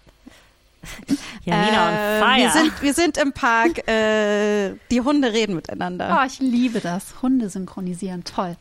Janina 1.45 1.91
Äh, 1.91 2.21
on 2.21 2.27
fire. 2.27 2.37
wir, 2.43 2.51
sind, 2.51 2.81
wir 2.81 2.93
sind 2.93 3.17
im 3.17 3.33
Park. 3.33 3.87
Äh, 3.87 4.73
die 4.91 5.01
Hunde 5.01 5.31
reden 5.33 5.55
miteinander. 5.55 6.17
Oh, 6.21 6.25
ich 6.27 6.39
liebe 6.39 6.79
das. 6.79 7.21
Hunde 7.21 7.49
synchronisieren, 7.49 8.23
toll. 8.23 8.55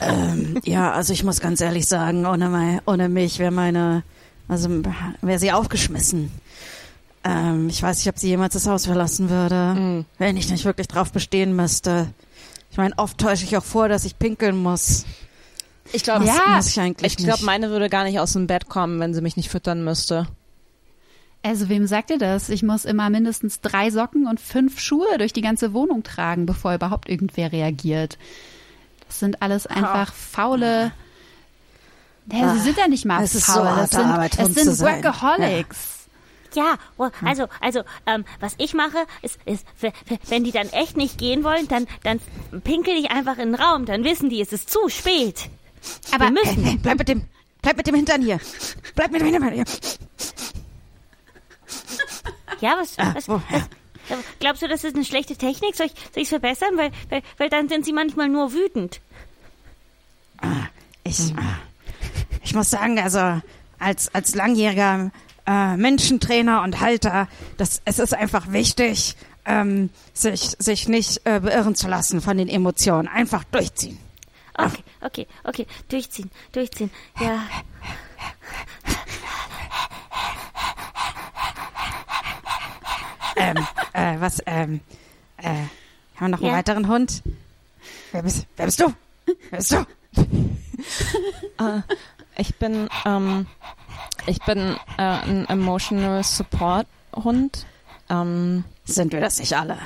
Ähm, 0.00 0.60
ja, 0.64 0.92
also 0.92 1.12
ich 1.12 1.24
muss 1.24 1.40
ganz 1.40 1.60
ehrlich 1.60 1.86
sagen, 1.86 2.26
ohne, 2.26 2.48
mei- 2.48 2.80
ohne 2.86 3.08
mich 3.08 3.38
wäre 3.38 3.50
meine, 3.50 4.02
also 4.48 4.68
wäre 5.22 5.38
sie 5.38 5.52
aufgeschmissen. 5.52 6.30
Ähm, 7.24 7.68
ich 7.68 7.82
weiß 7.82 7.98
nicht, 7.98 8.08
ob 8.08 8.18
sie 8.18 8.28
jemals 8.28 8.52
das 8.54 8.66
Haus 8.66 8.84
verlassen 8.86 9.30
würde, 9.30 10.04
wenn 10.18 10.36
ich 10.36 10.50
nicht 10.50 10.64
wirklich 10.64 10.88
drauf 10.88 11.10
bestehen 11.12 11.56
müsste. 11.56 12.08
Ich 12.70 12.76
meine, 12.76 12.98
oft 12.98 13.16
täusche 13.18 13.44
ich 13.44 13.56
auch 13.56 13.64
vor, 13.64 13.88
dass 13.88 14.04
ich 14.04 14.18
pinkeln 14.18 14.56
muss. 14.62 15.06
Ich 15.92 16.02
glaube, 16.02 16.24
Das 16.24 16.36
Ja, 16.36 16.56
muss 16.56 16.68
ich 16.68 16.80
eigentlich 16.80 17.18
ich 17.18 17.24
glaube, 17.24 17.44
meine 17.44 17.70
würde 17.70 17.88
gar 17.88 18.04
nicht 18.04 18.18
aus 18.18 18.32
dem 18.32 18.46
Bett 18.46 18.68
kommen, 18.68 19.00
wenn 19.00 19.14
sie 19.14 19.20
mich 19.20 19.36
nicht 19.36 19.50
füttern 19.50 19.84
müsste. 19.84 20.26
Also 21.42 21.68
wem 21.68 21.86
sagt 21.86 22.10
ihr 22.10 22.18
das? 22.18 22.48
Ich 22.48 22.62
muss 22.62 22.86
immer 22.86 23.10
mindestens 23.10 23.60
drei 23.60 23.90
Socken 23.90 24.26
und 24.26 24.40
fünf 24.40 24.80
Schuhe 24.80 25.18
durch 25.18 25.34
die 25.34 25.42
ganze 25.42 25.74
Wohnung 25.74 26.02
tragen, 26.02 26.46
bevor 26.46 26.74
überhaupt 26.74 27.08
irgendwer 27.08 27.52
reagiert. 27.52 28.16
Das 29.06 29.20
sind 29.20 29.42
alles 29.42 29.66
einfach 29.66 30.14
faule. 30.14 30.92
Ja, 32.32 32.54
sie 32.54 32.60
sind 32.60 32.78
ja 32.78 32.88
nicht 32.88 33.04
mal 33.04 33.22
Es 33.22 33.34
ist 33.34 33.46
so 33.46 33.52
faul. 33.52 33.76
das 33.76 33.90
sind, 33.90 34.00
Arbeit, 34.00 34.38
es 34.38 34.54
sind 34.54 34.64
zu 34.64 34.74
sein. 34.74 35.04
Workaholics. 35.04 36.08
Ja, 36.54 36.76
oh, 36.96 37.08
also, 37.24 37.46
also, 37.60 37.82
ähm, 38.06 38.24
was 38.40 38.54
ich 38.58 38.74
mache, 38.74 38.98
ist, 39.22 39.38
ist, 39.44 39.66
wenn 40.28 40.44
die 40.44 40.52
dann 40.52 40.68
echt 40.70 40.96
nicht 40.96 41.18
gehen 41.18 41.44
wollen, 41.44 41.68
dann, 41.68 41.86
dann 42.04 42.20
pinkel 42.62 42.94
ich 42.94 43.10
einfach 43.10 43.38
in 43.38 43.52
den 43.52 43.54
Raum, 43.56 43.84
dann 43.86 44.04
wissen 44.04 44.30
die, 44.30 44.40
es 44.40 44.52
ist 44.52 44.70
zu 44.70 44.88
spät. 44.88 45.50
Aber 46.12 46.24
Wir 46.26 46.32
müssen. 46.32 46.64
Hey, 46.64 46.78
bleib 46.82 46.98
mit 46.98 47.08
dem, 47.08 47.22
bleib 47.62 47.76
mit 47.76 47.86
dem 47.86 47.94
Hintern 47.94 48.22
hier. 48.22 48.40
Bleib 48.94 49.10
mit 49.12 49.20
dem 49.20 49.28
Hintern 49.32 49.52
hier. 49.52 49.64
Ja, 52.60 52.76
was, 52.78 52.96
was, 52.98 53.28
wo- 53.28 53.42
was 54.08 54.18
glaubst 54.38 54.62
du, 54.62 54.68
das 54.68 54.84
ist 54.84 54.94
eine 54.94 55.04
schlechte 55.04 55.36
Technik? 55.36 55.74
Soll 55.74 55.86
ich 55.86 55.92
soll 56.12 56.22
ich's 56.22 56.28
verbessern? 56.30 56.76
Weil, 56.76 56.90
weil, 57.10 57.22
weil 57.38 57.48
dann 57.50 57.68
sind 57.68 57.84
sie 57.84 57.92
manchmal 57.92 58.28
nur 58.28 58.52
wütend. 58.52 59.00
Ich, 61.04 61.30
äh, 61.30 61.34
ich 62.42 62.54
muss 62.54 62.70
sagen, 62.70 62.98
also 62.98 63.40
als, 63.78 64.14
als 64.14 64.34
langjähriger 64.34 65.10
äh, 65.46 65.76
Menschentrainer 65.76 66.62
und 66.62 66.80
Halter, 66.80 67.28
das, 67.56 67.80
es 67.84 67.98
ist 67.98 68.14
einfach 68.14 68.52
wichtig, 68.52 69.16
ähm, 69.46 69.90
sich, 70.14 70.50
sich 70.58 70.88
nicht 70.88 71.20
äh, 71.24 71.40
beirren 71.40 71.74
zu 71.74 71.88
lassen 71.88 72.20
von 72.20 72.36
den 72.38 72.48
Emotionen. 72.48 73.08
Einfach 73.08 73.44
durchziehen. 73.44 73.98
Okay, 74.56 74.84
okay, 75.00 75.26
okay, 75.44 75.66
durchziehen, 75.88 76.30
durchziehen. 76.52 76.90
Ja, 77.20 77.42
Ähm, 83.36 83.66
äh, 83.92 84.20
was, 84.20 84.40
ähm, 84.46 84.80
äh, 85.38 85.48
haben 85.48 85.68
wir 86.20 86.28
noch 86.28 86.38
einen 86.38 86.46
Ja. 86.50 86.52
weiteren 86.56 86.88
Hund? 86.88 87.22
Wer 88.12 88.22
bist, 88.22 88.46
wer 88.56 88.66
bist 88.66 88.80
du? 88.80 88.94
Wer 89.50 89.58
bist 89.58 89.72
du? 89.72 89.84
Ich 92.36 92.56
bin, 92.56 92.88
ähm, 93.04 93.46
ich 94.26 94.40
bin 94.40 94.58
äh, 94.98 95.02
ein 95.02 95.46
Emotional 95.48 96.24
Support 96.24 96.88
Hund. 97.14 97.64
Ähm, 98.10 98.64
Sind 98.84 99.12
wir 99.12 99.20
das 99.20 99.38
nicht 99.38 99.56
alle? 99.56 99.78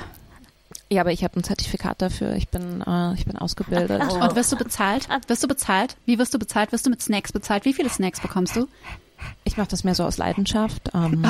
Ja, 0.91 1.01
aber 1.01 1.11
ich 1.11 1.23
habe 1.23 1.39
ein 1.39 1.43
Zertifikat 1.43 2.01
dafür. 2.01 2.33
Ich 2.35 2.47
bin, 2.49 2.81
äh, 2.85 3.13
ich 3.13 3.25
bin 3.25 3.37
ausgebildet. 3.37 4.01
Und 4.13 4.35
wirst 4.35 4.51
du 4.51 4.57
bezahlt? 4.57 5.07
Wirst 5.27 5.43
du 5.43 5.47
bezahlt? 5.47 5.95
Wie 6.05 6.17
wirst 6.17 6.33
du 6.33 6.39
bezahlt? 6.39 6.71
Wirst 6.71 6.85
du 6.85 6.89
mit 6.89 7.01
Snacks 7.01 7.31
bezahlt? 7.31 7.65
Wie 7.65 7.73
viele 7.73 7.89
Snacks 7.89 8.19
bekommst 8.19 8.55
du? 8.55 8.67
Ich 9.43 9.57
mache 9.57 9.67
das 9.67 9.83
mehr 9.83 9.95
so 9.95 10.03
aus 10.03 10.17
Leidenschaft. 10.17 10.89
Ähm, 10.93 11.25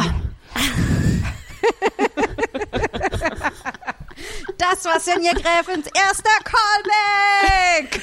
Das 4.58 4.84
war 4.86 5.00
Senja 5.00 5.32
Gräfins 5.32 5.88
erster 5.88 6.30
Callback. 6.44 8.02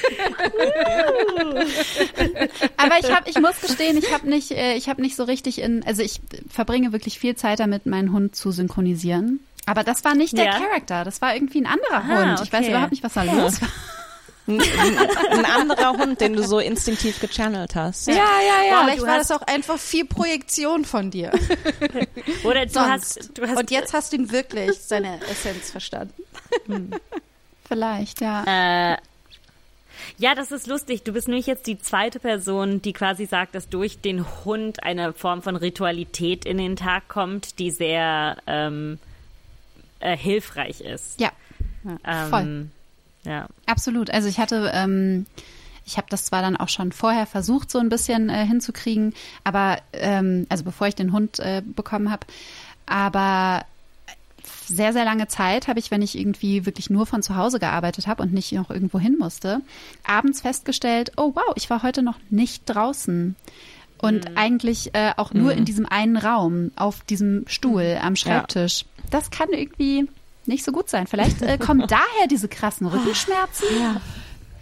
Aber 2.77 2.97
ich 2.99 3.11
habe, 3.11 3.29
ich 3.29 3.39
muss 3.39 3.61
gestehen, 3.61 3.97
ich 3.97 4.11
habe 4.11 4.27
nicht, 4.27 4.51
äh, 4.51 4.73
ich 4.73 4.89
habe 4.89 5.01
nicht 5.01 5.15
so 5.15 5.23
richtig 5.23 5.61
in, 5.61 5.83
also 5.85 6.01
ich 6.01 6.19
verbringe 6.49 6.91
wirklich 6.91 7.19
viel 7.19 7.35
Zeit 7.35 7.59
damit, 7.59 7.85
meinen 7.85 8.11
Hund 8.11 8.35
zu 8.35 8.51
synchronisieren. 8.51 9.39
Aber 9.67 9.83
das 9.83 10.03
war 10.03 10.15
nicht 10.15 10.35
der 10.37 10.45
Ja. 10.45 10.59
Charakter, 10.59 11.03
das 11.03 11.21
war 11.21 11.35
irgendwie 11.35 11.59
ein 11.61 11.67
anderer 11.67 12.03
Ah, 12.03 12.07
Hund. 12.37 12.41
Ich 12.43 12.51
weiß 12.51 12.61
okay. 12.61 12.69
überhaupt 12.71 12.91
nicht, 12.91 13.03
was 13.03 13.13
da 13.13 13.23
los 13.31 13.61
war. 13.61 13.69
ein, 14.47 14.61
ein 15.31 15.45
anderer 15.45 15.91
Hund, 15.97 16.21
den 16.21 16.33
du 16.33 16.41
so 16.43 16.59
instinktiv 16.59 17.19
gechannelt 17.19 17.75
hast. 17.75 18.07
Ja, 18.07 18.13
ja, 18.15 18.79
Vielleicht 18.81 19.01
du 19.01 19.05
war 19.05 19.17
hast- 19.19 19.29
das 19.29 19.37
auch 19.41 19.45
einfach 19.45 19.77
viel 19.77 20.05
Projektion 20.05 20.85
von 20.85 21.11
dir. 21.11 21.31
oder 22.45 22.65
du 22.65 22.71
Sonst. 22.71 22.89
hast, 23.19 23.37
du 23.37 23.45
hast 23.47 23.57
Und 23.57 23.71
jetzt 23.71 23.93
hast 23.93 24.13
du 24.13 24.17
ihn 24.17 24.31
wirklich 24.31 24.71
seine 24.79 25.19
Essenz 25.29 25.69
verstanden. 25.71 26.13
Vielleicht, 27.67 28.21
ja. 28.21 28.93
Äh, 28.93 28.97
ja, 30.17 30.33
das 30.33 30.51
ist 30.51 30.67
lustig. 30.67 31.03
Du 31.03 31.11
bist 31.11 31.27
nämlich 31.27 31.47
jetzt 31.47 31.67
die 31.67 31.79
zweite 31.79 32.19
Person, 32.19 32.81
die 32.81 32.93
quasi 32.93 33.25
sagt, 33.25 33.53
dass 33.55 33.67
durch 33.67 33.99
den 33.99 34.25
Hund 34.45 34.81
eine 34.83 35.11
Form 35.11 35.41
von 35.41 35.55
Ritualität 35.57 36.45
in 36.45 36.57
den 36.57 36.75
Tag 36.77 37.09
kommt, 37.09 37.59
die 37.59 37.71
sehr 37.71 38.37
ähm, 38.47 38.99
äh, 39.99 40.17
hilfreich 40.17 40.81
ist. 40.81 41.19
Ja, 41.19 41.31
Ähm, 42.03 42.29
voll. 42.29 42.67
Ja. 43.23 43.47
Absolut. 43.65 44.09
Also 44.09 44.27
ich 44.27 44.39
hatte, 44.39 44.71
ähm, 44.73 45.25
ich 45.85 45.97
habe 45.97 46.07
das 46.09 46.25
zwar 46.25 46.41
dann 46.41 46.57
auch 46.57 46.69
schon 46.69 46.91
vorher 46.91 47.25
versucht, 47.25 47.71
so 47.71 47.79
ein 47.79 47.89
bisschen 47.89 48.29
äh, 48.29 48.45
hinzukriegen, 48.45 49.13
aber 49.43 49.79
ähm, 49.93 50.45
also 50.49 50.63
bevor 50.63 50.87
ich 50.87 50.95
den 50.95 51.11
Hund 51.11 51.39
äh, 51.39 51.61
bekommen 51.65 52.11
habe, 52.11 52.25
aber 52.85 53.65
sehr, 54.67 54.93
sehr 54.93 55.05
lange 55.05 55.27
Zeit 55.27 55.67
habe 55.67 55.79
ich, 55.79 55.91
wenn 55.91 56.01
ich 56.01 56.17
irgendwie 56.17 56.65
wirklich 56.65 56.89
nur 56.89 57.05
von 57.05 57.23
zu 57.23 57.35
Hause 57.35 57.59
gearbeitet 57.59 58.07
habe 58.07 58.23
und 58.23 58.33
nicht 58.33 58.51
noch 58.51 58.69
irgendwo 58.69 58.99
hin 58.99 59.17
musste, 59.17 59.61
abends 60.05 60.41
festgestellt, 60.41 61.11
oh 61.17 61.31
wow, 61.35 61.53
ich 61.55 61.69
war 61.69 61.83
heute 61.83 62.01
noch 62.01 62.17
nicht 62.29 62.63
draußen. 62.65 63.35
Und 63.99 64.37
eigentlich 64.37 64.93
äh, 64.93 65.13
auch 65.17 65.33
nur 65.33 65.53
in 65.53 65.65
diesem 65.65 65.87
einen 65.87 66.17
Raum, 66.17 66.71
auf 66.75 67.01
diesem 67.05 67.45
Stuhl 67.47 67.97
am 68.01 68.15
Schreibtisch. 68.15 68.85
Das 69.09 69.31
kann 69.31 69.49
irgendwie 69.51 70.07
nicht 70.45 70.63
so 70.63 70.71
gut 70.71 70.89
sein. 70.89 71.07
Vielleicht 71.07 71.41
äh, 71.41 71.57
kommen 71.57 71.81
daher 71.87 72.27
diese 72.29 72.47
krassen 72.47 72.87
Rückenschmerzen. 72.87 73.67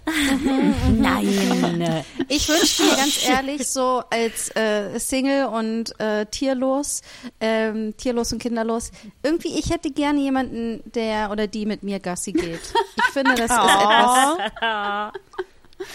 Nein. 1.00 2.04
Ich 2.28 2.48
wünschte 2.48 2.84
mir 2.84 2.96
ganz 2.96 3.28
ehrlich 3.28 3.68
so 3.68 4.04
als 4.10 4.56
äh, 4.56 5.00
Single 5.00 5.48
und 5.48 6.00
äh, 6.00 6.28
tierlos, 6.28 7.02
ähm, 7.40 7.98
tierlos 7.98 8.32
und 8.32 8.40
kinderlos, 8.40 8.92
irgendwie 9.24 9.58
ich 9.58 9.72
hätte 9.72 9.90
gerne 9.90 10.20
jemanden, 10.20 10.84
der 10.94 11.32
oder 11.32 11.48
die 11.48 11.66
mit 11.66 11.82
mir 11.82 12.00
Gassi 12.00 12.34
geht. 12.34 12.62
Ich 12.98 13.14
finde, 13.14 13.34
das 13.34 13.50
ist 13.50 13.58
etwas. 13.58 15.12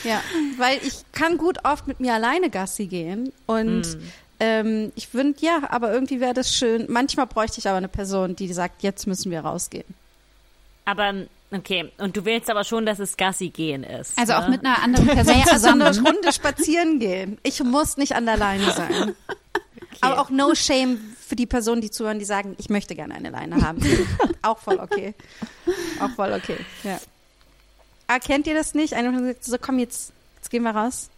Ja, 0.05 0.23
weil 0.59 0.79
ich 0.83 1.05
kann 1.13 1.39
gut 1.39 1.65
oft 1.65 1.87
mit 1.87 2.01
mir 2.01 2.15
alleine 2.15 2.51
Gassi 2.51 2.87
gehen 2.87 3.33
und 3.47 3.97
ähm, 4.41 4.91
ich 4.97 5.13
wünsche, 5.13 5.45
ja, 5.45 5.63
aber 5.69 5.93
irgendwie 5.93 6.21
wäre 6.21 6.35
das 6.35 6.55
schön. 6.55 6.87
Manchmal 6.89 7.27
bräuchte 7.27 7.59
ich 7.59 7.69
aber 7.69 7.77
eine 7.77 7.89
Person, 7.89 8.35
die 8.35 8.53
sagt, 8.53 8.83
jetzt 8.83 9.07
müssen 9.07 9.31
wir 9.31 9.41
rausgehen. 9.41 9.95
Aber, 10.87 11.13
okay. 11.53 11.93
Und 11.99 12.17
du 12.17 12.25
willst 12.25 12.49
aber 12.49 12.65
schon, 12.65 12.87
dass 12.87 12.99
es 12.99 13.17
Gassi 13.19 13.51
gehen 13.51 13.85
ist. 13.85 14.19
Also 14.19 14.33
auch 14.33 14.45
ne? 14.45 14.51
mit 14.51 14.65
einer 14.65 14.83
anderen 14.83 15.07
Person 15.07 15.35
Naja, 15.35 15.59
so 15.59 15.69
eine 15.69 15.91
zusammen. 15.91 16.07
Runde 16.07 16.33
spazieren 16.33 16.99
gehen. 16.99 17.39
Ich 17.43 17.63
muss 17.63 17.99
nicht 17.99 18.17
an 18.17 18.25
der 18.25 18.39
Leine 18.39 18.71
sein. 18.73 19.15
Aber 20.01 20.21
auch 20.21 20.31
no 20.31 20.55
shame 20.55 20.99
für 21.19 21.37
die 21.37 21.47
Personen, 21.47 21.83
die 21.83 21.91
zuhören, 21.91 22.19
die 22.19 22.25
sagen, 22.25 22.55
ich 22.59 22.71
möchte 22.71 22.95
gerne 22.95 23.15
eine 23.15 23.31
Leine 23.31 23.61
haben. 23.61 23.81
auch 24.43 24.59
voll 24.59 24.81
okay. 24.81 25.15
Auch 26.01 26.11
voll 26.11 26.33
okay. 26.33 26.57
Ja. 26.83 26.99
Ah, 28.07 28.19
kennt 28.19 28.47
ihr 28.47 28.55
das 28.55 28.75
nicht? 28.75 28.95
Einer 28.95 29.13
hat 29.13 29.19
gesagt, 29.19 29.45
so 29.45 29.59
komm 29.61 29.79
jetzt, 29.79 30.13
jetzt 30.37 30.51
gehen 30.51 30.63
wir 30.63 30.71
raus. 30.71 31.11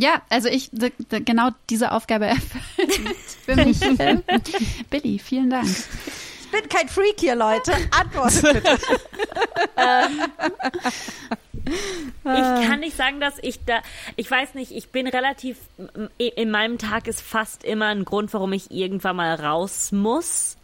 Ja, 0.00 0.22
also 0.28 0.48
ich 0.48 0.70
genau 1.10 1.50
diese 1.68 1.90
Aufgabe 1.90 2.26
erfüllt 2.26 3.10
für 3.44 3.56
mich. 3.56 3.80
Billy, 4.90 5.18
vielen 5.18 5.50
Dank. 5.50 5.66
Ich 5.66 6.50
bin 6.52 6.68
kein 6.68 6.88
Freak 6.88 7.16
hier, 7.18 7.34
Leute. 7.34 7.72
Antwortet 7.90 8.62
bitte. 8.62 8.78
Ich 12.24 12.66
kann 12.66 12.80
nicht 12.80 12.96
sagen, 12.96 13.20
dass 13.20 13.34
ich 13.42 13.62
da, 13.66 13.82
ich 14.16 14.30
weiß 14.30 14.54
nicht, 14.54 14.72
ich 14.72 14.88
bin 14.88 15.06
relativ, 15.06 15.58
in 16.16 16.50
meinem 16.50 16.78
Tag 16.78 17.06
ist 17.06 17.20
fast 17.20 17.62
immer 17.62 17.86
ein 17.86 18.06
Grund, 18.06 18.32
warum 18.32 18.54
ich 18.54 18.70
irgendwann 18.70 19.16
mal 19.16 19.34
raus 19.34 19.92
muss. 19.92 20.56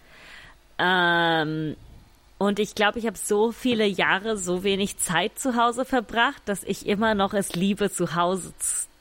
Ähm, 0.79 1.77
und 2.39 2.59
ich 2.59 2.75
glaube, 2.75 3.01
ich 3.01 3.07
habe 3.07 3.19
so 3.19 3.53
viele 3.53 3.85
Jahre 3.85 4.39
so 4.39 4.65
wenig 4.65 4.97
Zeit 4.97 5.39
zu 5.39 5.57
Hause 5.57 5.85
verbracht, 5.85 6.41
dass 6.47 6.65
ich 6.65 6.87
immer 6.87 7.15
noch 7.15 7.35
es 7.35 7.55
liebe, 7.55 7.91
zu 7.91 8.15
Hause 8.15 8.55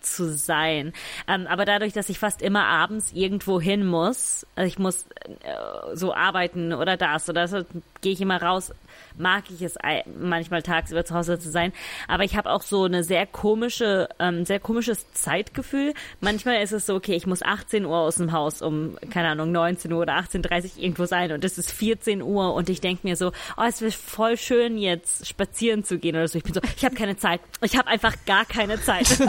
zu, 0.04 0.34
sein. 0.36 0.94
Ähm, 1.28 1.48
aber 1.48 1.66
dadurch, 1.66 1.94
dass 1.94 2.10
ich 2.10 2.20
fast 2.20 2.42
immer 2.42 2.66
abends 2.66 3.12
irgendwo 3.14 3.60
hin 3.60 3.86
muss, 3.86 4.46
also 4.56 4.68
ich 4.68 4.80
muss 4.80 5.06
äh, 5.26 5.96
so 5.96 6.14
arbeiten 6.14 6.74
oder 6.74 6.98
das 6.98 7.30
oder 7.30 7.48
so, 7.48 7.64
gehe 8.02 8.14
ich 8.14 8.22
immer 8.22 8.42
raus, 8.42 8.74
mag 9.18 9.44
ich 9.50 9.62
es 9.62 9.76
manchmal 10.18 10.64
tagsüber 10.64 11.06
zu 11.06 11.14
Hause 11.14 11.40
zu 11.40 11.50
sein. 11.50 11.74
Aber 12.08 12.24
ich 12.24 12.36
habe 12.36 12.52
auch 12.52 12.62
so 12.62 12.84
eine 12.84 13.04
sehr 13.04 13.26
komische, 13.26 14.10
ähm, 14.20 14.46
sehr 14.46 14.60
komisches 14.60 15.12
Zeitgefühl. 15.14 15.94
Manchmal 16.22 16.62
ist 16.62 16.72
es 16.72 16.86
so, 16.86 16.96
okay, 16.96 17.16
ich 17.16 17.28
muss 17.28 17.44
18 17.44 17.86
Uhr 17.86 17.98
aus 17.98 18.16
dem 18.16 18.32
Haus 18.32 18.62
um, 18.62 18.98
keine 19.10 19.30
Ahnung, 19.30 19.52
19 19.52 19.92
Uhr 19.92 20.02
oder 20.02 20.14
18.30 20.14 20.78
Uhr 20.78 20.84
irgendwo 20.84 21.06
sein 21.06 21.32
und 21.32 21.44
es 21.44 21.58
ist 21.58 21.72
14 21.72 22.22
Uhr 22.22 22.54
und 22.54 22.70
ich 22.70 22.82
denke 22.82 23.08
mir 23.08 23.16
so, 23.16 23.32
oh, 23.58 23.64
es 23.68 23.82
wäre 23.82 23.92
voll 23.92 24.38
schön 24.38 24.78
jetzt 24.78 25.28
spazieren 25.28 25.84
zu 25.84 26.00
gehen 26.00 26.16
oder 26.16 26.28
so. 26.28 26.38
Ich 26.38 26.44
bin 26.44 26.54
so, 26.54 26.62
ich 26.76 26.86
habe 26.86 26.96
keine 26.96 27.18
Zeit. 27.18 27.42
Ich 27.62 27.78
habe 27.78 27.88
einfach 27.88 28.16
gar 28.26 28.46
keine 28.46 28.82
Zeit. 28.82 29.08
so 29.08 29.26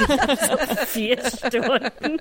vier 0.87 1.19
Stunden. 1.19 2.19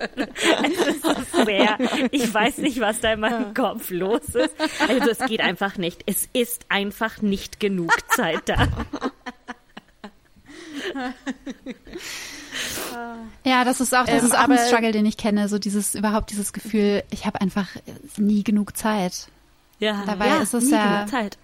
Es 0.64 0.88
ist 0.88 1.04
so 1.04 1.44
sehr, 1.46 1.78
ich 2.12 2.34
weiß 2.34 2.60
nicht, 2.60 2.80
was 2.80 3.00
da 3.00 3.14
in 3.14 3.20
meinem 3.20 3.54
Kopf 3.54 3.90
los 3.90 4.24
ist. 4.36 4.56
Also 4.88 5.10
es 5.10 5.20
geht 5.28 5.42
einfach 5.42 5.78
nicht. 5.78 6.02
Es 6.06 6.30
ist 6.34 6.66
einfach 6.70 7.22
nicht 7.22 7.33
genug 7.60 7.92
Zeit 8.16 8.42
da. 8.48 8.68
Ja, 13.44 13.64
das 13.66 13.82
ist 13.82 13.94
auch, 13.96 14.06
das 14.06 14.22
Ähm, 14.24 14.28
ist 14.30 14.36
auch 14.38 14.48
ein 14.50 14.58
Struggle, 14.68 14.92
den 14.92 15.06
ich 15.06 15.18
kenne. 15.18 15.48
So 15.50 15.58
dieses 15.60 15.96
überhaupt 15.96 16.32
dieses 16.32 16.54
Gefühl, 16.54 17.04
ich 17.10 17.26
habe 17.26 17.42
einfach 17.42 17.68
nie 18.18 18.44
genug 18.44 18.78
Zeit. 18.78 19.28
Ja, 19.80 20.04
Dabei 20.06 20.28
ja, 20.28 20.42
ist 20.42 20.54
es 20.54 20.66
nie 20.66 20.72
ja- 20.72 20.98
genug 21.06 21.10
Zeit. 21.10 21.38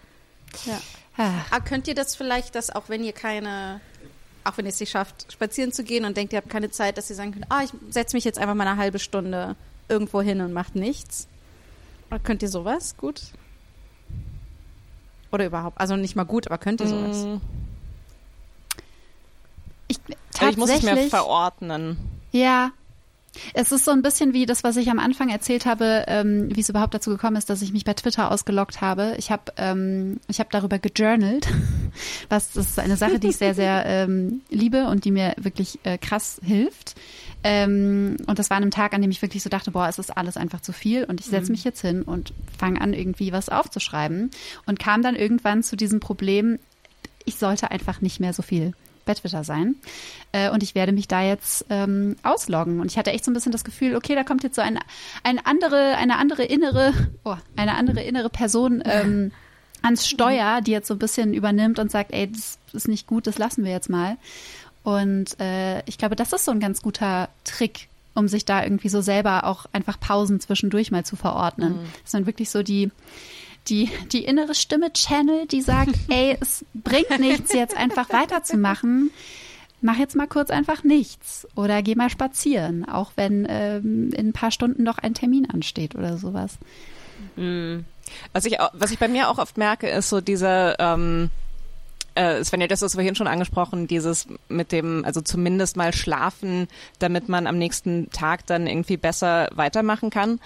Ah, 1.18 1.32
Ah, 1.50 1.60
könnt 1.60 1.88
ihr 1.88 1.96
das 1.96 2.16
vielleicht, 2.16 2.56
dass 2.56 2.70
auch 2.74 2.88
wenn 2.88 3.04
ihr 3.04 3.12
keine, 3.12 3.82
auch 4.44 4.58
wenn 4.58 4.66
ihr 4.66 4.70
es 4.70 4.80
nicht 4.80 4.92
schafft, 4.92 5.32
spazieren 5.34 5.72
zu 5.74 5.84
gehen 5.84 6.06
und 6.06 6.16
denkt, 6.16 6.32
ihr 6.34 6.38
habt 6.38 6.50
keine 6.50 6.72
Zeit, 6.72 6.98
dass 6.98 7.10
ihr 7.10 7.16
sagen 7.16 7.34
könnt, 7.34 7.46
ah, 7.50 7.62
ich 7.64 7.72
setze 7.90 8.16
mich 8.16 8.24
jetzt 8.24 8.40
einfach 8.40 8.56
mal 8.56 8.68
eine 8.68 8.78
halbe 8.80 9.00
Stunde 9.00 9.56
irgendwo 9.90 10.22
hin 10.22 10.40
und 10.42 10.54
macht 10.54 10.76
nichts? 10.76 11.28
Oder 12.10 12.20
könnt 12.20 12.42
ihr 12.42 12.50
sowas 12.50 12.96
gut? 12.96 13.22
Oder 15.32 15.46
überhaupt, 15.46 15.80
also 15.80 15.96
nicht 15.96 16.16
mal 16.16 16.24
gut, 16.24 16.48
aber 16.48 16.58
könnt 16.58 16.82
ihr 16.82 16.88
sowas? 16.88 17.24
Mm, 17.26 17.38
Ich, 19.88 20.00
aber 20.40 20.50
ich 20.50 20.58
muss 20.58 20.70
es 20.70 20.82
mir 20.82 20.88
tatsächlich- 20.90 21.10
verordnen. 21.10 21.98
Ja. 22.32 22.72
Es 23.54 23.72
ist 23.72 23.86
so 23.86 23.92
ein 23.92 24.02
bisschen 24.02 24.34
wie 24.34 24.48
das, 24.48 24.64
was 24.64 24.76
ich 24.76 24.90
am 24.90 24.98
Anfang 24.98 25.30
erzählt 25.30 25.68
habe, 25.68 26.04
ähm, 26.08 26.50
wie 26.56 26.62
es 26.62 26.70
überhaupt 26.70 26.96
dazu 26.96 27.12
gekommen 27.12 27.36
ist, 27.36 27.48
dass 27.50 27.62
ich 27.62 27.72
mich 27.72 27.86
bei 27.86 27.94
Twitter 27.94 28.32
ausgeloggt 28.32 28.82
habe. 28.82 29.14
Ich 29.20 29.30
habe 29.30 29.44
ähm, 29.58 30.20
ich 30.28 30.40
habe 30.40 30.50
darüber 30.52 30.80
gejournalt, 30.80 31.48
was 32.30 32.54
das 32.54 32.70
ist 32.72 32.80
eine 32.80 32.98
Sache, 32.98 33.20
die 33.20 33.28
ich 33.28 33.38
sehr 33.38 33.54
sehr 33.54 33.86
ähm, 33.86 34.42
liebe 34.50 34.88
und 34.88 35.06
die 35.06 35.12
mir 35.12 35.36
wirklich 35.38 35.78
äh, 35.84 36.00
krass 36.00 36.42
hilft. 36.44 36.96
Ähm, 37.44 38.18
und 38.28 38.38
das 38.38 38.50
war 38.50 38.58
an 38.58 38.64
einem 38.64 38.72
Tag, 38.72 38.94
an 38.94 39.02
dem 39.02 39.12
ich 39.12 39.22
wirklich 39.22 39.44
so 39.44 39.50
dachte, 39.50 39.72
boah, 39.72 39.88
es 39.88 40.00
ist 40.00 40.16
alles 40.16 40.36
einfach 40.36 40.62
zu 40.62 40.74
viel 40.74 41.06
und 41.06 41.22
ich 41.22 41.28
setze 41.28 41.52
mich 41.52 41.64
jetzt 41.64 41.82
hin 41.82 42.02
und 42.02 42.34
fange 42.58 42.82
an 42.82 42.94
irgendwie 42.94 43.32
was 43.32 43.50
aufzuschreiben 43.50 44.32
und 44.66 44.80
kam 44.80 45.02
dann 45.02 45.16
irgendwann 45.16 45.64
zu 45.64 45.78
diesem 45.78 46.00
Problem, 46.00 46.60
ich 47.26 47.36
sollte 47.36 47.72
einfach 47.72 48.02
nicht 48.02 48.20
mehr 48.20 48.34
so 48.34 48.42
viel 48.42 48.74
bei 49.06 49.14
Twitter 49.16 49.44
sein. 49.44 49.76
Äh, 50.32 50.52
und 50.52 50.64
ich 50.64 50.76
werde 50.76 50.92
mich 50.92 51.08
da 51.08 51.24
jetzt 51.24 51.66
ähm, 51.70 52.16
ausloggen. 52.24 52.80
Und 52.80 52.92
ich 52.92 52.98
hatte 52.98 53.12
echt 53.12 53.26
so 53.26 53.32
ein 53.32 53.34
bisschen 53.34 53.52
das 53.52 53.64
Gefühl, 53.64 53.96
okay, 53.96 54.16
da 54.16 54.24
kommt 54.24 54.44
jetzt 54.44 54.56
so 54.56 54.62
eine, 54.62 54.80
eine 55.24 55.46
andere, 55.46 55.96
eine 55.98 56.18
andere 56.18 56.44
innere, 56.44 56.94
oh, 57.24 57.36
eine 57.56 57.76
andere 57.76 58.04
innere 58.04 58.30
Person 58.30 58.84
ähm, 58.86 59.32
ans 59.82 60.08
Steuer, 60.08 60.62
die 60.62 60.72
jetzt 60.72 60.88
so 60.88 60.94
ein 60.94 61.00
bisschen 61.00 61.34
übernimmt 61.34 61.80
und 61.80 61.90
sagt, 61.90 62.12
ey, 62.14 62.32
das 62.32 62.60
ist 62.74 62.88
nicht 62.88 63.08
gut, 63.08 63.26
das 63.28 63.38
lassen 63.38 63.64
wir 63.64 63.72
jetzt 63.72 63.90
mal. 63.90 64.18
Und 64.84 65.40
äh, 65.40 65.82
ich 65.86 65.98
glaube, 65.98 66.16
das 66.16 66.34
ist 66.34 66.46
so 66.46 66.52
ein 66.52 66.60
ganz 66.60 66.82
guter 66.82 67.30
Trick, 67.44 67.90
um 68.16 68.28
sich 68.28 68.46
da 68.46 68.64
irgendwie 68.64 68.90
so 68.90 69.02
selber 69.02 69.46
auch 69.46 69.66
einfach 69.74 70.00
Pausen 70.00 70.40
zwischendurch 70.40 70.92
mal 70.92 71.06
zu 71.06 71.16
verordnen. 71.16 71.76
Dass 72.04 72.14
man 72.14 72.26
wirklich 72.26 72.50
so 72.50 72.64
die, 72.64 72.92
die, 73.68 73.90
die 74.12 74.26
innere 74.26 74.56
Stimme 74.56 74.92
channel, 74.94 75.48
die 75.48 75.62
sagt, 75.62 75.92
ey, 76.10 76.38
es 76.40 76.66
bringt 76.74 77.20
nichts, 77.20 77.54
jetzt 77.54 77.76
einfach 77.76 78.10
weiterzumachen. 78.12 79.12
Mach 79.82 79.98
jetzt 79.98 80.16
mal 80.16 80.28
kurz 80.28 80.50
einfach 80.50 80.84
nichts 80.84 81.48
oder 81.56 81.82
geh 81.82 81.96
mal 81.96 82.10
spazieren, 82.10 82.88
auch 82.88 83.12
wenn 83.16 83.48
ähm, 83.50 84.12
in 84.12 84.30
ein 84.30 84.34
paar 84.34 84.52
Stunden 84.52 84.84
noch 84.84 84.98
ein 84.98 85.14
Termin 85.14 85.50
ansteht 85.50 85.96
oder 85.96 86.18
sowas. 86.18 86.58
Was 88.34 88.46
ich, 88.46 88.58
was 88.74 88.92
ich 88.92 89.00
bei 89.00 89.08
mir 89.08 89.30
auch 89.30 89.38
oft 89.38 89.58
merke, 89.58 89.88
ist 89.88 90.10
so 90.10 90.20
diese, 90.20 90.76
ähm, 90.80 91.30
äh, 92.16 92.44
Svenja, 92.44 92.68
das 92.68 92.82
ist 92.82 92.94
vorhin 92.94 93.16
schon 93.16 93.28
angesprochen, 93.28 93.88
dieses 93.88 94.28
mit 94.48 94.72
dem, 94.72 95.06
also 95.06 95.22
zumindest 95.22 95.78
mal 95.78 95.94
schlafen, 95.94 96.68
damit 97.00 97.30
man 97.30 97.48
am 97.48 97.58
nächsten 97.58 98.10
Tag 98.12 98.46
dann 98.46 98.68
irgendwie 98.68 98.98
besser 98.98 99.50
weitermachen 99.54 100.10
kann. 100.10 100.40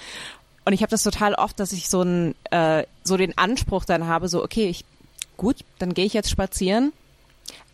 Und 0.66 0.74
ich 0.74 0.82
habe 0.82 0.92
das 0.92 1.04
total 1.04 1.34
oft, 1.36 1.60
dass 1.60 1.72
ich 1.72 1.90
so 1.90 2.04
ein, 2.04 2.36
äh, 2.52 2.84
so 3.04 3.18
den 3.18 3.38
Anspruch 3.38 3.86
dann 3.86 4.08
habe, 4.08 4.30
so 4.30 4.44
okay, 4.44 4.68
ich 4.68 4.86
gut, 5.38 5.58
dann 5.80 5.94
gehe 5.94 6.06
ich 6.06 6.14
jetzt 6.14 6.30
spazieren, 6.30 6.94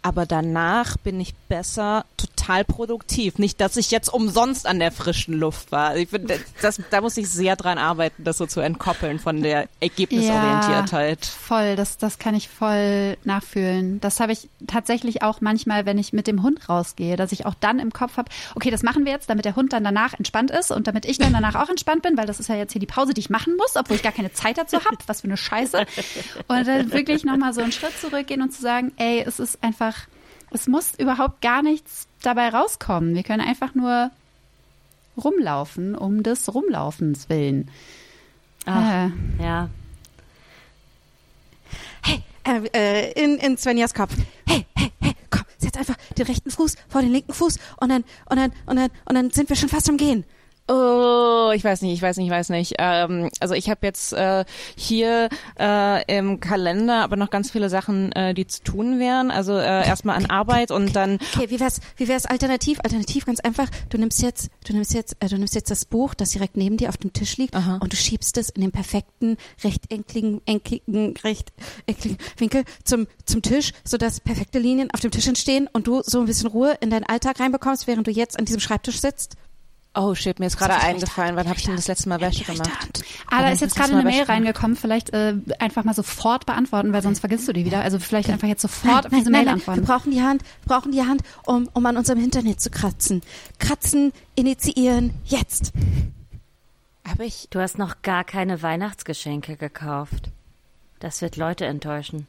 aber 0.01 0.25
danach 0.25 0.97
bin 0.97 1.19
ich 1.19 1.33
besser, 1.49 2.05
total 2.15 2.63
produktiv. 2.63 3.37
Nicht, 3.37 3.59
dass 3.59 3.75
ich 3.75 3.91
jetzt 3.91 4.07
umsonst 4.07 4.65
an 4.65 4.79
der 4.79 4.91
frischen 4.91 5.33
Luft 5.33 5.71
war. 5.71 5.97
Ich 5.97 6.09
finde, 6.09 6.39
das, 6.61 6.81
da 6.89 7.01
muss 7.01 7.17
ich 7.17 7.29
sehr 7.29 7.55
dran 7.55 7.77
arbeiten, 7.77 8.23
das 8.23 8.37
so 8.37 8.45
zu 8.45 8.61
entkoppeln 8.61 9.19
von 9.19 9.41
der 9.41 9.67
Ergebnisorientiertheit. 9.81 11.25
Ja, 11.25 11.31
voll, 11.31 11.75
das, 11.75 11.97
das 11.97 12.19
kann 12.19 12.35
ich 12.35 12.47
voll 12.47 13.17
nachfühlen. 13.23 13.99
Das 13.99 14.19
habe 14.19 14.31
ich 14.31 14.47
tatsächlich 14.67 15.21
auch 15.23 15.41
manchmal, 15.41 15.85
wenn 15.85 15.97
ich 15.97 16.13
mit 16.13 16.27
dem 16.27 16.43
Hund 16.43 16.69
rausgehe, 16.69 17.17
dass 17.17 17.31
ich 17.31 17.45
auch 17.45 17.55
dann 17.59 17.79
im 17.79 17.91
Kopf 17.91 18.17
habe, 18.17 18.29
okay, 18.55 18.71
das 18.71 18.83
machen 18.83 19.05
wir 19.05 19.11
jetzt, 19.11 19.29
damit 19.29 19.45
der 19.45 19.55
Hund 19.55 19.73
dann 19.73 19.83
danach 19.83 20.13
entspannt 20.13 20.51
ist 20.51 20.71
und 20.71 20.87
damit 20.87 21.05
ich 21.05 21.17
dann 21.17 21.33
danach 21.33 21.55
auch 21.55 21.69
entspannt 21.69 22.03
bin, 22.03 22.15
weil 22.17 22.27
das 22.27 22.39
ist 22.39 22.47
ja 22.47 22.55
jetzt 22.55 22.71
hier 22.71 22.79
die 22.79 22.85
Pause, 22.85 23.13
die 23.13 23.21
ich 23.21 23.29
machen 23.29 23.55
muss, 23.57 23.75
obwohl 23.75 23.95
ich 23.95 24.03
gar 24.03 24.11
keine 24.11 24.31
Zeit 24.31 24.57
dazu 24.57 24.77
habe. 24.77 24.97
Was 25.07 25.21
für 25.21 25.27
eine 25.27 25.37
Scheiße. 25.37 25.85
Und 26.47 26.67
dann 26.67 26.91
wirklich 26.91 27.23
nochmal 27.23 27.53
so 27.53 27.61
einen 27.61 27.71
Schritt 27.71 27.97
zurückgehen 27.99 28.41
und 28.41 28.51
zu 28.51 28.61
sagen, 28.61 28.91
ey, 28.97 29.23
es 29.25 29.39
ist 29.39 29.63
einfach, 29.63 29.95
es 30.51 30.67
muss 30.67 30.93
überhaupt 30.97 31.41
gar 31.41 31.61
nichts 31.61 32.07
dabei 32.21 32.49
rauskommen. 32.49 33.15
Wir 33.15 33.23
können 33.23 33.41
einfach 33.41 33.75
nur 33.75 34.11
rumlaufen, 35.17 35.95
um 35.95 36.23
des 36.23 36.53
Rumlaufens 36.53 37.29
willen. 37.29 37.69
Ach, 38.65 39.09
Äh, 39.39 39.43
ja. 39.43 39.69
Hey, 42.01 42.23
äh, 42.45 42.67
äh, 42.73 43.23
in, 43.23 43.37
in 43.37 43.57
Svenjas 43.57 43.93
Kopf. 43.93 44.13
Hey, 44.47 44.65
hey, 44.75 44.91
hey, 45.01 45.13
komm, 45.29 45.43
setz 45.57 45.77
einfach 45.77 45.95
den 46.17 46.25
rechten 46.25 46.51
Fuß 46.51 46.75
vor 46.87 47.01
den 47.01 47.11
linken 47.11 47.33
Fuß 47.33 47.57
und 47.77 47.89
dann, 47.89 48.03
und 48.29 48.37
dann, 48.37 48.51
und 48.65 48.75
dann, 48.77 48.89
und 49.05 49.15
dann 49.15 49.29
sind 49.31 49.49
wir 49.49 49.55
schon 49.55 49.69
fast 49.69 49.89
am 49.89 49.97
Gehen. 49.97 50.23
Oh, 50.69 51.51
ich 51.55 51.63
weiß 51.63 51.81
nicht, 51.81 51.93
ich 51.93 52.01
weiß 52.01 52.17
nicht, 52.17 52.27
ich 52.27 52.31
weiß 52.31 52.49
nicht. 52.49 52.75
Ähm, 52.77 53.29
also 53.39 53.55
ich 53.55 53.71
habe 53.71 53.79
jetzt 53.87 54.13
äh, 54.13 54.45
hier 54.75 55.29
äh, 55.59 56.17
im 56.17 56.39
Kalender 56.39 57.01
aber 57.03 57.15
noch 57.15 57.31
ganz 57.31 57.49
viele 57.49 57.69
Sachen, 57.69 58.11
äh, 58.11 58.35
die 58.35 58.45
zu 58.45 58.61
tun 58.61 58.99
wären. 58.99 59.31
Also 59.31 59.57
äh, 59.57 59.87
erstmal 59.87 60.15
an 60.15 60.27
Arbeit 60.27 60.69
und 60.69 60.95
dann 60.95 61.17
Okay, 61.33 61.49
wie 61.49 61.59
wär's, 61.59 61.81
wie 61.97 62.07
wär's 62.07 62.27
alternativ? 62.27 62.79
Alternativ 62.83 63.25
ganz 63.25 63.39
einfach. 63.39 63.67
Du 63.89 63.97
nimmst 63.97 64.21
jetzt, 64.21 64.51
du 64.67 64.73
nimmst 64.73 64.93
jetzt, 64.93 65.15
äh, 65.19 65.27
du 65.27 65.37
nimmst 65.37 65.55
jetzt 65.55 65.71
das 65.71 65.85
Buch, 65.85 66.13
das 66.13 66.29
direkt 66.29 66.55
neben 66.55 66.77
dir 66.77 66.89
auf 66.89 66.97
dem 66.97 67.13
Tisch 67.13 67.37
liegt 67.37 67.55
Aha. 67.55 67.79
und 67.81 67.91
du 67.91 67.97
schiebst 67.97 68.37
es 68.37 68.49
in 68.49 68.61
den 68.61 68.71
perfekten, 68.71 69.37
rechteckligen, 69.63 70.41
enkligen, 70.45 71.15
rechteckligen 71.23 72.17
Winkel 72.37 72.63
zum, 72.83 73.07
zum 73.25 73.41
Tisch, 73.41 73.71
sodass 73.83 74.19
perfekte 74.19 74.59
Linien 74.59 74.91
auf 74.93 74.99
dem 74.99 75.09
Tisch 75.09 75.27
entstehen 75.27 75.67
und 75.71 75.87
du 75.87 76.03
so 76.03 76.19
ein 76.19 76.27
bisschen 76.27 76.47
Ruhe 76.47 76.77
in 76.79 76.91
deinen 76.91 77.05
Alltag 77.05 77.39
reinbekommst, 77.39 77.87
während 77.87 78.05
du 78.05 78.11
jetzt 78.11 78.37
an 78.37 78.45
diesem 78.45 78.59
Schreibtisch 78.59 79.01
sitzt. 79.01 79.35
Oh 79.95 80.13
shit, 80.13 80.39
mir 80.39 80.45
ist 80.45 80.57
gerade 80.57 80.75
eingefallen, 80.75 81.35
wann 81.35 81.47
habe 81.47 81.57
ich 81.57 81.65
denn 81.65 81.75
das 81.75 81.87
letzte 81.87 82.09
Mal 82.09 82.21
Wäsche 82.21 82.43
gemacht? 82.43 83.03
Ah, 83.27 83.41
da 83.41 83.49
ist 83.49 83.61
jetzt 83.61 83.75
gerade 83.75 83.93
eine 83.93 84.03
Mail 84.03 84.23
reingekommen. 84.23 84.77
Vielleicht 84.77 85.11
äh, 85.13 85.33
einfach 85.57 85.83
mal 85.83 85.95
sofort 85.95 86.45
beantworten, 86.45 86.93
weil 86.93 87.01
sonst 87.01 87.19
vergisst 87.19 87.47
du 87.47 87.53
die 87.53 87.65
wieder. 87.65 87.81
Also 87.81 87.97
vielleicht 87.97 88.29
einfach 88.29 88.47
jetzt 88.47 88.61
sofort 88.61 89.07
auf 89.07 89.11
nein, 89.11 89.21
diese 89.21 89.31
nein, 89.31 89.45
Mail 89.45 89.45
nein, 89.45 89.53
antworten. 89.55 89.81
Wir 89.81 89.87
brauchen 89.87 90.11
die 90.11 90.21
Hand, 90.21 90.43
wir 90.63 90.75
brauchen 90.75 90.91
die 90.91 91.01
Hand, 91.01 91.23
um, 91.45 91.67
um 91.73 91.85
an 91.87 91.97
unserem 91.97 92.23
Internet 92.23 92.61
zu 92.61 92.69
kratzen. 92.69 93.23
Kratzen, 93.57 94.13
initiieren, 94.35 95.13
jetzt. 95.25 95.73
Habe 97.07 97.25
ich 97.25 97.47
Du 97.49 97.59
hast 97.59 97.79
noch 97.79 98.03
gar 98.03 98.23
keine 98.23 98.61
Weihnachtsgeschenke 98.61 99.57
gekauft. 99.57 100.29
Das 100.99 101.21
wird 101.21 101.35
Leute 101.35 101.65
enttäuschen. 101.65 102.27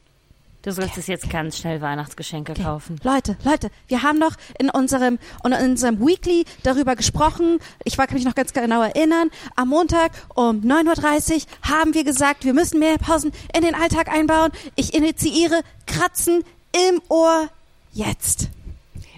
Du 0.63 0.71
solltest 0.71 1.07
jetzt 1.07 1.27
ganz 1.27 1.57
schnell 1.57 1.81
Weihnachtsgeschenke 1.81 2.53
kaufen. 2.53 2.99
Leute, 3.03 3.35
Leute, 3.43 3.71
wir 3.87 4.03
haben 4.03 4.19
noch 4.19 4.35
in 4.59 4.69
unserem, 4.69 5.17
in 5.43 5.53
unserem 5.53 5.99
Weekly 5.99 6.45
darüber 6.61 6.95
gesprochen. 6.95 7.57
Ich 7.83 7.97
war, 7.97 8.05
kann 8.05 8.15
mich 8.15 8.25
noch 8.25 8.35
ganz 8.35 8.53
genau 8.53 8.83
erinnern. 8.83 9.31
Am 9.55 9.69
Montag 9.69 10.11
um 10.35 10.61
9.30 10.61 11.33
Uhr 11.33 11.41
haben 11.67 11.95
wir 11.95 12.03
gesagt, 12.03 12.45
wir 12.45 12.53
müssen 12.53 12.77
mehr 12.77 12.99
Pausen 12.99 13.31
in 13.55 13.63
den 13.63 13.73
Alltag 13.73 14.09
einbauen. 14.09 14.51
Ich 14.75 14.93
initiiere 14.93 15.61
Kratzen 15.87 16.43
im 16.73 17.01
Ohr 17.09 17.49
jetzt. 17.91 18.49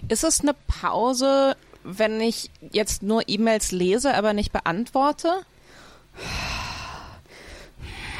Ist 0.08 0.24
es 0.24 0.40
eine 0.40 0.54
Pause, 0.54 1.56
wenn 1.82 2.22
ich 2.22 2.50
jetzt 2.72 3.02
nur 3.02 3.22
E-Mails 3.28 3.70
lese, 3.70 4.14
aber 4.14 4.32
nicht 4.32 4.50
beantworte? 4.50 5.42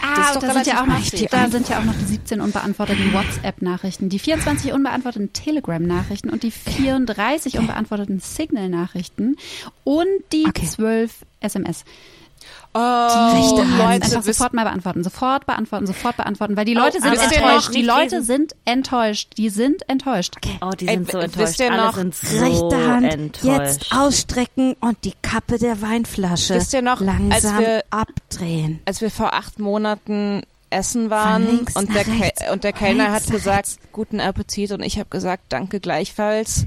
Ah, 0.04 0.34
doch 0.34 0.40
da 0.40 0.52
sind, 0.52 0.66
ja 0.66 0.82
auch 0.82 0.86
noch, 0.86 0.94
relativ 0.94 1.12
mächtig. 1.12 1.30
da 1.30 1.48
sind 1.50 1.68
ja 1.68 1.78
auch 1.78 1.84
noch 1.84 1.94
die 1.94 2.04
17 2.04 2.40
unbeantworteten 2.40 3.12
WhatsApp-Nachrichten, 3.12 4.08
die 4.08 4.18
24 4.18 4.72
unbeantworteten 4.72 5.32
Telegram-Nachrichten 5.32 6.30
und 6.30 6.42
die 6.42 6.50
34 6.50 7.58
unbeantworteten 7.58 8.20
Signal-Nachrichten 8.20 9.36
und 9.84 10.06
die 10.32 10.44
Okay. 10.46 10.66
12 10.66 11.24
SMS. 11.40 11.84
Oh, 12.76 12.80
rechte 12.80 13.62
Hand. 13.62 13.78
Leute, 13.78 14.04
Einfach 14.06 14.22
sofort 14.24 14.52
mal 14.52 14.64
beantworten, 14.64 15.04
sofort 15.04 15.46
beantworten, 15.46 15.86
sofort 15.86 16.16
beantworten, 16.16 16.56
weil 16.56 16.64
die 16.64 16.74
Leute 16.74 17.00
sind 17.00 17.12
wisst 17.12 17.30
ihr 17.30 17.38
enttäuscht. 17.38 17.74
Die 17.74 17.82
Leute 17.82 18.16
lesen. 18.16 18.24
sind 18.24 18.56
enttäuscht. 18.64 19.28
Die 19.36 19.48
sind 19.48 19.88
enttäuscht. 19.88 20.34
Oh, 20.60 20.70
die 20.70 20.88
Ey, 20.88 20.94
sind 20.96 21.10
so 21.12 21.18
w- 21.18 21.22
enttäuscht. 21.22 21.48
wisst 21.50 21.60
ihr 21.60 21.72
Alle 21.72 21.82
noch- 21.84 21.94
sind 21.94 22.14
so 22.16 22.38
Rechte 22.44 22.86
Hand 22.88 23.12
enttäuscht. 23.12 23.60
jetzt 23.60 23.92
ausstrecken 23.96 24.74
und 24.80 24.98
die 25.04 25.12
Kappe 25.22 25.58
der 25.58 25.80
Weinflasche 25.82 26.54
Wisst 26.56 26.72
ihr 26.74 26.82
noch, 26.82 27.00
als 27.00 27.06
langsam 27.06 27.58
wir- 27.60 27.84
abdrehen. 27.90 28.80
als 28.86 29.00
wir 29.00 29.10
vor 29.10 29.34
acht 29.34 29.58
Monaten 29.60 30.42
essen 30.70 31.08
waren 31.10 31.60
und 31.76 31.94
der, 31.94 32.06
rechts, 32.08 32.42
und 32.52 32.64
der 32.64 32.72
Kellner 32.72 33.12
hat 33.12 33.24
gesagt, 33.30 33.68
rechts. 33.68 33.78
guten 33.92 34.18
Appetit 34.18 34.72
und 34.72 34.82
ich 34.82 34.98
habe 34.98 35.08
gesagt, 35.08 35.44
danke 35.50 35.78
gleichfalls. 35.78 36.66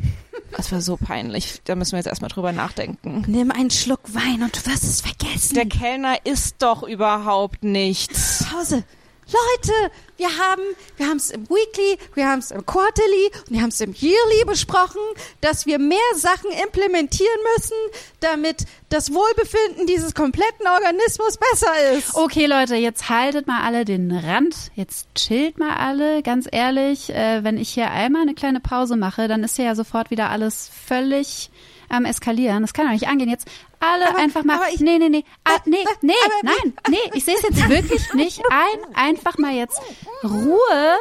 Das 0.58 0.72
war 0.72 0.82
so 0.82 0.98
peinlich. 0.98 1.62
Da 1.66 1.76
müssen 1.76 1.92
wir 1.92 2.00
jetzt 2.00 2.08
erstmal 2.08 2.30
drüber 2.30 2.52
nachdenken. 2.52 3.24
Nimm 3.28 3.52
einen 3.52 3.70
Schluck 3.70 4.02
Wein 4.14 4.42
und 4.42 4.58
du 4.58 4.70
wirst 4.70 4.84
es 4.84 5.02
vergessen. 5.02 5.54
Der 5.54 5.68
Kellner 5.68 6.26
isst 6.26 6.56
doch 6.60 6.82
überhaupt 6.82 7.64
nichts. 7.64 8.44
Pause. 8.52 8.84
Leute, 9.28 9.92
wir 10.16 10.30
haben, 10.38 10.62
wir 10.96 11.16
es 11.16 11.32
im 11.32 11.50
Weekly, 11.50 11.98
wir 12.14 12.28
haben 12.28 12.40
es 12.40 12.52
im 12.52 12.66
Quarterly 12.66 13.32
und 13.48 13.52
wir 13.52 13.62
haben 13.62 13.70
es 13.70 13.82
im 13.82 13.94
Yearly 13.94 14.46
besprochen, 14.46 15.02
dass 15.42 15.66
wir 15.66 15.80
mehr 15.80 16.00
Sachen 16.16 16.50
implementieren 16.64 17.38
müssen, 17.56 17.76
damit 18.22 18.66
das 18.90 19.14
Wohlbefinden 19.14 19.86
dieses 19.86 20.14
kompletten 20.16 20.66
Organismus 20.66 21.38
besser 21.38 21.92
ist. 21.98 22.16
Okay, 22.16 22.46
Leute, 22.46 22.76
jetzt 22.76 23.10
haltet 23.10 23.48
mal 23.48 23.64
alle 23.64 23.84
den 23.84 24.12
Rand. 24.12 24.56
Jetzt 24.76 25.14
chillt 25.14 25.60
mal 25.60 25.76
alle. 25.76 26.24
Ganz 26.24 26.48
ehrlich, 26.50 27.10
äh, 27.10 27.44
wenn 27.44 27.58
ich 27.58 27.70
hier 27.70 27.92
einmal 27.92 28.22
eine 28.22 28.34
kleine 28.34 28.62
Pause 28.62 28.96
mache, 28.96 29.28
dann 29.28 29.44
ist 29.44 29.58
hier 29.58 29.66
ja 29.66 29.76
sofort 29.76 30.10
wieder 30.10 30.30
alles 30.30 30.72
völlig 30.88 31.50
am 31.90 32.06
eskalieren. 32.06 32.62
Das 32.62 32.74
kann 32.74 32.86
doch 32.86 32.94
nicht 32.94 33.08
angehen. 33.08 33.30
Jetzt 33.30 33.48
alle 33.80 34.10
Aber- 34.10 34.18
einfach 34.20 34.44
mal. 34.44 34.60
ich- 34.74 34.80
nee, 34.80 34.98
nee, 34.98 35.10
nee. 35.10 35.24
Ah, 35.44 35.58
nee, 35.66 35.78
nee, 36.02 36.14
nein, 36.44 36.74
nee. 36.90 36.98
Ich 37.14 37.26
sehe 37.26 37.36
es 37.36 37.42
jetzt 37.44 37.70
wirklich 37.70 38.14
nicht 38.14 38.42
ein. 38.50 38.96
Einfach 38.96 39.38
mal 39.38 39.54
jetzt 39.54 39.80
Ruhe, 40.24 40.96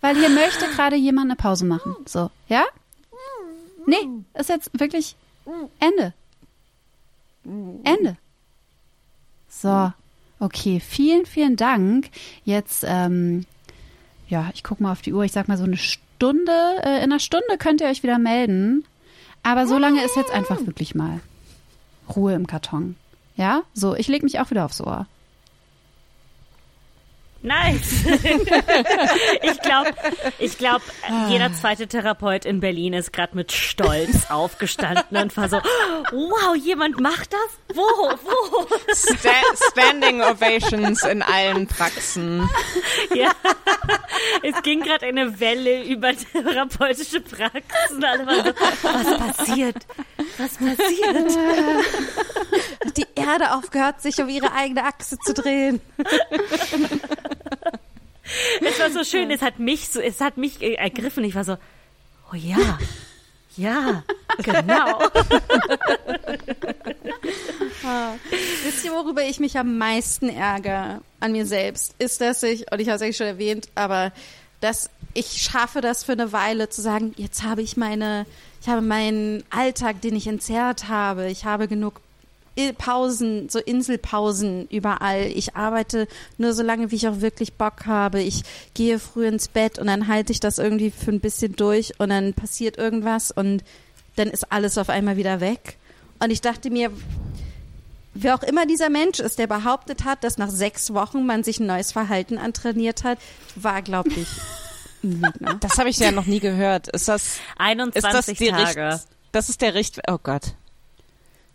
weil 0.00 0.16
hier 0.16 0.30
möchte 0.30 0.66
gerade 0.74 0.96
jemand 0.96 1.26
eine 1.30 1.36
Pause 1.36 1.64
machen. 1.64 1.94
So, 2.06 2.30
ja? 2.48 2.64
Nee, 3.86 4.08
ist 4.34 4.48
jetzt 4.48 4.70
wirklich 4.78 5.16
Ende. 5.78 6.12
Ende. 7.44 8.16
So, 9.48 9.92
okay, 10.38 10.80
vielen, 10.80 11.26
vielen 11.26 11.56
Dank. 11.56 12.08
Jetzt, 12.44 12.84
ähm, 12.86 13.46
ja, 14.28 14.50
ich 14.54 14.62
gucke 14.62 14.82
mal 14.82 14.92
auf 14.92 15.02
die 15.02 15.12
Uhr. 15.12 15.24
Ich 15.24 15.32
sag 15.32 15.48
mal 15.48 15.56
so 15.56 15.64
eine 15.64 15.76
Stunde. 15.76 16.52
Äh, 16.82 16.98
in 16.98 17.04
einer 17.04 17.18
Stunde 17.18 17.56
könnt 17.58 17.80
ihr 17.80 17.88
euch 17.88 18.02
wieder 18.02 18.18
melden. 18.18 18.84
Aber 19.42 19.66
so 19.66 19.78
lange 19.78 20.04
ist 20.04 20.16
jetzt 20.16 20.30
einfach 20.30 20.64
wirklich 20.66 20.94
mal 20.94 21.20
Ruhe 22.16 22.34
im 22.34 22.46
Karton. 22.46 22.96
Ja, 23.36 23.62
so, 23.74 23.94
ich 23.94 24.08
leg 24.08 24.22
mich 24.22 24.40
auch 24.40 24.50
wieder 24.50 24.64
aufs 24.64 24.80
Ohr. 24.80 25.06
Nice. 27.42 28.04
ich 29.42 29.60
glaube, 29.62 29.90
ich 30.38 30.58
glaub, 30.58 30.82
jeder 31.28 31.52
zweite 31.54 31.86
Therapeut 31.86 32.44
in 32.44 32.60
Berlin 32.60 32.92
ist 32.92 33.14
gerade 33.14 33.34
mit 33.34 33.52
Stolz 33.52 34.26
aufgestanden 34.30 35.16
und 35.16 35.34
war 35.38 35.48
so, 35.48 35.56
wow, 35.56 36.54
jemand 36.54 37.00
macht 37.00 37.32
das? 37.32 37.76
Wo, 37.76 37.82
wo? 37.82 38.66
Sta 38.94 39.30
Standing 39.70 40.20
Ovations 40.20 41.02
in 41.04 41.22
allen 41.22 41.66
Praxen. 41.66 42.48
Ja. 43.14 43.30
Es 44.42 44.62
ging 44.62 44.82
gerade 44.82 45.06
eine 45.06 45.40
Welle 45.40 45.84
über 45.84 46.12
therapeutische 46.14 47.22
Praxen. 47.22 48.04
Alle 48.04 48.26
waren 48.26 48.44
so, 48.44 48.52
was 48.82 49.36
passiert? 49.36 49.76
Was 50.36 50.58
passiert? 50.58 51.38
Hat 52.84 52.96
die 52.96 53.06
Erde 53.14 53.52
aufgehört, 53.52 54.02
sich 54.02 54.20
um 54.20 54.28
ihre 54.28 54.52
eigene 54.52 54.84
Achse 54.84 55.18
zu 55.18 55.32
drehen. 55.32 55.80
Es 58.60 58.78
war 58.78 58.90
so 58.90 59.04
schön, 59.04 59.30
es 59.30 59.42
hat 59.42 59.58
mich 59.58 59.88
so, 59.88 60.00
es 60.00 60.20
hat 60.20 60.36
mich 60.36 60.60
ergriffen. 60.62 61.24
Ich 61.24 61.34
war 61.34 61.44
so, 61.44 61.56
oh 62.32 62.36
ja, 62.36 62.78
ja, 63.56 64.04
genau. 64.42 65.00
Wisst 68.64 68.84
ihr, 68.84 68.92
worüber 68.92 69.22
ich 69.22 69.40
mich 69.40 69.58
am 69.58 69.78
meisten 69.78 70.28
ärgere 70.28 71.00
an 71.18 71.32
mir 71.32 71.46
selbst? 71.46 71.94
Ist, 71.98 72.20
dass 72.20 72.42
ich, 72.42 72.70
und 72.70 72.80
ich 72.80 72.88
habe 72.88 72.96
es 72.96 73.02
eigentlich 73.02 73.16
schon 73.16 73.26
erwähnt, 73.26 73.68
aber 73.74 74.12
dass 74.60 74.90
ich 75.14 75.42
schaffe 75.42 75.80
das 75.80 76.04
für 76.04 76.12
eine 76.12 76.32
Weile 76.32 76.68
zu 76.68 76.82
sagen, 76.82 77.14
jetzt 77.16 77.42
habe 77.42 77.62
ich 77.62 77.76
meine, 77.76 78.26
ich 78.60 78.68
habe 78.68 78.82
meinen 78.82 79.42
Alltag, 79.50 80.00
den 80.02 80.14
ich 80.14 80.26
entzerrt 80.26 80.88
habe, 80.88 81.28
ich 81.30 81.44
habe 81.44 81.66
genug 81.66 82.00
Pausen, 82.76 83.48
so 83.48 83.58
Inselpausen 83.58 84.66
überall. 84.68 85.26
Ich 85.26 85.56
arbeite 85.56 86.08
nur 86.36 86.52
so 86.52 86.62
lange, 86.62 86.90
wie 86.90 86.96
ich 86.96 87.08
auch 87.08 87.20
wirklich 87.20 87.54
Bock 87.54 87.86
habe. 87.86 88.20
Ich 88.20 88.42
gehe 88.74 88.98
früh 88.98 89.26
ins 89.26 89.48
Bett 89.48 89.78
und 89.78 89.86
dann 89.86 90.08
halte 90.08 90.32
ich 90.32 90.40
das 90.40 90.58
irgendwie 90.58 90.90
für 90.90 91.10
ein 91.10 91.20
bisschen 91.20 91.56
durch 91.56 91.98
und 91.98 92.10
dann 92.10 92.34
passiert 92.34 92.76
irgendwas 92.76 93.30
und 93.30 93.64
dann 94.16 94.28
ist 94.28 94.52
alles 94.52 94.78
auf 94.78 94.88
einmal 94.88 95.16
wieder 95.16 95.40
weg. 95.40 95.78
Und 96.18 96.30
ich 96.30 96.40
dachte 96.40 96.70
mir, 96.70 96.90
wer 98.14 98.34
auch 98.34 98.42
immer 98.42 98.66
dieser 98.66 98.90
Mensch 98.90 99.20
ist, 99.20 99.38
der 99.38 99.46
behauptet 99.46 100.04
hat, 100.04 100.24
dass 100.24 100.38
nach 100.38 100.50
sechs 100.50 100.92
Wochen 100.92 101.26
man 101.26 101.44
sich 101.44 101.60
ein 101.60 101.66
neues 101.66 101.92
Verhalten 101.92 102.38
antrainiert 102.38 103.04
hat, 103.04 103.18
war, 103.56 103.82
glaube 103.82 104.10
ich, 104.10 104.28
ein 105.02 105.22
Lügner. 105.22 105.54
Das 105.60 105.78
habe 105.78 105.88
ich 105.88 105.98
ja 105.98 106.12
noch 106.12 106.26
nie 106.26 106.40
gehört. 106.40 106.88
Ist 106.88 107.08
das, 107.08 107.22
ist 107.22 107.40
21 107.56 108.02
das 108.12 108.26
die 108.26 108.50
Tage. 108.50 108.94
Richt, 108.94 109.06
das 109.32 109.48
ist 109.48 109.62
der 109.62 109.74
Richt, 109.74 110.00
oh 110.08 110.18
Gott. 110.22 110.54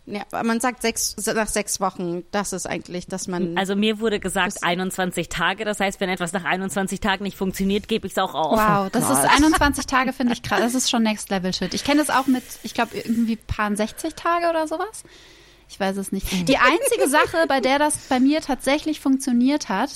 Ja, 0.08 0.22
aber 0.30 0.44
man 0.44 0.60
sagt 0.60 0.82
sechs, 0.82 1.16
nach 1.26 1.48
sechs 1.48 1.80
Wochen, 1.80 2.22
das 2.30 2.52
ist 2.52 2.66
eigentlich, 2.66 3.08
dass 3.08 3.26
man. 3.26 3.58
Also 3.58 3.74
mir 3.74 3.98
wurde 3.98 4.20
gesagt 4.20 4.62
21 4.62 5.28
Tage. 5.28 5.64
Das 5.64 5.80
heißt, 5.80 6.00
wenn 6.00 6.08
etwas 6.08 6.32
nach 6.32 6.44
21 6.44 7.00
Tagen 7.00 7.24
nicht 7.24 7.36
funktioniert, 7.36 7.88
gebe 7.88 8.06
ich 8.06 8.12
es 8.12 8.18
auch 8.18 8.34
auf. 8.34 8.58
Wow, 8.58 8.88
das 8.90 9.10
ist 9.10 9.18
21 9.18 9.86
Tage, 9.86 10.12
finde 10.12 10.34
ich 10.34 10.42
krass. 10.42 10.60
Das 10.60 10.74
ist 10.74 10.90
schon 10.90 11.02
Next 11.02 11.28
Level 11.30 11.52
Shit. 11.52 11.74
Ich 11.74 11.82
kenne 11.82 12.04
das 12.04 12.10
auch 12.10 12.28
mit, 12.28 12.44
ich 12.62 12.72
glaube, 12.72 12.96
irgendwie 12.96 13.34
paar 13.34 13.74
60 13.74 14.14
Tage 14.14 14.48
oder 14.48 14.68
sowas. 14.68 15.02
Ich 15.68 15.80
weiß 15.80 15.96
es 15.96 16.12
nicht. 16.12 16.30
Die 16.48 16.58
einzige 16.58 17.08
Sache, 17.08 17.46
bei 17.48 17.60
der 17.60 17.80
das 17.80 17.96
bei 18.08 18.20
mir 18.20 18.40
tatsächlich 18.40 19.00
funktioniert 19.00 19.68
hat, 19.68 19.90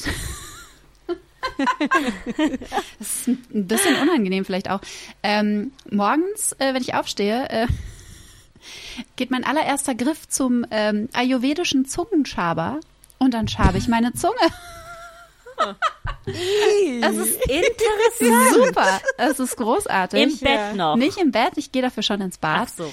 das 2.98 3.08
ist 3.08 3.28
ein 3.28 3.66
bisschen 3.68 3.96
unangenehm 4.02 4.44
vielleicht 4.44 4.70
auch. 4.70 4.80
Ähm, 5.22 5.72
morgens, 5.90 6.52
äh, 6.58 6.74
wenn 6.74 6.82
ich 6.82 6.94
aufstehe, 6.94 7.48
äh, 7.48 7.66
geht 9.16 9.30
mein 9.30 9.44
allererster 9.44 9.94
Griff 9.94 10.28
zum 10.28 10.66
ähm, 10.70 11.08
ayurvedischen 11.12 11.86
Zungenschaber 11.86 12.80
und 13.18 13.34
dann 13.34 13.48
schabe 13.48 13.78
ich 13.78 13.88
meine 13.88 14.12
Zunge. 14.14 14.34
Das 17.00 17.16
ist 17.16 17.38
Interessant. 17.46 18.54
super. 18.66 19.00
Es 19.18 19.38
ist 19.40 19.56
großartig. 19.56 20.22
Im 20.22 20.38
Bett 20.38 20.76
noch. 20.76 20.96
Nicht 20.96 21.18
im 21.18 21.30
Bett, 21.32 21.52
ich 21.56 21.70
gehe 21.72 21.82
dafür 21.82 22.02
schon 22.02 22.20
ins 22.20 22.38
Ach 22.40 22.60
Bad. 22.60 22.70
so. 22.70 22.92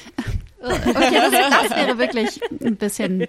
Okay, 0.60 1.22
das, 1.32 1.70
das 1.70 1.70
wäre 1.78 1.98
wirklich 2.00 2.42
ein 2.62 2.76
bisschen 2.78 3.28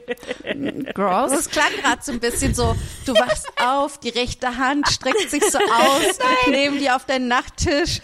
gross. 0.94 1.30
Das 1.30 1.50
klang 1.50 1.70
gerade 1.82 2.02
so 2.02 2.12
ein 2.12 2.20
bisschen 2.20 2.54
so, 2.54 2.74
du 3.04 3.14
wachst 3.14 3.46
auf, 3.62 4.00
die 4.00 4.08
rechte 4.08 4.56
Hand 4.56 4.88
streckt 4.88 5.30
sich 5.30 5.44
so 5.44 5.58
aus, 5.58 6.18
neben 6.48 6.78
dir 6.78 6.96
auf 6.96 7.04
deinen 7.04 7.28
Nachttisch, 7.28 8.00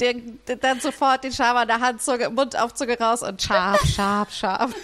der, 0.00 0.14
der, 0.46 0.56
dann 0.56 0.80
sofort 0.80 1.24
den 1.24 1.32
Schaber 1.32 1.62
in 1.62 1.68
der 1.68 1.80
Hand, 1.80 2.02
Zunge, 2.02 2.30
Mundaufzunge 2.30 2.98
raus 2.98 3.22
und 3.22 3.42
scharf, 3.42 3.80
scharf, 3.94 4.32
scharf. 4.32 4.74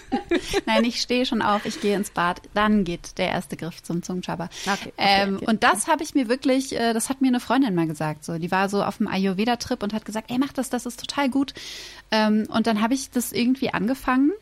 Nein, 0.66 0.84
ich 0.84 1.00
stehe 1.00 1.24
schon 1.26 1.42
auf, 1.42 1.64
ich 1.64 1.80
gehe 1.80 1.96
ins 1.96 2.10
Bad, 2.10 2.40
dann 2.54 2.84
geht 2.84 3.18
der 3.18 3.28
erste 3.28 3.56
Griff 3.56 3.82
zum 3.82 4.02
Zungenschaber. 4.02 4.48
Okay, 4.66 4.72
okay, 4.74 4.92
ähm, 4.98 5.36
okay. 5.36 5.46
Und 5.46 5.62
das 5.62 5.88
habe 5.88 6.02
ich 6.02 6.14
mir 6.14 6.28
wirklich, 6.28 6.74
äh, 6.74 6.92
das 6.92 7.08
hat 7.08 7.20
mir 7.20 7.28
eine 7.28 7.40
Freundin 7.40 7.74
mal 7.74 7.86
gesagt. 7.86 8.24
So, 8.24 8.38
die 8.38 8.50
war 8.50 8.68
so 8.68 8.82
auf 8.82 8.98
dem 8.98 9.08
Ayurveda-Trip 9.08 9.82
und 9.82 9.92
hat 9.92 10.04
gesagt, 10.04 10.30
ey, 10.30 10.38
mach 10.38 10.52
das, 10.52 10.70
das 10.70 10.86
ist 10.86 11.00
total 11.00 11.28
gut. 11.28 11.54
Ähm, 12.10 12.46
und 12.48 12.66
dann 12.66 12.80
habe 12.80 12.94
ich 12.94 13.10
das 13.10 13.32
irgendwie 13.32 13.72
angefangen. 13.72 14.32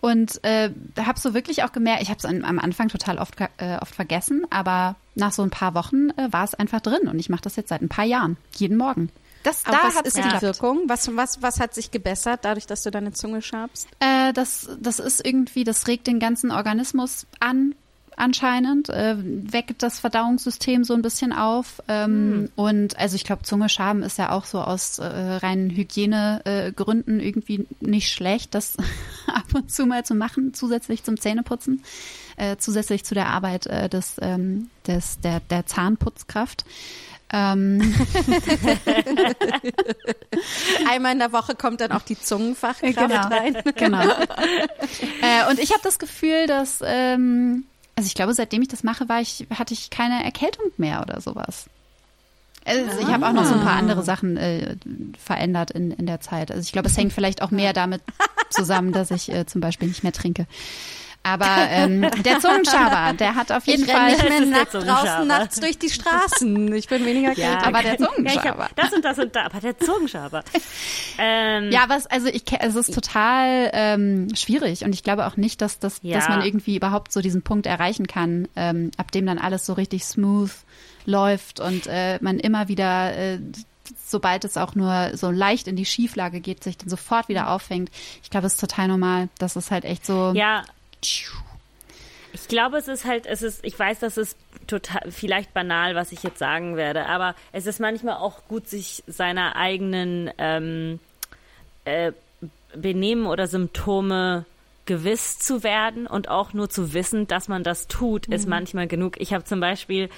Und 0.00 0.44
äh, 0.44 0.68
habe 0.98 1.18
so 1.18 1.32
wirklich 1.32 1.64
auch 1.64 1.72
gemerkt, 1.72 2.02
ich 2.02 2.10
habe 2.10 2.18
es 2.18 2.26
am 2.26 2.58
Anfang 2.58 2.88
total 2.88 3.16
oft, 3.16 3.36
äh, 3.56 3.78
oft 3.80 3.94
vergessen, 3.94 4.46
aber 4.50 4.96
nach 5.14 5.32
so 5.32 5.42
ein 5.42 5.48
paar 5.48 5.74
Wochen 5.74 6.10
äh, 6.10 6.30
war 6.30 6.44
es 6.44 6.52
einfach 6.54 6.80
drin 6.80 7.08
und 7.08 7.18
ich 7.18 7.30
mache 7.30 7.40
das 7.40 7.56
jetzt 7.56 7.70
seit 7.70 7.80
ein 7.80 7.88
paar 7.88 8.04
Jahren, 8.04 8.36
jeden 8.54 8.76
Morgen. 8.76 9.08
Das, 9.44 9.64
Aber 9.66 9.76
da 9.76 9.88
was 9.88 9.96
hat's 9.96 10.08
ist 10.08 10.18
die. 10.18 10.42
Wirkung? 10.42 10.82
Was, 10.88 11.14
was, 11.14 11.40
was 11.42 11.60
hat 11.60 11.74
sich 11.74 11.90
gebessert, 11.90 12.40
dadurch, 12.42 12.66
dass 12.66 12.82
du 12.82 12.90
deine 12.90 13.12
Zunge 13.12 13.42
schabst? 13.42 13.86
Äh, 14.00 14.32
das, 14.32 14.68
das 14.80 14.98
ist 14.98 15.24
irgendwie, 15.24 15.62
das 15.64 15.86
regt 15.86 16.06
den 16.08 16.18
ganzen 16.18 16.50
Organismus 16.50 17.26
an, 17.40 17.74
anscheinend, 18.16 18.88
äh, 18.88 19.16
weckt 19.18 19.82
das 19.82 19.98
Verdauungssystem 19.98 20.84
so 20.84 20.94
ein 20.94 21.02
bisschen 21.02 21.32
auf. 21.32 21.82
Ähm, 21.88 22.50
Und 22.56 22.98
also 22.98 23.16
ich 23.16 23.24
glaube, 23.24 23.42
Zunge 23.42 23.68
schaben 23.68 24.02
ist 24.02 24.18
ja 24.18 24.30
auch 24.30 24.44
so 24.44 24.60
aus 24.60 24.98
äh, 24.98 25.04
reinen 25.04 25.70
Hygienegründen 25.70 26.68
äh, 26.68 26.72
Gründen 26.72 27.20
irgendwie 27.20 27.66
nicht 27.80 28.10
schlecht, 28.10 28.54
das 28.54 28.76
ab 29.26 29.44
und 29.54 29.70
zu 29.70 29.86
mal 29.86 30.04
zu 30.04 30.14
machen, 30.14 30.54
zusätzlich 30.54 31.02
zum 31.04 31.20
Zähneputzen, 31.20 31.82
äh, 32.36 32.56
zusätzlich 32.56 33.04
zu 33.04 33.14
der 33.14 33.26
Arbeit 33.28 33.66
äh, 33.66 33.88
des, 33.88 34.16
ähm, 34.22 34.70
des, 34.86 35.20
der, 35.20 35.40
der 35.40 35.66
Zahnputzkraft. 35.66 36.64
Ähm, 37.36 37.80
Einmal 40.88 41.12
in 41.14 41.18
der 41.18 41.32
Woche 41.32 41.56
kommt 41.56 41.80
dann 41.80 41.90
auch 41.90 42.02
die 42.02 42.16
Zungenfachkraft 42.18 42.94
Genau. 42.96 43.26
rein. 43.26 43.56
Genau. 43.74 44.02
äh, 45.20 45.50
und 45.50 45.58
ich 45.58 45.70
habe 45.72 45.80
das 45.82 45.98
Gefühl, 45.98 46.46
dass, 46.46 46.78
ähm, 46.84 47.64
also 47.96 48.06
ich 48.06 48.14
glaube, 48.14 48.34
seitdem 48.34 48.62
ich 48.62 48.68
das 48.68 48.84
mache, 48.84 49.08
war 49.08 49.20
ich, 49.20 49.48
hatte 49.50 49.74
ich 49.74 49.90
keine 49.90 50.22
Erkältung 50.22 50.66
mehr 50.76 51.02
oder 51.02 51.20
sowas. 51.20 51.66
Also 52.66 53.00
ich 53.00 53.08
habe 53.08 53.26
auch 53.26 53.32
noch 53.32 53.44
so 53.44 53.54
ein 53.54 53.60
paar 53.62 53.76
andere 53.76 54.04
Sachen 54.04 54.36
äh, 54.36 54.76
verändert 55.22 55.72
in, 55.72 55.90
in 55.90 56.06
der 56.06 56.20
Zeit. 56.20 56.52
Also 56.52 56.62
ich 56.62 56.72
glaube, 56.72 56.88
es 56.88 56.96
hängt 56.96 57.12
vielleicht 57.12 57.42
auch 57.42 57.50
mehr 57.50 57.72
damit 57.72 58.00
zusammen, 58.48 58.92
dass 58.92 59.10
ich 59.10 59.28
äh, 59.30 59.44
zum 59.44 59.60
Beispiel 59.60 59.88
nicht 59.88 60.04
mehr 60.04 60.12
trinke. 60.12 60.46
Aber 61.26 61.46
ähm, 61.70 62.02
der 62.22 62.38
Zungenschaber, 62.38 63.14
der 63.14 63.34
hat 63.34 63.50
auf 63.50 63.66
jeden 63.66 63.84
Ich 63.84 63.90
Fall. 63.90 64.12
nicht 64.12 64.28
mehr 64.28 64.40
nackt 64.46 64.74
draußen 64.74 65.26
nachts 65.26 65.58
durch 65.58 65.78
die 65.78 65.88
Straßen. 65.88 66.72
Ich 66.74 66.86
bin 66.86 67.04
weniger 67.06 67.32
Ja, 67.32 67.62
aber 67.64 67.80
der 67.82 67.98
Ja, 67.98 68.06
Zungenschaber. 68.08 68.64
hab 68.64 68.76
das 68.76 68.92
und 68.92 69.04
das 69.04 69.18
und 69.18 69.34
da, 69.34 69.46
aber 69.46 69.58
der 69.60 69.78
Zungenschaber. 69.78 70.44
ähm, 71.18 71.70
Ja, 71.72 71.84
was, 71.88 72.06
also 72.06 72.26
ich, 72.28 72.44
es 72.60 72.74
ist 72.76 72.94
total 72.94 73.70
ähm, 73.72 74.28
schwierig 74.34 74.84
und 74.84 74.94
ich 74.94 75.02
glaube 75.02 75.26
auch 75.26 75.36
nicht, 75.36 75.60
dass, 75.62 75.78
das, 75.78 76.00
Ja. 76.02 76.18
dass 76.18 76.28
man 76.28 76.42
irgendwie 76.42 76.76
überhaupt 76.76 77.10
so 77.12 77.20
diesen 77.20 77.42
Punkt 77.42 77.66
erreichen 77.66 78.06
kann, 78.06 78.46
ähm, 78.54 78.90
ab 78.98 79.10
dem 79.10 79.26
dann 79.26 79.38
alles 79.38 79.64
so 79.66 79.72
richtig 79.72 80.04
smooth 80.04 80.50
läuft 81.06 81.58
und 81.60 81.86
äh, 81.86 82.18
man 82.22 82.38
immer 82.38 82.68
wieder, 82.68 83.16
äh, 83.16 83.38
sobald 84.06 84.44
es 84.44 84.56
auch 84.56 84.74
nur 84.74 85.10
so 85.14 85.30
leicht 85.30 85.68
in 85.68 85.76
die 85.76 85.84
Schieflage 85.84 86.40
geht, 86.40 86.64
sich 86.64 86.76
dann 86.78 86.88
sofort 86.88 87.28
wieder 87.28 87.50
auffängt. 87.50 87.90
Ich 88.22 88.30
glaube, 88.30 88.46
es 88.46 88.54
ist 88.54 88.60
total 88.60 88.88
normal. 88.88 89.28
Das 89.38 89.56
ist 89.56 89.70
halt 89.70 89.84
echt 89.84 90.06
so. 90.06 90.32
ja, 90.34 90.64
ich 92.34 92.48
glaube, 92.48 92.78
es 92.78 92.88
ist 92.88 93.04
halt, 93.04 93.26
es 93.26 93.42
ist, 93.42 93.64
ich 93.64 93.78
weiß, 93.78 94.00
das 94.00 94.16
ist 94.16 94.36
total, 94.66 95.10
vielleicht 95.10 95.54
banal, 95.54 95.94
was 95.94 96.10
ich 96.10 96.22
jetzt 96.24 96.38
sagen 96.38 96.76
werde, 96.76 97.06
aber 97.06 97.36
es 97.52 97.66
ist 97.66 97.78
manchmal 97.78 98.16
auch 98.16 98.48
gut, 98.48 98.68
sich 98.68 99.04
seiner 99.06 99.54
eigenen 99.54 100.30
ähm, 100.38 100.98
äh, 101.84 102.12
Benehmen 102.74 103.26
oder 103.26 103.46
Symptome 103.46 104.46
gewiss 104.86 105.38
zu 105.38 105.62
werden 105.62 106.06
und 106.06 106.28
auch 106.28 106.52
nur 106.52 106.68
zu 106.68 106.92
wissen, 106.92 107.26
dass 107.26 107.48
man 107.48 107.62
das 107.62 107.86
tut, 107.86 108.26
ist 108.26 108.48
manchmal 108.48 108.86
genug. 108.86 109.18
Ich 109.20 109.32
habe 109.32 109.44
zum 109.44 109.60
Beispiel 109.60 110.10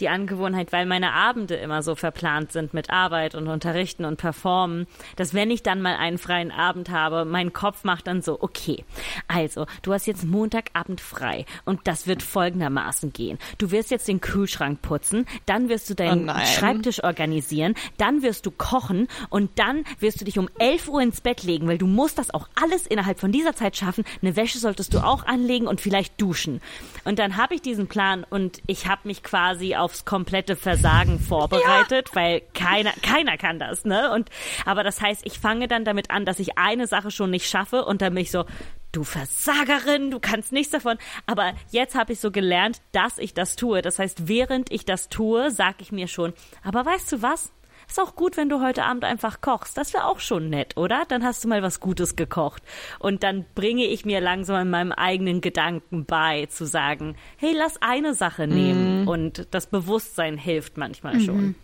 die 0.00 0.08
Angewohnheit, 0.08 0.72
weil 0.72 0.86
meine 0.86 1.12
Abende 1.12 1.54
immer 1.54 1.82
so 1.82 1.94
verplant 1.94 2.52
sind 2.52 2.74
mit 2.74 2.90
Arbeit 2.90 3.34
und 3.34 3.48
Unterrichten 3.48 4.04
und 4.04 4.16
Performen, 4.16 4.86
dass 5.16 5.34
wenn 5.34 5.50
ich 5.50 5.62
dann 5.62 5.80
mal 5.80 5.96
einen 5.96 6.18
freien 6.18 6.50
Abend 6.50 6.90
habe, 6.90 7.24
mein 7.24 7.52
Kopf 7.52 7.84
macht 7.84 8.06
dann 8.06 8.22
so, 8.22 8.40
okay, 8.40 8.84
also 9.28 9.66
du 9.82 9.92
hast 9.92 10.06
jetzt 10.06 10.24
Montagabend 10.24 11.00
frei 11.00 11.46
und 11.64 11.80
das 11.84 12.06
wird 12.06 12.22
folgendermaßen 12.22 13.12
gehen. 13.12 13.38
Du 13.58 13.70
wirst 13.70 13.90
jetzt 13.90 14.08
den 14.08 14.20
Kühlschrank 14.20 14.82
putzen, 14.82 15.26
dann 15.46 15.68
wirst 15.68 15.88
du 15.90 15.94
deinen 15.94 16.28
Oh. 16.28 16.46
Schreibtisch 16.46 17.02
organisieren, 17.02 17.74
dann 17.98 18.22
wirst 18.22 18.46
du 18.46 18.50
kochen 18.50 19.08
und 19.30 19.58
dann 19.58 19.84
wirst 20.00 20.20
du 20.20 20.24
dich 20.24 20.38
um 20.38 20.48
11 20.58 20.88
Uhr 20.88 21.02
ins 21.02 21.20
Bett 21.20 21.42
legen, 21.42 21.66
weil 21.68 21.78
du 21.78 21.86
musst 21.86 22.18
das 22.18 22.32
auch 22.32 22.48
alles 22.60 22.86
innerhalb 22.86 23.20
von 23.20 23.32
dieser 23.32 23.54
Zeit 23.54 23.76
schaffen. 23.76 24.04
Eine 24.22 24.36
Wäsche 24.36 24.58
solltest 24.58 24.94
du 24.94 24.98
auch 24.98 25.24
anlegen 25.24 25.66
und 25.66 25.80
vielleicht 25.80 26.20
duschen. 26.20 26.60
Und 27.04 27.18
dann 27.18 27.36
habe 27.36 27.54
ich 27.54 27.62
diesen 27.62 27.86
Plan 27.86 28.24
und 28.28 28.62
ich 28.66 28.86
habe 28.86 29.02
mich 29.04 29.22
quasi 29.22 29.76
aufs 29.84 30.04
komplette 30.04 30.56
Versagen 30.56 31.20
vorbereitet, 31.20 32.08
weil 32.14 32.42
keiner 32.54 32.92
keiner 33.02 33.36
kann 33.36 33.58
das, 33.58 33.84
ne? 33.84 34.10
Und 34.12 34.30
aber 34.64 34.82
das 34.82 35.00
heißt, 35.00 35.26
ich 35.26 35.38
fange 35.38 35.68
dann 35.68 35.84
damit 35.84 36.10
an, 36.10 36.24
dass 36.24 36.38
ich 36.38 36.56
eine 36.56 36.86
Sache 36.86 37.10
schon 37.10 37.30
nicht 37.30 37.48
schaffe 37.48 37.84
und 37.84 38.02
dann 38.02 38.14
bin 38.14 38.22
ich 38.22 38.30
so 38.30 38.44
Du 38.92 39.02
Versagerin, 39.02 40.12
du 40.12 40.20
kannst 40.20 40.52
nichts 40.52 40.70
davon. 40.70 40.98
Aber 41.26 41.52
jetzt 41.72 41.96
habe 41.96 42.12
ich 42.12 42.20
so 42.20 42.30
gelernt, 42.30 42.80
dass 42.92 43.18
ich 43.18 43.34
das 43.34 43.56
tue. 43.56 43.82
Das 43.82 43.98
heißt, 43.98 44.28
während 44.28 44.70
ich 44.70 44.84
das 44.84 45.08
tue, 45.08 45.50
sage 45.50 45.78
ich 45.80 45.90
mir 45.90 46.06
schon, 46.06 46.32
aber 46.62 46.86
weißt 46.86 47.10
du 47.10 47.20
was? 47.20 47.50
Ist 47.88 48.00
auch 48.00 48.16
gut, 48.16 48.36
wenn 48.36 48.48
du 48.48 48.60
heute 48.60 48.84
Abend 48.84 49.04
einfach 49.04 49.40
kochst. 49.40 49.76
Das 49.76 49.92
wäre 49.92 50.06
auch 50.06 50.20
schon 50.20 50.50
nett, 50.50 50.76
oder? 50.76 51.04
Dann 51.08 51.24
hast 51.24 51.44
du 51.44 51.48
mal 51.48 51.62
was 51.62 51.80
Gutes 51.80 52.16
gekocht. 52.16 52.62
Und 52.98 53.22
dann 53.22 53.44
bringe 53.54 53.84
ich 53.84 54.04
mir 54.04 54.20
langsam 54.20 54.62
in 54.62 54.70
meinem 54.70 54.92
eigenen 54.92 55.40
Gedanken 55.40 56.04
bei, 56.04 56.46
zu 56.46 56.66
sagen, 56.66 57.16
hey, 57.36 57.54
lass 57.56 57.80
eine 57.82 58.14
Sache 58.14 58.46
nehmen. 58.46 59.06
Und 59.06 59.46
das 59.50 59.66
Bewusstsein 59.66 60.36
hilft 60.38 60.76
manchmal 60.76 61.20
schon. 61.20 61.54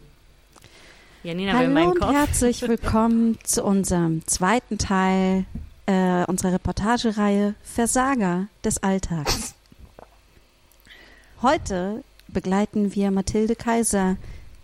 Janina 1.23 1.59
will 1.61 1.75
Hallo 1.75 1.91
und 1.91 2.13
herzlich 2.13 2.63
willkommen 2.69 3.39
zu 3.45 3.63
unserem 3.63 4.27
zweiten 4.27 4.79
Teil 4.79 5.45
äh, 5.85 6.25
unserer 6.27 6.55
Reportagereihe 6.55 7.55
Versager 7.63 8.47
des 8.65 8.83
Alltags. 8.83 9.55
Heute 11.43 12.03
begleiten 12.29 12.95
wir 12.95 13.11
Mathilde 13.11 13.57
Kaiser, 13.57 14.17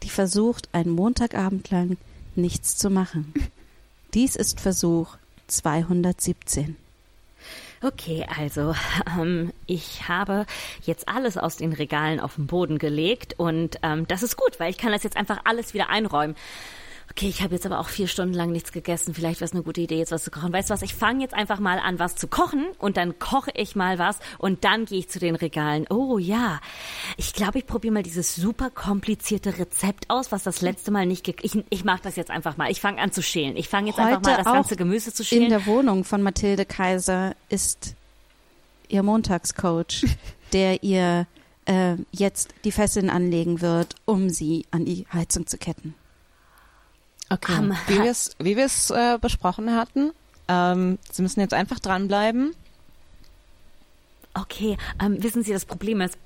die 0.06 0.10
versucht, 0.10 0.68
einen 0.72 0.90
Montagabend 0.90 1.72
lang 1.72 1.96
nichts 2.36 2.76
zu 2.76 2.90
machen. 2.90 3.34
Dies 4.14 4.36
ist 4.36 4.60
Versuch 4.60 5.16
217. 5.48 6.76
Okay, 7.82 8.24
also 8.38 8.76
ähm, 9.18 9.52
ich 9.66 10.06
habe 10.06 10.46
jetzt 10.82 11.08
alles 11.08 11.36
aus 11.36 11.56
den 11.56 11.72
Regalen 11.72 12.20
auf 12.20 12.36
den 12.36 12.46
Boden 12.46 12.78
gelegt 12.78 13.34
und 13.36 13.80
ähm, 13.82 14.06
das 14.06 14.22
ist 14.22 14.36
gut, 14.36 14.60
weil 14.60 14.70
ich 14.70 14.78
kann 14.78 14.92
das 14.92 15.02
jetzt 15.02 15.16
einfach 15.16 15.40
alles 15.42 15.74
wieder 15.74 15.88
einräumen. 15.90 16.36
Okay, 17.10 17.28
ich 17.28 17.42
habe 17.42 17.54
jetzt 17.54 17.66
aber 17.66 17.78
auch 17.78 17.88
vier 17.88 18.08
Stunden 18.08 18.34
lang 18.34 18.52
nichts 18.52 18.72
gegessen, 18.72 19.14
vielleicht 19.14 19.40
wäre 19.40 19.46
es 19.46 19.52
eine 19.52 19.62
gute 19.62 19.80
Idee, 19.80 19.98
jetzt 19.98 20.12
was 20.12 20.24
zu 20.24 20.30
kochen. 20.30 20.52
Weißt 20.52 20.70
du 20.70 20.74
was, 20.74 20.82
ich 20.82 20.94
fange 20.94 21.22
jetzt 21.22 21.34
einfach 21.34 21.60
mal 21.60 21.78
an, 21.78 21.98
was 21.98 22.16
zu 22.16 22.28
kochen 22.28 22.66
und 22.78 22.96
dann 22.96 23.18
koche 23.18 23.50
ich 23.54 23.76
mal 23.76 23.98
was 23.98 24.18
und 24.38 24.64
dann 24.64 24.84
gehe 24.84 24.98
ich 24.98 25.08
zu 25.08 25.18
den 25.18 25.36
Regalen. 25.36 25.86
Oh 25.88 26.18
ja, 26.18 26.60
ich 27.16 27.32
glaube, 27.32 27.58
ich 27.58 27.66
probiere 27.66 27.94
mal 27.94 28.02
dieses 28.02 28.34
super 28.34 28.70
komplizierte 28.70 29.58
Rezept 29.58 30.10
aus, 30.10 30.32
was 30.32 30.42
das 30.42 30.60
letzte 30.60 30.90
Mal 30.90 31.06
nicht... 31.06 31.26
Ich, 31.42 31.64
ich 31.70 31.84
mache 31.84 32.02
das 32.02 32.16
jetzt 32.16 32.30
einfach 32.30 32.56
mal. 32.56 32.70
Ich 32.70 32.80
fange 32.80 33.00
an 33.00 33.12
zu 33.12 33.22
schälen. 33.22 33.56
Ich 33.56 33.68
fange 33.68 33.88
jetzt 33.88 33.98
einfach 33.98 34.22
mal 34.22 34.36
das 34.36 34.46
ganze 34.46 34.76
Gemüse 34.76 35.12
zu 35.12 35.22
In 35.22 35.26
schälen. 35.26 35.48
der 35.50 35.66
Wohnung 35.66 36.04
von 36.04 36.22
Mathilde 36.22 36.64
Kaiser 36.64 37.34
ist 37.48 37.94
ihr 38.88 39.02
Montagscoach, 39.02 40.06
der 40.52 40.82
ihr 40.82 41.26
äh, 41.66 41.96
jetzt 42.12 42.54
die 42.64 42.72
Fesseln 42.72 43.10
anlegen 43.10 43.60
wird, 43.60 43.94
um 44.04 44.30
sie 44.30 44.66
an 44.70 44.84
die 44.84 45.06
Heizung 45.12 45.46
zu 45.46 45.58
ketten. 45.58 45.94
Okay. 47.28 47.52
Ähm, 47.58 47.74
wie 47.88 48.02
wir 48.02 48.10
es 48.10 48.36
wie 48.38 48.56
wir's, 48.56 48.90
äh, 48.90 49.18
besprochen 49.20 49.74
hatten. 49.74 50.12
Ähm, 50.48 50.98
Sie 51.10 51.22
müssen 51.22 51.40
jetzt 51.40 51.54
einfach 51.54 51.80
dranbleiben. 51.80 52.54
Okay, 54.34 54.76
ähm, 55.02 55.22
wissen 55.22 55.42
Sie, 55.42 55.52
das 55.52 55.64
Problem 55.64 56.00
ist, 56.00 56.18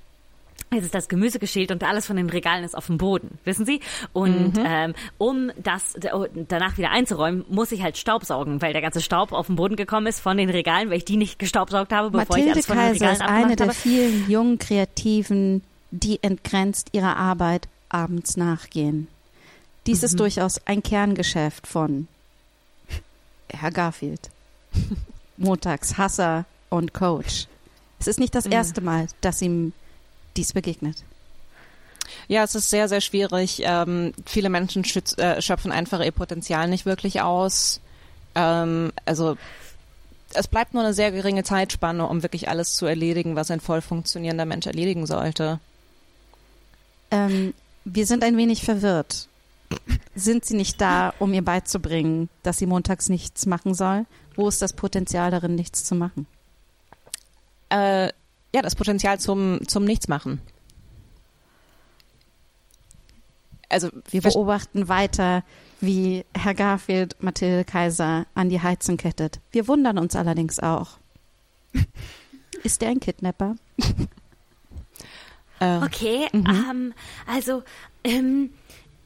es 0.70 0.84
ist 0.84 0.94
das 0.94 1.08
Gemüse 1.08 1.38
geschält 1.38 1.70
und 1.72 1.82
alles 1.82 2.06
von 2.06 2.16
den 2.16 2.30
Regalen 2.30 2.64
ist 2.64 2.76
auf 2.76 2.86
dem 2.86 2.98
Boden, 2.98 3.38
wissen 3.44 3.66
Sie? 3.66 3.80
Und 4.12 4.54
ähm, 4.64 4.94
um 5.18 5.50
das 5.56 5.96
oh, 6.12 6.26
danach 6.48 6.78
wieder 6.78 6.90
einzuräumen, 6.90 7.44
muss 7.48 7.72
ich 7.72 7.82
halt 7.82 7.96
Staubsaugen, 7.96 8.62
weil 8.62 8.72
der 8.72 8.82
ganze 8.82 9.00
Staub 9.00 9.32
auf 9.32 9.46
den 9.46 9.56
Boden 9.56 9.76
gekommen 9.76 10.06
ist 10.06 10.20
von 10.20 10.36
den 10.36 10.50
Regalen, 10.50 10.90
weil 10.90 10.98
ich 10.98 11.04
die 11.04 11.16
nicht 11.16 11.38
gestaubsaugt 11.38 11.92
habe, 11.92 12.10
bevor 12.10 12.36
ich 12.36 12.46
Mathilde 12.46 12.52
alles 12.52 12.66
von 12.66 12.76
den 12.76 12.86
Kaiser 12.86 13.04
Regalen 13.06 13.16
ist 13.16 13.22
eine 13.22 13.56
der 13.56 13.66
habe. 13.68 13.76
vielen 13.76 14.30
jungen 14.30 14.58
Kreativen, 14.58 15.62
die 15.90 16.22
entgrenzt 16.22 16.90
ihrer 16.92 17.16
Arbeit 17.16 17.68
abends 17.88 18.36
nachgehen. 18.36 19.08
Dies 19.86 20.00
Mhm. 20.00 20.04
ist 20.06 20.20
durchaus 20.20 20.60
ein 20.66 20.82
Kerngeschäft 20.82 21.66
von 21.66 22.08
Herr 23.52 23.70
Garfield. 23.70 24.30
Montags 25.36 25.96
Hasser 25.98 26.44
und 26.68 26.92
Coach. 26.94 27.46
Es 27.98 28.06
ist 28.06 28.20
nicht 28.20 28.34
das 28.34 28.46
erste 28.46 28.80
Mal, 28.80 29.08
dass 29.20 29.42
ihm 29.42 29.72
dies 30.36 30.52
begegnet. 30.52 31.02
Ja, 32.28 32.44
es 32.44 32.54
ist 32.54 32.70
sehr, 32.70 32.88
sehr 32.88 33.00
schwierig. 33.00 33.62
Ähm, 33.64 34.12
viele 34.26 34.48
Menschen 34.50 34.84
schütz, 34.84 35.16
äh, 35.18 35.40
schöpfen 35.42 35.72
einfach 35.72 36.00
ihr 36.00 36.10
Potenzial 36.12 36.68
nicht 36.68 36.86
wirklich 36.86 37.20
aus. 37.20 37.80
Ähm, 38.34 38.92
also 39.04 39.36
es 40.34 40.46
bleibt 40.48 40.74
nur 40.74 40.82
eine 40.84 40.94
sehr 40.94 41.10
geringe 41.12 41.42
Zeitspanne, 41.42 42.06
um 42.06 42.22
wirklich 42.22 42.48
alles 42.48 42.74
zu 42.76 42.86
erledigen, 42.86 43.36
was 43.36 43.50
ein 43.50 43.60
voll 43.60 43.80
funktionierender 43.80 44.44
Mensch 44.44 44.66
erledigen 44.66 45.06
sollte. 45.06 45.58
Ähm, 47.10 47.54
wir 47.84 48.06
sind 48.06 48.22
ein 48.22 48.36
wenig 48.36 48.62
verwirrt. 48.62 49.26
Sind 50.14 50.44
Sie 50.44 50.56
nicht 50.56 50.80
da, 50.80 51.14
um 51.18 51.32
ihr 51.32 51.44
beizubringen, 51.44 52.28
dass 52.42 52.58
sie 52.58 52.66
montags 52.66 53.08
nichts 53.08 53.46
machen 53.46 53.74
soll? 53.74 54.06
Wo 54.34 54.48
ist 54.48 54.60
das 54.60 54.72
Potenzial 54.72 55.30
darin, 55.30 55.54
nichts 55.54 55.84
zu 55.84 55.94
machen? 55.94 56.26
Äh, 57.70 58.06
ja, 58.54 58.62
das 58.62 58.74
Potenzial 58.74 59.20
zum, 59.20 59.66
zum 59.66 59.84
Nichtsmachen. 59.84 60.40
Also 63.68 63.88
Wir 64.10 64.20
beobachten 64.20 64.88
weiter, 64.88 65.44
wie 65.80 66.24
Herr 66.36 66.54
Garfield 66.54 67.22
Mathilde 67.22 67.64
Kaiser 67.64 68.26
an 68.34 68.48
die 68.48 68.60
Heizung 68.60 68.96
kettet. 68.96 69.40
Wir 69.52 69.68
wundern 69.68 69.96
uns 69.98 70.16
allerdings 70.16 70.58
auch. 70.58 70.98
Ist 72.64 72.82
er 72.82 72.90
ein 72.90 73.00
Kidnapper? 73.00 73.54
äh, 75.60 75.76
Okay, 75.78 76.26
ähm, 76.32 76.92
also, 77.26 77.62
ähm, 78.02 78.50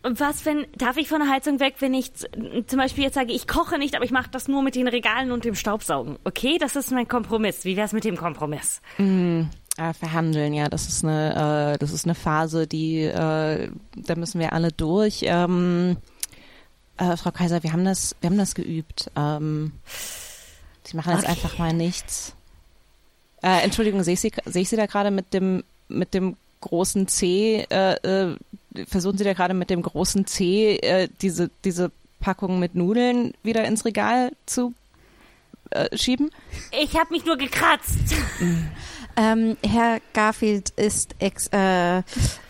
was, 0.05 0.45
wenn, 0.45 0.67
darf 0.77 0.97
ich 0.97 1.09
von 1.09 1.21
der 1.21 1.31
Heizung 1.31 1.61
weg, 1.61 1.77
wenn 1.81 1.95
ich 1.95 2.13
zum 2.15 2.79
Beispiel 2.79 3.05
jetzt 3.05 3.15
sage, 3.15 3.33
ich 3.33 3.47
koche 3.49 3.79
nicht, 3.79 3.95
aber 3.97 4.05
ich 4.05 4.11
mache 4.11 4.31
das 4.31 4.49
nur 4.49 4.63
mit 4.63 4.75
den 4.75 4.87
Regalen 4.89 5.33
und 5.33 5.45
dem 5.45 5.55
Staubsaugen? 5.55 6.19
Okay, 6.25 6.59
das 6.59 6.77
ist 6.77 6.91
mein 6.93 7.09
Kompromiss. 7.09 7.65
Wie 7.65 7.77
wär's 7.77 7.93
mit 7.93 8.05
dem 8.05 8.17
Kompromiss? 8.17 8.81
Äh, 8.99 9.93
verhandeln, 9.95 10.55
ja, 10.55 10.69
das 10.69 10.87
ist 10.89 11.05
eine, 11.05 11.75
äh, 11.75 11.79
das 11.79 11.93
ist 11.93 12.05
eine 12.05 12.15
Phase, 12.15 12.67
die, 12.67 13.01
äh, 13.01 13.71
da 13.97 14.15
müssen 14.15 14.39
wir 14.41 14.53
alle 14.53 14.71
durch. 14.73 15.21
Ähm, 15.23 15.97
äh, 16.99 17.17
Frau 17.17 17.31
Kaiser, 17.33 17.63
wir 17.63 17.73
haben 17.73 17.85
das, 17.85 18.15
wir 18.21 18.31
haben 18.31 18.39
das 18.39 18.55
geübt. 18.55 19.11
Ähm, 19.17 19.73
Sie 20.85 20.97
machen 20.97 21.13
jetzt 21.13 21.23
Okay. 21.25 21.31
einfach 21.33 21.59
mal 21.59 21.73
nichts. 21.73 22.35
Äh, 23.43 23.63
Entschuldigung, 23.63 24.03
sehe 24.03 24.15
ich 24.15 24.21
Sie, 24.21 24.33
sehe 24.45 24.63
ich 24.63 24.69
Sie 24.69 24.77
da 24.77 24.87
gerade 24.87 25.11
mit 25.11 25.33
dem, 25.35 25.65
mit 25.89 26.15
dem 26.15 26.37
großen 26.61 27.09
C, 27.09 27.67
äh, 27.69 28.37
versuchen 28.87 29.19
Sie 29.19 29.25
da 29.25 29.33
gerade 29.33 29.55
mit 29.55 29.71
dem 29.71 29.83
großen 29.83 30.27
C 30.27 30.77
äh, 30.77 31.09
diese, 31.21 31.51
diese 31.65 31.91
Packung 32.21 32.59
mit 32.59 32.75
Nudeln 32.75 33.35
wieder 33.43 33.65
ins 33.65 33.85
Regal 33.85 34.33
zu 34.47 34.75
äh, 35.71 35.97
schieben? 35.97 36.31
Ich 36.83 36.97
habe 36.97 37.11
mich 37.11 37.25
nur 37.25 37.37
gekratzt. 37.37 38.15
Ähm, 39.17 39.57
Herr 39.65 40.01
Garfield 40.13 40.71
ist 40.71 41.15
Ex, 41.21 41.49
äh, 41.53 41.99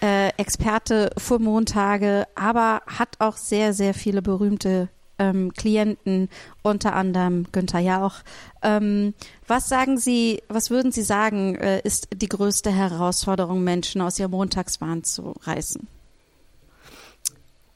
äh, 0.00 0.28
Experte 0.38 1.10
für 1.18 1.38
Montage, 1.38 2.26
aber 2.34 2.80
hat 2.86 3.16
auch 3.18 3.36
sehr, 3.36 3.74
sehr 3.74 3.92
viele 3.92 4.22
berühmte 4.22 4.88
ähm, 5.18 5.52
Klienten, 5.52 6.28
unter 6.62 6.94
anderem 6.94 7.46
Günther 7.52 7.80
Jauch. 7.80 8.14
Ähm, 8.62 9.14
was 9.46 9.68
sagen 9.68 9.98
Sie, 9.98 10.42
was 10.48 10.70
würden 10.70 10.90
Sie 10.90 11.02
sagen, 11.02 11.56
äh, 11.56 11.80
ist 11.84 12.08
die 12.14 12.28
größte 12.28 12.72
Herausforderung, 12.72 13.62
Menschen 13.62 14.00
aus 14.00 14.18
ihrer 14.18 14.28
Montagsbahn 14.28 15.04
zu 15.04 15.34
reißen? 15.42 15.86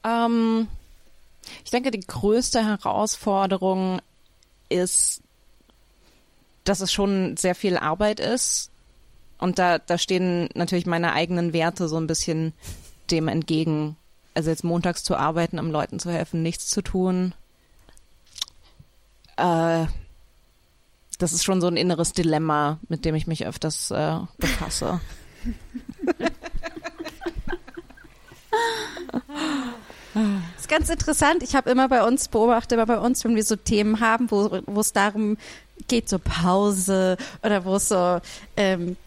Ähm, 0.03 0.67
ich 1.63 1.71
denke, 1.71 1.91
die 1.91 1.99
größte 1.99 2.65
Herausforderung 2.65 4.01
ist, 4.69 5.21
dass 6.63 6.81
es 6.81 6.91
schon 6.91 7.37
sehr 7.37 7.55
viel 7.55 7.77
Arbeit 7.77 8.19
ist. 8.19 8.71
Und 9.37 9.57
da, 9.57 9.79
da 9.79 9.97
stehen 9.97 10.49
natürlich 10.53 10.85
meine 10.85 11.13
eigenen 11.13 11.53
Werte 11.53 11.87
so 11.87 11.97
ein 11.97 12.07
bisschen 12.07 12.53
dem 13.09 13.27
entgegen. 13.27 13.95
Also 14.33 14.49
jetzt 14.49 14.63
montags 14.63 15.03
zu 15.03 15.15
arbeiten, 15.15 15.59
um 15.59 15.71
Leuten 15.71 15.99
zu 15.99 16.11
helfen, 16.11 16.43
nichts 16.43 16.67
zu 16.67 16.81
tun. 16.81 17.33
Äh, 19.37 19.85
das 21.17 21.33
ist 21.33 21.43
schon 21.43 21.61
so 21.61 21.67
ein 21.67 21.77
inneres 21.77 22.13
Dilemma, 22.13 22.79
mit 22.87 23.05
dem 23.05 23.15
ich 23.15 23.27
mich 23.27 23.45
öfters 23.45 23.91
äh, 23.91 24.19
befasse. 24.37 25.01
Das 30.13 30.61
ist 30.61 30.69
ganz 30.69 30.89
interessant. 30.89 31.43
Ich 31.43 31.55
habe 31.55 31.69
immer 31.69 31.87
bei 31.87 32.03
uns 32.03 32.27
beobachtet, 32.27 32.73
immer 32.73 32.85
bei 32.85 32.99
uns, 32.99 33.23
wenn 33.23 33.35
wir 33.35 33.43
so 33.43 33.55
Themen 33.55 33.99
haben, 33.99 34.31
wo, 34.31 34.79
es 34.79 34.93
darum 34.93 35.37
geht, 35.87 36.09
so 36.09 36.19
Pause 36.19 37.17
oder 37.43 37.65
wo 37.65 37.75
es 37.75 37.89
so 37.89 38.19
ähm, 38.57 38.97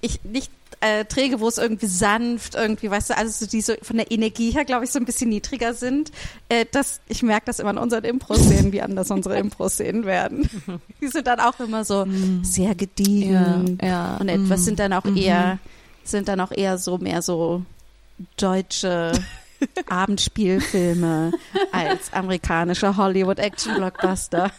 ich 0.00 0.22
nicht 0.24 0.50
äh, 0.80 1.06
träge, 1.06 1.40
wo 1.40 1.48
es 1.48 1.56
irgendwie 1.56 1.86
sanft, 1.86 2.54
irgendwie, 2.54 2.90
weißt 2.90 3.10
du, 3.10 3.16
also 3.16 3.44
so 3.44 3.50
die 3.50 3.62
so 3.62 3.72
von 3.80 3.96
der 3.96 4.10
Energie 4.10 4.50
her, 4.50 4.66
glaube 4.66 4.84
ich, 4.84 4.90
so 4.90 4.98
ein 4.98 5.06
bisschen 5.06 5.30
niedriger 5.30 5.72
sind. 5.72 6.12
Äh, 6.50 6.66
das, 6.70 7.00
ich 7.08 7.22
merke 7.22 7.46
das 7.46 7.58
immer 7.58 7.70
in 7.70 7.78
unseren 7.78 8.04
Impro-Szenen, 8.04 8.72
wie 8.72 8.82
anders 8.82 9.10
unsere 9.10 9.38
Impro-Szenen 9.38 10.04
werden. 10.04 10.48
Die 11.00 11.08
sind 11.08 11.26
dann 11.26 11.40
auch 11.40 11.58
immer 11.58 11.84
so 11.84 12.06
sehr 12.42 12.74
gediegen 12.74 13.78
Ja, 13.80 13.86
ja, 13.86 14.16
und 14.18 14.28
etwas 14.28 14.60
mm, 14.60 14.64
sind 14.64 14.78
dann 14.78 14.92
auch 14.92 15.06
eher, 15.06 15.58
sind 16.02 16.28
dann 16.28 16.40
auch 16.40 16.52
eher 16.52 16.76
so 16.76 16.98
mehr 16.98 17.22
so 17.22 17.62
deutsche 18.36 19.12
Abendspielfilme 19.88 21.32
als 21.72 22.12
amerikanische 22.12 22.96
Hollywood-Action-Blockbuster. 22.96 24.50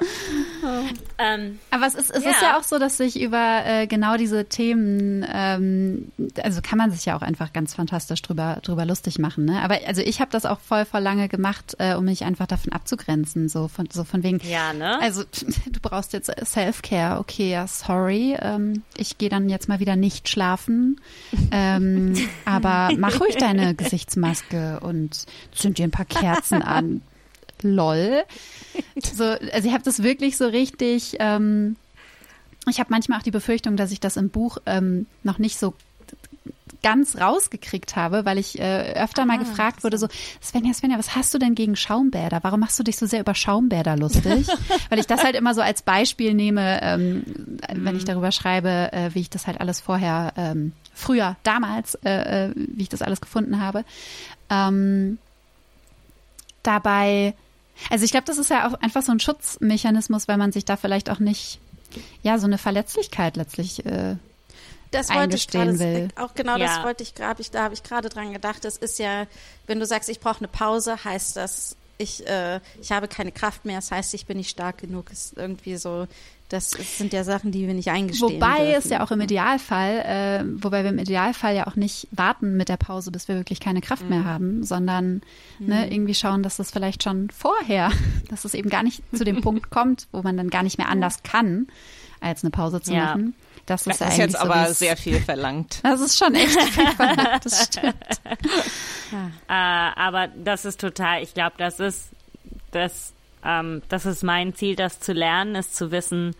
Ähm, 1.20 1.58
Aber 1.70 1.86
es 1.86 1.94
ist, 1.94 2.10
es 2.10 2.22
Ja. 2.24 2.30
ist 2.30 2.42
ja 2.42 2.58
auch 2.58 2.62
so, 2.62 2.78
dass 2.78 2.96
sich 2.96 3.20
über 3.20 3.62
äh, 3.64 3.86
genau 3.86 4.16
diese 4.16 4.44
Themen, 4.44 5.26
ähm, 5.32 6.12
also 6.42 6.60
kann 6.62 6.78
man 6.78 6.90
sich 6.90 7.04
ja 7.06 7.16
auch 7.16 7.22
einfach 7.22 7.52
ganz 7.52 7.74
fantastisch 7.74 8.22
drüber, 8.22 8.58
drüber 8.62 8.84
lustig 8.84 9.18
machen. 9.18 9.44
Ne? 9.44 9.60
Aber 9.62 9.78
also 9.86 10.00
ich 10.02 10.20
habe 10.20 10.30
das 10.30 10.44
auch 10.46 10.60
voll, 10.60 10.84
voll 10.84 11.00
lange 11.00 11.28
gemacht, 11.28 11.74
äh, 11.78 11.94
um 11.94 12.04
mich 12.04 12.24
einfach 12.24 12.46
davon 12.46 12.72
abzugrenzen. 12.72 13.48
So 13.48 13.66
von, 13.68 13.88
so 13.90 14.04
von 14.04 14.22
wegen, 14.22 14.40
ja, 14.48 14.72
ne? 14.72 15.00
also 15.00 15.22
du 15.66 15.80
brauchst 15.80 16.12
jetzt 16.12 16.30
Self-Care, 16.44 17.18
okay, 17.18 17.50
ja, 17.50 17.66
sorry. 17.66 18.36
Ähm, 18.40 18.82
ich 18.96 19.18
gehe 19.18 19.28
dann 19.28 19.48
jetzt 19.48 19.68
mal 19.68 19.80
wieder 19.80 19.96
nicht 19.96 20.28
schlafen. 20.28 21.00
Ähm, 21.50 22.14
aber 22.44 22.90
mach 22.96 23.20
ruhig 23.20 23.36
deine 23.36 23.74
Gesichtsmaske 23.74 24.80
und 24.80 25.26
zünd 25.52 25.78
dir 25.78 25.84
ein 25.84 25.90
paar 25.92 26.04
Kerzen 26.06 26.62
an. 26.62 27.02
Lol. 27.62 28.24
So, 29.02 29.24
also 29.24 29.68
ich 29.68 29.72
habe 29.72 29.84
das 29.84 30.02
wirklich 30.02 30.36
so 30.36 30.46
richtig. 30.46 31.16
Ähm, 31.18 31.76
ich 32.68 32.80
habe 32.80 32.90
manchmal 32.90 33.18
auch 33.18 33.22
die 33.22 33.30
Befürchtung, 33.30 33.76
dass 33.76 33.92
ich 33.92 34.00
das 34.00 34.16
im 34.16 34.30
Buch 34.30 34.58
ähm, 34.66 35.06
noch 35.22 35.38
nicht 35.38 35.58
so 35.58 35.74
ganz 36.82 37.16
rausgekriegt 37.16 37.96
habe, 37.96 38.24
weil 38.24 38.38
ich 38.38 38.58
äh, 38.58 38.92
öfter 38.94 39.24
mal 39.24 39.38
gefragt 39.38 39.84
wurde, 39.84 39.98
so, 39.98 40.08
Svenja, 40.42 40.72
Svenja, 40.72 40.98
was 40.98 41.16
hast 41.16 41.34
du 41.34 41.38
denn 41.38 41.54
gegen 41.54 41.76
Schaumbäder? 41.76 42.38
Warum 42.42 42.60
machst 42.60 42.78
du 42.78 42.82
dich 42.82 42.96
so 42.96 43.06
sehr 43.06 43.20
über 43.20 43.34
Schaumbäder 43.34 43.96
lustig? 43.96 44.46
weil 44.88 44.98
ich 44.98 45.06
das 45.06 45.24
halt 45.24 45.34
immer 45.34 45.54
so 45.54 45.60
als 45.60 45.82
Beispiel 45.82 46.34
nehme, 46.34 46.80
ähm, 46.82 47.24
wenn 47.74 47.96
ich 47.96 48.04
darüber 48.04 48.32
schreibe, 48.32 48.92
äh, 48.92 49.10
wie 49.14 49.20
ich 49.20 49.30
das 49.30 49.46
halt 49.46 49.60
alles 49.60 49.80
vorher, 49.80 50.32
ähm, 50.36 50.72
früher, 50.94 51.36
damals, 51.42 51.96
äh, 52.04 52.46
äh, 52.46 52.52
wie 52.54 52.82
ich 52.82 52.88
das 52.88 53.02
alles 53.02 53.20
gefunden 53.20 53.60
habe. 53.60 53.84
Ähm, 54.50 55.18
dabei, 56.62 57.34
also 57.90 58.04
ich 58.04 58.10
glaube, 58.10 58.26
das 58.26 58.38
ist 58.38 58.50
ja 58.50 58.68
auch 58.68 58.74
einfach 58.80 59.02
so 59.02 59.12
ein 59.12 59.20
Schutzmechanismus, 59.20 60.28
weil 60.28 60.36
man 60.36 60.52
sich 60.52 60.64
da 60.64 60.76
vielleicht 60.76 61.10
auch 61.10 61.18
nicht, 61.18 61.60
ja, 62.22 62.38
so 62.38 62.46
eine 62.46 62.58
Verletzlichkeit 62.58 63.36
letztlich 63.36 63.84
äh, 63.86 64.16
Das 64.90 65.08
wollte 65.08 65.36
ich 65.36 65.52
eingestehen 65.54 65.76
gerade, 65.76 65.78
will. 65.78 66.08
auch 66.16 66.34
genau 66.34 66.56
Ja. 66.56 66.66
das 66.66 66.82
wollte 66.84 67.02
ich 67.02 67.14
gerade, 67.14 67.40
ich, 67.40 67.50
da 67.50 67.64
habe 67.64 67.74
ich 67.74 67.82
gerade 67.82 68.08
dran 68.08 68.32
gedacht, 68.32 68.64
das 68.64 68.76
ist 68.76 68.98
ja, 68.98 69.26
wenn 69.66 69.78
du 69.80 69.86
sagst, 69.86 70.08
ich 70.08 70.20
brauche 70.20 70.38
eine 70.38 70.48
Pause, 70.48 71.02
heißt 71.04 71.36
das, 71.36 71.76
ich, 71.98 72.26
äh, 72.26 72.60
ich 72.80 72.92
habe 72.92 73.08
keine 73.08 73.32
Kraft 73.32 73.64
mehr, 73.64 73.76
das 73.76 73.90
heißt, 73.90 74.14
ich 74.14 74.26
bin 74.26 74.36
nicht 74.36 74.50
stark 74.50 74.78
genug, 74.78 75.10
ist 75.10 75.36
irgendwie 75.36 75.76
so, 75.76 76.06
das 76.48 76.70
sind 76.70 77.12
ja 77.12 77.24
Sachen, 77.24 77.50
die 77.52 77.66
wir 77.66 77.74
nicht 77.74 77.88
eingestehen 77.90 78.40
Wobei 78.40 78.56
dürfen. 78.58 78.78
es 78.78 78.88
ja 78.90 79.02
auch 79.04 79.10
im 79.10 79.20
Idealfall, 79.20 79.98
äh, 79.98 80.44
wobei 80.62 80.82
wir 80.82 80.90
im 80.90 80.98
Idealfall 80.98 81.54
ja 81.54 81.66
auch 81.66 81.76
nicht 81.76 82.08
warten 82.10 82.56
mit 82.56 82.68
der 82.68 82.76
Pause, 82.78 83.10
bis 83.10 83.28
wir 83.28 83.34
wirklich 83.36 83.60
keine 83.60 83.80
Kraft 83.80 84.02
Mhm. 84.04 84.08
mehr 84.08 84.24
haben, 84.24 84.64
sondern 84.64 85.20
ne, 85.58 85.92
irgendwie 85.92 86.14
schauen, 86.14 86.42
dass 86.42 86.56
das 86.56 86.70
vielleicht 86.70 87.02
schon 87.02 87.28
vorher, 87.30 87.90
dass 88.28 88.44
es 88.44 88.54
eben 88.54 88.70
gar 88.70 88.82
nicht 88.82 89.02
zu 89.14 89.24
dem 89.24 89.40
Punkt 89.42 89.70
kommt, 89.70 90.08
wo 90.12 90.22
man 90.22 90.36
dann 90.36 90.48
gar 90.50 90.62
nicht 90.62 90.78
mehr 90.78 90.88
anders 90.88 91.22
kann, 91.22 91.66
als 92.20 92.42
eine 92.42 92.50
Pause 92.50 92.80
zu 92.80 92.92
Ja. 92.94 93.04
machen. 93.06 93.34
Das 93.66 93.82
ist, 93.86 94.00
Das 94.00 94.00
ja 94.00 94.06
ist 94.08 94.16
jetzt 94.16 94.32
so, 94.32 94.38
aber 94.38 94.72
sehr 94.72 94.96
viel 94.96 95.20
verlangt. 95.20 95.80
Das 95.82 96.00
ist 96.00 96.16
schon 96.16 96.34
echt 96.34 96.58
viel 96.58 96.90
verlangt, 96.92 97.44
das 97.44 97.64
stimmt. 97.64 97.94
Äh, 99.12 99.52
aber 99.52 100.28
das 100.28 100.64
ist 100.64 100.80
total, 100.80 101.22
ich 101.22 101.34
glaube, 101.34 101.54
das 101.58 101.78
ist 101.80 102.08
das, 102.70 103.12
ähm, 103.44 103.82
das 103.88 104.06
ist 104.06 104.22
mein 104.22 104.54
Ziel, 104.54 104.76
das 104.76 105.00
zu 105.00 105.12
lernen, 105.12 105.54
ist 105.54 105.76
zu 105.76 105.90
wissen, 105.90 106.34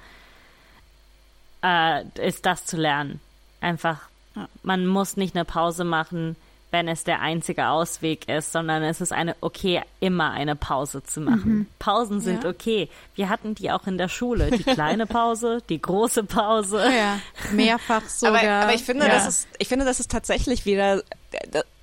äh, 1.62 2.04
ist 2.20 2.46
das 2.46 2.64
zu 2.64 2.76
lernen. 2.76 3.20
Einfach, 3.60 4.00
man 4.62 4.86
muss 4.86 5.16
nicht 5.16 5.34
eine 5.34 5.44
Pause 5.44 5.84
machen, 5.84 6.36
wenn 6.70 6.86
es 6.86 7.04
der 7.04 7.20
einzige 7.20 7.68
Ausweg 7.68 8.28
ist, 8.28 8.52
sondern 8.52 8.82
es 8.82 9.00
ist 9.00 9.12
eine 9.12 9.36
okay, 9.40 9.82
immer 10.00 10.32
eine 10.32 10.54
Pause 10.54 11.02
zu 11.02 11.20
machen. 11.20 11.66
Pausen 11.78 12.20
sind 12.20 12.44
Ja. 12.44 12.50
okay. 12.50 12.90
Wir 13.14 13.30
hatten 13.30 13.54
die 13.54 13.70
auch 13.70 13.86
in 13.86 13.96
der 13.96 14.08
Schule. 14.08 14.50
Die 14.50 14.62
kleine 14.74 15.06
Pause, 15.06 15.62
die 15.68 15.80
große 15.80 16.24
Pause. 16.24 16.84
ja, 16.94 17.18
mehrfach 17.52 18.02
sogar. 18.08 18.42
Aber, 18.42 18.64
aber 18.64 18.74
ich 18.74 18.82
finde, 18.84 19.06
ja. 19.06 19.12
das 19.12 19.26
ist, 19.26 19.48
ich 19.58 19.68
finde, 19.68 19.86
das 19.86 19.98
ist 19.98 20.10
tatsächlich 20.10 20.66
wieder, 20.66 21.02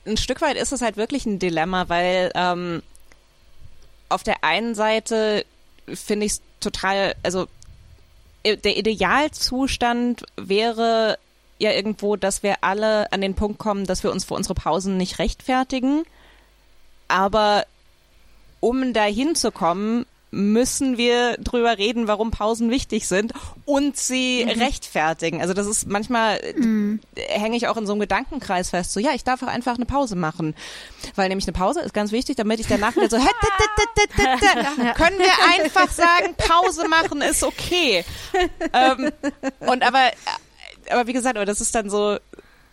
ein 0.05 0.17
Stück 0.17 0.41
weit 0.41 0.55
ist 0.55 0.71
es 0.71 0.81
halt 0.81 0.97
wirklich 0.97 1.25
ein 1.25 1.39
Dilemma, 1.39 1.89
weil 1.89 2.31
ähm, 2.35 2.83
auf 4.09 4.23
der 4.23 4.43
einen 4.43 4.75
Seite 4.75 5.45
finde 5.87 6.25
ich 6.25 6.33
es 6.33 6.41
total, 6.59 7.15
also 7.23 7.47
der 8.45 8.77
Idealzustand 8.77 10.23
wäre 10.37 11.17
ja 11.57 11.71
irgendwo, 11.71 12.15
dass 12.15 12.43
wir 12.43 12.63
alle 12.63 13.11
an 13.11 13.21
den 13.21 13.33
Punkt 13.33 13.57
kommen, 13.57 13.85
dass 13.85 14.03
wir 14.03 14.11
uns 14.11 14.25
für 14.25 14.33
unsere 14.33 14.55
Pausen 14.55 14.97
nicht 14.97 15.19
rechtfertigen. 15.19 16.03
Aber 17.07 17.65
um 18.59 18.93
dahin 18.93 19.35
zu 19.35 19.51
kommen, 19.51 20.05
müssen 20.35 20.97
wir 20.97 21.37
drüber 21.37 21.77
reden, 21.77 22.07
warum 22.07 22.29
Pausen 22.29 22.69
wichtig 22.69 23.07
sind 23.07 23.33
und 23.63 23.95
sie 23.95 24.43
rechtfertigen. 24.43 25.41
Also 25.41 25.53
das 25.53 25.65
ist 25.65 25.87
manchmal 25.87 26.37
äh, 26.43 26.97
hänge 27.29 27.55
ich 27.55 27.67
auch 27.67 27.77
in 27.77 27.87
so 27.87 27.93
einem 27.93 28.01
Gedankenkreis 28.01 28.71
fest. 28.71 28.91
So 28.91 28.99
ja, 28.99 29.11
ich 29.13 29.23
darf 29.23 29.41
auch 29.43 29.47
einfach 29.47 29.75
eine 29.75 29.85
Pause 29.85 30.15
machen, 30.15 30.53
weil 31.15 31.29
nämlich 31.29 31.47
eine 31.47 31.53
Pause 31.53 31.79
ist 31.81 31.93
ganz 31.93 32.11
wichtig, 32.11 32.35
damit 32.35 32.59
ich 32.59 32.67
danach 32.67 32.95
wieder 32.95 33.09
so 33.09 33.17
können 34.95 35.19
wir 35.19 35.63
einfach 35.63 35.89
sagen, 35.89 36.35
Pause 36.37 36.87
machen 36.89 37.21
ist 37.21 37.43
okay. 37.43 38.03
ähm, 38.73 39.11
und 39.61 39.83
aber 39.83 40.11
aber 40.89 41.07
wie 41.07 41.13
gesagt, 41.13 41.37
aber 41.37 41.45
das 41.45 41.61
ist 41.61 41.73
dann 41.73 41.89
so 41.89 42.19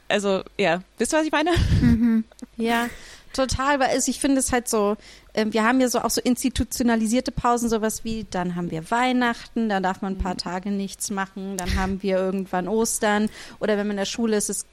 also 0.08 0.42
ja, 0.58 0.82
wisst 0.98 1.14
ihr, 1.14 1.18
was 1.18 1.26
ich 1.26 1.32
meine? 1.32 1.52
Ja, 2.58 2.88
total, 3.32 3.80
weil 3.80 3.98
ich 4.06 4.20
finde 4.20 4.38
es 4.38 4.52
halt 4.52 4.68
so, 4.68 4.96
wir 5.34 5.64
haben 5.64 5.80
ja 5.80 5.88
so 5.88 6.00
auch 6.00 6.10
so 6.10 6.20
institutionalisierte 6.20 7.32
Pausen, 7.32 7.68
sowas 7.68 8.04
wie, 8.04 8.26
dann 8.30 8.54
haben 8.54 8.70
wir 8.70 8.90
Weihnachten, 8.90 9.68
da 9.68 9.80
darf 9.80 10.02
man 10.02 10.14
ein 10.14 10.18
paar 10.18 10.36
Tage 10.36 10.70
nichts 10.70 11.10
machen, 11.10 11.56
dann 11.56 11.76
haben 11.76 12.02
wir 12.02 12.18
irgendwann 12.18 12.68
Ostern 12.68 13.30
oder 13.58 13.76
wenn 13.76 13.86
man 13.86 13.92
in 13.92 13.98
der 13.98 14.04
Schule 14.04 14.36
ist, 14.36 14.50
ist 14.50 14.66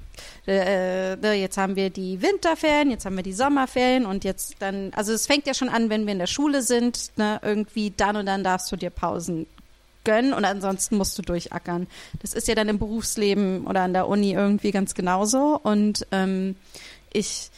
äh, 0.48 1.14
äh, 1.14 1.34
jetzt 1.34 1.58
haben 1.58 1.76
wir 1.76 1.90
die 1.90 2.22
Winterferien, 2.22 2.92
jetzt 2.92 3.06
haben 3.06 3.16
wir 3.16 3.24
die 3.24 3.34
Sommerferien 3.34 4.06
und 4.06 4.24
jetzt 4.24 4.56
dann, 4.60 4.92
also 4.96 5.14
es 5.14 5.28
fängt 5.28 5.48
ja 5.48 5.54
schon 5.54 5.70
an, 5.70 5.90
wenn 5.90 6.06
wir 6.06 6.14
in 6.14 6.20
der 6.20 6.28
Schule 6.28 6.62
sind, 6.62 7.12
ne, 7.18 7.40
irgendwie 7.42 7.94
dann 7.96 8.18
und 8.18 8.26
dann 8.26 8.44
darfst 8.44 8.72
du 8.72 8.76
dir 8.76 8.90
Pausen 8.90 9.48
gönnen 10.04 10.34
und 10.34 10.46
ansonsten 10.46 10.98
musst 10.98 11.18
du 11.18 11.22
durchackern. 11.22 11.88
Das 12.22 12.34
ist 12.34 12.48
ja 12.48 12.56
dann 12.56 12.70
im 12.70 12.80
Berufsleben 12.80 13.68
oder 13.68 13.82
an 13.82 13.94
der 13.94 14.08
Uni 14.08 14.34
irgendwie 14.34 14.72
ganz 14.72 14.94
genauso 14.94 15.60
und 15.62 16.06
ähm, 16.12 16.56
ich 17.12 17.50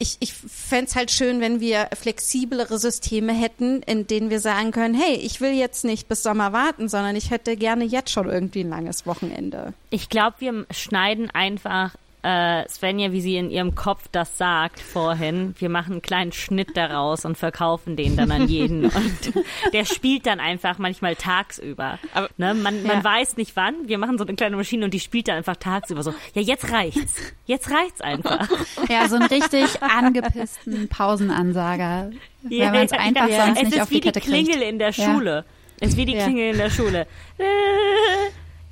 ich, 0.00 0.16
ich 0.20 0.32
fände 0.32 0.86
es 0.86 0.96
halt 0.96 1.10
schön, 1.10 1.40
wenn 1.40 1.60
wir 1.60 1.90
flexiblere 1.94 2.78
Systeme 2.78 3.34
hätten, 3.34 3.82
in 3.82 4.06
denen 4.06 4.30
wir 4.30 4.40
sagen 4.40 4.70
können, 4.72 4.94
hey, 4.94 5.14
ich 5.16 5.42
will 5.42 5.52
jetzt 5.52 5.84
nicht 5.84 6.08
bis 6.08 6.22
Sommer 6.22 6.54
warten, 6.54 6.88
sondern 6.88 7.16
ich 7.16 7.30
hätte 7.30 7.54
gerne 7.54 7.84
jetzt 7.84 8.10
schon 8.10 8.28
irgendwie 8.28 8.64
ein 8.64 8.70
langes 8.70 9.04
Wochenende. 9.04 9.74
Ich 9.90 10.08
glaube, 10.08 10.36
wir 10.38 10.66
schneiden 10.70 11.30
einfach 11.30 11.94
äh, 12.22 12.68
Svenja, 12.68 13.12
wie 13.12 13.20
sie 13.20 13.36
in 13.36 13.50
ihrem 13.50 13.74
Kopf 13.74 14.08
das 14.12 14.36
sagt 14.36 14.78
vorhin. 14.80 15.54
Wir 15.58 15.68
machen 15.70 15.92
einen 15.92 16.02
kleinen 16.02 16.32
Schnitt 16.32 16.76
daraus 16.76 17.24
und 17.24 17.38
verkaufen 17.38 17.96
den 17.96 18.16
dann 18.16 18.30
an 18.30 18.46
jeden. 18.48 18.84
Und 18.90 19.32
der 19.72 19.84
spielt 19.84 20.26
dann 20.26 20.38
einfach 20.40 20.78
manchmal 20.78 21.16
tagsüber. 21.16 21.98
Aber- 22.14 22.28
ne? 22.36 22.54
Man, 22.54 22.82
man 22.82 22.98
Ja. 22.98 23.04
weiß 23.04 23.36
nicht 23.36 23.56
wann. 23.56 23.74
Wir 23.88 23.98
machen 23.98 24.18
so 24.18 24.24
eine 24.26 24.34
kleine 24.36 24.56
Maschine 24.56 24.84
und 24.84 24.92
die 24.94 25.00
spielt 25.00 25.28
dann 25.28 25.36
einfach 25.36 25.56
tagsüber 25.56 26.02
so. 26.02 26.12
Ja, 26.34 26.42
jetzt 26.42 26.70
reicht's. 26.70 27.14
Jetzt 27.46 27.70
reicht's 27.70 28.00
einfach. 28.00 28.48
Ja, 28.88 29.08
so 29.08 29.16
einen 29.16 29.26
richtig 29.28 29.82
angepissten 29.82 30.88
Pausenansager, 30.88 32.10
wenn 32.42 32.58
man 32.72 32.84
es 32.84 32.92
einfach 32.92 33.28
ja. 33.28 33.46
sonst 33.46 33.58
es 33.58 33.64
nicht 33.64 33.74
ist 33.76 33.80
auf 33.82 33.90
wie 33.90 33.94
die 33.94 34.00
Kette 34.00 34.20
die 34.20 34.26
Klingel 34.26 34.54
kriegt. 34.56 34.68
in 34.70 34.78
der 34.78 34.90
Ja. 34.90 35.04
Schule. 35.14 35.44
Es 35.80 35.90
ist 35.90 35.96
wie 35.96 36.04
die 36.04 36.12
Ja. 36.14 36.24
Klingel 36.24 36.50
in 36.52 36.58
der 36.58 36.70
Schule. 36.70 37.06
Äh, 37.38 37.44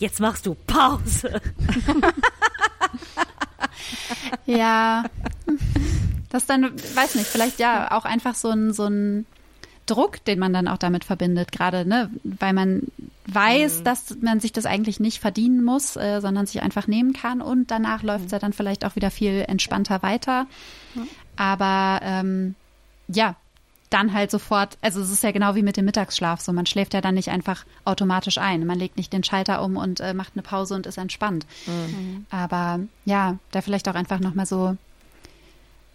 Jetzt 0.01 0.21
machst 0.21 0.47
du 0.47 0.55
Pause. 0.67 1.41
Ja. 4.47 5.05
Das 6.31 6.47
dann, 6.47 6.71
weiß 6.73 7.15
nicht, 7.15 7.27
vielleicht 7.27 7.59
ja 7.59 7.93
auch 7.93 8.05
einfach 8.05 8.35
so 8.35 8.51
ein, 8.51 8.73
so 8.73 8.87
ein 8.87 9.27
Druck, 9.87 10.25
den 10.25 10.39
man 10.39 10.53
dann 10.53 10.69
auch 10.69 10.77
damit 10.77 11.05
verbindet, 11.05 11.53
gerade, 11.53 11.87
ne, 11.87 12.11
weil 12.23 12.53
man 12.53 12.83
weiß, 13.27 13.83
dass 13.83 14.17
man 14.21 14.41
sich 14.41 14.53
das 14.53 14.67
eigentlich 14.67 15.01
nicht 15.01 15.21
verdienen 15.21 15.65
muss, 15.65 15.97
äh, 15.97 16.21
sondern 16.21 16.47
sich 16.47 16.63
einfach 16.63 16.87
nehmen 16.87 17.13
kann 17.13 17.41
und 17.41 17.71
danach 17.71 18.03
läuft 18.03 18.27
es 18.27 18.33
ja 18.33 18.39
dann 18.39 18.53
vielleicht 18.53 18.85
auch 18.85 18.97
wieder 18.97 19.11
viel 19.11 19.45
entspannter 19.47 20.03
weiter. 20.03 20.47
Aber 21.37 22.01
ähm, 22.03 22.55
ja, 23.09 23.37
dann 23.91 24.13
halt 24.13 24.31
sofort, 24.31 24.77
also 24.83 25.01
es 25.01 25.11
ist 25.11 25.23
ja 25.23 25.31
genau 25.31 25.55
wie 25.55 25.63
mit 25.63 25.77
dem 25.77 25.85
Mittagsschlaf, 25.85 26.41
so 26.41 26.53
man 26.53 26.67
schläft 26.67 26.95
ja 26.95 27.01
dann 27.01 27.15
nicht 27.15 27.31
einfach 27.31 27.65
automatisch 27.85 28.39
ein. 28.39 28.67
Man 28.67 28.79
legt 28.79 28.97
nicht 28.97 29.13
den 29.13 29.25
Schalter 29.25 29.63
um 29.63 29.77
und 29.77 30.01
äh, 30.01 30.15
macht 30.15 30.33
eine 30.35 30.43
Pause 30.43 30.75
und 30.75 30.87
ist 30.87 30.99
entspannt. 30.99 31.47
Aber 32.31 32.81
ja, 33.05 33.39
da 33.51 33.63
vielleicht 33.63 33.89
auch 33.89 33.95
einfach 33.95 34.21
nochmal 34.21 34.47
so 34.47 34.77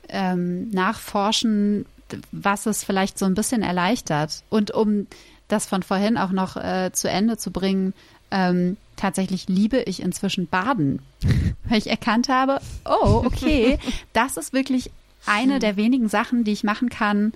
ähm, 0.09 0.69
nachforschen, 0.71 1.85
was 2.31 2.65
es 2.65 2.83
vielleicht 2.83 3.19
so 3.19 3.25
ein 3.25 3.35
bisschen 3.35 3.61
erleichtert. 3.61 4.43
Und 4.49 4.71
um 4.71 5.07
das 5.47 5.65
von 5.65 5.83
vorhin 5.83 6.17
auch 6.17 6.31
noch 6.31 6.57
äh, 6.57 6.91
zu 6.93 7.09
Ende 7.09 7.37
zu 7.37 7.51
bringen, 7.51 7.93
ähm, 8.31 8.77
tatsächlich 8.95 9.47
liebe 9.47 9.81
ich 9.81 10.01
inzwischen 10.01 10.47
Baden, 10.47 11.01
weil 11.65 11.77
ich 11.77 11.89
erkannt 11.89 12.29
habe, 12.29 12.59
oh, 12.85 13.21
okay, 13.25 13.77
das 14.13 14.37
ist 14.37 14.53
wirklich 14.53 14.91
eine 15.25 15.59
der 15.59 15.77
wenigen 15.77 16.09
Sachen, 16.09 16.43
die 16.43 16.51
ich 16.51 16.63
machen 16.63 16.89
kann, 16.89 17.33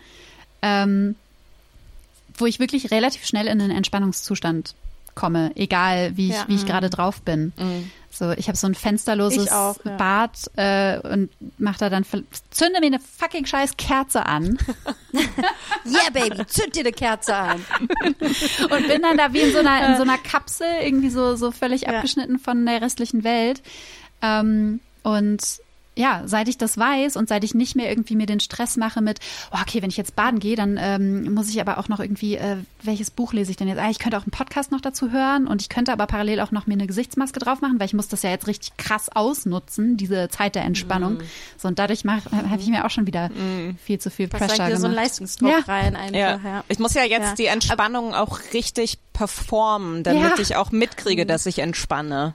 ähm, 0.62 1.16
wo 2.38 2.46
ich 2.46 2.60
wirklich 2.60 2.92
relativ 2.92 3.26
schnell 3.26 3.48
in 3.48 3.62
einen 3.62 3.72
Entspannungszustand 3.72 4.76
komme, 5.16 5.52
egal 5.56 6.16
wie 6.16 6.30
ich, 6.30 6.48
wie 6.48 6.56
ich 6.56 6.66
gerade 6.68 6.90
drauf 6.92 7.22
bin. 7.24 7.52
So, 8.12 8.32
ich 8.32 8.48
habe 8.48 8.58
so 8.58 8.68
ein 8.68 8.74
fensterloses 8.76 9.52
auch, 9.52 9.76
ja. 9.84 9.96
Bad 9.98 10.32
äh, 10.56 11.00
und 11.08 11.30
mach 11.58 11.78
da 11.78 11.90
dann 11.90 12.04
zünde 12.50 12.80
mir 12.80 12.88
eine 12.88 13.00
fucking 13.00 13.46
scheiß 13.46 13.78
Kerze 13.78 14.26
an 14.26 14.58
Yeah, 15.86 16.10
Baby, 16.14 16.46
zünd 16.48 16.76
dir 16.76 16.80
eine 16.82 16.94
Kerze 16.94 17.36
an. 17.36 17.64
und 18.02 18.88
bin 18.88 19.02
dann 19.04 19.18
da 19.18 19.34
wie 19.34 19.42
in 19.42 19.52
so 19.52 19.60
einer 19.60 19.90
in 19.90 19.98
so 19.98 20.02
einer 20.04 20.18
Kapsel 20.18 20.68
irgendwie 20.84 21.10
so 21.10 21.36
so 21.36 21.52
völlig 21.52 21.82
Ja. 21.84 21.90
abgeschnitten 21.90 22.40
von 22.40 22.66
der 22.66 22.82
restlichen 22.82 23.24
Welt 23.24 23.62
ähm, 24.24 24.80
und 25.04 25.42
ja, 25.98 26.22
seit 26.26 26.48
ich 26.48 26.58
das 26.58 26.78
weiß 26.78 27.16
und 27.18 27.28
seit 27.28 27.44
ich 27.44 27.54
nicht 27.54 27.76
mehr 27.76 27.90
irgendwie 27.90 28.16
mir 28.16 28.26
den 28.26 28.40
Stress 28.40 28.78
mache 28.78 29.02
mit, 29.02 29.20
oh, 29.52 29.58
okay, 29.62 29.82
wenn 29.82 29.90
ich 29.90 29.98
jetzt 29.98 30.16
baden 30.16 30.40
gehe, 30.40 30.56
dann 30.56 30.78
ähm, 30.80 31.34
muss 31.34 31.50
ich 31.50 31.60
aber 31.60 31.78
auch 31.78 31.88
noch 31.90 32.00
irgendwie, 32.00 32.36
äh, 32.36 32.58
welches 32.84 33.10
Buch 33.12 33.34
lese 33.34 33.52
ich 33.52 33.58
denn 33.58 33.68
jetzt? 33.68 33.80
Ah, 33.80 33.90
ich 33.90 34.00
könnte 34.00 34.18
auch 34.18 34.24
einen 34.24 34.32
Podcast 34.32 34.72
noch 34.72 34.82
dazu 34.82 35.12
hören 35.12 35.48
und 35.48 35.62
ich 35.62 35.70
könnte 35.70 35.92
aber 35.92 36.06
parallel 36.08 36.40
auch 36.42 36.52
noch 36.52 36.68
mir 36.68 36.74
eine 36.74 36.88
Gesichtsmaske 36.88 37.40
drauf 37.40 37.62
machen, 37.62 37.80
weil 37.80 37.88
ich 37.88 37.94
muss 37.94 38.08
das 38.08 38.24
ja 38.24 38.30
jetzt 38.30 38.48
richtig 38.48 38.78
krass 38.78 39.10
ausnutzen, 39.14 39.98
diese 39.98 40.30
Zeit 40.30 40.56
der 40.56 40.64
Entspannung. 40.64 41.16
Mhm. 41.16 41.22
So, 41.58 41.68
und 41.68 41.80
dadurch 41.80 42.06
mach- 42.06 42.26
habe 42.32 42.60
ich 42.62 42.68
mir 42.68 42.86
auch 42.86 42.90
schon 42.92 43.08
wieder 43.08 43.30
viel 43.84 44.00
zu 44.00 44.10
viel 44.10 44.28
Das 44.28 44.40
Pressure 44.40 44.68
dir 44.68 44.78
so 44.78 44.86
ein 44.86 44.92
gemacht. 44.92 44.96
Leistungsdruck 45.06 45.50
Ja. 45.50 45.60
rein 45.68 45.96
einfach. 45.96 46.16
Ja. 46.16 46.40
Ja. 46.44 46.64
Ich 46.68 46.80
muss 46.80 46.94
ja 46.94 47.04
jetzt 47.04 47.26
Ja. 47.30 47.36
die 47.36 47.46
Entspannung 47.48 48.14
auch 48.14 48.40
richtig 48.54 49.00
performen, 49.14 50.04
damit 50.04 50.22
Ja. 50.22 50.40
ich 50.40 50.56
auch 50.56 50.72
mitkriege, 50.72 51.26
dass 51.26 51.46
ich 51.46 51.60
entspanne. 51.60 52.34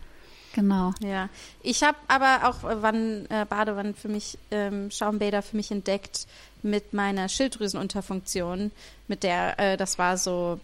Genau. 0.54 0.92
Ja, 1.00 1.28
ich 1.62 1.82
habe 1.82 1.96
aber 2.08 2.48
auch 2.48 2.68
äh, 2.68 2.82
wann 2.82 3.26
äh, 3.30 3.46
Badewannen 3.48 3.94
für 3.94 4.08
mich, 4.08 4.38
ähm, 4.50 4.90
Schaumbäder 4.90 5.42
für 5.42 5.56
mich 5.56 5.70
entdeckt 5.70 6.26
mit 6.62 6.92
meiner 6.92 7.28
Schilddrüsenunterfunktion, 7.28 8.70
mit 9.08 9.22
der, 9.22 9.58
äh, 9.58 9.76
das 9.76 9.98
war 9.98 10.18
so, 10.18 10.60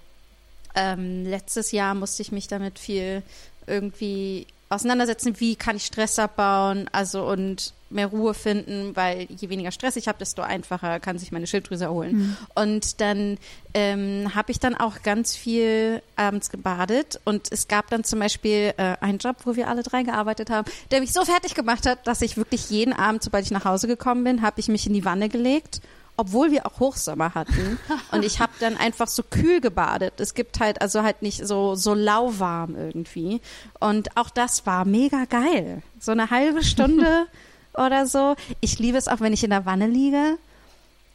ähm, 0.75 1.25
letztes 1.25 1.73
Jahr 1.73 1.95
musste 1.95 2.23
ich 2.23 2.33
mich 2.33 2.49
damit 2.49 2.79
viel 2.79 3.23
irgendwie 3.67 4.47
auseinandersetzen, 4.69 5.41
wie 5.41 5.57
kann 5.57 5.77
ich 5.77 5.87
Stress 5.87 6.19
abbauen, 6.19 6.89
also 6.93 7.27
und 7.27 7.73
mehr 7.91 8.09
Ruhe 8.09 8.35
finden, 8.35 8.95
weil 8.97 9.27
je 9.31 9.49
weniger 9.49 9.71
Stress 9.71 9.97
ich 9.97 10.09
habe, 10.09 10.19
desto 10.19 10.43
einfacher 10.43 11.01
kann 11.01 11.19
sich 11.19 11.33
meine 11.33 11.47
Schilddrüse 11.47 11.85
erholen. 11.85 12.37
Und 12.55 13.01
dann 13.01 13.39
ähm, 13.73 14.35
habe 14.35 14.51
ich 14.51 14.61
dann 14.61 14.75
auch 14.75 15.03
ganz 15.03 15.35
viel 15.35 16.03
abends 16.17 16.51
gebadet 16.51 17.19
und 17.25 17.51
es 17.51 17.67
gab 17.67 17.89
dann 17.89 18.05
zum 18.05 18.19
Beispiel 18.19 18.75
äh, 18.77 18.97
einen 19.01 19.19
Job, 19.19 19.37
wo 19.45 19.57
wir 19.57 19.69
alle 19.69 19.83
drei 19.83 20.03
gearbeitet 20.03 20.51
haben, 20.51 20.71
der 20.91 21.01
mich 21.01 21.13
so 21.13 21.25
fertig 21.25 21.55
gemacht 21.55 21.87
hat, 21.87 22.07
dass 22.07 22.21
ich 22.21 22.37
wirklich 22.37 22.69
jeden 22.69 22.93
Abend, 22.93 23.23
sobald 23.23 23.45
ich 23.45 23.51
nach 23.51 23.65
Hause 23.65 23.87
gekommen 23.87 24.25
bin, 24.25 24.43
habe 24.43 24.61
ich 24.61 24.69
mich 24.69 24.87
in 24.87 24.93
die 24.93 25.05
Wanne 25.05 25.31
gelegt 25.31 25.81
obwohl 26.19 26.51
wir 26.51 26.67
auch 26.67 26.81
Hochsommer 26.81 27.35
hatten. 27.35 27.79
Und 28.11 28.25
ich 28.25 28.41
habe 28.41 28.53
dann 28.59 28.77
einfach 28.77 29.07
so 29.07 29.23
kühl 29.23 29.61
gebadet. 29.61 30.21
Es 30.21 30.35
gibt 30.35 30.61
halt 30.61 30.83
also 30.83 31.03
halt 31.03 31.23
nicht 31.23 31.47
so, 31.47 31.77
so 31.77 31.95
lauwarm 31.95 32.77
irgendwie. 32.77 33.41
Und 33.79 34.17
auch 34.17 34.29
das 34.29 34.67
war 34.67 34.85
mega 34.85 35.25
geil. 35.27 35.83
So 36.01 36.13
eine 36.13 36.31
halbe 36.31 36.65
Stunde 36.65 37.27
oder 37.73 38.07
so. 38.07 38.35
Ich 38.61 38.81
liebe 38.81 38.99
es 38.99 39.07
auch, 39.07 39.21
wenn 39.21 39.33
ich 39.33 39.45
in 39.45 39.51
der 39.51 39.65
Wanne 39.65 39.87
liege 39.87 40.37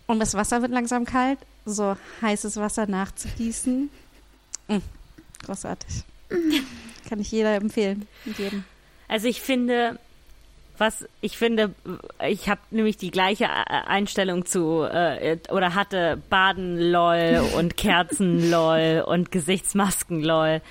und 0.07 0.19
das 0.19 0.35
Wasser 0.35 0.61
wird 0.61 0.71
langsam 0.71 1.03
kalt. 1.03 1.39
So 1.65 1.97
heißes 2.21 2.55
Wasser 2.55 2.87
nachzugießen. 2.87 3.89
Mm, 4.69 4.77
großartig. 5.45 6.03
Kann 7.09 7.19
ich 7.19 7.29
jeder 7.29 7.55
empfehlen. 7.55 8.07
Und 8.25 8.39
jedem. 8.39 8.63
Also 9.09 9.27
ich 9.27 9.41
finde, 9.41 9.99
was 10.77 11.05
ich 11.21 11.37
finde, 11.37 11.73
ich 12.27 12.49
habe 12.49 12.61
nämlich 12.71 12.97
die 12.97 13.11
gleiche 13.11 13.45
äh, 13.45 13.47
Einstellung 13.85 14.45
zu 14.45 14.83
äh, 14.83 15.37
oder 15.49 15.75
hatte 15.75 16.21
Baden 16.29 16.79
lol 16.79 17.41
und 17.57 17.77
Kerzen 17.77 18.49
lol 18.49 19.03
und 19.05 19.31
Gesichtsmasken 19.31 20.23
lol. 20.23 20.61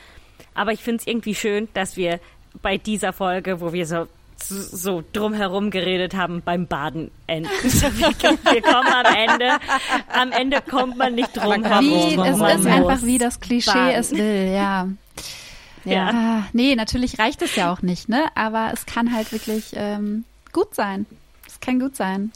Aber 0.54 0.72
ich 0.72 0.80
finde 0.80 1.00
es 1.00 1.06
irgendwie 1.06 1.34
schön, 1.34 1.68
dass 1.74 1.96
wir 1.96 2.20
bei 2.60 2.76
dieser 2.76 3.12
Folge, 3.12 3.60
wo 3.60 3.72
wir 3.72 3.86
so 3.86 4.06
so 4.44 5.04
drumherum 5.12 5.70
geredet 5.70 6.14
haben 6.14 6.42
beim 6.44 6.66
Baden 6.66 7.10
enden. 7.26 7.48
Wir 7.62 8.60
kommen 8.60 8.88
am 8.88 9.14
Ende, 9.14 9.50
am 10.12 10.32
Ende 10.32 10.60
kommt 10.68 10.96
man 10.96 11.14
nicht 11.14 11.36
drum 11.36 11.64
herum. 11.64 11.80
Wie, 11.80 12.14
es 12.14 12.60
ist 12.60 12.66
einfach, 12.66 13.02
wie 13.02 13.18
das 13.18 13.38
Klischee 13.38 13.72
baden. 13.72 13.94
es 13.94 14.10
will, 14.10 14.52
ja. 14.52 14.88
Ja. 15.92 16.10
Ah, 16.12 16.46
nee, 16.52 16.76
natürlich 16.76 17.18
reicht 17.18 17.42
es 17.42 17.56
ja 17.56 17.72
auch 17.72 17.82
nicht, 17.82 18.08
ne? 18.08 18.26
Aber 18.34 18.70
es 18.72 18.86
kann 18.86 19.12
halt 19.12 19.32
wirklich 19.32 19.72
ähm, 19.74 20.24
gut 20.52 20.74
sein. 20.74 21.06
Es 21.46 21.58
kann 21.60 21.80
gut 21.80 21.96
sein. 21.96 22.30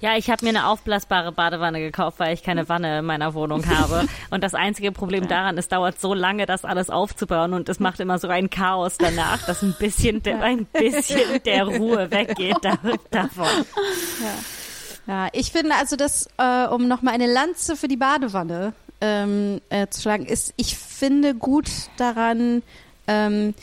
Ja, 0.00 0.16
ich 0.16 0.28
habe 0.30 0.44
mir 0.44 0.50
eine 0.50 0.66
aufblasbare 0.66 1.30
Badewanne 1.30 1.78
gekauft, 1.78 2.18
weil 2.18 2.34
ich 2.34 2.42
keine 2.42 2.68
Wanne 2.68 2.98
in 2.98 3.04
meiner 3.04 3.34
Wohnung 3.34 3.64
habe. 3.78 4.06
Und 4.30 4.42
das 4.42 4.54
einzige 4.54 4.92
Problem 4.92 5.28
daran, 5.28 5.56
es 5.58 5.68
dauert 5.68 6.00
so 6.00 6.14
lange, 6.14 6.46
das 6.46 6.64
alles 6.64 6.90
aufzubauen 6.90 7.52
und 7.52 7.68
es 7.68 7.78
macht 7.78 8.00
immer 8.00 8.18
so 8.18 8.28
ein 8.28 8.50
Chaos 8.50 8.98
danach, 8.98 9.42
dass 9.46 9.62
ein 9.62 9.74
bisschen, 9.78 10.22
der, 10.22 10.42
ein 10.42 10.66
bisschen 10.66 11.42
der 11.44 11.64
Ruhe 11.64 12.10
weggeht 12.10 12.56
da, 12.62 12.78
davon. 13.10 13.46
Ja, 15.06 15.28
ich 15.32 15.52
finde 15.52 15.74
also, 15.76 15.94
dass, 15.94 16.28
äh, 16.38 16.66
um 16.66 16.88
nochmal 16.88 17.14
eine 17.14 17.32
Lanze 17.32 17.76
für 17.76 17.86
die 17.86 17.96
Badewanne 17.96 18.72
ähm, 19.00 19.60
äh, 19.68 19.86
zu 19.88 20.02
schlagen, 20.02 20.26
ist, 20.26 20.54
ich 20.56 20.76
finde 20.76 21.34
gut 21.34 21.68
daran, 21.96 22.62
ähm, 23.08 23.54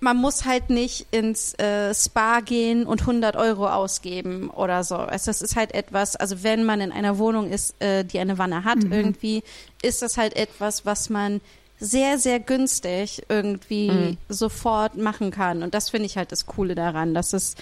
man 0.00 0.16
muss 0.16 0.44
halt 0.44 0.70
nicht 0.70 1.06
ins 1.10 1.54
äh, 1.58 1.92
Spa 1.94 2.40
gehen 2.40 2.84
und 2.86 3.00
100 3.00 3.36
Euro 3.36 3.68
ausgeben 3.68 4.48
oder 4.50 4.84
so. 4.84 4.96
Also 4.96 5.26
das 5.26 5.42
ist 5.42 5.56
halt 5.56 5.74
etwas, 5.74 6.14
also 6.16 6.42
wenn 6.42 6.64
man 6.64 6.80
in 6.80 6.92
einer 6.92 7.18
Wohnung 7.18 7.50
ist, 7.50 7.80
äh, 7.82 8.04
die 8.04 8.18
eine 8.18 8.38
Wanne 8.38 8.64
hat 8.64 8.78
irgendwie, 8.90 9.42
ist 9.82 10.02
das 10.02 10.16
halt 10.16 10.36
etwas, 10.36 10.86
was 10.86 11.10
man 11.10 11.40
sehr, 11.80 12.18
sehr 12.18 12.38
günstig 12.38 13.22
irgendwie 13.28 14.16
sofort 14.28 14.96
machen 14.96 15.32
kann. 15.32 15.64
Und 15.64 15.74
das 15.74 15.90
finde 15.90 16.06
ich 16.06 16.16
halt 16.16 16.30
das 16.30 16.46
Coole 16.46 16.76
daran, 16.76 17.12
dass 17.12 17.32
es 17.32 17.56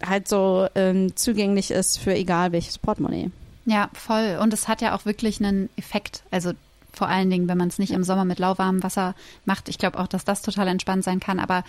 halt 0.00 0.28
so 0.28 0.68
ähm, 0.76 1.16
zugänglich 1.16 1.72
ist 1.72 1.98
für 1.98 2.14
egal 2.14 2.52
welches 2.52 2.78
Portemonnaie. 2.78 3.30
Ja, 3.66 3.90
voll. 3.94 4.38
Und 4.40 4.52
es 4.52 4.68
hat 4.68 4.80
ja 4.80 4.94
auch 4.94 5.06
wirklich 5.06 5.40
einen 5.40 5.70
Effekt. 5.76 6.22
Also 6.30 6.52
vor 6.94 7.08
allen 7.08 7.30
Dingen, 7.30 7.48
wenn 7.48 7.58
man 7.58 7.68
es 7.68 7.78
nicht 7.78 7.92
im 7.92 8.04
Sommer 8.04 8.24
mit 8.24 8.38
lauwarmem 8.38 8.82
Wasser 8.82 9.14
macht. 9.44 9.68
Ich 9.68 9.78
glaube 9.78 9.98
auch, 9.98 10.06
dass 10.06 10.24
das 10.24 10.42
total 10.42 10.68
entspannt 10.68 11.04
sein 11.04 11.20
kann. 11.20 11.38
Aber 11.40 11.64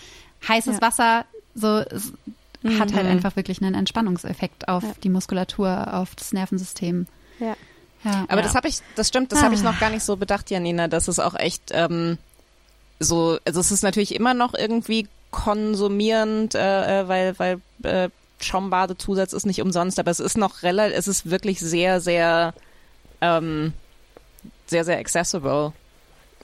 heißes 0.48 0.76
Ja. 0.76 0.82
Wasser 0.82 1.26
so 1.54 1.80
es 1.80 2.12
hat 2.80 2.94
halt 2.94 3.06
Mhm. 3.06 3.12
einfach 3.12 3.36
wirklich 3.36 3.62
einen 3.62 3.76
Entspannungseffekt 3.76 4.68
auf 4.68 4.84
Ja. 4.84 4.92
die 5.04 5.10
Muskulatur, 5.10 5.94
auf 5.94 6.16
das 6.16 6.34
Nervensystem. 6.34 7.06
Ja. 7.40 7.56
Ja. 8.04 8.26
Aber 8.28 8.38
Ja. 8.38 8.42
das 8.42 8.56
habe 8.56 8.68
ich, 8.68 8.80
das 8.96 9.08
stimmt, 9.08 9.32
das 9.32 9.42
habe 9.44 9.54
ich 9.56 9.62
noch 9.64 9.80
gar 9.80 9.90
nicht 9.90 10.04
so 10.04 10.16
bedacht, 10.18 10.50
Janina, 10.52 10.88
dass 10.88 11.08
es 11.08 11.20
auch 11.20 11.36
echt 11.36 11.72
ähm, 11.72 12.18
so, 13.00 13.38
also 13.46 13.60
es 13.60 13.72
ist 13.72 13.84
natürlich 13.84 14.16
immer 14.16 14.34
noch 14.34 14.54
irgendwie 14.54 15.08
konsumierend, 15.32 16.56
äh, 16.56 17.02
äh, 17.02 17.08
weil, 17.08 17.40
weil 17.40 17.62
äh, 17.84 18.10
Schaumbadezusatz 18.42 19.34
ist 19.34 19.46
nicht 19.46 19.62
umsonst, 19.62 20.00
aber 20.00 20.12
es 20.12 20.20
ist 20.20 20.38
noch 20.38 20.64
relativ, 20.64 20.98
es 20.98 21.08
ist 21.08 21.30
wirklich 21.30 21.60
sehr, 21.60 22.02
sehr, 22.02 22.54
ähm, 23.22 23.74
sehr, 24.68 24.84
sehr 24.86 24.98
accessible. 25.00 25.74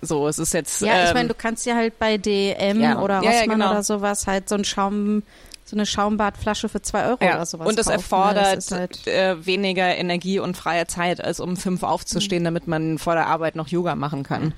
So, 0.01 0.27
es 0.27 0.39
ist 0.39 0.53
jetzt. 0.53 0.81
Ja, 0.81 1.03
ich 1.03 1.09
ähm, 1.09 1.13
meine, 1.15 1.29
du 1.29 1.35
kannst 1.35 1.65
ja 1.65 1.75
halt 1.75 1.99
bei 1.99 2.17
DM 2.17 2.81
Ja. 2.81 2.99
oder 3.01 3.21
Ja, 3.23 3.31
ja, 3.31 3.39
Rossmann 3.41 3.59
genau. 3.59 3.71
oder 3.71 3.83
sowas 3.83 4.25
halt 4.25 4.49
so 4.49 4.55
ein 4.55 4.65
Schaum, 4.65 5.21
so 5.63 5.75
eine 5.75 5.85
Schaumbadflasche 5.85 6.69
für 6.69 6.81
zwei 6.81 7.05
Euro 7.05 7.23
ja. 7.23 7.35
oder 7.35 7.45
sowas 7.45 7.67
Und 7.67 7.77
es 7.79 7.85
kaufen, 7.85 7.97
ne? 7.97 8.01
erfordert 8.01 8.57
Das 8.57 8.71
halt, 8.71 9.07
äh, 9.07 9.45
weniger 9.45 9.95
Energie 9.95 10.39
und 10.39 10.57
freie 10.57 10.87
Zeit, 10.87 11.23
als 11.23 11.39
um 11.39 11.55
fünf 11.55 11.83
aufzustehen, 11.83 12.43
damit 12.43 12.67
man 12.67 12.97
vor 12.97 13.13
der 13.13 13.27
Arbeit 13.27 13.55
noch 13.55 13.67
Yoga 13.67 13.93
machen 13.95 14.23
kann. 14.23 14.53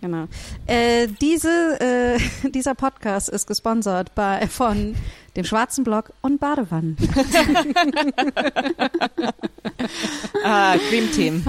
genau. 0.00 0.26
Äh, 0.68 1.08
diese, 1.20 1.80
äh, 1.80 2.48
dieser 2.50 2.76
Podcast 2.76 3.28
ist 3.28 3.48
gesponsert 3.48 4.14
bei, 4.14 4.46
von 4.46 4.94
dem 5.36 5.44
Schwarzen 5.44 5.82
Block 5.82 6.12
und 6.22 6.38
Badewannen. 6.38 6.96
Ah, 10.44 10.76
Dream 10.88 11.10
Team. 11.12 11.42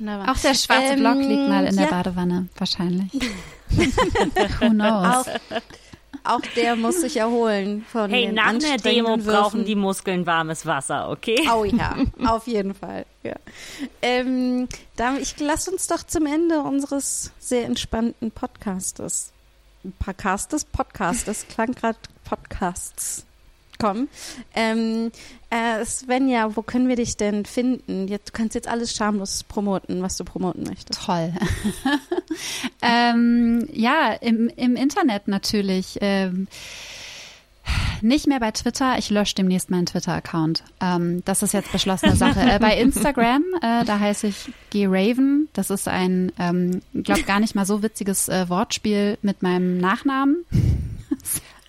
Wunderbar. 0.00 0.32
auch 0.34 0.38
der 0.38 0.54
schwarze 0.54 0.92
Ähm, 0.94 0.98
Block 1.00 1.16
liegt 1.18 1.48
mal 1.48 1.66
in 1.66 1.76
der 1.76 1.84
ja. 1.84 1.90
Badewanne, 1.90 2.48
wahrscheinlich. 2.56 3.12
Who 3.70 4.70
knows? 4.70 5.26
Auch, 5.26 5.26
auch 6.24 6.40
der 6.56 6.74
muss 6.76 7.00
sich 7.00 7.16
erholen 7.18 7.84
von 7.90 8.10
Hey, 8.10 8.26
den 8.26 8.34
nach 8.34 8.48
einer 8.48 8.58
Demo 8.58 8.70
anstrengenden 8.74 9.24
brauchen 9.24 9.52
Würfen. 9.60 9.64
die 9.64 9.74
Muskeln 9.76 10.26
warmes 10.26 10.66
Wasser, 10.66 11.08
okay? 11.10 11.48
Oh 11.54 11.64
ja, 11.64 11.96
auf 12.26 12.46
jeden 12.46 12.74
Fall. 12.74 13.06
Ja. 13.22 13.36
Ähm, 14.02 14.68
da, 14.96 15.16
ich 15.16 15.38
lass 15.38 15.68
uns 15.68 15.86
doch 15.86 16.02
zum 16.02 16.26
Ende 16.26 16.60
unseres 16.62 17.30
sehr 17.38 17.64
entspannten 17.64 18.30
Podcastes, 18.32 19.32
Podcastes, 19.98 20.64
Podcastes, 20.64 21.46
klang 21.48 21.72
gerade 21.72 21.98
Podcasts 22.24 23.24
kommen. 23.80 24.08
Ähm, 24.54 25.10
äh, 25.50 25.84
Svenja, 25.84 26.54
wo 26.54 26.62
können 26.62 26.88
wir 26.88 26.96
dich 26.96 27.16
denn 27.16 27.44
finden? 27.44 28.06
Jetzt, 28.06 28.28
du 28.28 28.32
kannst 28.32 28.54
jetzt 28.54 28.68
alles 28.68 28.94
schamlos 28.94 29.44
promoten, 29.44 30.02
was 30.02 30.16
du 30.16 30.24
promoten 30.24 30.64
möchtest. 30.64 31.04
Toll. 31.04 31.32
ähm, 32.82 33.66
ja, 33.72 34.12
im, 34.12 34.48
im 34.48 34.76
Internet 34.76 35.26
natürlich. 35.26 35.98
Ähm, 36.00 36.46
nicht 38.02 38.26
mehr 38.26 38.40
bei 38.40 38.50
Twitter. 38.50 38.96
Ich 38.98 39.10
lösche 39.10 39.34
demnächst 39.34 39.70
meinen 39.70 39.86
Twitter-Account. 39.86 40.64
Ähm, 40.80 41.22
das 41.24 41.42
ist 41.42 41.52
jetzt 41.52 41.72
beschlossene 41.72 42.16
Sache. 42.16 42.40
äh, 42.40 42.58
bei 42.58 42.76
Instagram, 42.76 43.42
äh, 43.62 43.84
da 43.84 43.98
heiße 43.98 44.28
ich 44.28 44.52
G-Raven. 44.70 45.48
Das 45.52 45.70
ist 45.70 45.88
ein, 45.88 46.32
ähm, 46.38 46.80
glaube 46.94 47.22
gar 47.22 47.40
nicht 47.40 47.54
mal 47.54 47.66
so 47.66 47.82
witziges 47.82 48.28
äh, 48.28 48.48
Wortspiel 48.48 49.18
mit 49.22 49.42
meinem 49.42 49.78
Nachnamen. 49.78 50.44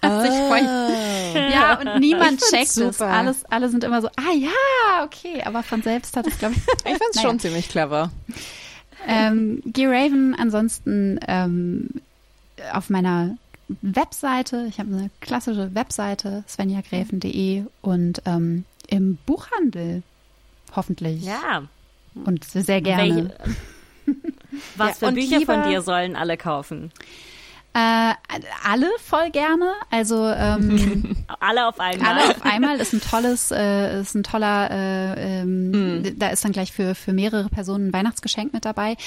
Sich 0.21 0.31
voll- 0.31 1.51
ja, 1.51 1.79
und 1.79 1.99
niemand 1.99 2.41
checkt 2.41 2.63
es. 2.67 2.75
super. 2.75 3.05
Alles, 3.07 3.45
alle 3.49 3.69
sind 3.69 3.83
immer 3.83 4.01
so, 4.01 4.07
ah 4.09 4.33
ja, 4.35 5.03
okay, 5.05 5.43
aber 5.43 5.63
von 5.63 5.81
selbst 5.81 6.17
hat 6.17 6.27
es, 6.27 6.37
glaube 6.39 6.55
ich, 6.55 6.61
Ich 6.85 6.97
find's 6.97 7.15
Naja. 7.15 7.27
schon 7.29 7.39
ziemlich 7.39 7.69
clever. 7.69 8.11
ähm, 9.07 9.61
G-Raven 9.65 10.35
ansonsten 10.37 11.19
ähm, 11.27 11.89
auf 12.73 12.89
meiner 12.89 13.37
Webseite. 13.81 14.65
Ich 14.69 14.79
habe 14.79 14.93
eine 14.93 15.09
klassische 15.21 15.73
Webseite, 15.75 16.43
svenjagräfen.de 16.47 17.63
und 17.81 18.21
ähm, 18.25 18.65
im 18.87 19.17
Buchhandel 19.25 20.03
hoffentlich. 20.75 21.23
Ja. 21.23 21.63
Und 22.25 22.43
sehr 22.43 22.81
gerne. 22.81 23.03
Welche, 23.03 23.31
was 24.75 24.99
Ja, 24.99 25.07
für 25.07 25.13
Bücher 25.13 25.41
von 25.41 25.59
lieber- 25.59 25.69
dir 25.69 25.81
sollen 25.81 26.15
alle 26.15 26.35
kaufen? 26.37 26.91
Äh, 27.73 28.13
alle 28.69 28.87
voll 29.01 29.29
gerne. 29.31 29.71
Also 29.89 30.27
ähm, 30.27 31.15
Alle 31.39 31.67
auf 31.67 31.79
einmal. 31.79 32.09
alle 32.19 32.29
auf 32.31 32.41
einmal 32.43 32.79
ist 32.81 32.91
ein 32.91 32.99
tolles, 33.01 33.49
äh, 33.51 34.01
ist 34.01 34.13
ein 34.13 34.23
toller, 34.23 34.69
äh, 34.69 35.41
ähm, 35.41 36.15
da 36.17 36.27
ist 36.29 36.43
dann 36.43 36.51
gleich 36.51 36.73
für, 36.73 36.95
für 36.95 37.13
mehrere 37.13 37.47
Personen 37.47 37.87
ein 37.87 37.93
Weihnachtsgeschenk 37.93 38.51
mit 38.53 38.65
dabei. 38.65 38.97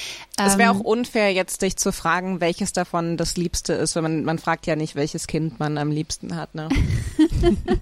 Es 0.43 0.57
wäre 0.57 0.71
Ähm, 0.71 0.77
auch 0.77 0.83
unfair, 0.83 1.31
jetzt 1.31 1.61
dich 1.61 1.77
zu 1.77 1.91
fragen, 1.93 2.41
welches 2.41 2.73
davon 2.73 3.17
das 3.17 3.37
Liebste 3.37 3.73
ist, 3.73 3.95
weil 3.95 4.01
man, 4.01 4.23
man 4.23 4.39
fragt 4.39 4.65
ja 4.65 4.75
nicht, 4.75 4.95
welches 4.95 5.27
Kind 5.27 5.59
man 5.59 5.77
am 5.77 5.91
liebsten 5.91 6.35
hat. 6.35 6.55
Ne? 6.55 6.69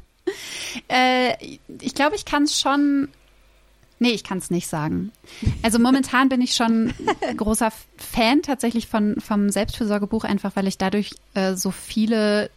Äh, 0.87 1.33
ich 1.81 1.93
glaube, 1.93 2.15
ich 2.15 2.25
kann 2.25 2.43
es 2.43 2.59
schon. 2.59 3.09
Nee, 3.99 4.11
ich 4.11 4.23
kann 4.23 4.37
es 4.39 4.49
nicht 4.51 4.67
sagen. 4.67 5.11
Also 5.61 5.79
momentan 5.79 6.27
bin 6.29 6.41
ich 6.41 6.55
schon 6.55 6.93
großer 7.37 7.71
Fan 7.97 8.41
tatsächlich 8.41 8.87
von 8.87 9.15
vom 9.21 9.49
Selbstfürsorgebuch, 9.49 10.23
einfach 10.25 10.55
weil 10.55 10.67
ich 10.67 10.77
dadurch 10.77 11.11
äh, 11.35 11.53
so 11.55 11.71
viele 11.71 12.49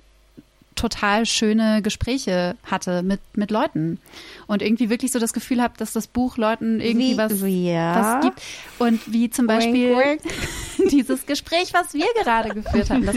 total 0.74 1.24
schöne 1.24 1.80
Gespräche 1.80 2.54
hatte 2.64 3.02
mit 3.02 3.20
mit 3.34 3.50
Leuten 3.50 3.98
und 4.46 4.60
irgendwie 4.60 4.90
wirklich 4.90 5.10
so 5.10 5.18
das 5.18 5.32
Gefühl 5.32 5.62
habe, 5.62 5.72
dass 5.78 5.94
das 5.94 6.06
Buch 6.06 6.36
Leuten 6.36 6.80
irgendwie 6.80 7.12
Wie- 7.12 7.16
was 7.16 7.32
ja. 7.42 8.16
was 8.18 8.24
gibt 8.24 8.42
und 8.78 9.00
wie 9.10 9.30
zum 9.30 9.46
Beispiel 9.46 9.96
Wink, 9.96 10.20
dieses 10.90 11.24
Gespräch, 11.24 11.72
was 11.72 11.94
wir 11.94 12.04
gerade 12.22 12.50
geführt 12.54 12.90
haben, 12.90 13.06
das 13.06 13.16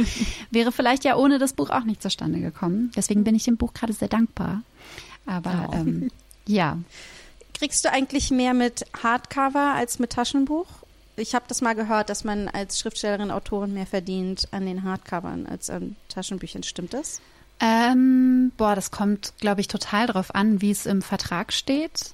wäre 0.52 0.72
vielleicht 0.72 1.04
ja 1.04 1.18
ohne 1.18 1.38
das 1.38 1.52
Buch 1.52 1.70
auch 1.70 1.84
nicht 1.84 2.02
zustande 2.02 2.40
gekommen. 2.40 2.92
Deswegen 2.96 3.26
bin 3.26 3.36
ich 3.36 3.44
dem 3.44 3.58
Buch 3.58 3.74
gerade 3.74 3.92
sehr 3.92 4.08
dankbar. 4.08 4.62
Aber 5.26 5.70
ähm, 5.74 6.10
ja, 6.48 6.78
Kriegst 7.60 7.86
du 7.86 7.92
eigentlich 7.92 8.32
mehr 8.32 8.54
mit 8.54 8.86
Hardcover 9.04 9.74
als 9.76 10.00
mit 10.00 10.12
Taschenbuch? 10.12 10.68
Ich 11.18 11.36
habe 11.36 11.46
das 11.48 11.62
mal 11.62 11.76
gehört, 11.76 12.10
dass 12.10 12.24
man 12.24 12.48
als 12.48 12.80
Schriftstellerin, 12.80 13.30
Autorin 13.30 13.74
mehr 13.74 13.86
verdient 13.86 14.48
an 14.52 14.66
den 14.66 14.84
Hardcovern 14.84 15.46
als 15.46 15.70
an 15.70 15.98
Taschenbüchern. 16.08 16.64
Stimmt 16.64 16.94
das? 16.94 17.22
ähm, 17.60 18.52
boah, 18.58 18.76
das 18.76 18.92
kommt, 18.92 19.34
glaube 19.40 19.62
ich, 19.62 19.68
total 19.68 20.08
drauf 20.08 20.34
an, 20.34 20.62
wie 20.62 20.72
es 20.72 20.86
im 20.86 21.02
Vertrag 21.02 21.52
steht. 21.52 22.14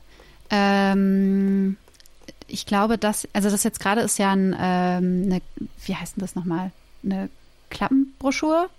Ähm, 0.50 1.78
ich 2.48 2.66
glaube, 2.66 2.98
dass, 2.98 3.28
also 3.34 3.50
das 3.50 3.64
jetzt 3.64 3.80
gerade 3.80 4.02
ist 4.02 4.18
ja 4.18 4.32
ein, 4.32 4.56
ähm, 4.60 5.24
eine, 5.26 5.42
wie 5.86 5.96
heißt 5.96 6.18
denn 6.18 6.22
das 6.22 6.36
nochmal? 6.36 6.72
Eine 7.04 7.30
Klappenbroschur? 7.70 8.70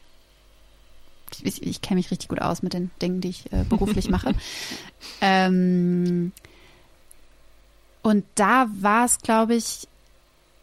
Ich, 1.43 1.63
ich 1.63 1.83
kenne 1.83 1.99
mich 1.99 2.11
richtig 2.11 2.29
gut 2.29 2.41
aus 2.41 2.63
mit 2.63 2.73
den 2.73 2.91
Dingen, 3.03 3.21
die 3.21 3.29
ich 3.29 3.53
äh, 3.53 3.65
beruflich 3.69 4.09
mache. 4.11 4.35
ähm, 5.21 6.33
und 8.07 8.25
da 8.37 8.69
war 8.71 9.05
es, 9.05 9.19
glaube 9.19 9.57
ich, 9.57 9.89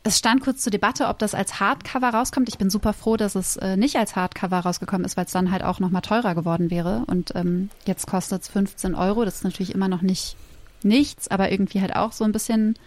es 0.04 0.18
stand 0.18 0.40
kurz 0.40 0.62
zur 0.62 0.72
Debatte, 0.72 1.10
ob 1.10 1.20
das 1.20 1.36
als 1.36 1.60
Hardcover 1.60 2.08
rauskommt. 2.10 2.48
Ich 2.48 2.58
bin 2.58 2.70
super 2.70 2.94
froh, 2.94 3.18
dass 3.18 3.36
es 3.36 3.58
äh, 3.58 3.76
nicht 3.76 3.98
als 3.98 4.16
Hardcover 4.16 4.60
rausgekommen 4.60 5.04
ist, 5.04 5.18
weil 5.18 5.26
es 5.26 5.34
dann 5.34 5.52
halt 5.52 5.62
auch 5.62 5.82
nochmal 5.82 6.04
teurer 6.04 6.36
geworden 6.36 6.72
wäre. 6.72 7.04
Und 7.08 7.36
ähm, 7.36 7.70
jetzt 7.86 8.08
kostet 8.08 8.44
es 8.44 8.48
15 8.48 8.96
Euro. 8.96 9.26
Das 9.26 9.36
ist 9.36 9.44
natürlich 9.44 9.76
immer 9.76 9.90
noch 9.90 10.02
nicht 10.02 10.38
nichts, 10.84 11.28
aber 11.28 11.52
irgendwie 11.52 11.82
halt 11.82 11.98
auch 11.98 12.14
so 12.14 12.24
ein 12.24 12.32
bisschen 12.32 12.80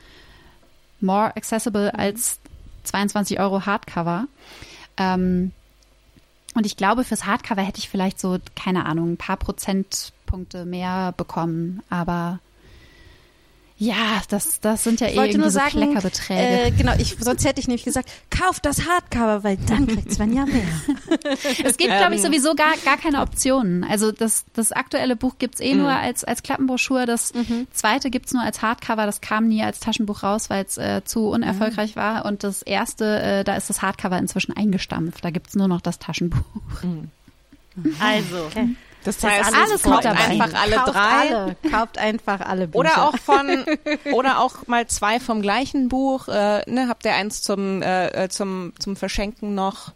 more 1.03 1.37
accessible 1.37 1.95
als 1.95 2.39
22 2.85 3.39
Euro 3.39 3.67
Hardcover. 3.67 4.27
Ähm, 4.97 5.53
und 6.55 6.65
ich 6.65 6.79
glaube, 6.79 7.05
fürs 7.05 7.27
Hardcover 7.27 7.61
hätte 7.61 7.81
ich 7.81 7.91
vielleicht 7.91 8.19
so, 8.19 8.39
keine 8.55 8.87
Ahnung, 8.87 9.13
ein 9.13 9.17
paar 9.19 9.37
Prozentpunkte 9.37 10.65
mehr 10.65 11.13
bekommen. 11.13 11.83
Aber 11.91 12.41
ja, 13.79 14.23
das, 14.31 14.61
das 14.61 14.85
sind 14.85 15.01
ja 15.01 15.09
Ich 15.09 15.15
eh 15.15 15.17
wollte 15.17 15.33
irgendwie 15.33 15.41
nur 15.41 15.51
so 15.51 15.59
sagen, 15.59 15.71
Kleckerbeträge. 15.71 16.41
äh, 16.41 16.71
genau, 16.71 16.93
ich, 16.99 17.17
sonst 17.21 17.45
hätte 17.45 17.61
ich 17.61 17.69
nämlich 17.69 17.85
gesagt, 17.85 18.11
kauf 18.31 18.59
das 18.59 18.89
Hardcover, 18.89 19.45
weil 19.45 19.59
dann 19.59 19.87
kriegt 19.87 20.13
Svenja 20.13 20.47
mehr. 20.47 20.63
Es 21.65 21.77
gibt, 21.77 21.91
glaube 21.97 22.15
ich, 22.15 22.23
sowieso 22.23 22.55
gar, 22.55 22.75
gar 22.85 22.97
keine 22.97 23.21
Optionen. 23.21 23.85
Also 23.85 24.13
das, 24.13 24.45
das 24.55 24.73
aktuelle 24.73 25.15
Buch 25.17 25.35
gibt's 25.39 25.61
eh 25.61 25.75
nur 25.75 25.91
als, 25.91 26.25
als 26.25 26.43
Klappenbroschur. 26.43 27.05
Das 27.07 27.33
zweite 27.73 28.11
gibt's 28.11 28.33
nur 28.33 28.43
als 28.43 28.63
Hardcover. 28.63 29.05
Das 29.05 29.21
kam 29.21 29.49
nie 29.49 29.63
als 29.63 29.81
Taschenbuch 29.81 30.23
raus, 30.23 30.49
weil 30.49 30.65
es 30.65 30.79
äh, 30.79 31.03
zu 31.05 31.29
unerfolgreich 31.29 31.97
war. 31.97 32.25
Und 32.25 32.45
das 32.45 32.63
erste, 32.63 33.21
äh, 33.21 33.45
da 33.45 33.57
ist 33.57 33.69
das 33.69 33.83
Hardcover 33.83 34.19
inzwischen 34.19 34.57
eingestampft. 34.57 35.25
Da 35.25 35.31
gibt's 35.31 35.55
nur 35.55 35.69
noch 35.69 35.81
das 35.81 35.99
Taschenbuch. 35.99 36.41
Also, 38.01 38.49
Das 39.07 39.23
heißt, 39.23 39.55
alles 39.55 39.71
es 39.77 39.85
mit 39.85 39.93
kauft 39.93 40.05
dabei. 40.05 40.19
einfach 40.21 40.53
alle 40.55 40.77
kauft 40.77 40.95
drei. 40.95 41.35
Alle, 41.37 41.57
kauft 41.71 41.99
einfach 41.99 42.41
alle 42.41 42.67
Bücher. 42.69 42.79
Oder 42.79 43.03
auch 43.09 43.17
von, 43.19 43.65
oder 44.13 44.41
auch 44.41 44.67
mal 44.67 44.87
zwei 44.87 45.21
vom 45.21 45.43
gleichen 45.43 45.89
Buch. 45.89 46.29
Äh, 46.29 46.69
ne, 46.71 46.87
habt 46.89 47.05
ihr 47.05 47.15
eins 47.15 47.43
zum, 47.43 47.83
äh, 47.83 48.09
äh, 48.25 48.29
zum, 48.29 48.73
zum 48.79 48.97
Verschenken 48.97 49.55
noch? 49.55 49.93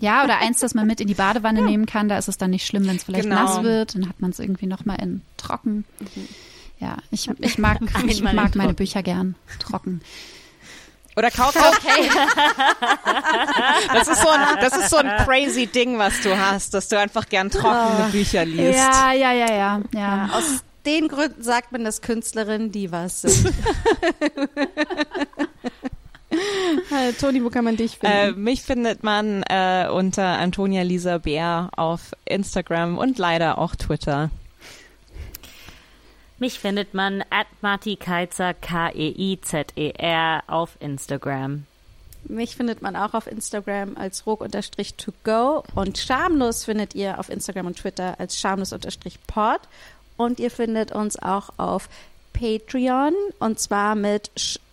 Ja, 0.00 0.22
oder 0.24 0.38
eins, 0.38 0.60
das 0.60 0.74
man 0.74 0.86
mit 0.86 1.00
in 1.00 1.08
die 1.08 1.14
Badewanne 1.14 1.62
nehmen 1.62 1.86
kann. 1.86 2.08
Da 2.08 2.18
ist 2.18 2.28
es 2.28 2.38
dann 2.38 2.50
nicht 2.50 2.66
schlimm, 2.66 2.86
wenn 2.86 2.96
es 2.96 3.04
vielleicht 3.04 3.24
Genau. 3.28 3.42
nass 3.42 3.62
wird. 3.62 3.94
Dann 3.94 4.08
hat 4.08 4.20
man 4.20 4.30
es 4.30 4.38
irgendwie 4.38 4.66
noch 4.66 4.84
mal 4.84 4.94
in 4.94 5.22
trocken. 5.36 5.84
Ja, 6.78 6.96
ich, 7.10 7.28
ich 7.40 7.58
mag, 7.58 7.78
ich 8.06 8.22
mag 8.22 8.34
meine 8.34 8.50
trocken. 8.52 8.74
Bücher 8.76 9.02
gern 9.02 9.34
trocken. 9.58 10.00
Oder 11.18 11.30
kauft 11.32 11.56
okay. 11.58 12.08
das 13.92 14.06
ist 14.08 14.22
so 14.22 14.28
ein, 14.28 14.40
das 14.60 14.76
ist 14.76 14.90
so 14.90 14.96
ein 14.98 15.10
crazy 15.24 15.66
Ding, 15.66 15.98
was 15.98 16.20
du 16.22 16.38
hast, 16.38 16.74
dass 16.74 16.88
du 16.88 16.98
einfach 16.98 17.28
gern 17.28 17.50
trockene 17.50 18.08
Bücher 18.12 18.44
liest. 18.44 18.78
Ja, 18.78 19.12
ja, 19.12 19.32
ja, 19.32 19.52
ja, 19.52 19.80
ja. 19.92 20.30
Aus 20.32 20.62
den 20.86 21.08
Gründen 21.08 21.42
sagt 21.42 21.72
man, 21.72 21.84
dass 21.84 22.00
Künstlerinnen 22.02 22.70
Divas 22.72 23.22
sind. 23.22 23.52
Äh, 26.90 27.12
Toni, 27.14 27.42
wo 27.42 27.48
kann 27.48 27.64
man 27.64 27.76
dich 27.76 27.98
Äh, 28.02 28.26
finden? 28.26 28.44
mich 28.44 28.62
findet 28.62 29.02
man 29.02 29.42
äh, 29.44 29.88
unter 29.90 30.24
Antonia 30.38 30.82
Lisa 30.82 31.18
Bär 31.18 31.70
auf 31.76 32.12
Instagram 32.26 32.98
und 32.98 33.18
leider 33.18 33.58
auch 33.58 33.74
Twitter. 33.74 34.30
Mich 36.38 36.58
findet 36.58 36.94
man 36.94 37.22
at 37.30 37.46
Marti 37.60 37.96
Keizer, 37.96 38.54
K-E-I-Z-E-R 38.54 40.42
auf 40.46 40.76
Instagram. 40.80 41.66
Mich 42.24 42.56
findet 42.56 42.82
man 42.82 42.96
auch 42.96 43.14
auf 43.14 43.26
Instagram 43.26 43.96
als 43.96 44.26
rog-to-go 44.26 45.64
und 45.74 45.96
schamlos 45.98 46.64
findet 46.64 46.94
ihr 46.94 47.18
auf 47.18 47.30
Instagram 47.30 47.66
und 47.66 47.78
Twitter 47.78 48.16
als 48.18 48.38
schamlos-pod 48.38 49.60
und 50.16 50.40
ihr 50.40 50.50
findet 50.50 50.92
uns 50.92 51.18
auch 51.18 51.50
auf 51.56 51.88
Patreon 52.32 53.14
und 53.38 53.58
zwar 53.58 53.94
mit 53.94 54.30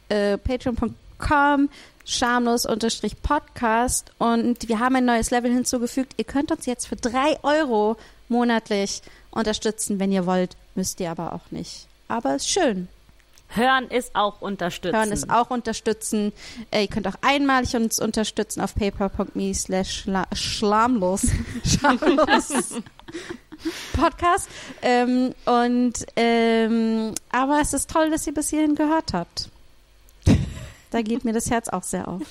äh, 0.10 0.38
patreon.com 0.38 1.70
schamlos-podcast 2.04 4.12
und 4.20 4.68
wir 4.68 4.80
haben 4.80 4.98
ein 4.98 5.06
neues 5.06 5.32
Level 5.32 5.52
hinzugefügt. 5.52 6.14
Ihr 6.18 6.26
könnt 6.26 6.52
uns 6.52 6.66
jetzt 6.66 6.88
für 6.88 6.98
drei 6.98 7.38
Euro 7.44 7.96
monatlich 8.28 9.02
unterstützen, 9.32 10.00
wenn 10.00 10.12
ihr 10.12 10.26
wollt, 10.26 10.58
müsst 10.76 10.99
ihr 10.99 11.11
aber 11.11 11.34
auch 11.34 11.52
nicht. 11.52 11.88
Aber 12.07 12.35
ist 12.35 12.49
schön. 12.49 12.88
Hören 13.49 13.88
ist 13.89 14.15
auch 14.15 14.41
unterstützen. 14.41 14.95
Hören 14.97 15.11
ist 15.11 15.30
auch 15.30 15.49
unterstützen. 15.49 16.34
Äh, 16.72 16.81
ihr 16.84 16.88
könnt 16.88 17.07
auch 17.07 17.15
einmalig 17.22 17.76
uns 17.76 17.99
unterstützen 17.99 18.60
auf 18.61 18.73
paypal.me 18.76 19.53
slash 19.53 20.03
schla- 20.07 20.35
schlamlos. 20.35 21.27
Schamlos. 21.64 22.81
Podcast. 23.93 24.49
Ähm, 24.81 25.34
und 25.45 25.93
ähm, 26.15 27.14
aber 27.31 27.60
es 27.61 27.73
ist 27.73 27.89
toll, 27.89 28.10
dass 28.11 28.26
ihr 28.27 28.34
bis 28.34 28.49
hierhin 28.49 28.76
gehört 28.76 29.14
habt. 29.14 29.49
Da 30.91 31.02
geht 31.02 31.23
mir 31.26 31.34
das 31.34 31.49
Herz 31.49 31.69
auch 31.69 31.84
sehr 31.84 32.07
auf. 32.07 32.22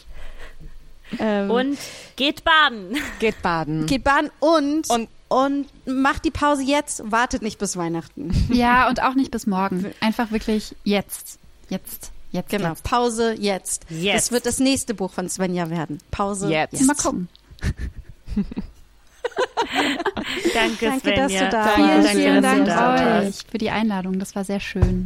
Ähm, 1.19 1.51
Und 1.51 1.79
geht 2.17 2.45
baden. 2.45 2.97
Geht 3.21 3.41
baden. 3.43 3.87
geht 3.87 4.05
baden 4.05 4.31
und, 4.41 4.91
Und- 4.91 5.09
und 5.29 5.67
macht 5.87 6.25
die 6.25 6.31
Pause 6.31 6.63
jetzt, 6.63 7.03
wartet 7.11 7.43
nicht 7.43 7.59
bis 7.59 7.77
Weihnachten. 7.77 8.33
Ja, 8.53 8.89
und 8.89 9.03
auch 9.03 9.15
nicht 9.15 9.31
bis 9.31 9.47
morgen. 9.47 9.93
Einfach 10.01 10.31
wirklich 10.31 10.75
jetzt. 10.85 11.39
Jetzt. 11.69 12.13
Jetzt. 12.31 12.51
Genau, 12.51 12.71
Jetzt. 12.71 12.83
Pause 12.85 13.35
jetzt. 13.39 13.87
Jetzt. 13.89 14.17
Das 14.17 14.33
wird 14.33 14.47
das 14.47 14.59
nächste 14.59 14.93
Buch 14.95 15.13
von 15.13 15.29
Svenja 15.29 15.71
werden. 15.71 15.99
Pause 16.11 16.49
Jetzt. 16.51 16.73
jetzt. 16.73 16.87
Mal 16.87 16.95
gucken. 16.95 17.29
Danke, 20.53 20.87
Danke, 20.87 21.15
dass 21.15 21.33
Svenja. 21.33 21.45
du 21.45 21.51
da 21.51 21.65
warst. 21.65 21.75
Vielen, 21.77 22.03
Danke, 22.03 22.09
vielen 22.19 22.43
dass 22.43 22.53
du 22.53 22.65
Dank 22.65 22.67
da 22.67 23.21
euch 23.21 23.37
für 23.51 23.59
die 23.59 23.71
Einladung. 23.71 24.19
Das 24.19 24.35
war 24.35 24.45
sehr 24.45 24.61
schön. 24.61 25.05